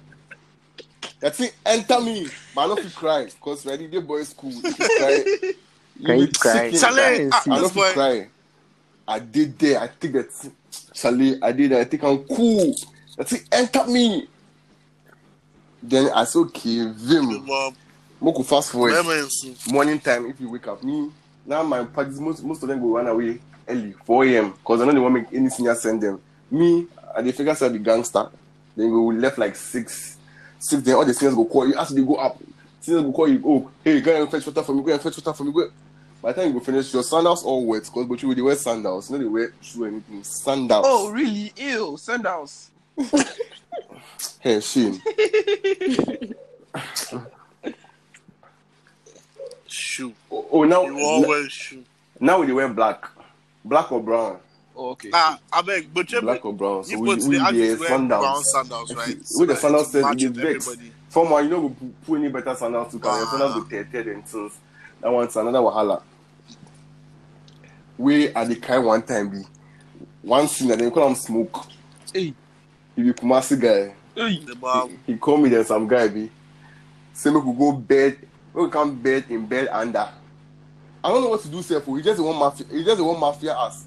That 1.20 1.36
thing 1.36 1.50
enter 1.66 2.00
me, 2.00 2.28
but 2.54 2.62
I 2.62 2.66
don't 2.68 2.80
feel 2.80 2.90
cry 2.92 3.24
because 3.26 3.66
ready 3.66 3.88
the 3.88 4.00
boy 4.00 4.22
school. 4.24 4.62
If 4.66 4.78
you 4.78 4.86
cry, 4.86 5.24
Can 6.04 6.20
you 6.20 6.28
be 6.28 6.34
cry? 6.34 6.72
sick 6.72 6.80
Charlie, 6.80 7.22
ah, 7.32 7.46
I 7.50 7.60
don't 7.60 7.62
this 7.62 7.72
feel 7.72 7.82
boy. 7.82 7.92
cry. 7.92 8.28
I 9.08 9.18
did 9.18 9.58
there. 9.58 9.80
I 9.80 9.88
think 9.88 10.14
that 10.14 10.50
Charlie, 10.94 11.42
I 11.42 11.52
did 11.52 11.72
that. 11.72 11.80
I 11.80 11.84
think 11.84 12.02
I'm 12.04 12.18
cool. 12.24 12.74
That 13.16 13.28
thing 13.28 13.42
enter 13.52 13.86
me. 13.86 14.28
Then 15.82 16.10
I 16.14 16.24
said, 16.24 16.40
okay, 16.40 16.90
Vim, 16.94 17.44
Mom, 17.46 17.76
Moku 18.20 18.44
fast 18.44 18.70
forward. 18.72 18.92
Morning 19.72 19.98
time, 19.98 20.26
if 20.26 20.40
you 20.40 20.50
wake 20.50 20.68
up, 20.68 20.82
me 20.82 21.10
now 21.46 21.62
my 21.62 21.84
parties 21.84 22.20
most 22.20 22.44
most 22.44 22.62
of 22.62 22.68
them 22.68 22.80
go 22.80 22.96
run 22.96 23.06
away 23.06 23.40
early, 23.66 23.92
4 24.04 24.24
a.m. 24.26 24.50
because 24.52 24.80
I 24.80 24.84
know 24.84 24.92
they 24.92 24.98
won't 24.98 25.14
make 25.14 25.32
any 25.32 25.48
senior 25.48 25.74
send 25.74 26.02
them. 26.02 26.20
Me, 26.50 26.86
I 27.16 27.22
they 27.22 27.32
figure 27.32 27.52
out 27.52 27.58
the 27.58 27.78
gangster. 27.78 28.28
Then 28.76 28.90
go 28.90 29.06
left 29.06 29.38
like 29.38 29.56
six, 29.56 30.18
six. 30.58 30.82
Then 30.82 30.96
all 30.96 31.04
the 31.04 31.14
seniors 31.14 31.34
go 31.34 31.44
call 31.44 31.68
you. 31.68 31.74
After 31.76 31.94
they 31.94 32.02
go 32.02 32.16
up, 32.16 32.38
seniors 32.80 33.04
go 33.04 33.12
call 33.12 33.28
you. 33.28 33.42
Oh, 33.44 33.70
hey, 33.82 34.00
go 34.00 34.22
and 34.22 34.30
fetch 34.30 34.46
water 34.46 34.62
for 34.62 34.74
me. 34.74 34.82
Go 34.82 34.92
and 34.92 35.00
fetch 35.00 35.16
water 35.16 35.32
for 35.36 35.44
me. 35.44 35.52
Go. 35.52 35.70
By 36.20 36.32
the 36.32 36.42
time 36.42 36.52
you 36.52 36.58
go 36.58 36.64
finish, 36.64 36.92
your 36.92 37.02
sandals 37.02 37.42
all 37.44 37.64
wet 37.64 37.84
because 37.84 38.06
but 38.06 38.22
you 38.22 38.34
they 38.34 38.42
wear 38.42 38.56
sandals. 38.56 39.10
You 39.10 39.16
know 39.16 39.24
they 39.24 39.30
wear 39.30 39.52
shoe 39.60 39.86
anything. 39.86 40.22
Sandals. 40.22 40.84
Oh, 40.86 41.10
really? 41.10 41.52
Ew, 41.56 41.96
sandals. 41.96 42.70
hey, 44.40 44.60
shame. 44.60 45.00
Shoe. 50.00 50.14
Oh, 50.30 50.46
oh, 50.52 50.64
now 50.64 50.84
You 50.84 50.98
always 51.00 51.52
shoe. 51.52 51.84
now 52.20 52.42
they 52.44 52.52
wear 52.52 52.68
black, 52.68 53.04
black 53.64 53.92
or 53.92 54.02
brown. 54.02 54.38
Oh, 54.76 54.90
okay. 54.90 55.10
Ah, 55.12 55.38
I 55.52 55.60
beg, 55.62 55.92
but 55.92 56.10
you 56.10 56.20
black 56.22 56.44
or 56.44 56.52
brown. 56.54 56.84
So 56.84 56.92
you 56.92 57.00
we, 57.00 57.08
put 57.16 57.24
we 57.24 57.38
the 57.38 57.50
the 57.52 57.76
sandals. 57.86 58.20
brown 58.22 58.44
sandals, 58.44 58.94
right? 58.94 59.16
With 59.38 59.48
the 59.48 59.56
So 59.56 59.60
sandals 59.60 59.92
that 59.92 59.98
it 59.98 60.02
said 60.02 60.02
matches 60.02 60.30
it 60.30 60.36
vex. 60.36 60.66
everybody. 60.68 60.92
Someone 61.10 61.44
you 61.44 61.50
know 61.50 61.60
go 61.62 61.68
pu- 61.70 61.94
put 62.06 62.18
any 62.20 62.28
better 62.28 62.54
sandals 62.54 62.92
to 62.92 62.98
carry. 62.98 63.18
Your 63.18 63.26
sandals 63.26 63.54
go 63.54 63.64
tear 63.64 63.84
tear 63.84 64.12
and 64.12 64.26
things. 64.26 64.52
That 65.02 65.10
one's 65.12 65.36
another 65.36 65.58
wahala. 65.58 66.02
We 67.98 68.28
at 68.28 68.48
the 68.48 68.56
kind 68.56 68.84
one 68.84 69.02
time 69.02 69.28
be 69.30 69.42
one 70.22 70.48
scene 70.48 70.70
and 70.70 70.80
they 70.80 70.90
call 70.90 71.08
him 71.08 71.14
smoke. 71.14 71.66
Hey. 72.12 72.32
He 72.96 73.02
be 73.02 73.12
Kumasi 73.12 73.60
guy. 73.60 73.94
Hey. 74.14 74.38
The 74.44 74.54
mom, 74.54 74.98
He 75.06 75.16
call 75.16 75.36
me 75.36 75.48
then 75.50 75.64
some 75.64 75.86
guy 75.86 76.08
be. 76.08 76.30
Say 77.12 77.30
me 77.30 77.40
could 77.40 77.58
go 77.58 77.72
bed. 77.72 78.16
We 78.52 78.68
come 78.68 78.96
bed 79.00 79.24
in 79.28 79.46
bed 79.46 79.68
under. 79.70 80.08
I 81.02 81.08
don't 81.08 81.22
know 81.22 81.30
what 81.30 81.42
to 81.42 81.48
do, 81.48 81.62
sir. 81.62 81.80
For 81.80 81.96
He 81.96 82.02
just 82.02 82.20
want 82.20 82.38
mafia. 82.38 82.66
He 82.70 82.84
just 82.84 83.00
want 83.00 83.18
mafia 83.18 83.56
ass. 83.56 83.86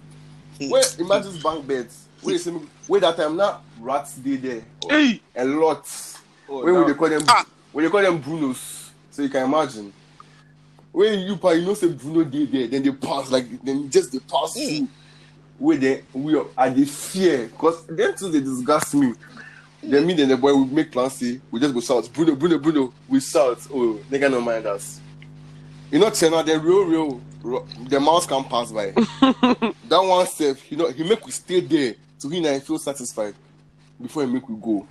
Where 0.59 0.83
imagine 0.99 1.39
bank 1.41 1.67
beds. 1.67 2.05
Where 2.21 2.37
say 2.37 2.51
me 2.51 2.61
where 2.87 3.01
that 3.01 3.17
time 3.17 3.35
now 3.35 3.61
rats 3.79 4.15
did 4.15 4.41
there. 4.41 4.63
Hey. 4.89 5.21
A 5.35 5.43
lot. 5.45 5.85
Oh, 6.49 6.63
When 6.63 6.73
now- 6.73 6.85
we 6.85 6.91
they 6.93 6.97
call 6.97 7.09
them 7.09 7.23
Ah. 7.27 7.45
when 7.71 7.85
they 7.85 7.91
call 7.91 8.01
them 8.01 8.21
Brunos. 8.21 8.89
So 9.11 9.21
you 9.21 9.29
can 9.29 9.43
imagine. 9.43 9.91
When 10.91 11.19
you 11.19 11.35
pa 11.37 11.51
you 11.51 11.65
know 11.65 11.73
say 11.73 11.87
Bruno 11.89 12.23
dey 12.23 12.45
there, 12.45 12.67
then 12.67 12.83
they 12.83 12.91
pass 12.91 13.29
like 13.31 13.63
then 13.63 13.89
just 13.89 14.11
they 14.11 14.19
pass 14.19 14.53
through. 14.53 14.87
Where 15.59 15.77
they 15.77 16.03
we 16.13 16.35
are 16.35 16.45
at 16.57 16.75
the 16.75 16.85
fear 16.85 17.47
because 17.47 17.85
them 17.87 18.15
two 18.17 18.29
they 18.29 18.39
disgust 18.41 18.93
me. 18.95 19.13
Then 19.83 20.05
me 20.07 20.13
then 20.13 20.29
the 20.29 20.37
boy 20.37 20.53
we 20.55 20.65
make 20.65 20.91
plans 20.91 21.13
say 21.13 21.39
we 21.51 21.59
just 21.59 21.73
go 21.73 21.81
shout 21.81 22.09
Bruno 22.13 22.35
Bruno 22.35 22.57
Bruno 22.57 22.93
we 23.07 23.19
shout 23.19 23.59
oh 23.73 23.99
they 24.09 24.19
nigga 24.19 24.31
no 24.31 24.41
mind 24.41 24.65
us. 24.65 24.99
You 25.91 25.99
know 25.99 26.09
Chena 26.09 26.45
the 26.45 26.57
real 26.59 26.85
real 26.85 27.21
ro- 27.41 27.67
the 27.89 27.99
mouse 27.99 28.25
can 28.25 28.43
pass 28.45 28.71
by. 28.71 28.91
that 29.21 29.75
one 29.91 30.25
self 30.27 30.71
you 30.71 30.77
know 30.77 30.89
he 30.89 31.03
make 31.03 31.25
we 31.25 31.31
stay 31.31 31.59
there 31.59 31.95
so 32.17 32.29
he 32.29 32.37
and 32.37 32.47
I 32.47 32.59
feel 32.59 32.79
satisfied 32.79 33.35
before 34.01 34.25
he 34.25 34.31
make 34.31 34.47
we 34.47 34.55
go. 34.55 34.87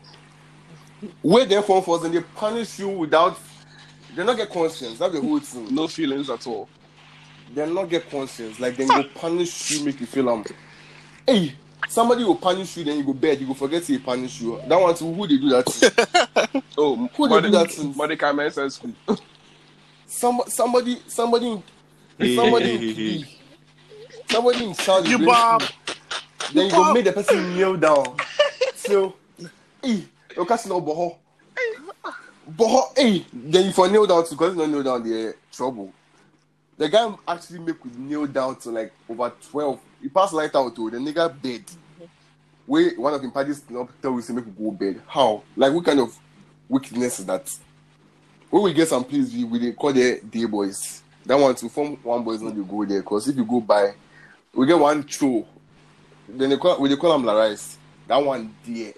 Where 1.22 1.44
they 1.46 1.60
for 1.62 1.96
us, 1.96 2.04
and 2.04 2.14
they 2.14 2.20
punish 2.20 2.78
you 2.78 2.88
without 2.90 3.38
they 4.14 4.24
not 4.24 4.36
get 4.36 4.50
conscience. 4.50 4.98
That's 4.98 5.14
the 5.14 5.20
whole 5.20 5.40
thing. 5.40 5.74
No 5.74 5.88
feelings 5.88 6.28
at 6.28 6.46
all. 6.46 6.68
They 7.54 7.70
not 7.72 7.88
get 7.88 8.10
conscience. 8.10 8.60
Like 8.60 8.76
they 8.76 8.86
go 8.86 9.02
punish 9.14 9.70
you, 9.70 9.84
make 9.84 10.00
you 10.00 10.06
feel 10.06 10.28
um 10.28 10.44
hey, 11.26 11.54
somebody 11.88 12.24
will 12.24 12.36
punish 12.36 12.76
you, 12.76 12.84
then 12.84 12.98
you 12.98 13.04
go 13.04 13.12
bed, 13.12 13.40
you 13.40 13.46
go 13.46 13.54
forget 13.54 13.82
to 13.84 13.98
punish 14.00 14.40
you. 14.40 14.60
That 14.66 14.80
one 14.80 14.94
too, 14.94 15.12
who 15.12 15.26
they 15.26 15.36
do 15.36 15.48
that 15.50 15.66
to? 15.66 16.62
Oh, 16.78 16.96
Who 17.16 17.28
they 17.28 17.40
do 17.42 17.50
that 17.50 17.70
to? 17.70 17.84
Mordecai 17.84 18.32
Mensa 18.32 18.68
school. 18.70 18.92
Some, 20.06 20.42
somebody 20.46 21.00
somebody 21.06 21.62
in 22.18 22.36
somebody 22.36 22.72
in 22.72 22.80
PB, 22.80 23.26
somebody 24.30 24.64
in 24.64 24.74
Saudi 24.74 25.10
you 25.10 25.18
bomb. 25.18 25.60
Then 26.52 26.66
you 26.66 26.70
go 26.72 26.92
make 26.92 27.04
the 27.04 27.12
person 27.12 27.54
kneel 27.54 27.76
down. 27.76 28.16
So, 28.74 29.14
hey, 29.80 30.02
you 30.36 30.44
catch 30.44 30.66
no 30.66 30.80
boho. 30.80 31.16
Boho, 32.50 32.98
hey. 32.98 33.24
Then 33.32 33.66
you 33.66 33.72
for 33.72 33.88
kneel 33.88 34.06
down 34.06 34.24
too, 34.24 34.30
because 34.34 34.54
you 34.54 34.60
don't 34.60 34.72
kneel 34.72 34.82
down, 34.82 35.08
there 35.08 35.36
trouble. 35.52 35.92
The 36.76 36.88
guy 36.88 37.14
actually 37.28 37.60
make 37.60 37.84
we 37.84 37.92
kneel 37.96 38.26
down 38.26 38.56
to 38.56 38.70
like 38.70 38.92
over 39.08 39.32
12. 39.50 39.78
He 40.02 40.08
passed 40.08 40.32
light 40.32 40.54
out 40.54 40.74
to 40.74 40.90
the 40.90 40.98
nigga 40.98 41.40
bed. 41.40 41.62
Where 42.66 42.90
one 42.96 43.14
of 43.14 43.22
him 43.22 43.30
parties 43.30 43.62
not 43.70 43.88
tell 44.02 44.12
we 44.12 44.22
say 44.22 44.32
make 44.32 44.44
go 44.58 44.70
bed. 44.72 45.00
How? 45.06 45.42
Like 45.56 45.72
what 45.72 45.84
kind 45.84 46.00
of 46.00 46.16
wickedness 46.68 47.20
is 47.20 47.26
that? 47.26 47.48
When 48.50 48.64
we 48.64 48.74
get 48.74 48.88
some 48.88 49.04
place, 49.04 49.32
we, 49.32 49.44
we 49.44 49.72
call 49.72 49.92
the 49.92 50.20
day 50.20 50.44
boys. 50.44 51.02
That 51.24 51.38
one 51.38 51.54
to 51.54 51.68
form 51.68 51.96
one 52.02 52.24
boys 52.24 52.42
not 52.42 52.54
they 52.54 52.62
go 52.62 52.84
there. 52.84 53.02
Cause 53.02 53.28
if 53.28 53.36
you 53.36 53.44
go 53.44 53.60
by, 53.60 53.94
we 54.52 54.66
get 54.66 54.78
one 54.78 55.06
show 55.06 55.46
then 56.28 56.50
they 56.50 56.56
call 56.56 56.80
we 56.80 56.88
they 56.88 56.96
call 56.96 57.12
them 57.12 57.24
la 57.24 57.34
rice. 57.34 57.78
That 58.08 58.16
one 58.16 58.54
there. 58.66 58.92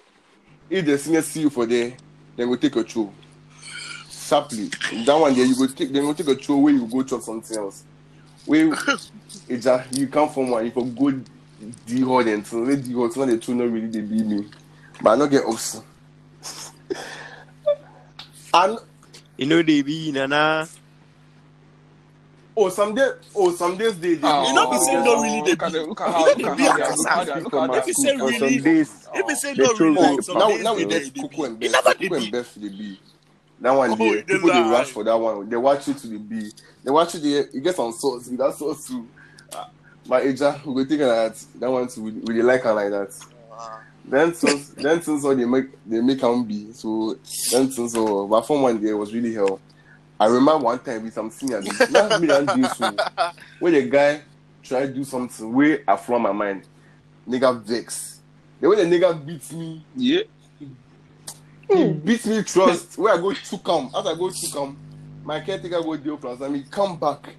If 0.69 0.85
the 0.85 0.97
senior 0.97 1.21
see 1.21 1.41
you 1.41 1.49
for 1.49 1.65
there, 1.65 1.93
then 2.35 2.49
we 2.49 2.57
take 2.57 2.75
a 2.75 2.83
throw. 2.83 3.11
Sharply. 4.09 4.69
That 5.05 5.15
one 5.15 5.33
there 5.35 5.45
you 5.45 5.55
go 5.55 5.67
take 5.67 5.91
then 5.91 6.07
we 6.07 6.13
take 6.13 6.27
a 6.27 6.35
throw 6.35 6.57
where 6.57 6.73
you 6.73 6.87
go 6.87 7.03
chop 7.03 7.21
something 7.21 7.57
else. 7.57 7.83
Where 8.45 8.77
it 9.47 9.59
just 9.59 9.93
you 9.97 10.07
come 10.07 10.29
from 10.29 10.51
one, 10.51 10.65
you 10.65 10.71
for 10.71 10.85
go 10.85 11.11
D 11.85 12.01
hard 12.01 12.27
and 12.27 12.45
so 12.47 12.63
where 12.65 12.77
D 12.77 12.93
hard 12.93 13.13
so 13.13 13.25
the 13.25 13.37
two 13.37 13.55
not 13.55 13.71
really 13.71 13.87
they 13.87 14.01
be 14.01 14.23
me. 14.23 14.49
But 15.01 15.11
I 15.11 15.15
not 15.17 15.31
get 15.31 15.45
ups. 15.45 15.81
and 18.53 18.79
You 19.37 19.47
know 19.47 19.63
they 19.63 19.81
be 19.83 20.11
nana. 20.13 20.69
oh 22.57 22.69
some 22.69 22.95
day 22.95 23.09
oh 23.35 23.51
some 23.53 23.77
days 23.77 23.99
they, 23.99 24.15
they 24.15 24.31
ah, 24.31 24.41
Oh, 24.41 24.49
You 24.49 24.53
know, 24.53 24.67
be 24.69 24.77
say 24.79 24.97
no 24.97 25.21
really 25.21 25.41
look 25.49 25.53
dey 25.55 25.55
at 25.63 25.71
be. 25.71 25.73
them, 25.73 25.87
Look 25.89 26.01
at 26.01 26.11
how, 26.11 26.31
look 26.31 26.47
at 26.47 26.59
how 26.59 26.71
they 26.73 26.81
are, 26.81 26.95
look 26.97 27.11
at 27.11 27.15
how 27.17 27.23
they 27.25 27.31
are, 27.31 27.41
look 27.41 27.55
at 27.55 27.59
how 27.61 27.67
If 27.73 27.87
they 27.87 27.87
you 27.87 27.93
say 27.93 28.15
really, 28.17 28.33
some 28.33 28.61
days, 28.61 29.09
if 29.13 29.27
you 29.29 29.35
say 29.35 29.55
They 29.55 29.63
no 29.63 29.73
really, 29.73 30.21
some 30.21 30.45
now, 30.45 30.45
days 30.45 30.71
now 30.71 30.75
we 30.75 30.83
they 30.83 30.85
get 30.85 31.03
dey 31.03 31.09
Coco 31.17 31.43
be. 31.43 31.45
and 31.45 31.59
You 31.59 31.69
Beth. 31.69 31.71
never 31.71 31.93
Coco 31.97 32.15
and 32.15 32.31
be. 32.31 32.31
Beth 32.31 32.53
to 32.53 32.59
the 32.59 32.69
B. 32.69 32.99
That 33.59 33.71
one 33.71 33.97
there. 33.97 34.07
you 34.07 34.21
dey 34.23 34.33
People 34.33 34.49
they 34.49 34.59
rush 34.61 34.91
for 34.91 35.03
that 35.03 35.15
one. 35.15 35.49
They 35.49 35.55
watch 35.57 35.87
it 35.87 35.97
to 35.99 36.07
the 36.07 36.17
B. 36.17 36.51
They 36.83 36.91
watch 36.91 37.15
it 37.15 37.19
there. 37.23 37.49
You 37.53 37.61
get 37.61 37.75
some 37.75 37.91
sauce. 37.91 38.27
With 38.27 38.37
that 38.39 38.53
sauce 38.55 38.87
too. 38.87 39.07
Uh, 39.53 39.65
my 40.07 40.21
Aja, 40.21 40.59
we 40.65 40.73
go 40.85 40.93
it 40.93 40.97
that. 40.97 41.43
That 41.59 41.71
one 41.71 41.87
too. 41.87 42.03
We, 42.03 42.11
we 42.11 42.41
like 42.41 42.63
her 42.63 42.73
like 42.73 42.89
that. 42.91 43.13
Then 44.07 44.33
since 44.35 44.69
then 44.69 45.01
since 45.01 45.25
all 45.25 45.35
they 45.35 45.45
make 45.45 45.65
they 45.85 45.99
make 46.01 46.21
them 46.21 46.43
be. 46.43 46.71
So 46.73 47.17
then 47.51 47.71
since 47.71 47.95
all 47.95 48.27
but 48.27 48.41
from 48.41 48.61
one 48.61 48.79
day 48.81 48.93
was 48.93 49.13
really 49.13 49.33
hell. 49.33 49.59
I 50.19 50.27
remember 50.27 50.57
one 50.57 50.79
time 50.79 51.03
with 51.03 51.13
some 51.13 51.31
senior. 51.31 51.61
Not 51.89 52.21
me 52.21 52.29
and 52.29 52.47
this. 52.47 52.79
Where 53.59 53.71
the 53.71 53.89
guy 53.89 54.21
try 54.63 54.85
do 54.85 55.03
something 55.03 55.53
way 55.53 55.81
I 55.87 55.95
from 55.97 56.21
my 56.21 56.31
mind. 56.31 56.63
Nigga 57.27 57.61
vex. 57.63 58.19
The 58.61 58.69
way 58.69 58.77
the 58.77 58.83
nigga 58.83 59.25
beats 59.25 59.51
me, 59.51 59.83
Yeah. 59.95 60.21
He 61.67 61.83
hmm. 61.87 61.99
beat 61.99 62.25
me 62.25 62.43
trust 62.43 62.97
where 62.97 63.13
I 63.13 63.17
go 63.17 63.33
to 63.33 63.57
come. 63.59 63.91
As 63.95 64.05
I 64.05 64.15
go 64.15 64.29
to 64.29 64.51
come, 64.51 64.77
my 65.23 65.39
caretaker 65.39 65.81
go 65.81 65.97
deal 65.97 66.17
plans 66.17 66.41
and 66.41 66.55
he 66.55 66.63
come 66.63 66.97
back. 66.97 67.35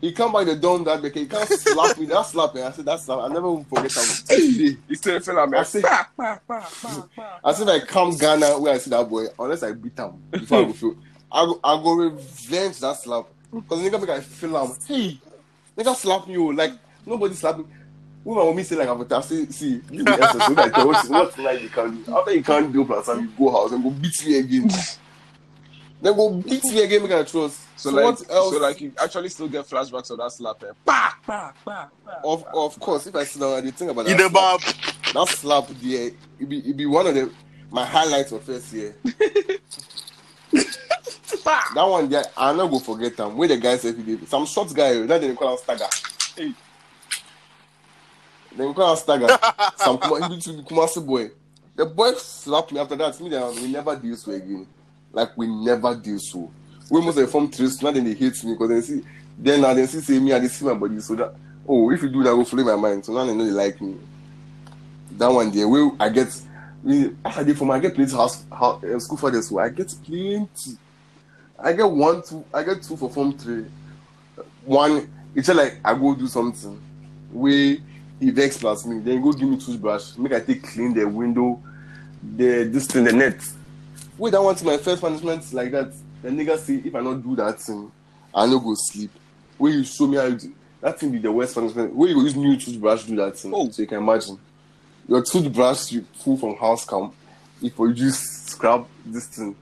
He 0.00 0.12
come 0.12 0.32
back 0.32 0.46
the 0.46 0.56
dome 0.56 0.84
that 0.84 1.02
back. 1.02 1.14
He 1.14 1.26
can't 1.26 1.48
slap 1.48 1.98
me. 1.98 2.06
That 2.06 2.26
slap 2.26 2.54
me. 2.54 2.62
I 2.62 2.70
said 2.72 2.84
that's 2.84 3.04
slap. 3.04 3.20
I 3.20 3.28
never 3.28 3.50
will 3.50 3.64
forget 3.64 3.92
him. 3.92 4.26
Today. 4.26 4.76
You 4.88 4.96
still 4.96 5.20
feel 5.20 5.34
like 5.34 5.42
eh? 5.42 5.46
I 5.46 5.50
man. 5.50 5.64
say- 5.64 5.82
Pa, 5.82 6.08
pa, 6.16 6.38
pa, 6.46 6.60
pa, 6.60 6.88
hmm. 6.88 7.00
pa. 7.16 7.40
I 7.44 7.52
said 7.52 7.68
I 7.68 7.80
come 7.80 8.16
Ghana 8.16 8.58
where 8.58 8.74
I 8.74 8.78
see 8.78 8.90
that 8.90 9.08
boy 9.08 9.26
unless 9.38 9.62
I 9.62 9.72
beat 9.72 9.98
him 9.98 10.12
before 10.30 10.58
I 10.58 10.64
go 10.64 10.72
feel. 10.72 10.96
I 11.32 11.44
go 11.46 11.60
I 11.64 11.82
go 11.82 11.94
revenge 11.94 12.78
that 12.80 12.96
slap 12.96 13.26
because 13.52 13.80
nigga 13.80 14.00
make 14.00 14.10
I 14.10 14.20
feel 14.20 14.64
him. 14.64 14.76
Hey, 14.86 15.18
nigga 15.76 15.96
slap 15.96 16.28
me 16.28 16.36
oh 16.36 16.46
like 16.46 16.72
nobody 17.04 17.34
slap 17.34 17.58
me. 17.58 17.64
Woman 18.24 18.46
will 18.46 18.54
me 18.54 18.62
say 18.62 18.76
like 18.76 18.88
avatar, 18.88 19.22
see, 19.22 19.44
see, 19.52 19.76
this 19.78 19.98
is 19.98 20.04
the 20.04 20.12
essence. 20.22 20.44
So 20.46 20.52
like, 20.54 20.76
what, 20.78 21.08
what 21.10 21.34
tonight 21.34 21.60
you 21.60 21.68
can 21.68 22.02
do? 22.02 22.16
After 22.16 22.32
you 22.32 22.42
can't 22.42 22.72
do 22.72 22.84
plus 22.84 23.06
you 23.08 23.28
go 23.38 23.50
house 23.50 23.72
and 23.72 23.82
go 23.84 23.90
beat 23.90 24.26
me 24.26 24.38
again. 24.38 24.68
then 26.00 26.16
go 26.16 26.30
beat 26.30 26.64
me 26.64 26.82
again, 26.82 27.02
make 27.02 27.12
I 27.12 27.22
trust. 27.24 27.60
So, 27.76 27.90
So 27.90 27.96
like, 27.96 28.04
what 28.04 28.30
else? 28.30 28.54
so 28.54 28.60
like 28.60 28.80
you 28.80 28.92
actually 29.02 29.28
still 29.28 29.48
get 29.48 29.66
flashbacks 29.66 30.10
of 30.10 30.16
that 30.18 30.32
slap. 30.32 30.62
Eh? 30.62 30.72
Bah, 30.86 31.12
bah, 31.26 31.52
bah, 31.66 31.88
bah. 32.04 32.12
Of, 32.24 32.44
of 32.54 32.80
course, 32.80 33.06
if 33.08 33.14
I 33.14 33.24
sit 33.24 33.40
down 33.40 33.58
and 33.58 33.68
I 33.68 33.70
think 33.72 33.90
about 33.90 34.06
In 34.06 34.16
that 34.16 34.22
the 34.22 34.30
slap, 34.30 34.60
bar. 35.12 35.26
that 35.26 35.34
slap 35.34 35.68
there, 35.82 36.10
it 36.40 36.48
be 36.48 36.58
it 36.60 36.76
be 36.76 36.86
one 36.86 37.06
of 37.06 37.14
the 37.14 37.30
my 37.70 37.84
highlights 37.84 38.32
of 38.32 38.42
first 38.42 38.72
year. 38.72 38.94
that 40.54 41.74
one 41.74 42.08
there, 42.08 42.24
I 42.36 42.52
not 42.54 42.70
go 42.70 42.78
forget 42.78 43.16
them. 43.16 43.36
Where 43.36 43.48
the 43.48 43.56
guy 43.58 43.76
said 43.76 43.96
he 43.96 44.02
did 44.02 44.26
some 44.28 44.46
short 44.46 44.72
guy, 44.72 45.04
that 45.06 45.20
they 45.20 45.34
call 45.34 45.52
him 45.52 45.58
stagger. 45.58 45.84
Hey. 46.36 46.54
They 48.56 48.72
call 48.72 48.92
him 48.92 48.96
stagger. 48.96 49.28
some 49.76 49.98
Kumasi 49.98 51.04
boy. 51.04 51.30
The 51.76 51.84
boy 51.86 52.12
slapped 52.12 52.72
me 52.72 52.78
after 52.78 52.96
that. 52.96 53.20
Me 53.20 53.28
that 53.30 53.54
we 53.54 53.72
never 53.72 53.96
do 53.96 54.14
so 54.14 54.30
again. 54.32 54.66
Like 55.12 55.36
we 55.36 55.46
never 55.46 55.94
do 55.94 56.18
so. 56.18 56.50
We 56.90 57.00
must 57.00 57.18
have 57.18 57.30
formed 57.30 57.54
three. 57.54 57.68
Now 57.82 57.90
then 57.90 58.04
they 58.04 58.14
hate 58.14 58.42
me 58.44 58.52
because 58.52 58.68
they 58.68 58.80
see. 58.80 59.04
Then 59.36 59.62
now 59.62 59.74
they 59.74 59.86
see 59.86 60.20
me 60.20 60.32
and 60.32 60.44
they 60.44 60.48
see 60.48 60.64
my 60.64 60.74
body. 60.74 61.00
So 61.00 61.16
that 61.16 61.34
oh 61.66 61.90
if 61.90 62.02
you 62.02 62.08
do 62.10 62.22
that, 62.22 62.44
flow 62.46 62.60
in 62.60 62.66
my 62.66 62.76
mind. 62.76 63.04
So 63.04 63.12
now 63.12 63.24
they 63.24 63.34
know 63.34 63.44
they 63.44 63.50
like 63.50 63.80
me. 63.80 63.96
That 65.12 65.28
one 65.32 65.50
day, 65.50 65.64
where 65.64 65.90
I 65.98 66.08
get. 66.08 66.28
Me, 66.82 67.10
did 67.44 67.56
for 67.56 67.64
my 67.64 67.76
I 67.76 67.78
get 67.78 67.94
plenty 67.94 68.12
house, 68.12 68.44
house 68.52 68.84
uh, 68.84 68.98
school 68.98 69.16
for 69.16 69.30
this. 69.30 69.48
So 69.48 69.58
I 69.58 69.70
get 69.70 69.92
plenty. 70.04 70.76
I 71.58 71.72
get 71.72 71.90
one, 71.90 72.22
two. 72.22 72.44
I 72.52 72.62
get 72.62 72.82
two 72.82 72.94
for 72.96 73.08
form 73.08 73.32
three. 73.38 73.64
One, 74.66 75.10
it's 75.34 75.48
like 75.48 75.78
I 75.82 75.94
go 75.94 76.14
do 76.14 76.26
something. 76.26 76.78
Where 77.32 77.78
he 78.24 78.30
vex 78.30 78.56
plus 78.56 78.86
me, 78.86 79.00
then 79.00 79.18
he 79.18 79.22
go 79.22 79.32
give 79.32 79.48
me 79.48 79.58
toothbrush. 79.58 80.16
Make 80.16 80.32
I 80.32 80.40
take 80.40 80.62
clean 80.62 80.94
the 80.94 81.04
window, 81.04 81.62
the 82.22 82.64
this 82.64 82.86
thing, 82.86 83.04
the 83.04 83.12
net. 83.12 83.40
Wait, 84.16 84.30
that 84.30 84.42
one 84.42 84.54
to 84.54 84.64
my 84.64 84.78
first 84.78 85.02
punishment 85.02 85.52
like 85.52 85.70
that. 85.72 85.92
The 86.22 86.30
nigga 86.30 86.58
say 86.58 86.76
if 86.76 86.94
I 86.94 87.00
not 87.00 87.22
do 87.22 87.36
that 87.36 87.60
thing, 87.60 87.92
I 88.34 88.46
no 88.46 88.58
go 88.58 88.74
sleep. 88.76 89.10
Where 89.58 89.72
you 89.72 89.84
show 89.84 90.06
me 90.06 90.16
how 90.16 90.24
you 90.24 90.36
do, 90.36 90.54
that 90.80 90.98
thing 90.98 91.12
be 91.12 91.18
the 91.18 91.30
worst 91.30 91.54
punishment. 91.54 91.94
Where 91.94 92.08
you 92.08 92.22
use 92.22 92.34
new 92.34 92.56
toothbrush 92.56 93.04
do 93.04 93.16
that 93.16 93.36
thing. 93.36 93.52
Oh. 93.54 93.68
So 93.70 93.82
you 93.82 93.88
can 93.88 93.98
imagine. 93.98 94.38
Your 95.06 95.22
toothbrush 95.22 95.92
you 95.92 96.06
pull 96.22 96.38
from 96.38 96.56
house 96.56 96.86
come. 96.86 97.12
If 97.60 97.78
you 97.78 97.90
use 97.90 98.18
scrub 98.18 98.88
this 99.04 99.26
thing. 99.26 99.54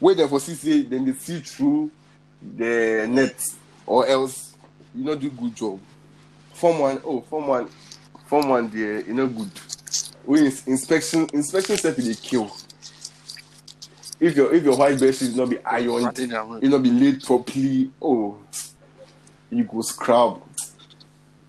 Wait 0.00 0.16
there 0.16 0.26
for 0.26 0.40
see 0.40 0.54
say 0.54 0.82
then 0.82 1.04
they 1.04 1.12
see 1.12 1.38
through 1.40 1.92
the 2.56 3.06
net 3.08 3.40
or 3.86 4.06
else 4.06 4.56
you 4.96 5.04
not 5.04 5.20
do 5.20 5.30
good 5.30 5.54
job. 5.54 5.78
Form 6.54 6.80
one, 6.80 7.00
oh 7.04 7.20
form 7.20 7.46
one, 7.46 7.68
form 8.30 8.48
one 8.48 8.70
there, 8.70 9.00
you 9.00 9.12
know 9.12 9.26
good. 9.26 9.50
Ins- 10.28 10.64
inspection 10.68 11.26
inspection 11.32 11.76
set 11.76 11.96
they 11.96 12.14
kill. 12.14 12.56
If 14.20 14.36
your 14.36 14.54
if 14.54 14.62
your 14.62 14.76
white 14.76 15.00
bed 15.00 15.16
sheet 15.16 15.34
not 15.34 15.50
be 15.50 15.58
ironed, 15.64 16.16
you 16.62 16.68
not 16.68 16.82
be 16.82 16.92
laid 16.92 17.24
properly, 17.24 17.90
oh 18.00 18.38
you 19.50 19.64
go 19.64 19.80
scrub. 19.80 20.42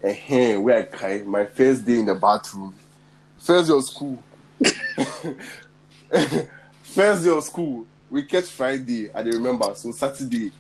Eh, 0.04 0.58
where 0.58 0.80
I 0.80 0.82
cry 0.84 1.20
my 1.20 1.46
first 1.46 1.86
day 1.86 2.00
in 2.00 2.08
the 2.08 2.16
bathroom. 2.16 2.74
First 3.38 3.70
day 3.70 3.76
of 3.76 3.84
school. 3.84 4.24
first 6.82 7.24
day 7.24 7.30
of 7.30 7.44
school. 7.44 7.86
We 8.10 8.24
catch 8.24 8.46
Friday, 8.46 9.14
I 9.14 9.22
remember. 9.22 9.72
So 9.76 9.92
Saturday, 9.92 10.52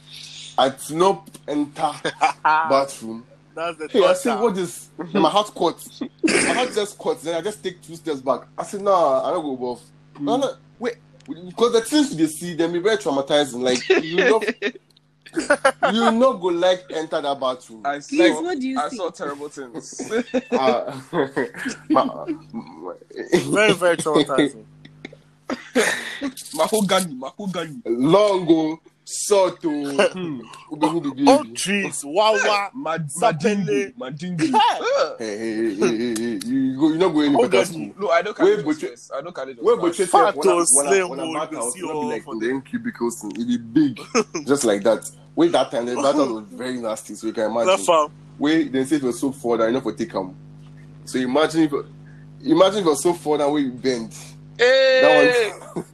I 0.56 0.70
did 0.70 0.92
not 0.92 1.28
enter 1.48 1.92
bathroom. 2.44 3.26
That's 3.56 3.78
the 3.78 3.88
Hey, 3.90 4.00
I 4.04 4.08
third 4.10 4.18
said, 4.18 4.34
time. 4.34 4.42
what 4.44 4.58
is? 4.58 4.90
Then 5.12 5.22
my 5.22 5.30
heart 5.30 5.48
caught. 5.54 5.86
My 6.24 6.54
heart 6.54 6.74
just 6.74 6.98
caught. 6.98 7.22
Then 7.22 7.36
I 7.36 7.42
just 7.42 7.64
take 7.64 7.82
two 7.82 7.96
steps 7.96 8.22
back. 8.22 8.42
I 8.58 8.64
said, 8.64 8.82
nah, 8.82 9.28
I 9.28 9.32
don't 9.32 9.44
go 9.44 9.54
above. 9.54 9.82
No, 10.20 10.38
no, 10.38 10.54
wait. 10.80 10.96
Because 11.28 11.74
the 11.74 11.82
things 11.82 12.12
you 12.12 12.18
dey 12.18 12.28
see, 12.28 12.54
them 12.56 12.74
be 12.74 12.80
very 12.80 12.98
traumatizing. 12.98 13.62
Like, 13.62 13.88
you 14.04 14.18
know, 14.18 14.42
you 15.94 16.12
not 16.20 16.34
go 16.42 16.48
like 16.48 16.84
enter 16.92 17.22
that 17.22 17.40
bathroom. 17.40 17.82
I 17.86 18.00
saw, 18.00 18.10
Please, 18.16 18.34
what 18.42 18.60
do 18.60 18.68
you 18.68 18.80
I 18.80 18.90
see? 18.90 18.98
saw 18.98 19.10
terrible 19.10 19.50
things. 19.50 20.12
Uh, 20.52 21.00
my- 21.90 22.28
Very, 23.50 23.74
very 23.74 23.98
traumatizing. 23.98 24.66
mahogany, 26.56 27.14
mahogany. 27.16 27.82
long 27.86 28.46
go 28.46 28.80
to 29.62 29.70
oh. 29.70 30.08
hmm. 30.10 30.40
hmm, 30.40 30.42
ube 30.72 30.84
who 30.84 31.14
be 31.14 31.54
trees, 31.54 32.04
wawa. 32.06 32.70
Mad, 32.76 33.10
Sapele. 33.10 33.94
madingu, 33.98 34.38
madingu. 34.38 34.60
Hey. 35.20 35.38
Hey, 35.38 35.38
hey, 35.38 35.76
hey, 35.76 35.98
hey, 35.98 36.16
hey, 36.16 36.40
you 36.46 36.80
go, 36.80 36.88
you 36.90 36.98
not 36.98 37.10
go 37.10 37.20
any 37.22 37.36
Oh, 37.36 37.48
better 37.48 37.66
school. 37.66 37.94
No, 38.00 38.10
I 38.10 38.22
don't 38.22 38.36
carry 38.36 38.56
Wait, 38.58 38.66
those 38.66 38.80
but. 38.82 39.12
I 39.16 39.22
don't 39.22 39.36
carry 39.36 39.54
Where 39.56 39.78
go 39.78 39.92
chase 39.92 40.10
Fat 40.10 40.36
when 40.36 40.48
I 40.48 40.52
or 40.52 40.56
when 40.56 40.88
I 40.88 40.92
slim 40.92 41.10
when 41.10 41.20
I 41.20 41.34
back 41.34 41.52
it 41.52 41.56
not 41.56 41.74
be 41.74 41.82
like 41.84 42.24
for 42.24 42.34
in 42.34 42.40
them. 42.40 42.60
the 42.64 42.70
cubicles, 42.70 43.24
it 43.24 43.48
be 43.48 43.58
big, 43.58 44.00
just 44.48 44.64
like 44.64 44.84
that. 44.84 45.10
Wait, 45.36 45.52
that 45.52 45.72
time 45.72 45.86
the 45.86 45.96
that 45.96 46.12
time 46.16 46.34
was 46.34 46.46
very 46.52 46.78
nasty, 46.78 47.16
so 47.16 47.28
you 47.28 47.34
can 47.34 47.54
That 47.54 47.80
imagine. 47.80 48.12
Wait, 48.40 48.72
then 48.72 48.86
say 48.86 48.96
if 48.96 49.04
you're 49.04 49.14
so 49.14 49.32
far 49.32 49.58
down, 49.58 49.68
you 49.68 49.74
know 49.74 49.82
for 49.82 49.94
take 49.94 50.12
them. 50.12 50.36
So 51.06 51.20
imagine 51.20 51.64
if 51.64 51.74
imagine 52.44 52.80
if 52.80 52.86
you're 52.86 52.96
so 52.96 53.14
far 53.14 53.38
down 53.38 53.52
where 53.52 53.62
you 53.62 53.72
bend. 53.72 54.14
Hey, 54.58 55.00
That 55.02 55.76
one, 55.76 55.86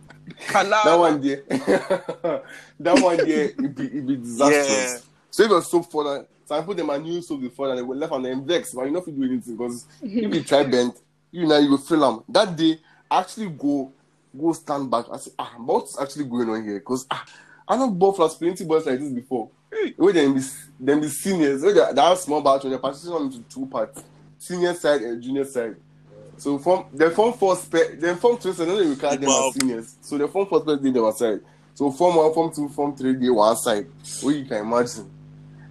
Kala. 0.48 0.82
that 0.86 0.96
one 1.00 1.22
there, 1.22 1.44
that 2.80 3.00
one 3.02 3.18
there, 3.18 3.46
it 3.46 3.76
be 3.76 3.84
it 3.86 4.08
be 4.08 4.16
disastrous. 4.18 4.70
Yeah. 4.70 4.98
So 5.32 5.44
if 5.44 5.50
you're 5.50 5.62
so 5.62 5.84
far 5.84 6.04
down, 6.04 6.28
so 6.46 6.56
I 6.56 6.62
put 6.62 6.78
them 6.78 6.90
a 6.90 6.98
new 6.98 7.22
soap 7.22 7.42
before 7.42 7.70
and 7.70 7.78
they 7.78 7.82
will 7.84 7.98
left 7.98 8.14
on 8.14 8.24
them 8.24 8.46
vex, 8.46 8.74
but 8.74 8.86
you 8.86 8.92
know 8.92 9.00
if 9.00 9.08
you 9.08 9.14
do 9.14 9.24
anything 9.24 9.58
because 9.58 9.86
if 10.02 10.34
you 10.34 10.44
try 10.44 10.64
bend, 10.64 10.94
you 11.32 11.46
know 11.48 11.58
you 11.58 11.72
will 11.72 11.78
feel 11.78 12.00
them. 12.00 12.24
That 12.30 12.56
day, 12.56 12.80
I 13.10 13.20
actually 13.20 13.50
go 13.50 13.92
go 14.40 14.54
stand 14.54 14.90
back. 14.90 15.06
I 15.12 15.18
say, 15.18 15.32
ah, 15.40 15.56
but 15.60 15.74
what's 15.74 16.00
actually 16.00 16.26
going 16.26 16.50
on 16.50 16.64
here? 16.64 16.80
Because 16.80 17.06
ah, 17.12 17.26
I 17.68 17.76
know 17.78 17.90
ball 17.90 18.14
flats 18.14 18.36
plenty 18.36 18.64
boys 18.66 18.86
like 18.86 19.00
this 19.00 19.12
before. 19.12 19.50
Where 19.98 20.14
them 20.14 20.36
be 20.36 20.42
them 20.80 21.02
be 21.02 21.10
seniors, 21.10 21.62
where 21.64 21.74
they, 21.74 21.94
they 21.94 22.02
have 22.02 22.18
small 22.18 22.42
batch 22.42 22.64
when 22.64 22.72
they 22.72 22.80
partition 22.80 23.10
them 23.10 23.24
into 23.24 23.40
two 23.50 23.66
parts, 23.66 24.04
senior 24.38 24.74
side 24.74 25.02
and 25.02 25.22
junior 25.22 25.46
side. 25.46 25.76
So 26.38 26.60
from 26.60 26.86
the 26.94 27.10
form 27.12 27.34
four 27.34 27.56
spe- 27.56 28.00
then 28.00 28.18
form 28.18 28.38
two, 28.38 28.54
so 28.54 28.64
they 28.66 28.96
call 28.96 29.18
them 29.18 29.30
Wow. 29.30 29.50
as 29.50 29.56
seniors. 29.56 29.96
So 30.02 30.18
the 30.18 30.28
form 30.28 30.48
four 30.48 30.62
spe- 30.62 30.82
they 30.82 30.92
them 30.92 31.06
aside. 31.06 31.40
So 31.74 31.92
form 31.92 32.16
one, 32.16 32.34
form 32.34 32.54
two, 32.54 32.70
form 32.70 32.96
three, 32.96 33.14
they 33.16 33.30
one 33.30 33.56
side. 33.58 33.88
Where 34.22 34.36
you 34.36 34.46
can 34.46 34.58
imagine 34.58 35.10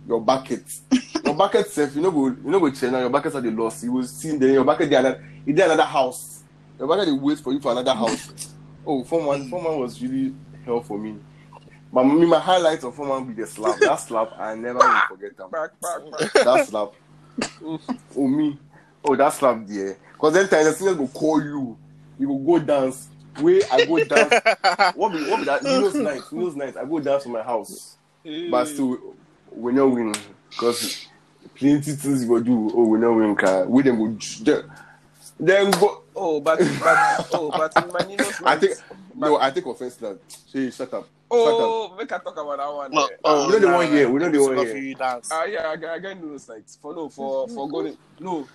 your 0.09 0.21
bucket. 0.21 0.64
your 1.25 1.35
bucket 1.35 1.69
self, 1.69 1.95
you 1.95 2.03
know 2.03 2.11
go 2.11 2.27
you 2.27 2.39
know 2.45 2.61
go 2.61 2.71
check 2.71 2.91
now, 2.93 3.01
your 3.01 3.11
buckets 3.11 3.34
are 3.34 3.41
the 3.41 3.51
lost. 3.51 3.84
You 3.84 3.93
will 3.93 4.05
see 4.05 4.37
then 4.37 4.55
your 4.55 4.64
bucket 4.64 4.91
there 4.91 5.01
another 5.01 5.25
is 5.45 5.55
there 5.55 5.67
another 5.67 5.84
house. 5.84 6.43
Your 6.79 6.88
bucket 6.88 7.07
they 7.07 7.13
wait 7.13 7.38
for 7.38 7.53
you 7.53 7.61
for 7.61 7.72
another 7.72 7.95
house. 7.95 8.29
Oh, 8.84 9.03
form 9.05 9.26
one, 9.26 9.49
form 9.49 9.64
one 9.64 9.80
was 9.80 10.01
really 10.01 10.34
hell 10.64 10.80
for 10.83 10.99
me. 10.99 11.17
But 11.93 12.05
me, 12.05 12.26
my 12.26 12.38
highlight 12.41 12.83
of 12.84 12.95
form 12.95 13.09
one 13.09 13.25
be 13.25 13.34
the 13.41 13.47
slap. 13.47 13.79
That 13.80 13.97
slap 13.97 14.33
I 14.38 14.55
never 14.55 14.79
will 14.79 15.01
forget 15.09 15.37
them. 15.37 15.51
That 15.53 16.67
slap. 16.68 16.93
oh 18.17 18.26
me. 18.29 18.59
Oh 19.05 19.17
that 19.17 19.33
slap 19.33 19.67
there. 19.67 19.97
Cause 20.18 20.33
then 20.33 20.49
time 20.49 20.64
the 20.64 20.72
seniors 20.72 20.97
will 20.97 21.09
call 21.09 21.43
you. 21.43 21.76
You 22.18 22.29
will 22.29 22.59
go 22.59 22.64
dance. 22.64 23.09
Where 23.41 23.61
I 23.71 23.84
go 23.84 24.03
dance. 24.03 24.33
what 24.95 25.13
be 25.13 25.30
what 25.30 25.38
be 25.38 25.45
that? 25.45 25.63
Windows 25.63 25.95
night. 25.95 26.33
Windows 26.33 26.57
night. 26.57 26.76
I 26.76 26.84
go 26.84 26.99
dance 27.01 27.25
to 27.25 27.29
my 27.29 27.43
house. 27.43 27.97
But 28.51 28.64
still, 28.67 29.14
we 29.53 29.72
not 29.72 29.87
win 29.87 30.14
because 30.51 31.07
plenty 31.55 31.93
things 31.93 32.22
you 32.22 32.29
go 32.29 32.41
do. 32.41 32.71
Oh, 32.75 32.87
we 32.87 32.99
not 32.99 33.13
win. 33.13 33.37
Car. 33.37 33.67
We 33.67 33.83
them 33.83 33.99
go. 33.99 34.18
Then, 34.43 34.71
then 35.38 35.71
go. 35.72 36.03
Oh, 36.14 36.41
but, 36.41 36.59
but 36.59 37.29
oh, 37.34 37.51
but 37.51 37.76
in 37.76 37.91
Maninos, 37.91 38.43
I 38.45 38.57
think 38.57 38.75
no. 39.14 39.38
I 39.38 39.51
take 39.51 39.67
offense 39.67 39.97
to 39.97 40.01
that. 40.03 40.18
Say 40.33 40.71
shut 40.71 40.93
up. 40.95 41.03
Shut 41.03 41.03
up. 41.03 41.09
Oh, 41.30 41.95
make 41.99 42.11
I 42.11 42.18
talk 42.18 42.33
about 42.33 42.57
that 42.57 42.72
one. 42.72 42.91
No, 42.91 43.05
eh. 43.07 43.17
oh, 43.25 43.47
we 43.47 43.53
know 43.53 43.59
the 43.59 43.68
one 43.68 43.87
here, 43.88 44.11
we 44.11 44.21
know 44.21 44.30
the 44.30 44.43
one 44.43 44.57
Stuff 44.57 44.67
here. 44.68 44.76
you 44.76 44.95
dance. 44.95 45.29
Ah, 45.30 45.45
yeah, 45.45 45.67
I, 45.67 45.72
I 45.72 45.99
got 45.99 46.21
those 46.22 46.49
nights. 46.49 46.79
For 46.80 46.95
no, 46.95 47.09
for 47.09 47.49
for 47.49 47.68
going 47.71 47.97
no, 48.18 48.49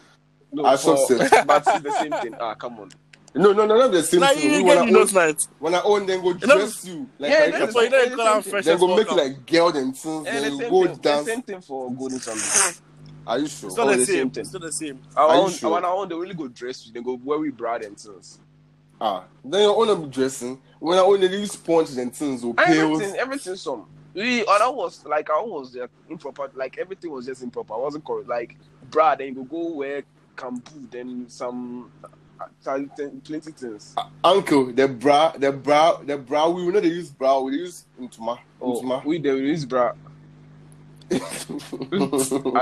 no, 0.51 0.65
I 0.65 0.77
for, 0.77 0.77
saw 0.77 0.95
same. 0.97 1.27
but 1.41 1.67
it's 1.67 1.81
the 1.81 1.91
same 1.91 2.15
thing. 2.15 2.35
Ah, 2.39 2.55
come 2.55 2.79
on. 2.79 2.91
No, 3.35 3.53
no, 3.53 3.65
no, 3.65 3.77
not 3.77 3.91
the 3.91 4.03
same 4.03 4.21
Nah, 4.21 4.27
thing. 4.27 4.43
you 4.51 4.51
We, 4.51 4.63
when, 4.63 4.77
I 4.77 4.85
get 4.85 4.93
own, 4.95 5.13
nights. 5.13 5.47
when 5.59 5.75
I 5.75 5.81
own, 5.83 6.05
then 6.05 6.21
go 6.21 6.33
dress 6.33 6.85
you 6.85 7.09
like 7.19 7.31
Yeah, 7.31 7.39
I 7.39 7.51
that's 7.51 7.59
That's 7.59 7.75
why 7.75 7.83
you 7.83 7.89
why- 7.89 7.89
don't 7.89 8.15
call 8.15 8.25
them 8.25 8.43
fresh 8.43 8.65
Then 8.65 8.73
as 8.75 8.81
go 8.81 8.87
make 8.95 9.07
fuck. 9.07 9.17
like 9.17 9.45
girl 9.45 9.69
and 9.77 9.97
things. 9.97 10.27
And 10.27 10.35
Then 10.35 10.43
the 10.43 10.51
you 10.51 10.57
same 10.57 10.69
go 10.69 10.87
thing, 10.87 10.95
the 10.95 10.99
dance. 11.01 11.25
same 11.25 11.41
thing 11.43 11.61
for 11.61 11.93
golden 11.95 12.19
something. 12.19 12.53
Are 13.27 13.39
you 13.39 13.47
sure? 13.47 13.69
It's 13.69 13.77
not 13.77 13.87
Oh, 13.87 13.91
the 13.91 13.97
the 13.97 14.05
same 14.05 14.15
same. 14.15 14.31
thing. 14.31 14.41
It's 14.41 14.53
not 14.53 14.61
the 14.63 14.71
same. 14.71 15.01
I 15.15 15.27
Are 15.27 15.35
you 15.37 15.41
want, 15.41 15.53
sure? 15.59 15.71
when 15.71 15.85
I 15.85 15.93
want, 15.93 16.09
they 16.09 16.15
really 16.15 16.35
go 16.35 16.47
dress 16.47 16.85
you. 16.85 16.93
They 16.93 17.01
go 17.01 17.17
where 17.17 17.39
we 17.39 17.51
brad 17.51 17.83
and 17.83 17.99
things. 17.99 18.39
Ah, 18.99 19.25
then 19.43 19.61
your 19.63 19.77
own 19.77 20.03
be 20.03 20.09
dressing. 20.09 20.61
When 20.79 20.97
I 20.97 21.01
own, 21.01 21.19
they 21.21 21.27
use 21.27 21.53
sponge 21.53 21.91
and 21.97 22.15
things 22.15 22.43
or 22.43 22.53
Everything, 22.57 22.75
pills. 22.75 23.01
everything, 23.17 23.55
some. 23.55 23.87
We, 24.13 24.45
other 24.45 24.71
was 24.71 25.03
like 25.05 25.29
I 25.29 25.41
was 25.41 25.77
improper. 26.09 26.49
Like 26.55 26.77
everything 26.79 27.11
was 27.11 27.25
just 27.25 27.43
improper. 27.43 27.73
I 27.73 27.77
wasn't 27.77 28.05
correct. 28.05 28.27
Like 28.29 28.57
brad, 28.83 29.19
then 29.19 29.27
you 29.29 29.35
go 29.35 29.43
go 29.45 29.75
wear 29.75 30.03
kampu, 30.41 30.89
then 30.91 31.25
some 31.29 31.91
uh, 32.39 32.47
plenty 32.63 33.19
plenty 33.23 33.51
things. 33.51 33.93
Uh, 33.97 34.03
uncle, 34.23 34.71
the 34.73 34.87
bra, 34.87 35.31
the 35.37 35.51
bra, 35.51 35.97
the 36.03 36.17
bra. 36.17 36.49
We 36.49 36.67
know 36.67 36.79
they 36.79 36.87
use 36.87 37.09
bra. 37.09 37.39
We 37.39 37.57
use 37.57 37.85
intuma. 37.99 38.39
Oh, 38.59 38.81
Intuma. 38.81 39.05
we 39.05 39.19
there 39.19 39.37
is 39.37 39.65
bra. 39.65 39.93
I 41.13 41.17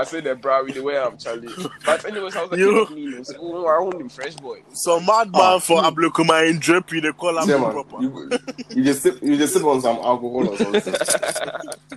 say 0.04 0.20
the 0.20 0.36
bra 0.40 0.64
with 0.64 0.74
the 0.74 0.82
way 0.82 0.98
I'm 0.98 1.16
Charlie. 1.16 1.54
But 1.86 2.04
anyways, 2.04 2.34
I 2.34 2.42
was 2.42 2.50
like, 2.50 2.58
You- 2.58 2.88
you 2.96 3.10
know, 3.10 3.22
so, 3.22 3.34
oh, 3.38 3.66
I 3.66 3.78
want 3.78 4.00
him 4.00 4.08
fresh 4.08 4.34
boy. 4.34 4.58
So 4.72 4.98
madman 4.98 5.34
ah, 5.40 5.58
for 5.60 5.80
hmm. 5.80 5.86
Ablekuma 5.86 6.50
in 6.50 6.58
Drippy, 6.58 6.98
they 6.98 7.12
call 7.12 7.38
him 7.38 7.48
Yeah, 7.48 7.70
proper. 7.70 8.02
You, 8.02 8.30
you 8.70 8.82
just 8.82 9.02
sip, 9.02 9.22
you 9.22 9.36
just 9.36 9.52
sip 9.54 9.62
on 9.62 9.80
some 9.80 9.98
alcohol 9.98 10.48
or 10.48 10.56
something. 10.56 10.94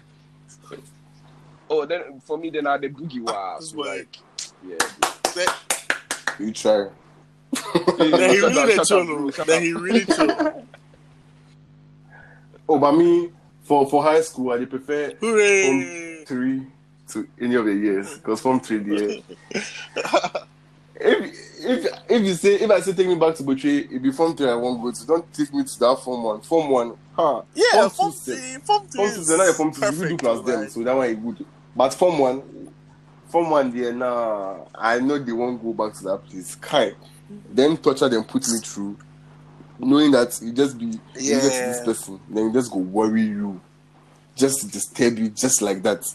Oh, 1.69 1.85
then 1.87 2.19
for 2.21 2.37
me, 2.37 2.51
then 2.51 2.67
I 2.67 2.77
the 2.77 2.89
boogie 2.89 3.23
ah, 3.27 3.33
wow. 3.33 3.59
So 3.59 3.77
like, 3.79 4.17
yeah. 4.67 4.77
Then 5.33 5.47
You 6.39 6.51
try. 6.51 6.87
then 7.97 8.29
he 8.29 8.39
really 8.41 8.75
shut 8.75 8.87
chill. 8.87 8.99
up, 9.01 9.07
bro, 9.07 9.19
no. 9.19 9.31
shut 9.31 9.47
Then 9.47 9.61
he 9.63 9.73
really 9.73 10.05
chill. 10.05 10.63
Oh, 12.69 12.79
but 12.79 12.93
me 12.93 13.29
for 13.63 13.89
for 13.89 14.01
high 14.01 14.21
school, 14.21 14.51
I 14.51 14.63
prefer 14.65 15.11
Hooray! 15.19 15.67
from 15.67 16.25
three 16.25 16.67
to 17.09 17.27
any 17.39 17.55
of 17.55 17.65
the 17.65 17.73
years 17.73 18.17
because 18.17 18.39
from 18.41 18.61
three 18.61 18.77
the 18.77 19.21
if 20.95 21.35
if 21.59 21.85
if 22.09 22.21
you 22.23 22.33
say 22.35 22.55
if 22.55 22.71
I 22.71 22.79
say 22.79 22.93
take 22.93 23.07
me 23.07 23.15
back 23.15 23.35
to 23.35 23.43
Butchie, 23.43 23.91
it 23.91 23.99
be 24.01 24.11
from 24.11 24.35
three 24.35 24.49
I 24.49 24.55
won't 24.55 24.81
go 24.81 24.91
to. 24.91 25.05
Don't 25.05 25.33
take 25.33 25.53
me 25.53 25.63
to 25.65 25.79
that 25.79 25.99
form 26.03 26.23
one. 26.23 26.41
Form 26.41 26.69
one, 26.69 26.97
huh? 27.15 27.41
Yeah, 27.53 27.89
form 27.89 27.89
form 27.89 28.11
two, 28.13 28.35
three, 28.35 28.57
form 28.63 28.87
three. 28.87 28.97
Form 28.97 29.13
two, 29.13 29.19
is 29.21 29.29
not 29.29 29.55
form 29.55 29.71
two. 29.73 29.85
You 30.03 30.09
do 30.09 30.17
class 30.17 30.41
them, 30.45 30.69
so 30.69 30.83
that 30.83 30.95
one 30.95 31.09
is 31.09 31.17
good. 31.17 31.45
But 31.75 31.93
form 31.93 32.17
one, 32.19 32.41
form 33.33 33.49
one 33.49 33.71
there 33.75 33.91
nah. 33.91 34.59
I 34.75 34.99
know 34.99 35.17
they 35.17 35.31
won't 35.31 35.61
go 35.61 35.73
back 35.73 35.95
to 35.95 36.03
that 36.03 36.19
place. 36.29 36.53
Kind, 36.53 36.95
them 37.51 37.75
torture 37.77 38.07
them 38.07 38.23
put 38.23 38.47
me 38.47 38.59
through, 38.59 38.95
knowing 39.79 40.11
that 40.11 40.39
you 40.39 40.53
just 40.53 40.77
be 40.77 40.85
you 40.85 40.91
get 40.93 41.41
to 41.41 41.49
this 41.49 41.79
Yeah. 41.79 41.83
person, 41.83 42.19
then 42.29 42.45
you 42.45 42.53
just 42.53 42.71
go 42.71 42.77
worry 42.77 43.23
you, 43.23 43.59
just 44.35 44.69
disturb 44.71 45.17
you, 45.17 45.29
just 45.29 45.63
like 45.63 45.81
that. 45.81 46.05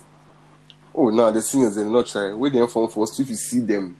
Oh 0.95 1.11
no, 1.11 1.32
the 1.32 1.43
seniors 1.43 1.74
they 1.74 1.82
not 1.82 2.07
try. 2.07 2.32
Wait 2.32 2.53
them 2.53 2.69
form 2.69 2.89
first. 2.89 3.19
If 3.19 3.28
you 3.28 3.35
see 3.36 3.61
them, 3.61 3.97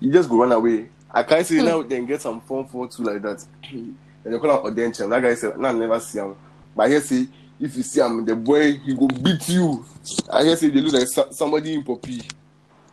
you 0.00 0.12
just 0.12 0.28
go 0.28 0.38
run 0.38 0.50
away. 0.50 0.88
I 1.08 1.22
can't 1.22 1.46
say 1.46 1.58
hmm. 1.60 1.66
now 1.66 1.82
then 1.82 2.04
get 2.04 2.20
some 2.20 2.40
form 2.40 2.66
for 2.66 2.88
two 2.88 3.04
like 3.04 3.22
that. 3.22 3.44
and 3.70 3.96
they 4.24 4.38
call 4.40 4.66
him 4.66 4.74
Odencham. 4.74 5.08
That 5.08 5.22
guy 5.22 5.34
said, 5.36 5.56
"Nah, 5.56 5.68
I 5.68 5.72
never 5.72 6.00
see 6.00 6.18
him." 6.18 6.34
But 6.74 6.90
here 6.90 7.00
say 7.00 7.28
if 7.62 7.76
you 7.76 7.82
see 7.84 8.00
him, 8.00 8.24
the 8.24 8.34
boy 8.34 8.72
he 8.78 8.92
go 8.92 9.06
beat 9.06 9.48
you. 9.48 9.84
I 10.28 10.42
hear 10.42 10.56
say 10.56 10.68
they 10.68 10.80
look 10.80 10.94
like 10.94 11.32
somebody 11.32 11.74
in 11.74 11.84
poppy. 11.84 12.20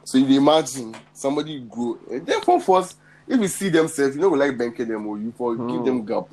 So 0.04 0.20
you 0.20 0.38
imagine 0.40 0.96
somebody 1.12 1.60
go. 1.60 1.98
And 2.10 2.26
then 2.26 2.42
first, 2.62 2.96
if 3.28 3.40
you 3.40 3.48
see 3.48 3.70
themselves, 3.70 4.16
you 4.16 4.22
know 4.22 4.30
we 4.30 4.38
like 4.38 4.56
banking 4.58 4.88
them 4.88 5.08
or 5.08 5.18
you 5.18 5.34
for 5.36 5.56
give 5.56 5.86
them 5.86 6.06
gap. 6.06 6.26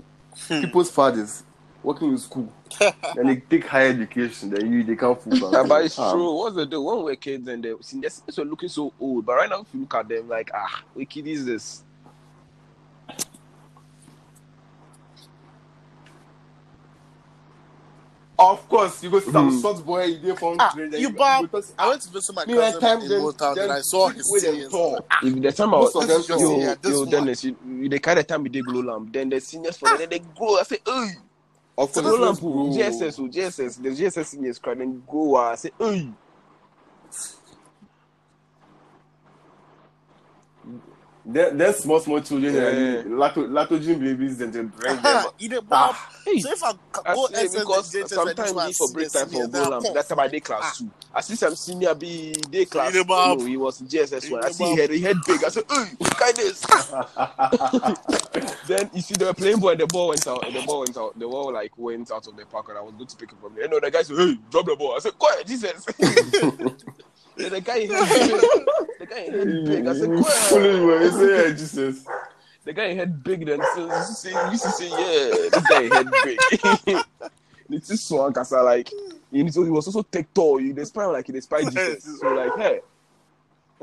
People's 0.48 0.90
fathers 0.90 1.42
working 1.82 2.10
in 2.10 2.18
school 2.18 2.52
and 2.80 3.28
they 3.28 3.36
take 3.36 3.66
higher 3.66 3.88
education 3.88 4.50
than 4.50 4.70
you, 4.70 4.84
they 4.84 4.96
can't 4.96 5.20
fool. 5.20 5.52
Yeah, 5.52 5.62
but 5.62 5.86
it's 5.86 5.98
Ah, 5.98 6.12
true. 6.12 6.34
What's 6.34 6.56
the 6.56 6.66
deal? 6.66 6.84
When 6.84 6.98
we 6.98 7.02
were 7.04 7.16
kids 7.16 7.48
and 7.48 7.62
the 7.64 7.78
seniors 7.80 8.22
were 8.36 8.44
looking 8.44 8.68
so 8.68 8.92
old, 9.00 9.24
but 9.24 9.36
right 9.36 9.48
now 9.48 9.60
if 9.60 9.68
you 9.72 9.80
look 9.80 9.94
at 9.94 10.08
them, 10.08 10.28
like 10.28 10.50
ah, 10.52 10.82
what 10.92 11.08
kid 11.08 11.26
is 11.26 11.46
this? 11.46 11.82
Of 18.38 18.68
course, 18.68 19.02
you 19.02 19.08
go 19.10 19.20
see 19.20 19.30
some 19.32 19.50
Mhm. 19.50 19.62
short 19.62 19.84
boy, 19.86 20.04
you 20.04 20.18
dey 20.18 20.36
from 20.36 20.56
Ah, 20.60 20.70
train, 20.74 20.90
then 20.90 21.00
you 21.00 21.10
go- 21.10 21.16
Bob. 21.18 21.48
I 21.78 21.88
went 21.88 22.02
to 22.02 22.10
visit 22.10 22.34
my 22.34 22.44
Me, 22.44 22.54
like, 22.54 22.64
cousin 22.74 22.80
time 22.82 23.00
in 23.00 23.08
then- 23.08 23.22
Motown 23.22 23.62
and 23.62 23.72
I 23.72 23.80
saw 23.80 24.08
people 24.08 24.18
his 24.18 24.30
with 24.30 24.42
them 24.42 24.52
seniors. 24.54 25.00
If 25.22 25.42
the 25.42 25.52
time 25.52 25.68
I 25.74 25.78
Most 25.78 25.94
was 25.94 26.04
of 26.04 26.08
them 26.08 26.18
This 26.18 26.20
is 26.20 26.26
tall. 26.36 26.40
your- 26.40 26.60
yo, 26.60 26.66
yeah, 26.66 26.90
yo. 26.90 27.04
Dennis, 27.06 27.44
you, 27.44 27.56
you, 27.66 27.88
the 27.88 27.98
kind 27.98 28.18
of 28.18 28.26
time 28.26 28.42
we 28.42 28.48
did 28.50 28.66
glow 28.66 28.80
lamp, 28.82 29.10
then 29.12 29.30
the 29.30 29.40
seniors 29.40 29.78
for 29.78 29.96
then 29.96 30.10
they 30.10 30.18
grow. 30.18 30.58
I 30.58 30.62
say, 30.64 30.78
hey, 30.86 31.08
Of 31.78 31.92
course, 31.92 32.06
glow 32.06 32.16
lamp, 32.26 32.38
oh, 32.42 32.70
GSS, 32.74 33.18
oh, 33.18 33.28
GSS, 33.28 33.76
the 33.76 33.90
GSS 33.90 34.28
seniors 34.28 34.58
cry, 34.58 34.74
then 34.74 35.02
go. 35.10 35.36
I 35.36 35.54
say, 35.54 35.70
hey, 35.78 36.08
There- 41.28 41.51
There's 41.51 41.78
small, 41.78 41.98
small 41.98 42.20
children, 42.20 42.55
Yeah. 42.55 42.70
yeah. 42.70 43.03
Lato, 43.03 43.48
Lactogen 43.48 43.98
babies, 43.98 44.39
then 44.39 44.53
they 44.53 44.62
bring 44.62 44.93
uh-huh. 44.93 45.23
them. 45.23 45.32
You 45.39 45.48
know, 45.48 45.61
Bob. 45.61 45.97
Ah. 45.98 46.12
Hey. 46.24 46.39
So 46.39 46.53
if 46.53 46.62
I 46.62 46.73
go 47.15 47.27
say 47.27 47.44
SS 47.44 47.59
because 47.59 47.94
and 47.94 48.09
sometimes 48.09 48.53
like 48.53 48.66
we 48.66 48.70
this 48.70 48.77
for 48.77 48.86
one, 48.86 48.93
break 48.93 49.11
see 49.11 49.19
time 49.19 49.27
for 49.27 49.32
seniors, 49.32 49.48
go 49.48 49.53
they 49.53 49.59
are 49.59 49.70
lamp. 49.70 49.85
poor. 49.85 49.94
That 49.94 50.09
time 50.09 50.20
I 50.20 50.28
did 50.28 50.44
class 50.44 50.62
ah. 50.62 50.74
two. 50.78 50.90
I 51.12 51.20
see 51.23 51.35
some 51.35 51.57
senior 51.57 51.94
be 51.94 52.32
day 52.32 52.65
class. 52.65 52.94
You 52.94 53.01
know, 53.01 53.05
oh, 53.05 53.09
Bob. 53.09 53.39
No, 53.40 53.44
he 53.44 53.57
was 53.57 53.81
in 53.81 53.89
GSS 53.89 54.31
one. 54.31 54.44
I 54.44 54.51
see 54.51 54.65
know, 54.65 54.74
he 54.74 54.81
had 54.81 54.90
he 54.90 55.01
had 55.01 55.16
big. 55.27 55.43
I 55.43 55.48
said, 55.48 55.65
hey, 55.69 55.85
look 55.98 56.23
at 56.23 56.36
this. 56.36 56.61
then 58.69 58.90
you 58.94 59.01
see 59.01 59.15
they 59.15 59.24
were 59.24 59.35
playing 59.35 59.59
ball 59.59 59.70
and 59.70 59.81
the 59.81 59.86
ball 59.89 60.09
went 60.11 60.27
out. 60.28 60.47
And 60.47 60.55
the 60.55 60.62
ball 60.62 60.81
went 60.81 60.97
out. 60.97 61.19
The 61.19 61.27
ball 61.27 61.53
like 61.53 61.77
went 61.77 62.11
out 62.12 62.27
of 62.28 62.36
the 62.36 62.47
park 62.47 62.69
and 62.69 62.78
I 62.78 62.82
was 62.82 62.94
going 62.94 63.07
to 63.09 63.16
pick 63.16 63.32
it 63.32 63.39
from 63.40 63.55
there. 63.57 63.65
You 63.65 63.70
know, 63.70 63.81
the 63.81 63.90
guy 63.90 64.03
said, 64.03 64.16
hey, 64.16 64.39
drop 64.51 64.66
the 64.66 64.77
ball. 64.77 64.94
I 64.94 65.01
said, 65.01 65.19
quiet, 65.19 65.44
Jesus. 65.44 65.86
then 67.36 67.52
the 67.52 67.60
guy 67.60 67.80
had 67.80 67.88
big. 67.88 68.30
The 68.98 69.06
guy 69.06 69.20
had 69.20 69.64
big. 69.64 69.86
I 69.86 69.94
said, 69.94 70.08
Foolish 70.48 70.78
boy, 70.80 71.10
say, 71.10 71.48
yeah, 71.48 71.50
Jesus. 71.50 72.06
The 72.64 72.72
guy 72.72 72.94
had 72.94 73.22
big. 73.22 73.46
Then 73.46 73.62
so 73.74 73.86
you 73.86 74.02
say, 74.04 74.50
you 74.50 74.58
say, 74.58 74.88
yeah, 74.88 75.48
this 75.50 75.66
guy 75.68 75.82
had 75.94 76.10
big. 76.24 77.04
it's 77.70 77.88
just 77.88 78.06
so 78.06 78.30
kasa 78.32 78.62
like. 78.62 78.90
He, 79.30 79.50
so 79.50 79.64
he 79.64 79.70
was 79.70 79.86
also 79.86 80.02
take 80.02 80.32
tall. 80.32 80.58
He 80.58 80.70
inspired 80.70 81.12
like 81.12 81.26
he 81.26 81.34
inspired 81.34 81.64
Jesus. 81.70 82.20
So 82.20 82.34
like, 82.34 82.52
hey. 82.56 82.80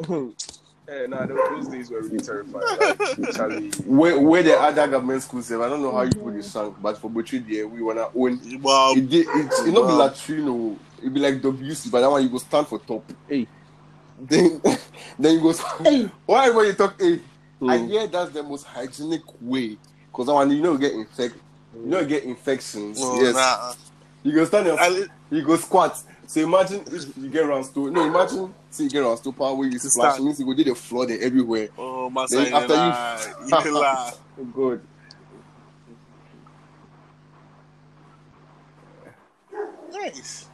Hey, 0.93 1.07
nah, 1.07 1.25
those, 1.25 1.39
those 1.49 1.67
days 1.69 1.89
were 1.89 2.01
really 2.01 2.19
terrifying. 2.19 2.63
Like, 2.77 3.31
Charlie, 3.35 3.71
Where, 3.85 4.19
where 4.19 4.43
the 4.43 4.59
other 4.59 4.87
government 4.87 5.23
schools 5.23 5.49
have, 5.49 5.61
I 5.61 5.69
don't 5.69 5.81
know 5.81 5.91
how 5.91 6.03
you 6.03 6.11
put 6.11 6.35
it 6.35 6.45
shank, 6.45 6.79
but 6.79 6.99
for 6.99 7.09
Butchie 7.09 7.47
there, 7.49 7.67
we 7.67 7.81
wanna 7.81 8.07
own. 8.15 8.39
Bob. 8.61 8.97
It, 8.97 9.09
did- 9.09 9.27
it, 9.27 9.67
it 9.67 9.71
not 9.73 9.87
be 9.87 9.93
Wow. 9.93 10.07
latrino, 10.09 10.77
it 11.01 11.11
be 11.13 11.19
like 11.19 11.41
WC, 11.41 11.89
but 11.91 12.01
that 12.01 12.11
one 12.11 12.21
you 12.21 12.29
go 12.29 12.37
stand 12.37 12.67
for 12.67 12.77
top. 12.79 13.11
Hey. 13.27 13.41
Eh. 13.41 13.45
Then, 14.29 14.61
then 15.17 15.33
you 15.35 15.41
go. 15.41 15.53
Why 16.27 16.49
when 16.51 16.67
you 16.67 16.73
talk? 16.73 17.01
Hey, 17.01 17.19
I 17.67 17.77
Hmm. 17.77 17.87
hear 17.87 18.07
that's 18.07 18.31
the 18.31 18.43
most 18.43 18.63
hygienic 18.63 19.21
way, 19.41 19.77
cause 20.13 20.27
that 20.27 20.33
one 20.33 20.51
you 20.51 20.61
know 20.61 20.77
get 20.77 20.93
infect, 20.93 21.35
you 21.73 21.87
know 21.87 22.05
get 22.05 22.23
infections. 22.23 22.99
Oh, 23.01 23.21
yes, 23.21 23.33
nah. 23.33 23.73
you 24.21 24.33
go 24.33 24.45
stand 24.45 24.67
I 24.67 24.89
there, 24.89 25.07
you 25.31 25.43
go 25.43 25.55
squat. 25.55 25.99
So 26.27 26.41
imagine 26.41 26.85
you 27.17 27.29
get 27.29 27.43
around 27.43 27.63
stool. 27.63 27.91
No, 27.91 28.05
imagine 28.05 28.53
see 28.73 28.83
you 28.85 28.89
get 28.89 29.03
around 29.03 29.17
stool 29.17 29.33
power 29.33 29.55
where 29.55 29.67
you 29.67 29.79
splash 29.79 30.13
stand. 30.13 30.25
means 30.25 30.39
you 30.39 30.45
go 30.45 30.53
do 30.53 30.63
the 30.63 30.75
floor 30.75 31.07
everywhere. 31.09 31.69
Oh, 31.77 32.09
my 32.09 32.25
Then 32.29 32.45
son, 32.51 32.53
after 32.53 32.73
you 32.73 32.79
you- 32.79 33.79
lie. 33.79 34.13
You. 34.13 34.19
Oh, 34.39 34.45
good. 34.45 34.81
Nice. 39.91 40.49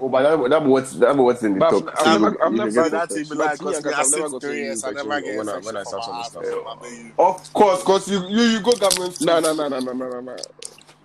Oh, 0.00 0.08
but 0.08 0.22
that, 0.22 0.50
that 0.50 0.62
what's 0.64 0.92
that 0.94 1.16
what's 1.16 1.42
in 1.42 1.54
the 1.54 1.58
But 1.60 1.70
top. 1.70 1.88
I've- 2.00 2.10
I've 2.10 2.14
you- 2.14 2.20
never- 2.20 2.44
I've 2.44 2.52
you 2.52 2.58
never- 2.58 2.70
get 2.70 2.74
So 2.74 2.84
it. 2.86 2.90
that 2.90 3.10
team 3.10 3.28
be 3.28 3.34
like, 3.36 3.58
because 3.58 3.84
and 3.84 3.94
I 3.94 4.00
I've 4.00 4.06
sit 4.06 4.18
never 4.18 4.30
got 4.30 4.40
three 4.42 4.50
to 4.50 4.56
years, 4.58 4.84
I 4.84 4.90
never 4.90 5.20
get 5.20 5.38
when 5.38 5.48
I- 5.48 5.58
when 5.58 5.76
I 5.76 5.82
start 5.84 6.04
some 6.04 6.22
stuff. 6.24 6.44
house, 6.44 6.66
I 6.68 6.82
bet 6.82 6.92
you. 6.92 7.12
Of 7.18 7.52
course, 7.52 7.82
cause 7.82 8.10
you 8.10 8.26
you, 8.28 8.42
you 8.42 8.60
go 8.60 8.72
government. 8.72 9.20
No, 9.22 9.40
no, 9.40 9.54
no, 9.54 9.68
no, 9.68 9.78
no, 9.80 9.92
no, 9.92 10.08
no, 10.10 10.20
no. 10.20 10.36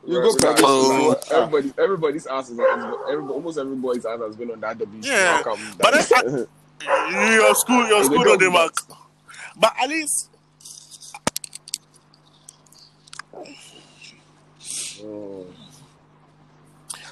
You 0.07 0.19
Right, 0.22 0.32
go 0.32 0.38
private. 0.38 0.61
Oh. 0.64 1.15
Everybody, 1.32 1.73
everybody's 1.84 2.27
ass 2.27 2.49
is, 2.49 2.60
is 2.60 2.65
every, 3.11 3.26
almost 3.27 3.57
every 3.57 3.76
boy's 3.76 4.06
ass 4.06 4.19
has 4.19 4.36
been 4.36 4.52
on 4.52 4.60
that 4.60 4.77
W. 4.77 4.99
Yeah. 5.03 5.41
Welcome, 5.44 5.65
But 5.80 5.94
that- 5.94 6.26
then 6.80 7.34
Your 7.34 7.56
school, 7.56 7.88
your 7.88 7.99
They 7.99 8.06
school, 8.06 8.18
don't 8.23 8.27
don't 8.27 8.40
do 8.40 8.45
they 8.45 8.52
mark? 8.52 8.73
But 9.57 9.73
at 9.82 9.90
least, 9.90 10.30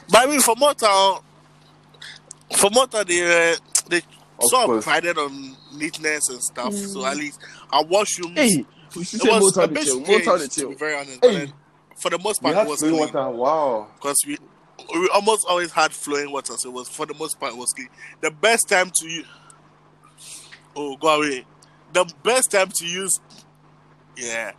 but 0.10 0.18
I 0.22 0.26
mean, 0.28 0.41
for 0.41 0.56
Motown, 0.56 1.22
for 2.57 2.70
Motown, 2.70 3.06
they 3.07 3.53
uh, 3.53 3.56
they 3.90 3.98
Of 3.98 4.03
sort 4.49 4.64
of 4.64 4.68
course. 4.70 4.84
prided 4.84 5.18
on 5.18 5.56
neatness 5.74 6.30
and 6.30 6.41
stuff. 6.41 6.74
So 6.74 7.06
at 7.06 7.18
least 7.18 7.40
our 7.72 7.84
washrooms, 7.84 8.36
hey, 8.38 8.65
we 8.95 9.03
should 9.03 9.22
say 9.22 9.30
Motown 9.30 9.53
the 9.53 9.68
bit 9.70 9.84
chill. 9.86 10.02
Motown 10.02 10.40
the 10.40 10.48
to 10.48 10.60
chill. 10.60 10.70
be 10.70 10.76
very 10.76 10.95
honest. 10.95 11.22
But 11.22 11.32
Hey. 11.32 11.53
Then, 11.94 12.02
for 12.02 12.10
the 12.10 12.20
most 12.20 12.41
You 12.41 12.53
part, 12.53 12.65
it 12.68 12.70
was 12.70 12.80
flowing 12.80 12.95
clean. 12.95 13.14
water. 13.14 13.30
Wow. 13.30 13.88
because 13.95 14.18
we 14.26 14.38
we 14.99 15.10
almost 15.14 15.45
always 15.48 15.72
had 15.72 15.91
flowing 15.94 16.32
water, 16.32 16.53
so 16.57 16.70
it 16.70 16.74
was 16.74 16.90
for 16.90 17.06
the 17.06 17.14
most 17.14 17.40
part 17.40 17.53
it 17.53 17.57
was 17.57 17.74
clean. 17.74 17.90
The 18.22 18.32
best 18.32 18.68
time 18.70 18.90
to 18.91 19.07
use 19.07 19.28
oh 20.76 20.98
go 20.98 21.18
away. 21.22 21.45
The 21.94 22.11
best 22.24 22.52
time 22.52 22.70
to 22.70 22.86
use 22.86 23.20
yeah. 24.18 24.52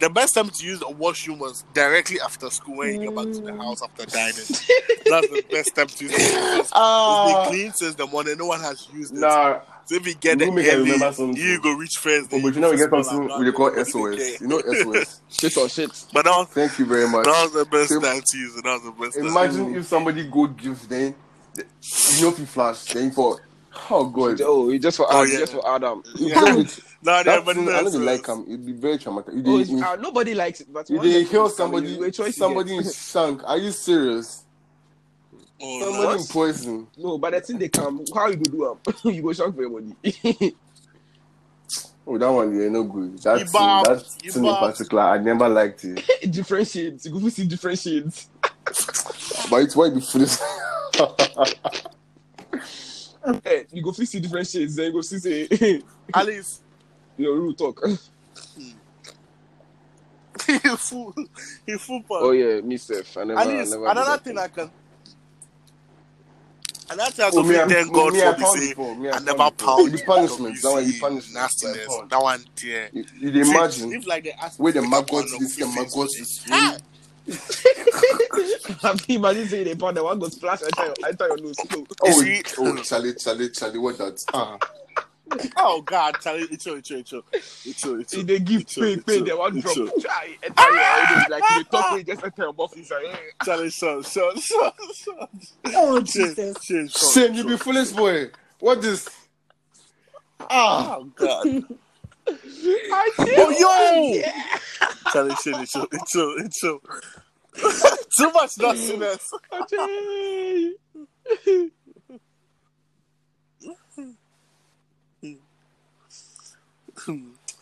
The 0.00 0.08
best 0.08 0.34
time 0.34 0.48
to 0.48 0.66
use 0.66 0.80
a 0.82 0.90
washroom 0.90 1.38
was 1.40 1.62
directly 1.74 2.20
after 2.22 2.48
school 2.48 2.78
when 2.78 2.94
you 2.94 3.06
get 3.08 3.14
back 3.14 3.30
to 3.32 3.40
the 3.42 3.52
house 3.54 3.82
after 3.82 4.06
dining. 4.06 4.34
That's 5.04 5.28
the 5.28 5.44
best 5.50 5.74
time 5.74 5.88
to 5.88 6.04
use 6.04 6.14
it. 6.14 6.58
It's 6.60 6.70
Ah, 6.72 7.44
been 7.44 7.52
clean 7.52 7.72
since 7.74 7.96
the 7.96 8.06
morning. 8.06 8.38
No 8.38 8.46
one 8.46 8.60
has 8.60 8.88
used 8.94 9.12
it. 9.12 9.18
nah. 9.20 9.60
So 9.90 9.96
if 9.96 10.06
you 10.06 10.14
get 10.14 10.38
You 10.38 10.46
it 10.46 10.54
make 10.54 10.66
I 10.66 10.70
early, 10.74 10.82
remember 10.92 11.12
something. 11.12 11.36
you 11.42 11.60
go 11.60 11.72
reach 11.74 11.96
first. 11.96 12.28
Oh, 12.32 12.40
but 12.40 12.54
you 12.54 12.60
know 12.60 12.70
we 12.70 12.76
get 12.76 12.90
something 13.02 13.28
we 13.40 13.44
dey 13.46 13.50
call 13.50 13.72
nobody 13.72 13.84
SOS. 13.84 14.40
You 14.40 14.46
know 14.46 14.60
SOS. 14.60 15.20
Shit 15.30 15.56
or 15.56 15.68
shit. 15.68 15.90
But 16.12 16.26
that 16.26 16.30
was, 16.30 16.46
Thank 16.50 16.78
you 16.78 16.86
very 16.86 17.08
much. 17.08 17.24
that 17.24 17.42
was 17.42 17.52
the 17.54 17.64
best 17.64 17.88
So- 17.88 18.00
time 18.00 18.22
to 18.24 18.38
use 18.38 18.56
it. 18.56 18.62
That 18.62 18.74
was 18.74 18.82
the 18.84 18.92
best 18.92 19.16
time. 19.16 19.26
Imagine 19.26 19.74
if 19.74 19.86
somebody 19.88 20.28
go 20.30 20.46
give 20.46 20.88
then 20.88 21.16
you 21.56 21.64
know 22.22 22.28
if 22.28 22.38
you 22.38 22.46
flash 22.46 22.84
then 22.84 23.10
for 23.10 23.40
oh 23.90 24.04
god. 24.10 24.40
Oh, 24.44 24.70
it's 24.70 24.80
just 24.84 24.96
for 24.96 25.06
Oh, 25.10 25.22
Adam. 25.22 25.32
yeah. 25.32 25.38
Just 25.40 25.52
for 25.54 25.68
Adam. 25.74 26.02
You 26.14 26.26
Yeah. 26.28 26.40
go 26.40 26.56
with- 26.58 26.96
No, 27.02 27.12
that 27.12 27.26
everybody 27.26 27.58
thing, 27.66 27.68
I 27.70 27.82
don't 27.82 27.92
they 27.92 27.98
like 27.98 28.26
him. 28.28 28.44
It'd 28.46 28.66
be 28.66 28.72
very 28.72 28.98
traumatic. 28.98 29.34
You 29.34 29.42
Oh, 29.46 29.64
dey- 29.64 29.80
uh, 29.82 29.96
nobody 29.96 30.34
likes 30.34 30.60
it, 30.60 30.72
but 30.72 30.88
you 30.88 30.98
one 30.98 31.06
dey 31.06 31.24
hear 31.24 31.46
it's 31.46 31.56
coming, 31.56 31.56
somebody 31.56 31.88
you- 31.88 32.00
a 32.04 32.32
somebody 32.32 32.70
get. 32.76 32.86
in. 32.86 33.40
Are 33.44 33.58
you 33.58 33.72
serious? 33.72 34.44
Oh, 35.60 35.80
Somebody 35.80 36.18
no. 36.18 36.24
poison. 36.24 36.86
No, 36.96 37.18
but 37.18 37.32
the 37.32 37.40
thing 37.40 37.58
they 37.58 37.68
come, 37.68 38.04
how 38.14 38.28
you 38.28 38.36
go 38.36 38.50
do 38.50 38.70
am? 38.70 38.94
you 39.12 39.22
go 39.22 39.32
shock 39.32 39.54
for 39.54 39.62
your 39.62 39.70
body. 39.80 40.56
Oh, 42.06 42.18
that 42.18 42.28
one, 42.28 42.58
yeah, 42.58 42.68
no 42.68 42.82
good. 42.82 43.18
That 43.22 43.38
thing, 43.48 43.60
Ibab, 43.60 43.82
that 43.82 44.32
thing 44.32 44.44
in 44.46 44.56
particular, 44.56 45.02
I 45.02 45.18
never 45.18 45.48
liked 45.48 45.84
it. 45.84 46.04
different 46.32 46.66
shades. 46.66 47.06
You 47.06 47.12
go 47.12 47.28
see 47.28 47.46
different 47.46 47.78
shades. 47.78 48.28
But 49.48 49.62
it's 49.62 49.76
why 49.76 49.90
the 49.90 50.00
foolish. 50.00 50.38
Eh, 53.24 53.40
hey, 53.44 53.66
you 53.70 53.82
go 53.82 53.92
fit 53.92 54.08
see 54.08 54.18
different 54.18 54.48
shades. 54.48 54.74
Then 54.74 54.86
you 54.86 54.92
go 54.92 55.02
see 55.02 55.18
say 55.18 55.82
Alice, 56.12 56.62
your 57.16 57.38
real 57.38 57.54
talk. 57.54 57.86
he 60.46 60.58
fool, 60.58 61.14
he 61.66 61.76
fool. 61.78 62.02
Oh 62.10 62.32
yeah, 62.32 62.60
me 62.60 62.76
self. 62.78 63.16
I 63.16 63.24
never. 63.24 63.38
I 63.38 63.42
Alice, 63.44 63.70
never 63.70 63.86
another 63.88 64.18
thing 64.18 64.38
I 64.38 64.48
can. 64.48 64.70
Another 66.90 67.10
thing 67.12 67.24
I 67.24 67.28
Oh, 67.28 67.42
can 67.42 67.48
me, 67.48 67.56
I- 67.56 67.68
thank 67.68 67.92
God 67.92 68.12
me, 68.12 68.20
for 68.20 68.34
be 68.34 68.42
pound 68.42 68.58
say. 68.58 68.74
Me, 68.96 69.08
I 69.08 69.16
I 69.16 69.18
never 69.20 69.50
before. 69.50 69.52
pound 69.52 69.92
The 69.92 70.02
punishment, 70.04 70.62
that 70.62 70.70
one, 70.72 70.86
the 70.86 70.98
punishment. 71.00 71.34
nastiness. 71.34 71.86
That 72.08 72.22
one, 72.22 72.44
yeah. 72.62 72.86
You, 72.92 73.04
you 73.18 73.30
imagine 73.42 73.92
If 73.92 74.06
like 74.06 74.24
they 74.24 74.32
ask 74.32 74.58
where 74.58 74.72
the 74.72 74.82
me 74.82 74.88
to 74.90 75.38
pick 75.48 75.62
up 75.62 75.74
maggots, 75.74 76.14
the 76.16 76.20
of 76.20 76.20
is 76.20 76.44
Ah! 76.50 76.76
I 78.82 78.92
mean, 79.08 79.18
imagine 79.18 79.46
saying 79.48 79.64
they 79.64 79.74
pound 79.76 79.96
the 79.96 80.04
one 80.04 80.18
go 80.18 80.28
splash 80.28 80.62
enter 80.62 80.84
your, 80.86 80.94
enter 81.08 81.28
your 81.28 81.36
nose. 81.38 81.56
No. 81.70 81.86
Oh, 82.02 82.20
see- 82.22 82.42
oh, 82.58 82.76
Charlie, 82.82 83.14
Charlie, 83.14 83.50
Charlie, 83.50 83.78
what 83.78 83.98
that? 83.98 84.18
Ah, 84.34 84.58
Oh 85.56 85.82
God, 85.82 86.18
Charlie, 86.20 86.48
it's 86.50 86.64
true, 86.64 86.74
it's 86.76 86.88
true, 86.88 86.98
it's 86.98 87.10
true, 87.10 87.24
it's 87.64 87.80
true, 87.82 88.00
it's 88.00 88.12
See, 88.12 88.22
true. 88.22 88.24
they 88.24 88.38
give 88.40 88.62
It's 88.62 88.74
pay, 88.74 88.94
it's 88.94 89.04
pay, 89.04 89.16
true, 89.16 89.24
they 89.24 89.34
one 89.34 89.56
it's 89.56 89.62
drop. 89.62 89.74
true. 89.74 89.90
Try 90.00 90.36
enter 90.42 90.72
your 90.72 91.28
like 91.28 91.42
the 91.48 91.64
top 91.64 91.90
way 91.90 92.02
just 92.02 92.24
enter 92.24 92.42
your 92.42 92.52
mouth 92.52 92.76
inside. 92.76 93.04
Eh. 93.10 93.16
Charlie, 93.44 93.70
son, 93.70 94.02
son, 94.04 94.36
son, 94.38 94.72
son. 94.92 95.28
Oh 95.74 96.00
Change, 96.04 96.36
Jesus. 96.36 96.58
change, 96.62 96.92
son, 96.92 97.10
Shane, 97.14 97.34
you 97.34 97.44
be 97.44 97.56
foolish 97.56 97.92
boy. 97.92 98.30
What 98.60 98.84
is? 98.84 99.08
Ah, 100.50 100.96
Oh 100.98 101.04
God. 101.16 101.46
I 102.92 103.10
Oh 103.36 103.50
yo! 103.50 104.22
Charlie, 105.12 105.34
shit, 105.36 105.58
it's 105.60 105.72
true, 105.72 105.86
it's 105.92 106.12
true, 106.12 106.36
it's 106.38 106.60
true. 106.60 106.80
Too 108.16 108.30
much 108.32 108.58
nastiness. 108.58 109.30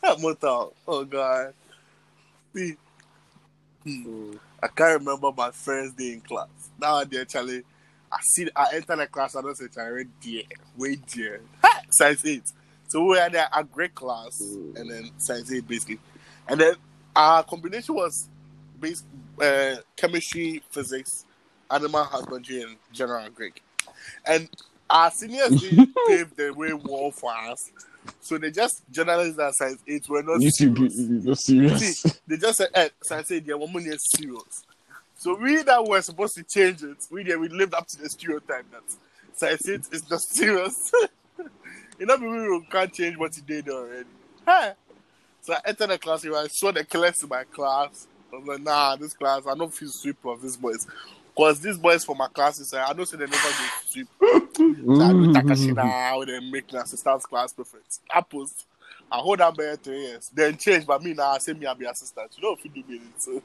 That 0.02 0.20
motor. 0.20 0.72
Oh 0.86 1.04
God. 1.04 1.54
See, 2.54 2.76
hmm, 3.84 4.34
I 4.62 4.68
can't 4.68 5.00
remember 5.00 5.30
my 5.36 5.50
first 5.50 5.96
day 5.96 6.12
in 6.14 6.20
class. 6.20 6.48
Now 6.80 7.04
dear 7.04 7.24
Charlie, 7.24 7.62
I 8.10 8.18
see 8.22 8.48
I 8.54 8.66
enter 8.74 8.96
the 8.96 9.06
class, 9.06 9.36
I 9.36 9.42
don't 9.42 9.56
say 9.56 9.66
Charlie, 9.72 10.06
dear, 10.20 10.42
wait 10.76 11.06
dear. 11.06 11.40
Science 11.90 12.24
eight. 12.26 12.52
So 12.88 13.04
we 13.04 13.18
had 13.18 13.34
a, 13.34 13.58
a 13.58 13.64
great 13.64 13.94
class 13.94 14.40
and 14.40 14.90
then 14.90 15.10
science 15.18 15.52
eight 15.52 15.66
basically. 15.66 15.98
And 16.48 16.60
then 16.60 16.74
our 17.14 17.42
combination 17.42 17.94
was 17.94 18.28
based 18.80 19.04
uh, 19.40 19.76
chemistry, 19.96 20.62
physics, 20.70 21.26
animal 21.70 22.04
husbandry, 22.04 22.62
and 22.62 22.76
general 22.92 23.28
Greek. 23.30 23.62
And 24.24 24.48
our 24.88 25.10
seniors 25.10 25.60
did 25.60 25.88
pave 26.06 26.34
the 26.36 26.50
way 26.50 26.72
well 26.72 27.10
for 27.10 27.32
us. 27.34 27.70
So 28.20 28.38
they 28.38 28.50
just 28.50 28.82
journalists 28.90 29.36
that 29.36 29.54
science 29.54 29.80
eight 29.86 30.08
were 30.08 30.22
not 30.22 30.40
You 30.40 30.50
two 30.50 30.70
be 30.70 30.88
serious. 30.90 31.44
serious. 31.44 31.98
See, 32.00 32.10
they 32.26 32.36
just 32.36 32.58
said, 32.58 32.68
eh, 32.74 32.88
science 33.02 33.30
eight, 33.32 33.44
yeah, 33.46 33.54
one 33.54 33.72
money 33.72 33.86
is 33.86 34.06
serious. 34.14 34.64
So 35.16 35.34
we 35.34 35.62
that 35.62 35.84
were 35.84 36.00
supposed 36.02 36.34
to 36.36 36.42
change 36.44 36.82
it, 36.82 36.96
we 37.10 37.24
yeah, 37.24 37.36
we 37.36 37.48
lived 37.48 37.74
up 37.74 37.86
to 37.88 37.98
the 37.98 38.08
stereotype 38.08 38.66
that 38.70 38.82
science 39.34 39.68
eight 39.68 39.82
is 39.92 40.08
not 40.10 40.20
serious. 40.22 40.92
you 41.98 42.06
know, 42.06 42.16
people 42.18 42.62
can't 42.70 42.92
change 42.92 43.16
what 43.16 43.36
you 43.36 43.42
did 43.42 43.68
already. 43.68 44.04
Hey. 44.46 44.72
So 45.42 45.54
I 45.54 45.60
entered 45.66 45.90
the 45.90 45.98
class, 45.98 46.26
I 46.26 46.46
saw 46.48 46.72
the 46.72 46.84
class 46.84 47.22
in 47.22 47.28
my 47.28 47.44
class. 47.44 48.06
I 48.32 48.36
was 48.36 48.46
like, 48.46 48.60
nah, 48.62 48.96
this 48.96 49.14
class, 49.14 49.42
I 49.46 49.54
don't 49.54 49.72
feel 49.72 49.88
sweep 49.88 50.22
of 50.26 50.42
these 50.42 50.56
boys. 50.56 50.86
Because 51.38 51.60
these 51.60 51.78
boys 51.78 52.04
from 52.04 52.18
my 52.18 52.28
classes, 52.28 52.74
I 52.74 52.92
don't 52.94 53.06
say 53.06 53.18
they 53.18 53.26
never 53.26 53.52
go 53.54 53.70
sweep. 53.86 54.08
So 54.94 55.04
I 55.04 55.14
do 55.14 55.28
Takashi 55.28 55.74
now, 55.76 56.24
then 56.24 56.50
make 56.50 56.72
an 56.72 56.80
assistant 56.80 57.22
class 57.22 57.52
perfect. 57.52 58.00
I 58.12 58.22
post. 58.22 58.66
I 59.12 59.18
hold 59.18 59.40
that 59.40 59.56
by 59.56 59.76
three 59.82 60.00
years. 60.06 60.30
Then 60.34 60.56
change, 60.58 60.86
but 60.86 61.02
me 61.02 61.14
now 61.14 61.32
I 61.32 61.38
say 61.38 61.54
me 61.54 61.66
I 61.66 61.74
be 61.74 61.86
assistant. 61.86 62.32
You 62.36 62.42
know 62.44 62.56
if 62.58 62.64
you 62.64 62.70
do 62.70 62.90
me 62.90 62.96
it. 62.96 63.22
So. 63.22 63.42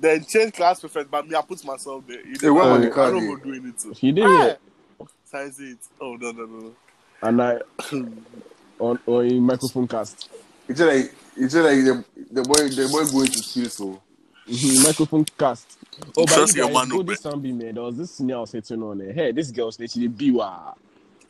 Then 0.00 0.24
change 0.24 0.54
class 0.54 0.80
perfect, 0.80 1.10
but 1.10 1.26
me 1.26 1.36
I 1.36 1.42
put 1.42 1.64
myself 1.64 2.04
there. 2.06 2.26
You 2.26 2.38
Hey, 2.42 2.50
when 2.50 2.68
know, 2.68 2.70
was 2.70 2.82
I 2.82 2.82
the 2.82 2.90
card 2.90 3.12
don't 3.12 3.26
go 3.26 3.36
doing 3.36 3.66
it. 3.68 3.80
So. 3.80 3.92
He 3.92 4.12
did 4.12 4.26
Ah! 4.26 4.50
it. 4.50 4.58
Size 5.24 5.60
it. 5.60 5.78
Oh 6.00 6.16
no 6.20 6.32
no 6.32 6.46
no. 6.46 6.76
And 7.22 7.42
I 7.42 7.58
on 8.78 8.98
on 9.06 9.40
microphone 9.40 9.88
cast. 9.88 10.28
it's 10.68 10.80
like 10.80 11.14
it's 11.36 11.54
like 11.54 11.84
the, 11.84 12.04
the 12.32 12.42
boy, 12.42 12.68
the 12.68 12.88
boy 12.92 13.10
going 13.12 13.30
to 13.32 13.42
school. 13.42 13.68
So 13.70 14.02
Mhm, 14.48 14.84
microphone 14.84 15.24
cast. 15.38 15.78
Oh, 16.16 16.24
but 16.26 16.28
Trust 16.28 16.54
you 16.56 16.62
your 16.62 16.72
guys, 16.72 16.88
man, 16.88 16.96
go 16.96 17.02
this 17.02 17.20
Sunday, 17.20 17.52
man. 17.52 17.74
There 17.74 17.82
was 17.84 17.96
this 17.96 18.10
senior 18.12 18.36
I 18.36 18.40
was 18.40 18.52
hitting 18.52 18.82
on. 18.82 19.00
eh, 19.00 19.12
Hey, 19.12 19.32
this 19.32 19.50
girl's 19.50 19.78
literally 19.78 20.08
be 20.08 20.30
wow. 20.32 20.74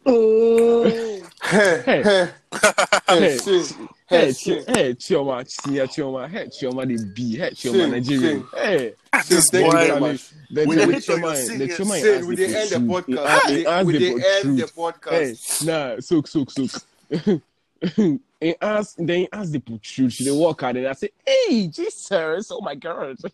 Oh. 0.06 0.84
hey, 1.42 1.82
Hey. 1.84 2.02
hey, 2.02 2.28
Hey, 3.08 3.20
hey, 3.20 3.38
Shane, 3.38 3.88
Hey, 4.06 4.18
hey, 4.18 4.26
Chi- 4.26 4.32
Shane. 4.32 4.64
hey, 4.66 4.94
Chioma, 4.94 5.48
senior 5.48 5.86
Chioma, 5.86 6.28
hey, 6.28 6.46
Chioma, 6.46 6.86
the 6.86 7.04
B, 7.14 7.36
hey, 7.36 7.50
Chioma, 7.50 7.72
Shane, 7.74 7.90
Nigerian. 7.90 8.44
Hey, 8.54 8.94
This 9.28 9.50
Thank 9.50 9.66
you 9.66 9.70
boy, 9.70 9.76
very 9.76 9.88
Charlie, 9.88 10.00
much. 10.12 10.30
the, 10.50 10.66
We 10.66 10.74
the, 10.76 10.80
dey 10.80 10.86
the 10.86 10.92
hit 10.94 11.10
on 11.10 11.18
your 11.20 11.28
Chioma, 11.28 11.30
the 11.32 11.36
singers. 11.46 11.78
Chioma, 11.78 12.00
Shane, 12.00 12.14
asked 12.18 12.26
we 12.28 12.34
the 12.36 12.46
dey 12.46 12.54
end 12.60 12.70
the 12.70 12.78
truth. 12.78 13.06
He 13.06 13.12
podcast. 13.14 13.26
asked- 13.26 13.46
We 13.48 13.52
he 13.54 13.62
dey- 13.62 13.66
asked 13.70 13.86
We 13.86 13.92
the 13.92 13.98
dey 13.98 14.10
end 14.12 14.58
the 14.58 14.62
truth. 14.62 14.76
podcast. 14.76 15.58
Hey, 15.60 15.66
nah, 15.66 16.00
soak, 16.00 16.26
soak, 16.28 16.50
soak. 16.50 16.70
he 18.42 18.54
asked, 18.60 18.96
then 18.98 19.18
he 19.20 19.28
asked 19.32 19.52
the 19.52 19.60
protrude. 19.60 20.12
She 20.12 20.24
dey 20.24 20.30
walk 20.30 20.62
out 20.62 20.76
and 20.76 20.86
I 20.88 20.92
say, 20.92 21.10
hey, 21.26 21.66
Jesus, 21.68 22.50
oh 22.50 22.60
my 22.60 22.74
God. 22.74 23.16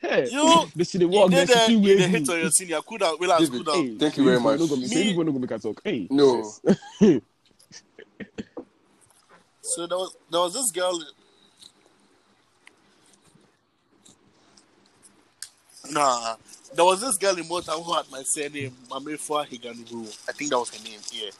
Hey, 0.00 0.28
You- 0.30 0.68
they 0.76 0.84
should 0.84 1.00
dey 1.00 1.06
walk, 1.06 1.30
then 1.30 1.46
did 1.46 1.54
she 1.58 1.66
feel 1.66 1.70
you 1.70 1.78
weird. 1.80 1.98
dey 1.98 2.08
hit 2.08 2.28
on 2.28 2.38
your 2.40 2.50
senior. 2.50 2.80
Cool 2.82 2.98
down, 2.98 3.16
relax, 3.18 3.48
cool 3.48 3.62
David, 3.62 3.66
down. 3.66 3.74
Hey, 3.86 3.96
Thank 3.96 4.16
you 4.18 4.24
very 4.24 4.36
people 4.36 4.50
much. 4.50 4.60
no 4.60 4.66
go 4.66 4.74
so 4.76 4.94
Me- 4.94 5.14
no 5.16 5.32
go 5.32 5.38
make 5.38 5.60
talk. 5.62 5.80
Hey, 5.84 6.06
No. 6.10 6.52
So 9.62 9.86
there 9.86 9.98
was 9.98 10.16
there 10.30 10.40
was 10.40 10.54
this 10.54 10.70
girl. 10.70 11.02
Nah, 15.90 16.36
there 16.74 16.84
was 16.84 17.00
this 17.00 17.16
girl 17.16 17.36
in 17.38 17.48
Malta 17.48 17.72
who 17.72 17.92
had 17.94 18.04
my 18.10 18.22
surname 18.22 18.74
Mamefa 18.90 19.46
Higanuru. 19.48 20.06
I 20.28 20.32
think 20.32 20.50
that 20.50 20.58
was 20.58 20.74
her 20.76 20.84
name. 20.84 21.00
Yeah, 21.12 21.30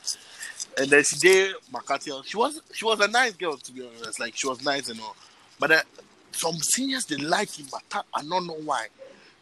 and 0.79 0.91
then 0.91 1.03
she 1.05 1.17
did 1.19 1.55
Makati. 1.73 2.25
She 2.25 2.37
was 2.37 2.61
she 2.73 2.85
was 2.85 3.01
a 3.01 3.09
nice 3.09 3.33
girl 3.35 3.57
to 3.57 3.73
be 3.73 3.87
honest. 3.87 4.21
Like 4.21 4.35
she 4.37 4.47
was 4.47 4.63
nice 4.65 4.89
and 4.89 5.01
all, 5.01 5.17
but 5.59 5.71
uh, 5.73 5.83
some 6.33 6.55
seniors 6.55 7.05
they 7.07 7.17
like 7.17 7.51
him, 7.59 7.67
but 7.71 8.05
I 8.15 8.23
don't 8.23 8.47
know 8.47 8.59
why. 8.65 8.87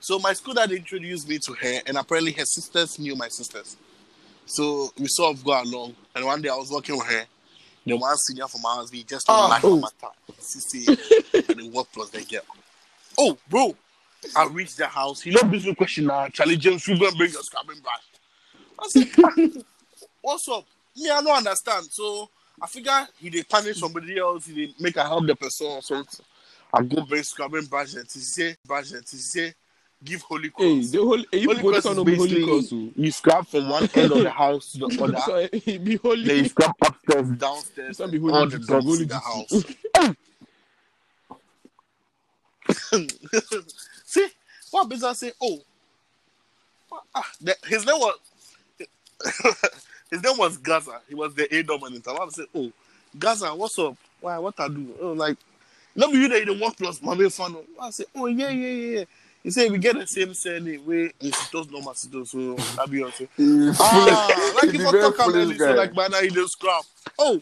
So 0.00 0.18
my 0.18 0.32
school 0.34 0.54
dad 0.54 0.70
introduced 0.72 1.28
me 1.28 1.38
to 1.46 1.52
her, 1.54 1.80
and 1.86 1.96
apparently 1.96 2.32
her 2.32 2.44
sisters 2.44 2.98
knew 2.98 3.16
my 3.16 3.28
sisters. 3.28 3.76
So 4.46 4.90
we 4.98 5.06
sort 5.08 5.36
of 5.36 5.44
got 5.44 5.66
along, 5.66 5.96
and 6.14 6.24
one 6.24 6.40
day 6.42 6.48
I 6.48 6.54
was 6.56 6.70
working 6.70 6.96
with 6.96 7.06
her. 7.08 7.24
The 7.84 7.96
one 7.96 8.16
senior 8.16 8.46
from 8.48 8.64
ours, 8.66 8.90
we 8.92 9.02
just 9.04 9.26
Ah. 9.28 9.46
like 9.48 9.64
Oh. 9.64 9.76
my 9.76 9.88
matter. 10.02 10.14
CC, 10.40 10.86
and 11.48 11.58
the 11.60 11.68
work 11.70 11.86
plus 11.92 12.10
the 12.10 12.20
girl. 12.22 12.42
Oh, 13.18 13.38
bro, 13.48 13.76
I 14.36 14.46
reached 14.46 14.76
the 14.76 14.86
house. 14.86 15.22
He 15.22 15.30
not 15.30 15.50
busy 15.50 15.74
question 15.74 16.06
now. 16.06 16.28
Charlie 16.28 16.56
James, 16.56 16.86
we 16.86 16.98
gonna 16.98 17.16
bring 17.16 17.30
your 17.32 17.42
scrubbing 17.42 17.78
brush. 17.80 18.02
I 18.78 18.88
said, 18.88 19.08
"Ah, 19.24 19.62
what's 20.20 20.48
up? 20.48 20.66
Me, 20.96 21.10
I 21.10 21.20
don't 21.20 21.36
understand. 21.36 21.86
So 21.90 22.28
I 22.60 22.66
figure 22.66 23.06
he 23.18 23.30
did 23.30 23.48
punish 23.48 23.78
somebody 23.78 24.18
else. 24.18 24.46
He 24.46 24.54
did 24.54 24.80
make 24.80 24.96
a 24.96 25.02
help 25.02 25.26
the 25.26 25.36
person 25.36 25.66
or 25.66 25.82
something. 25.82 26.24
I 26.72 26.82
go 26.82 27.02
bring 27.02 27.22
scrubbing 27.22 27.68
and 27.70 27.88
he 27.88 28.20
say, 28.20 28.56
budget. 28.66 29.08
he 29.10 29.16
say, 29.16 29.54
give 30.02 30.22
holy 30.22 30.50
Hey, 30.56 30.80
the 30.80 30.98
whole 30.98 31.22
hey, 31.30 31.38
you 31.38 31.48
Holy 31.48 31.62
go 31.62 31.70
cross 31.70 31.86
is 31.86 31.96
no 31.96 32.04
holy 32.04 32.16
basically 32.16 32.44
cross. 32.44 32.72
oh. 32.72 32.90
you 32.96 33.10
scrub 33.10 33.46
from 33.46 33.68
one 33.68 33.88
end 33.94 34.12
of 34.12 34.22
the 34.22 34.30
house 34.30 34.72
to 34.72 34.78
the 34.78 34.86
other. 35.02 35.18
So 35.24 35.48
he 35.58 35.78
be 35.84 35.96
holy. 35.96 36.24
Then 36.24 36.36
you 36.38 36.48
scrub 36.48 36.74
upstairs, 36.84 37.28
downstairs, 37.38 37.88
This 37.88 37.98
one 37.98 38.10
be 38.10 38.16
and 38.18 38.26
holy 38.30 38.40
all 38.40 38.46
the 38.48 38.58
dogs 38.58 38.84
holy 38.84 39.02
in 39.02 39.08
the 39.08 39.18
house. 39.18 39.64
See, 44.04 44.28
what 44.70 44.88
business 44.88 45.18
say? 45.18 45.32
Oh, 45.40 45.60
ah, 47.14 47.30
the, 47.40 47.56
his 47.66 47.86
name 47.86 47.98
was 47.98 48.18
his 50.10 50.22
name 50.22 50.38
was 50.38 50.56
Gaza. 50.58 51.00
He 51.08 51.14
was 51.14 51.34
the 51.34 51.54
A 51.54 51.62
dominant. 51.62 52.06
I 52.06 52.28
say, 52.28 52.44
oh, 52.54 52.72
Gaza, 53.18 53.54
what's 53.54 53.78
up? 53.78 53.96
Why? 54.20 54.38
What 54.38 54.58
I 54.58 54.68
do? 54.68 54.94
Oh, 55.00 55.12
like, 55.12 55.36
no, 55.94 56.08
you 56.08 56.28
that 56.28 56.40
you 56.40 56.54
the 56.54 56.62
work 56.64 56.76
plus 56.76 57.00
my 57.02 57.16
fan. 57.28 57.56
I 57.80 57.90
say, 57.90 58.04
oh 58.14 58.26
yeah, 58.26 58.50
yeah, 58.50 58.68
yeah. 58.68 58.98
yeah. 58.98 59.04
He 59.46 59.52
said 59.52 59.70
we 59.70 59.78
get 59.78 59.94
the 59.96 60.06
same 60.08 60.34
surname. 60.34 60.84
We 60.84 61.12
institute 61.20 61.70
no 61.70 61.80
masitos. 61.80 62.28
So 62.28 62.56
I 62.82 62.86
be 62.86 63.02
on 63.02 63.12
say, 63.12 63.28
ah, 63.78 64.52
like 64.56 64.72
He 64.72 64.76
if 64.76 64.82
be 64.82 64.86
I 64.86 64.90
talk 64.90 65.14
about 65.14 65.30
foolish 65.30 65.56
this, 65.56 65.58
so 65.58 65.74
like 65.74 65.94
man, 65.94 66.10
he 66.20 66.30
just 66.30 66.52
scrap. 66.52 66.82
Oh. 67.16 67.40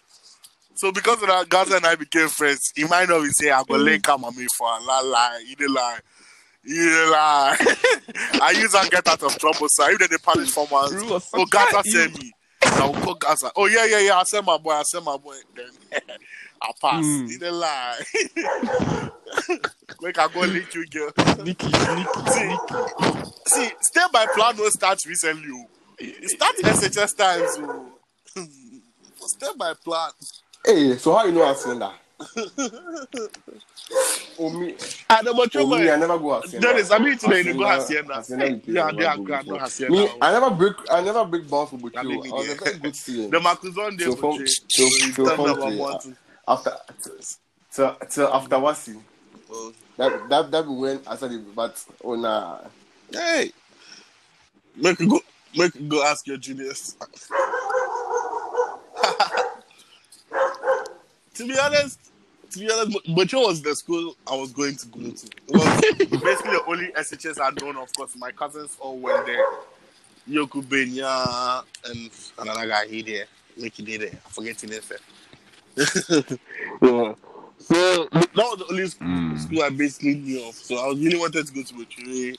So 0.75 0.93
because 0.93 1.23
of 1.23 1.29
that, 1.29 1.49
Gaza 1.49 1.77
and 1.77 1.87
I 1.87 1.95
became 1.95 2.29
friends. 2.29 2.73
He 2.77 2.85
might 2.85 3.09
not 3.09 3.23
be 3.23 3.31
say 3.31 3.51
I 3.51 3.65
go 3.65 3.77
link 3.77 4.07
up 4.07 4.21
my 4.21 4.31
for 4.59 4.69
la 4.83 5.01
la. 5.01 5.31
He 5.47 5.55
did 5.55 5.71
lie. 5.71 5.99
You 6.63 7.11
lie. 7.11 7.57
I 8.43 8.55
use 8.55 8.75
and 8.75 8.91
get 8.91 9.09
out 9.09 9.23
of 9.23 9.39
trouble, 9.39 9.69
sir. 9.71 9.93
If 9.93 10.11
they 10.11 10.19
punish 10.19 10.51
for 10.51 10.67
once, 10.71 10.93
Bro, 10.93 11.09
was 11.09 11.31
oh 11.33 11.47
Gaza 11.47 11.79
a- 11.79 11.85
send 11.85 12.19
me. 12.19 12.33
I 12.67 12.87
will 12.87 12.95
call 13.01 13.15
Gaza. 13.15 13.51
Oh 13.57 13.67
yeah, 13.67 13.85
yeah, 13.87 14.01
yeah. 14.01 14.19
I 14.19 14.23
send 14.25 14.47
my 14.47 14.59
boy. 14.59 14.73
I 14.73 14.83
send 14.83 15.05
my 15.05 15.17
boy. 15.17 15.35
Then 15.55 15.67
I 16.63 16.71
pass. 16.81 17.05
Hmm. 17.05 17.27
You 17.27 17.39
don't 17.39 17.55
lie. 17.61 17.99
Make 20.03 20.19
I 20.19 20.29
go 20.29 20.41
link 20.41 20.75
you, 20.75 20.87
girl. 20.87 21.11
Sneaky, 21.35 21.67
sneaky, 21.73 22.31
See, 22.31 22.57
see, 23.49 23.71
stay 23.81 24.01
by 24.13 24.27
plan 24.35 24.57
will 24.57 24.71
start 24.71 24.99
recently. 25.07 25.49
oh. 25.53 25.67
It 25.99 26.31
starts 26.31 26.61
SHS 26.63 27.17
times. 27.17 27.59
oh. 27.59 28.47
stay 29.27 29.47
by 29.57 29.75
plan. 29.75 30.11
Hey, 30.65 30.97
so 30.97 31.15
how 31.15 31.25
you 31.27 31.33
know 31.33 31.45
Hacienda? 31.47 31.93
oh 31.93 32.04
me, 34.59 34.77
I 35.11 35.23
never 35.23 35.47
I 35.93 35.97
never 35.97 36.19
go 36.19 36.41
Hacienda. 36.41 36.67
Dennis, 36.69 36.91
uh, 36.91 36.95
I 36.95 36.99
mean 36.99 37.19
today 37.19 37.43
you 37.43 37.55
go 37.55 37.65
Hacienda- 37.67 38.15
Hacienda. 38.15 38.61
We 38.67 38.75
Yeah, 38.75 38.91
they 38.97 39.05
are. 39.05 39.17
No 39.17 39.59
Hacienda. 39.59 39.93
Me, 39.97 40.09
I 40.21 40.33
never 40.33 40.51
break, 40.51 40.75
I 40.91 41.01
never 41.03 41.25
break 41.25 41.47
for 41.49 41.69
I 41.97 42.03
mean, 42.03 42.23
Butio. 42.23 42.33
I 42.33 42.35
was 42.35 42.49
a 42.51 42.55
very 42.57 42.79
good 42.79 42.97
student. 42.97 43.31
The 43.31 43.41
Marcus 43.41 43.77
on 43.79 43.97
there 43.97 44.11
So 44.11 44.17
from- 44.17 44.47
so- 44.47 44.89
so 45.15 45.27
from 45.37 45.81
uh, 45.83 45.99
After, 46.47 46.77
till, 47.73 47.95
till 48.11 48.29
after 48.35 48.57
mm. 48.57 48.63
Wasi. 48.63 49.01
Oh. 49.51 49.73
That 49.97 50.29
that 50.29 50.51
that 50.51 50.63
be 50.65 50.71
when 50.71 51.01
I 51.07 51.17
started, 51.17 51.55
but 51.55 51.83
oh 52.03 52.15
nah. 52.17 52.59
Hey, 53.13 53.53
make 54.77 54.99
go, 54.99 55.21
make 55.57 55.89
go 55.89 56.03
ask 56.05 56.27
your 56.27 56.37
juniors. 56.37 56.97
to 61.35 61.47
be 61.47 61.57
honest, 61.59 62.01
to 62.55 62.61
be 62.61 62.71
honest, 62.71 63.05
Bocho 63.07 63.47
was 63.47 63.63
the 63.63 63.75
school 63.75 64.17
I 64.27 64.37
was 64.37 64.53
going 64.53 64.77
to 64.77 64.87
go 64.87 64.99
to. 65.11 65.27
It 65.49 66.11
was 66.11 66.23
basically 66.23 66.53
the 66.53 66.65
only 66.67 66.87
SHS 66.93 67.41
I 67.41 67.51
known. 67.61 67.77
Of 67.77 67.93
course, 67.93 68.17
my 68.17 68.31
cousins 68.31 68.77
all 68.81 68.97
went 68.97 69.27
there. 69.27 69.45
Yoku 70.29 70.63
Benya 70.63 71.65
and 71.87 72.11
another 72.39 72.67
guy 72.67 72.87
he 72.87 73.03
there. 73.03 73.25
Make 73.57 73.79
it 73.79 74.01
there. 74.01 74.11
I 74.25 74.31
forget 74.31 74.61
his 74.61 74.71
name. 74.71 74.81
yeah. 76.83 77.15
So 77.59 78.09
that 78.11 78.31
was 78.37 78.59
the 78.59 78.67
only 78.71 78.87
school, 78.87 79.09
hmm. 79.09 79.37
school 79.37 79.63
I 79.63 79.71
basically 79.71 80.15
knew 80.17 80.49
of. 80.49 80.55
So 80.55 80.77
I 80.77 80.89
really 80.89 81.19
wanted 81.19 81.47
to 81.47 81.53
go 81.53 81.63
to 81.63 81.75
Bocho. 81.75 82.37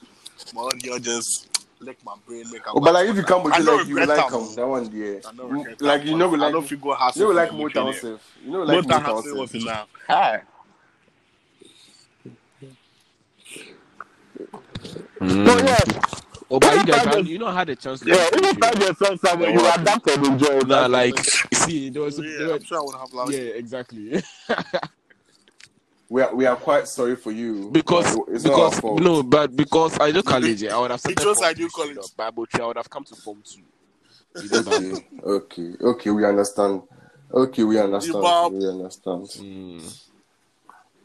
My 0.53 0.69
girl 0.83 0.99
just 0.99 1.54
lick 1.85 1.99
my 2.05 2.15
brain, 2.27 2.45
make 2.51 2.63
Oh, 2.73 2.79
but 2.79 2.93
like 2.93 3.07
if 3.09 3.15
you 3.15 3.23
come 3.23 3.43
I 3.51 3.59
with 3.59 3.67
like 3.67 3.87
you 3.87 3.97
regret 3.97 4.09
like 4.09 4.19
am, 4.19 4.29
come 4.29 4.43
oh. 4.43 4.55
that 4.55 4.67
one 4.67 4.89
there. 4.89 5.21
I 5.25 5.33
don't 5.33 5.49
You- 5.49 5.57
regret 5.57 5.81
Like 5.81 6.05
you 6.05 6.15
know 6.17 6.29
one. 6.29 6.39
like 6.39 6.49
I 6.49 6.51
don't 6.51 6.67
feel 6.67 6.79
go 6.79 6.93
house. 6.95 7.15
you 7.17 7.23
know 7.25 7.31
like 7.31 7.49
for 7.51 7.55
Motown 7.55 7.93
Bocho 7.93 8.19
You 8.43 8.51
know 8.51 8.63
like 8.63 8.81
Motown 8.81 9.01
Motown 9.01 9.01
House 9.03 9.31
was 9.31 9.51
self. 9.51 9.63
now. 9.63 9.87
Hi. 10.07 10.41
So 15.19 15.57
yeah, 15.59 15.77
oh, 16.51 16.59
but 16.59 16.75
you 16.75 16.85
guys, 16.85 17.05
had, 17.05 17.27
you 17.27 17.39
know, 17.39 17.51
had 17.51 17.69
a 17.69 17.75
chance 17.75 18.01
to. 18.01 18.09
Yeah, 18.09 18.29
do 18.31 18.39
even 18.39 18.57
it, 18.57 18.57
five 18.59 18.77
years 18.79 18.97
son 18.97 19.17
somewhere, 19.17 19.49
you 19.51 19.61
Yeah. 19.61 19.75
adapt 19.81 20.07
and 20.09 20.25
enjoy 20.25 20.57
it. 20.57 20.67
Nah, 20.67 20.87
like, 20.87 21.19
see, 21.53 21.89
there 21.89 22.01
was, 22.03 22.19
oh, 22.19 22.21
there 22.21 22.31
yeah, 22.41 22.47
were, 22.47 22.53
I'm 22.55 22.63
sure 22.63 22.79
I 22.79 22.81
would 22.83 22.95
have 22.95 23.13
like 23.13 23.29
yeah, 23.31 23.39
exactly. 23.39 24.23
We 26.09 26.21
are 26.21 26.35
we 26.35 26.45
are 26.45 26.55
quite 26.55 26.87
sorry 26.87 27.15
for 27.15 27.31
you. 27.31 27.71
because 27.71 28.15
but 28.15 28.25
it's 28.29 28.43
not 28.43 28.53
our 28.53 28.69
because 28.69 28.79
fault. 28.79 29.01
no, 29.01 29.23
but 29.23 29.55
because 29.55 29.99
I 29.99 30.11
do 30.11 30.21
college, 30.21 30.63
I 30.63 30.79
would 30.79 30.91
have 30.91 30.99
started 30.99 31.23
chose 31.23 31.37
form 31.37 31.47
I 31.49 31.53
do 31.53 31.63
two 31.63 31.69
straight 31.69 31.95
college. 31.95 32.15
Bible 32.15 32.45
tree, 32.45 32.61
I 32.61 32.67
would 32.67 32.77
have 32.77 32.89
come 32.89 33.03
to 33.05 33.15
form 33.15 33.41
two. 33.43 33.61
You. 34.41 34.57
Okay, 34.57 34.93
okay, 35.23 35.73
okay, 35.81 36.09
we 36.11 36.25
understand. 36.25 36.83
Okay, 37.33 37.63
we 37.63 37.79
understand. 37.79 38.53
We 38.53 38.67
understand. 38.67 39.23
Mm. 39.23 40.01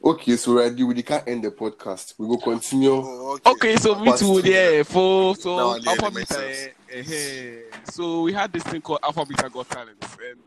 Okay, 0.03 0.37
so 0.37 0.55
ready, 0.55 0.83
we 0.83 1.03
can't 1.03 1.29
end 1.29 1.45
the 1.45 1.51
podcast. 1.51 2.15
We 2.19 2.27
will 2.27 2.41
continue. 2.41 2.91
Oh, 2.91 3.35
okay. 3.35 3.51
Okay, 3.51 3.77
so 3.77 3.95
me 3.97 4.17
too. 4.17 4.41
Yeah, 4.41 4.83
for 4.83 5.37
so 5.37 5.57
Now, 5.57 5.75
yeah, 5.77 5.91
Alpha 5.91 6.11
Beta. 6.11 6.51
eh, 6.51 6.69
eh, 6.91 7.61
so 7.85 8.23
we 8.23 8.33
had 8.33 8.53
this 8.53 8.63
thing 8.65 8.81
called 8.81 9.01
Alpha 9.03 9.25
Beta 9.25 9.49
Got 9.49 9.69
Talent, 9.69 10.05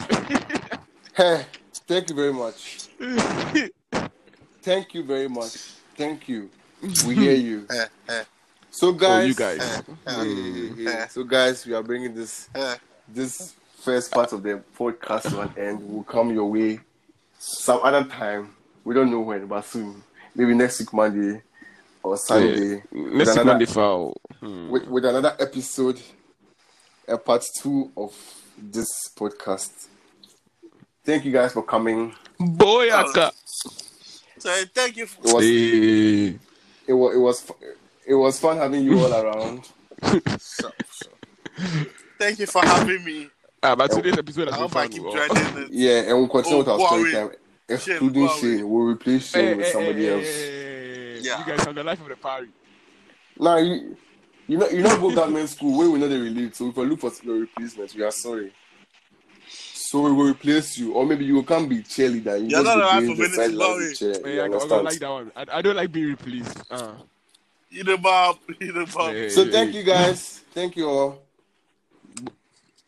and 0.10 0.80
Hey, 1.16 1.46
thank 1.88 2.10
you 2.10 2.16
very 2.16 2.34
much. 2.34 2.90
Thank 4.64 4.94
you 4.94 5.04
very 5.04 5.28
much. 5.28 5.54
Thank 5.96 6.28
you. 6.28 6.50
We 7.06 7.16
hear 7.24 7.36
you. 7.36 7.68
Eh, 7.70 7.86
eh, 8.10 8.24
So 8.72 8.88
oh, 8.90 8.94
guys, 8.94 9.28
you 9.28 9.36
guys. 9.36 9.60
eh, 9.62 9.82
Hey, 10.08 10.36
hey, 10.76 10.84
hey. 10.84 11.06
So 11.10 11.24
guys, 11.24 11.66
we 11.66 11.74
are 11.74 11.84
bringing 11.84 12.14
this 12.16 12.50
this 13.08 13.54
first 13.82 14.12
part 14.12 14.32
of 14.34 14.42
the 14.44 14.62
podcast 14.78 15.30
to 15.30 15.42
an 15.42 15.54
end. 15.58 15.88
Will 15.90 16.04
come 16.04 16.32
your 16.34 16.50
way 16.50 16.80
some 17.40 17.80
other 17.84 18.04
time. 18.06 18.56
We 18.86 18.94
don't 18.96 19.12
know 19.12 19.20
when, 19.22 19.46
but 19.48 19.66
soon. 19.66 20.04
Maybe 20.36 20.54
next 20.56 20.80
week 20.80 20.94
Monday 20.94 21.42
or 22.02 22.18
Sunday. 22.18 22.76
Yeah. 22.76 22.82
with 22.92 23.14
Next 23.14 23.28
week 23.30 23.36
another- 23.36 23.46
Monday 23.46 23.66
foul. 23.66 24.18
Hmm. 24.40 24.70
with, 24.70 24.88
with 24.88 25.06
another 25.06 25.36
episode, 25.40 26.02
a 27.08 27.18
part 27.18 27.46
two 27.60 27.92
of 27.96 28.14
this 28.58 28.88
podcast. 29.16 29.88
Thank 31.06 31.26
you 31.26 31.32
guys 31.32 31.54
for 31.54 31.64
coming. 31.64 32.14
Boyaka. 32.40 33.32
So 34.44 34.52
thank 34.76 34.98
you. 34.98 35.04
It 35.06 35.10
For, 35.10 35.36
was 35.36 35.46
Hey. 35.46 36.38
it 36.88 36.94
was 36.94 37.16
it 37.16 37.18
was 37.18 37.52
it 38.06 38.14
was 38.14 38.40
fun 38.42 38.58
having 38.58 38.84
you 38.84 39.00
all 39.00 39.14
around. 39.24 39.70
so, 40.38 40.70
so. 40.92 41.08
Thank 42.20 42.40
you 42.40 42.46
for 42.48 42.62
having 42.62 43.06
me. 43.06 43.30
Ah, 43.64 43.74
but 43.74 43.90
today's 43.90 44.18
episode 44.18 44.50
I 44.50 44.52
has 44.52 44.60
been 44.60 44.68
hope 44.68 44.76
I 44.76 44.82
fun. 44.84 44.90
keep 44.92 45.04
oh. 45.06 45.16
joining. 45.16 45.70
Yeah, 45.72 46.00
and 46.10 46.18
we'll 46.18 46.28
continue 46.28 46.58
Oh, 46.58 46.60
with 46.60 46.68
our 46.68 46.80
story 46.88 47.04
Huawei. 47.04 47.14
time, 47.14 47.30
Shane, 47.30 47.40
excluding 47.70 48.28
Huawei. 48.28 48.42
Shane. 48.42 48.70
We'll 48.70 48.84
replace 48.88 49.30
Shane 49.32 49.46
Hey, 49.46 49.54
with 49.56 49.66
hey, 49.68 49.72
somebody 49.72 50.02
hey, 50.04 50.14
else. 50.14 50.26
hey, 50.28 51.20
Yeah. 51.22 51.40
You 51.40 51.46
guys 51.46 51.66
have 51.66 51.76
the 51.76 51.84
life 51.86 52.02
of 52.02 52.10
the 52.10 52.16
party. 52.18 52.50
Now 53.40 53.58
you 53.60 53.96
you 54.48 54.58
know 54.58 54.68
you 54.68 54.82
know 54.84 55.00
go 55.00 55.16
government 55.16 55.48
school 55.48 55.78
when 55.78 55.94
we 55.94 56.00
know 56.00 56.10
they 56.10 56.18
release. 56.20 56.58
So 56.58 56.68
if 56.68 56.76
we 56.76 56.86
look 56.86 57.00
for 57.00 57.14
your 57.24 57.40
replacement, 57.40 57.96
we 57.96 58.04
are 58.04 58.12
sorry. 58.12 58.52
So 59.94 60.02
we 60.02 60.12
will 60.12 60.26
replace 60.26 60.76
you, 60.80 60.94
or 60.94 61.06
maybe 61.06 61.24
you 61.24 61.44
can't 61.44 61.70
be 61.70 61.84
cheerleader. 61.84 62.42
You 62.42 62.48
You're 62.48 62.64
just 62.64 62.66
not 62.66 62.76
be 62.78 62.82
allowed 62.82 63.00
doing 63.02 63.16
to 63.16 63.22
the 63.22 63.30
finish 63.30 63.36
sidelines 63.36 64.00
chair. 64.00 64.16
Hey, 64.26 64.40
I, 64.40 64.46
I 64.46 64.48
don't 64.50 64.84
like 64.84 64.98
that 64.98 65.10
one. 65.12 65.32
I, 65.36 65.46
I 65.52 65.62
don't 65.62 65.76
like 65.76 65.92
being 65.92 66.08
replaced. 66.08 66.64
Uh, 66.72 66.94
You 67.70 67.84
the 67.84 67.98
Bob. 68.00 68.40
You 68.60 68.72
the 68.72 68.92
Bob. 68.92 69.14
hey, 69.14 69.30
So 69.30 69.46
hey, 69.46 69.52
thank 69.52 69.72
hey. 69.72 69.78
you 69.78 69.84
guys. 69.84 70.40
Thank 70.52 70.78
you 70.78 70.90
all. 70.90 71.22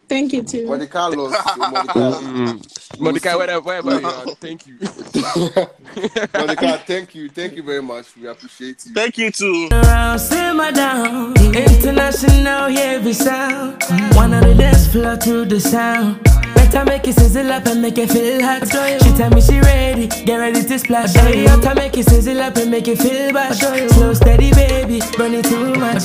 Thank 0.09 0.33
you 0.33 0.41
too. 0.41 0.65
Monte 0.65 0.87
Carlos. 0.87 1.31
Monte. 1.57 2.67
Monica, 2.99 3.37
wherever, 3.37 3.61
wherever 3.61 3.99
you 3.99 4.07
are, 4.07 4.25
thank 4.41 4.65
you. 4.65 4.79
Monica, 6.33 6.79
thank 6.87 7.13
you. 7.13 7.29
Thank 7.29 7.53
you 7.55 7.61
very 7.61 7.83
much. 7.83 8.17
We 8.17 8.25
appreciate 8.25 8.83
you. 8.83 8.93
Thank 8.93 9.19
you 9.19 9.29
too. 9.29 9.69
around, 9.71 10.17
simmer 10.17 10.71
down. 10.71 11.35
International 11.55 12.67
heavy 12.69 13.13
sound. 13.13 13.83
One 14.15 14.33
on 14.33 14.41
the 14.41 14.55
dance 14.55 14.87
floor 14.87 15.17
to 15.17 15.45
the 15.45 15.59
sound 15.59 16.34
hotter, 16.65 16.85
make 16.85 17.07
it 17.07 17.13
sizzle 17.13 17.51
up 17.51 17.65
and 17.65 17.81
make 17.81 17.97
it 17.97 18.11
feel 18.11 18.41
hot. 18.41 18.63
She 19.03 19.11
tell 19.13 19.29
me 19.29 19.41
she 19.41 19.59
ready, 19.59 20.07
get 20.07 20.37
ready 20.37 20.63
to 20.63 20.79
splash. 20.79 21.13
Body 21.13 21.45
hotter, 21.45 21.75
make 21.75 21.97
it 21.97 22.05
sizzle 22.05 22.41
up 22.41 22.55
and 22.57 22.71
make 22.71 22.87
it 22.87 22.97
feel 22.97 23.33
bad. 23.33 23.55
Slow, 23.55 24.13
steady, 24.13 24.51
baby, 24.51 25.01
burning 25.17 25.43
too 25.43 25.75
much. 25.75 26.03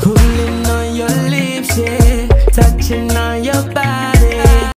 Cooling 0.00 0.66
on 0.66 0.96
your 0.96 1.08
lips, 1.28 1.76
yeah, 1.78 2.28
touching 2.52 3.10
on 3.12 3.44
your 3.44 3.62
body. 3.72 4.13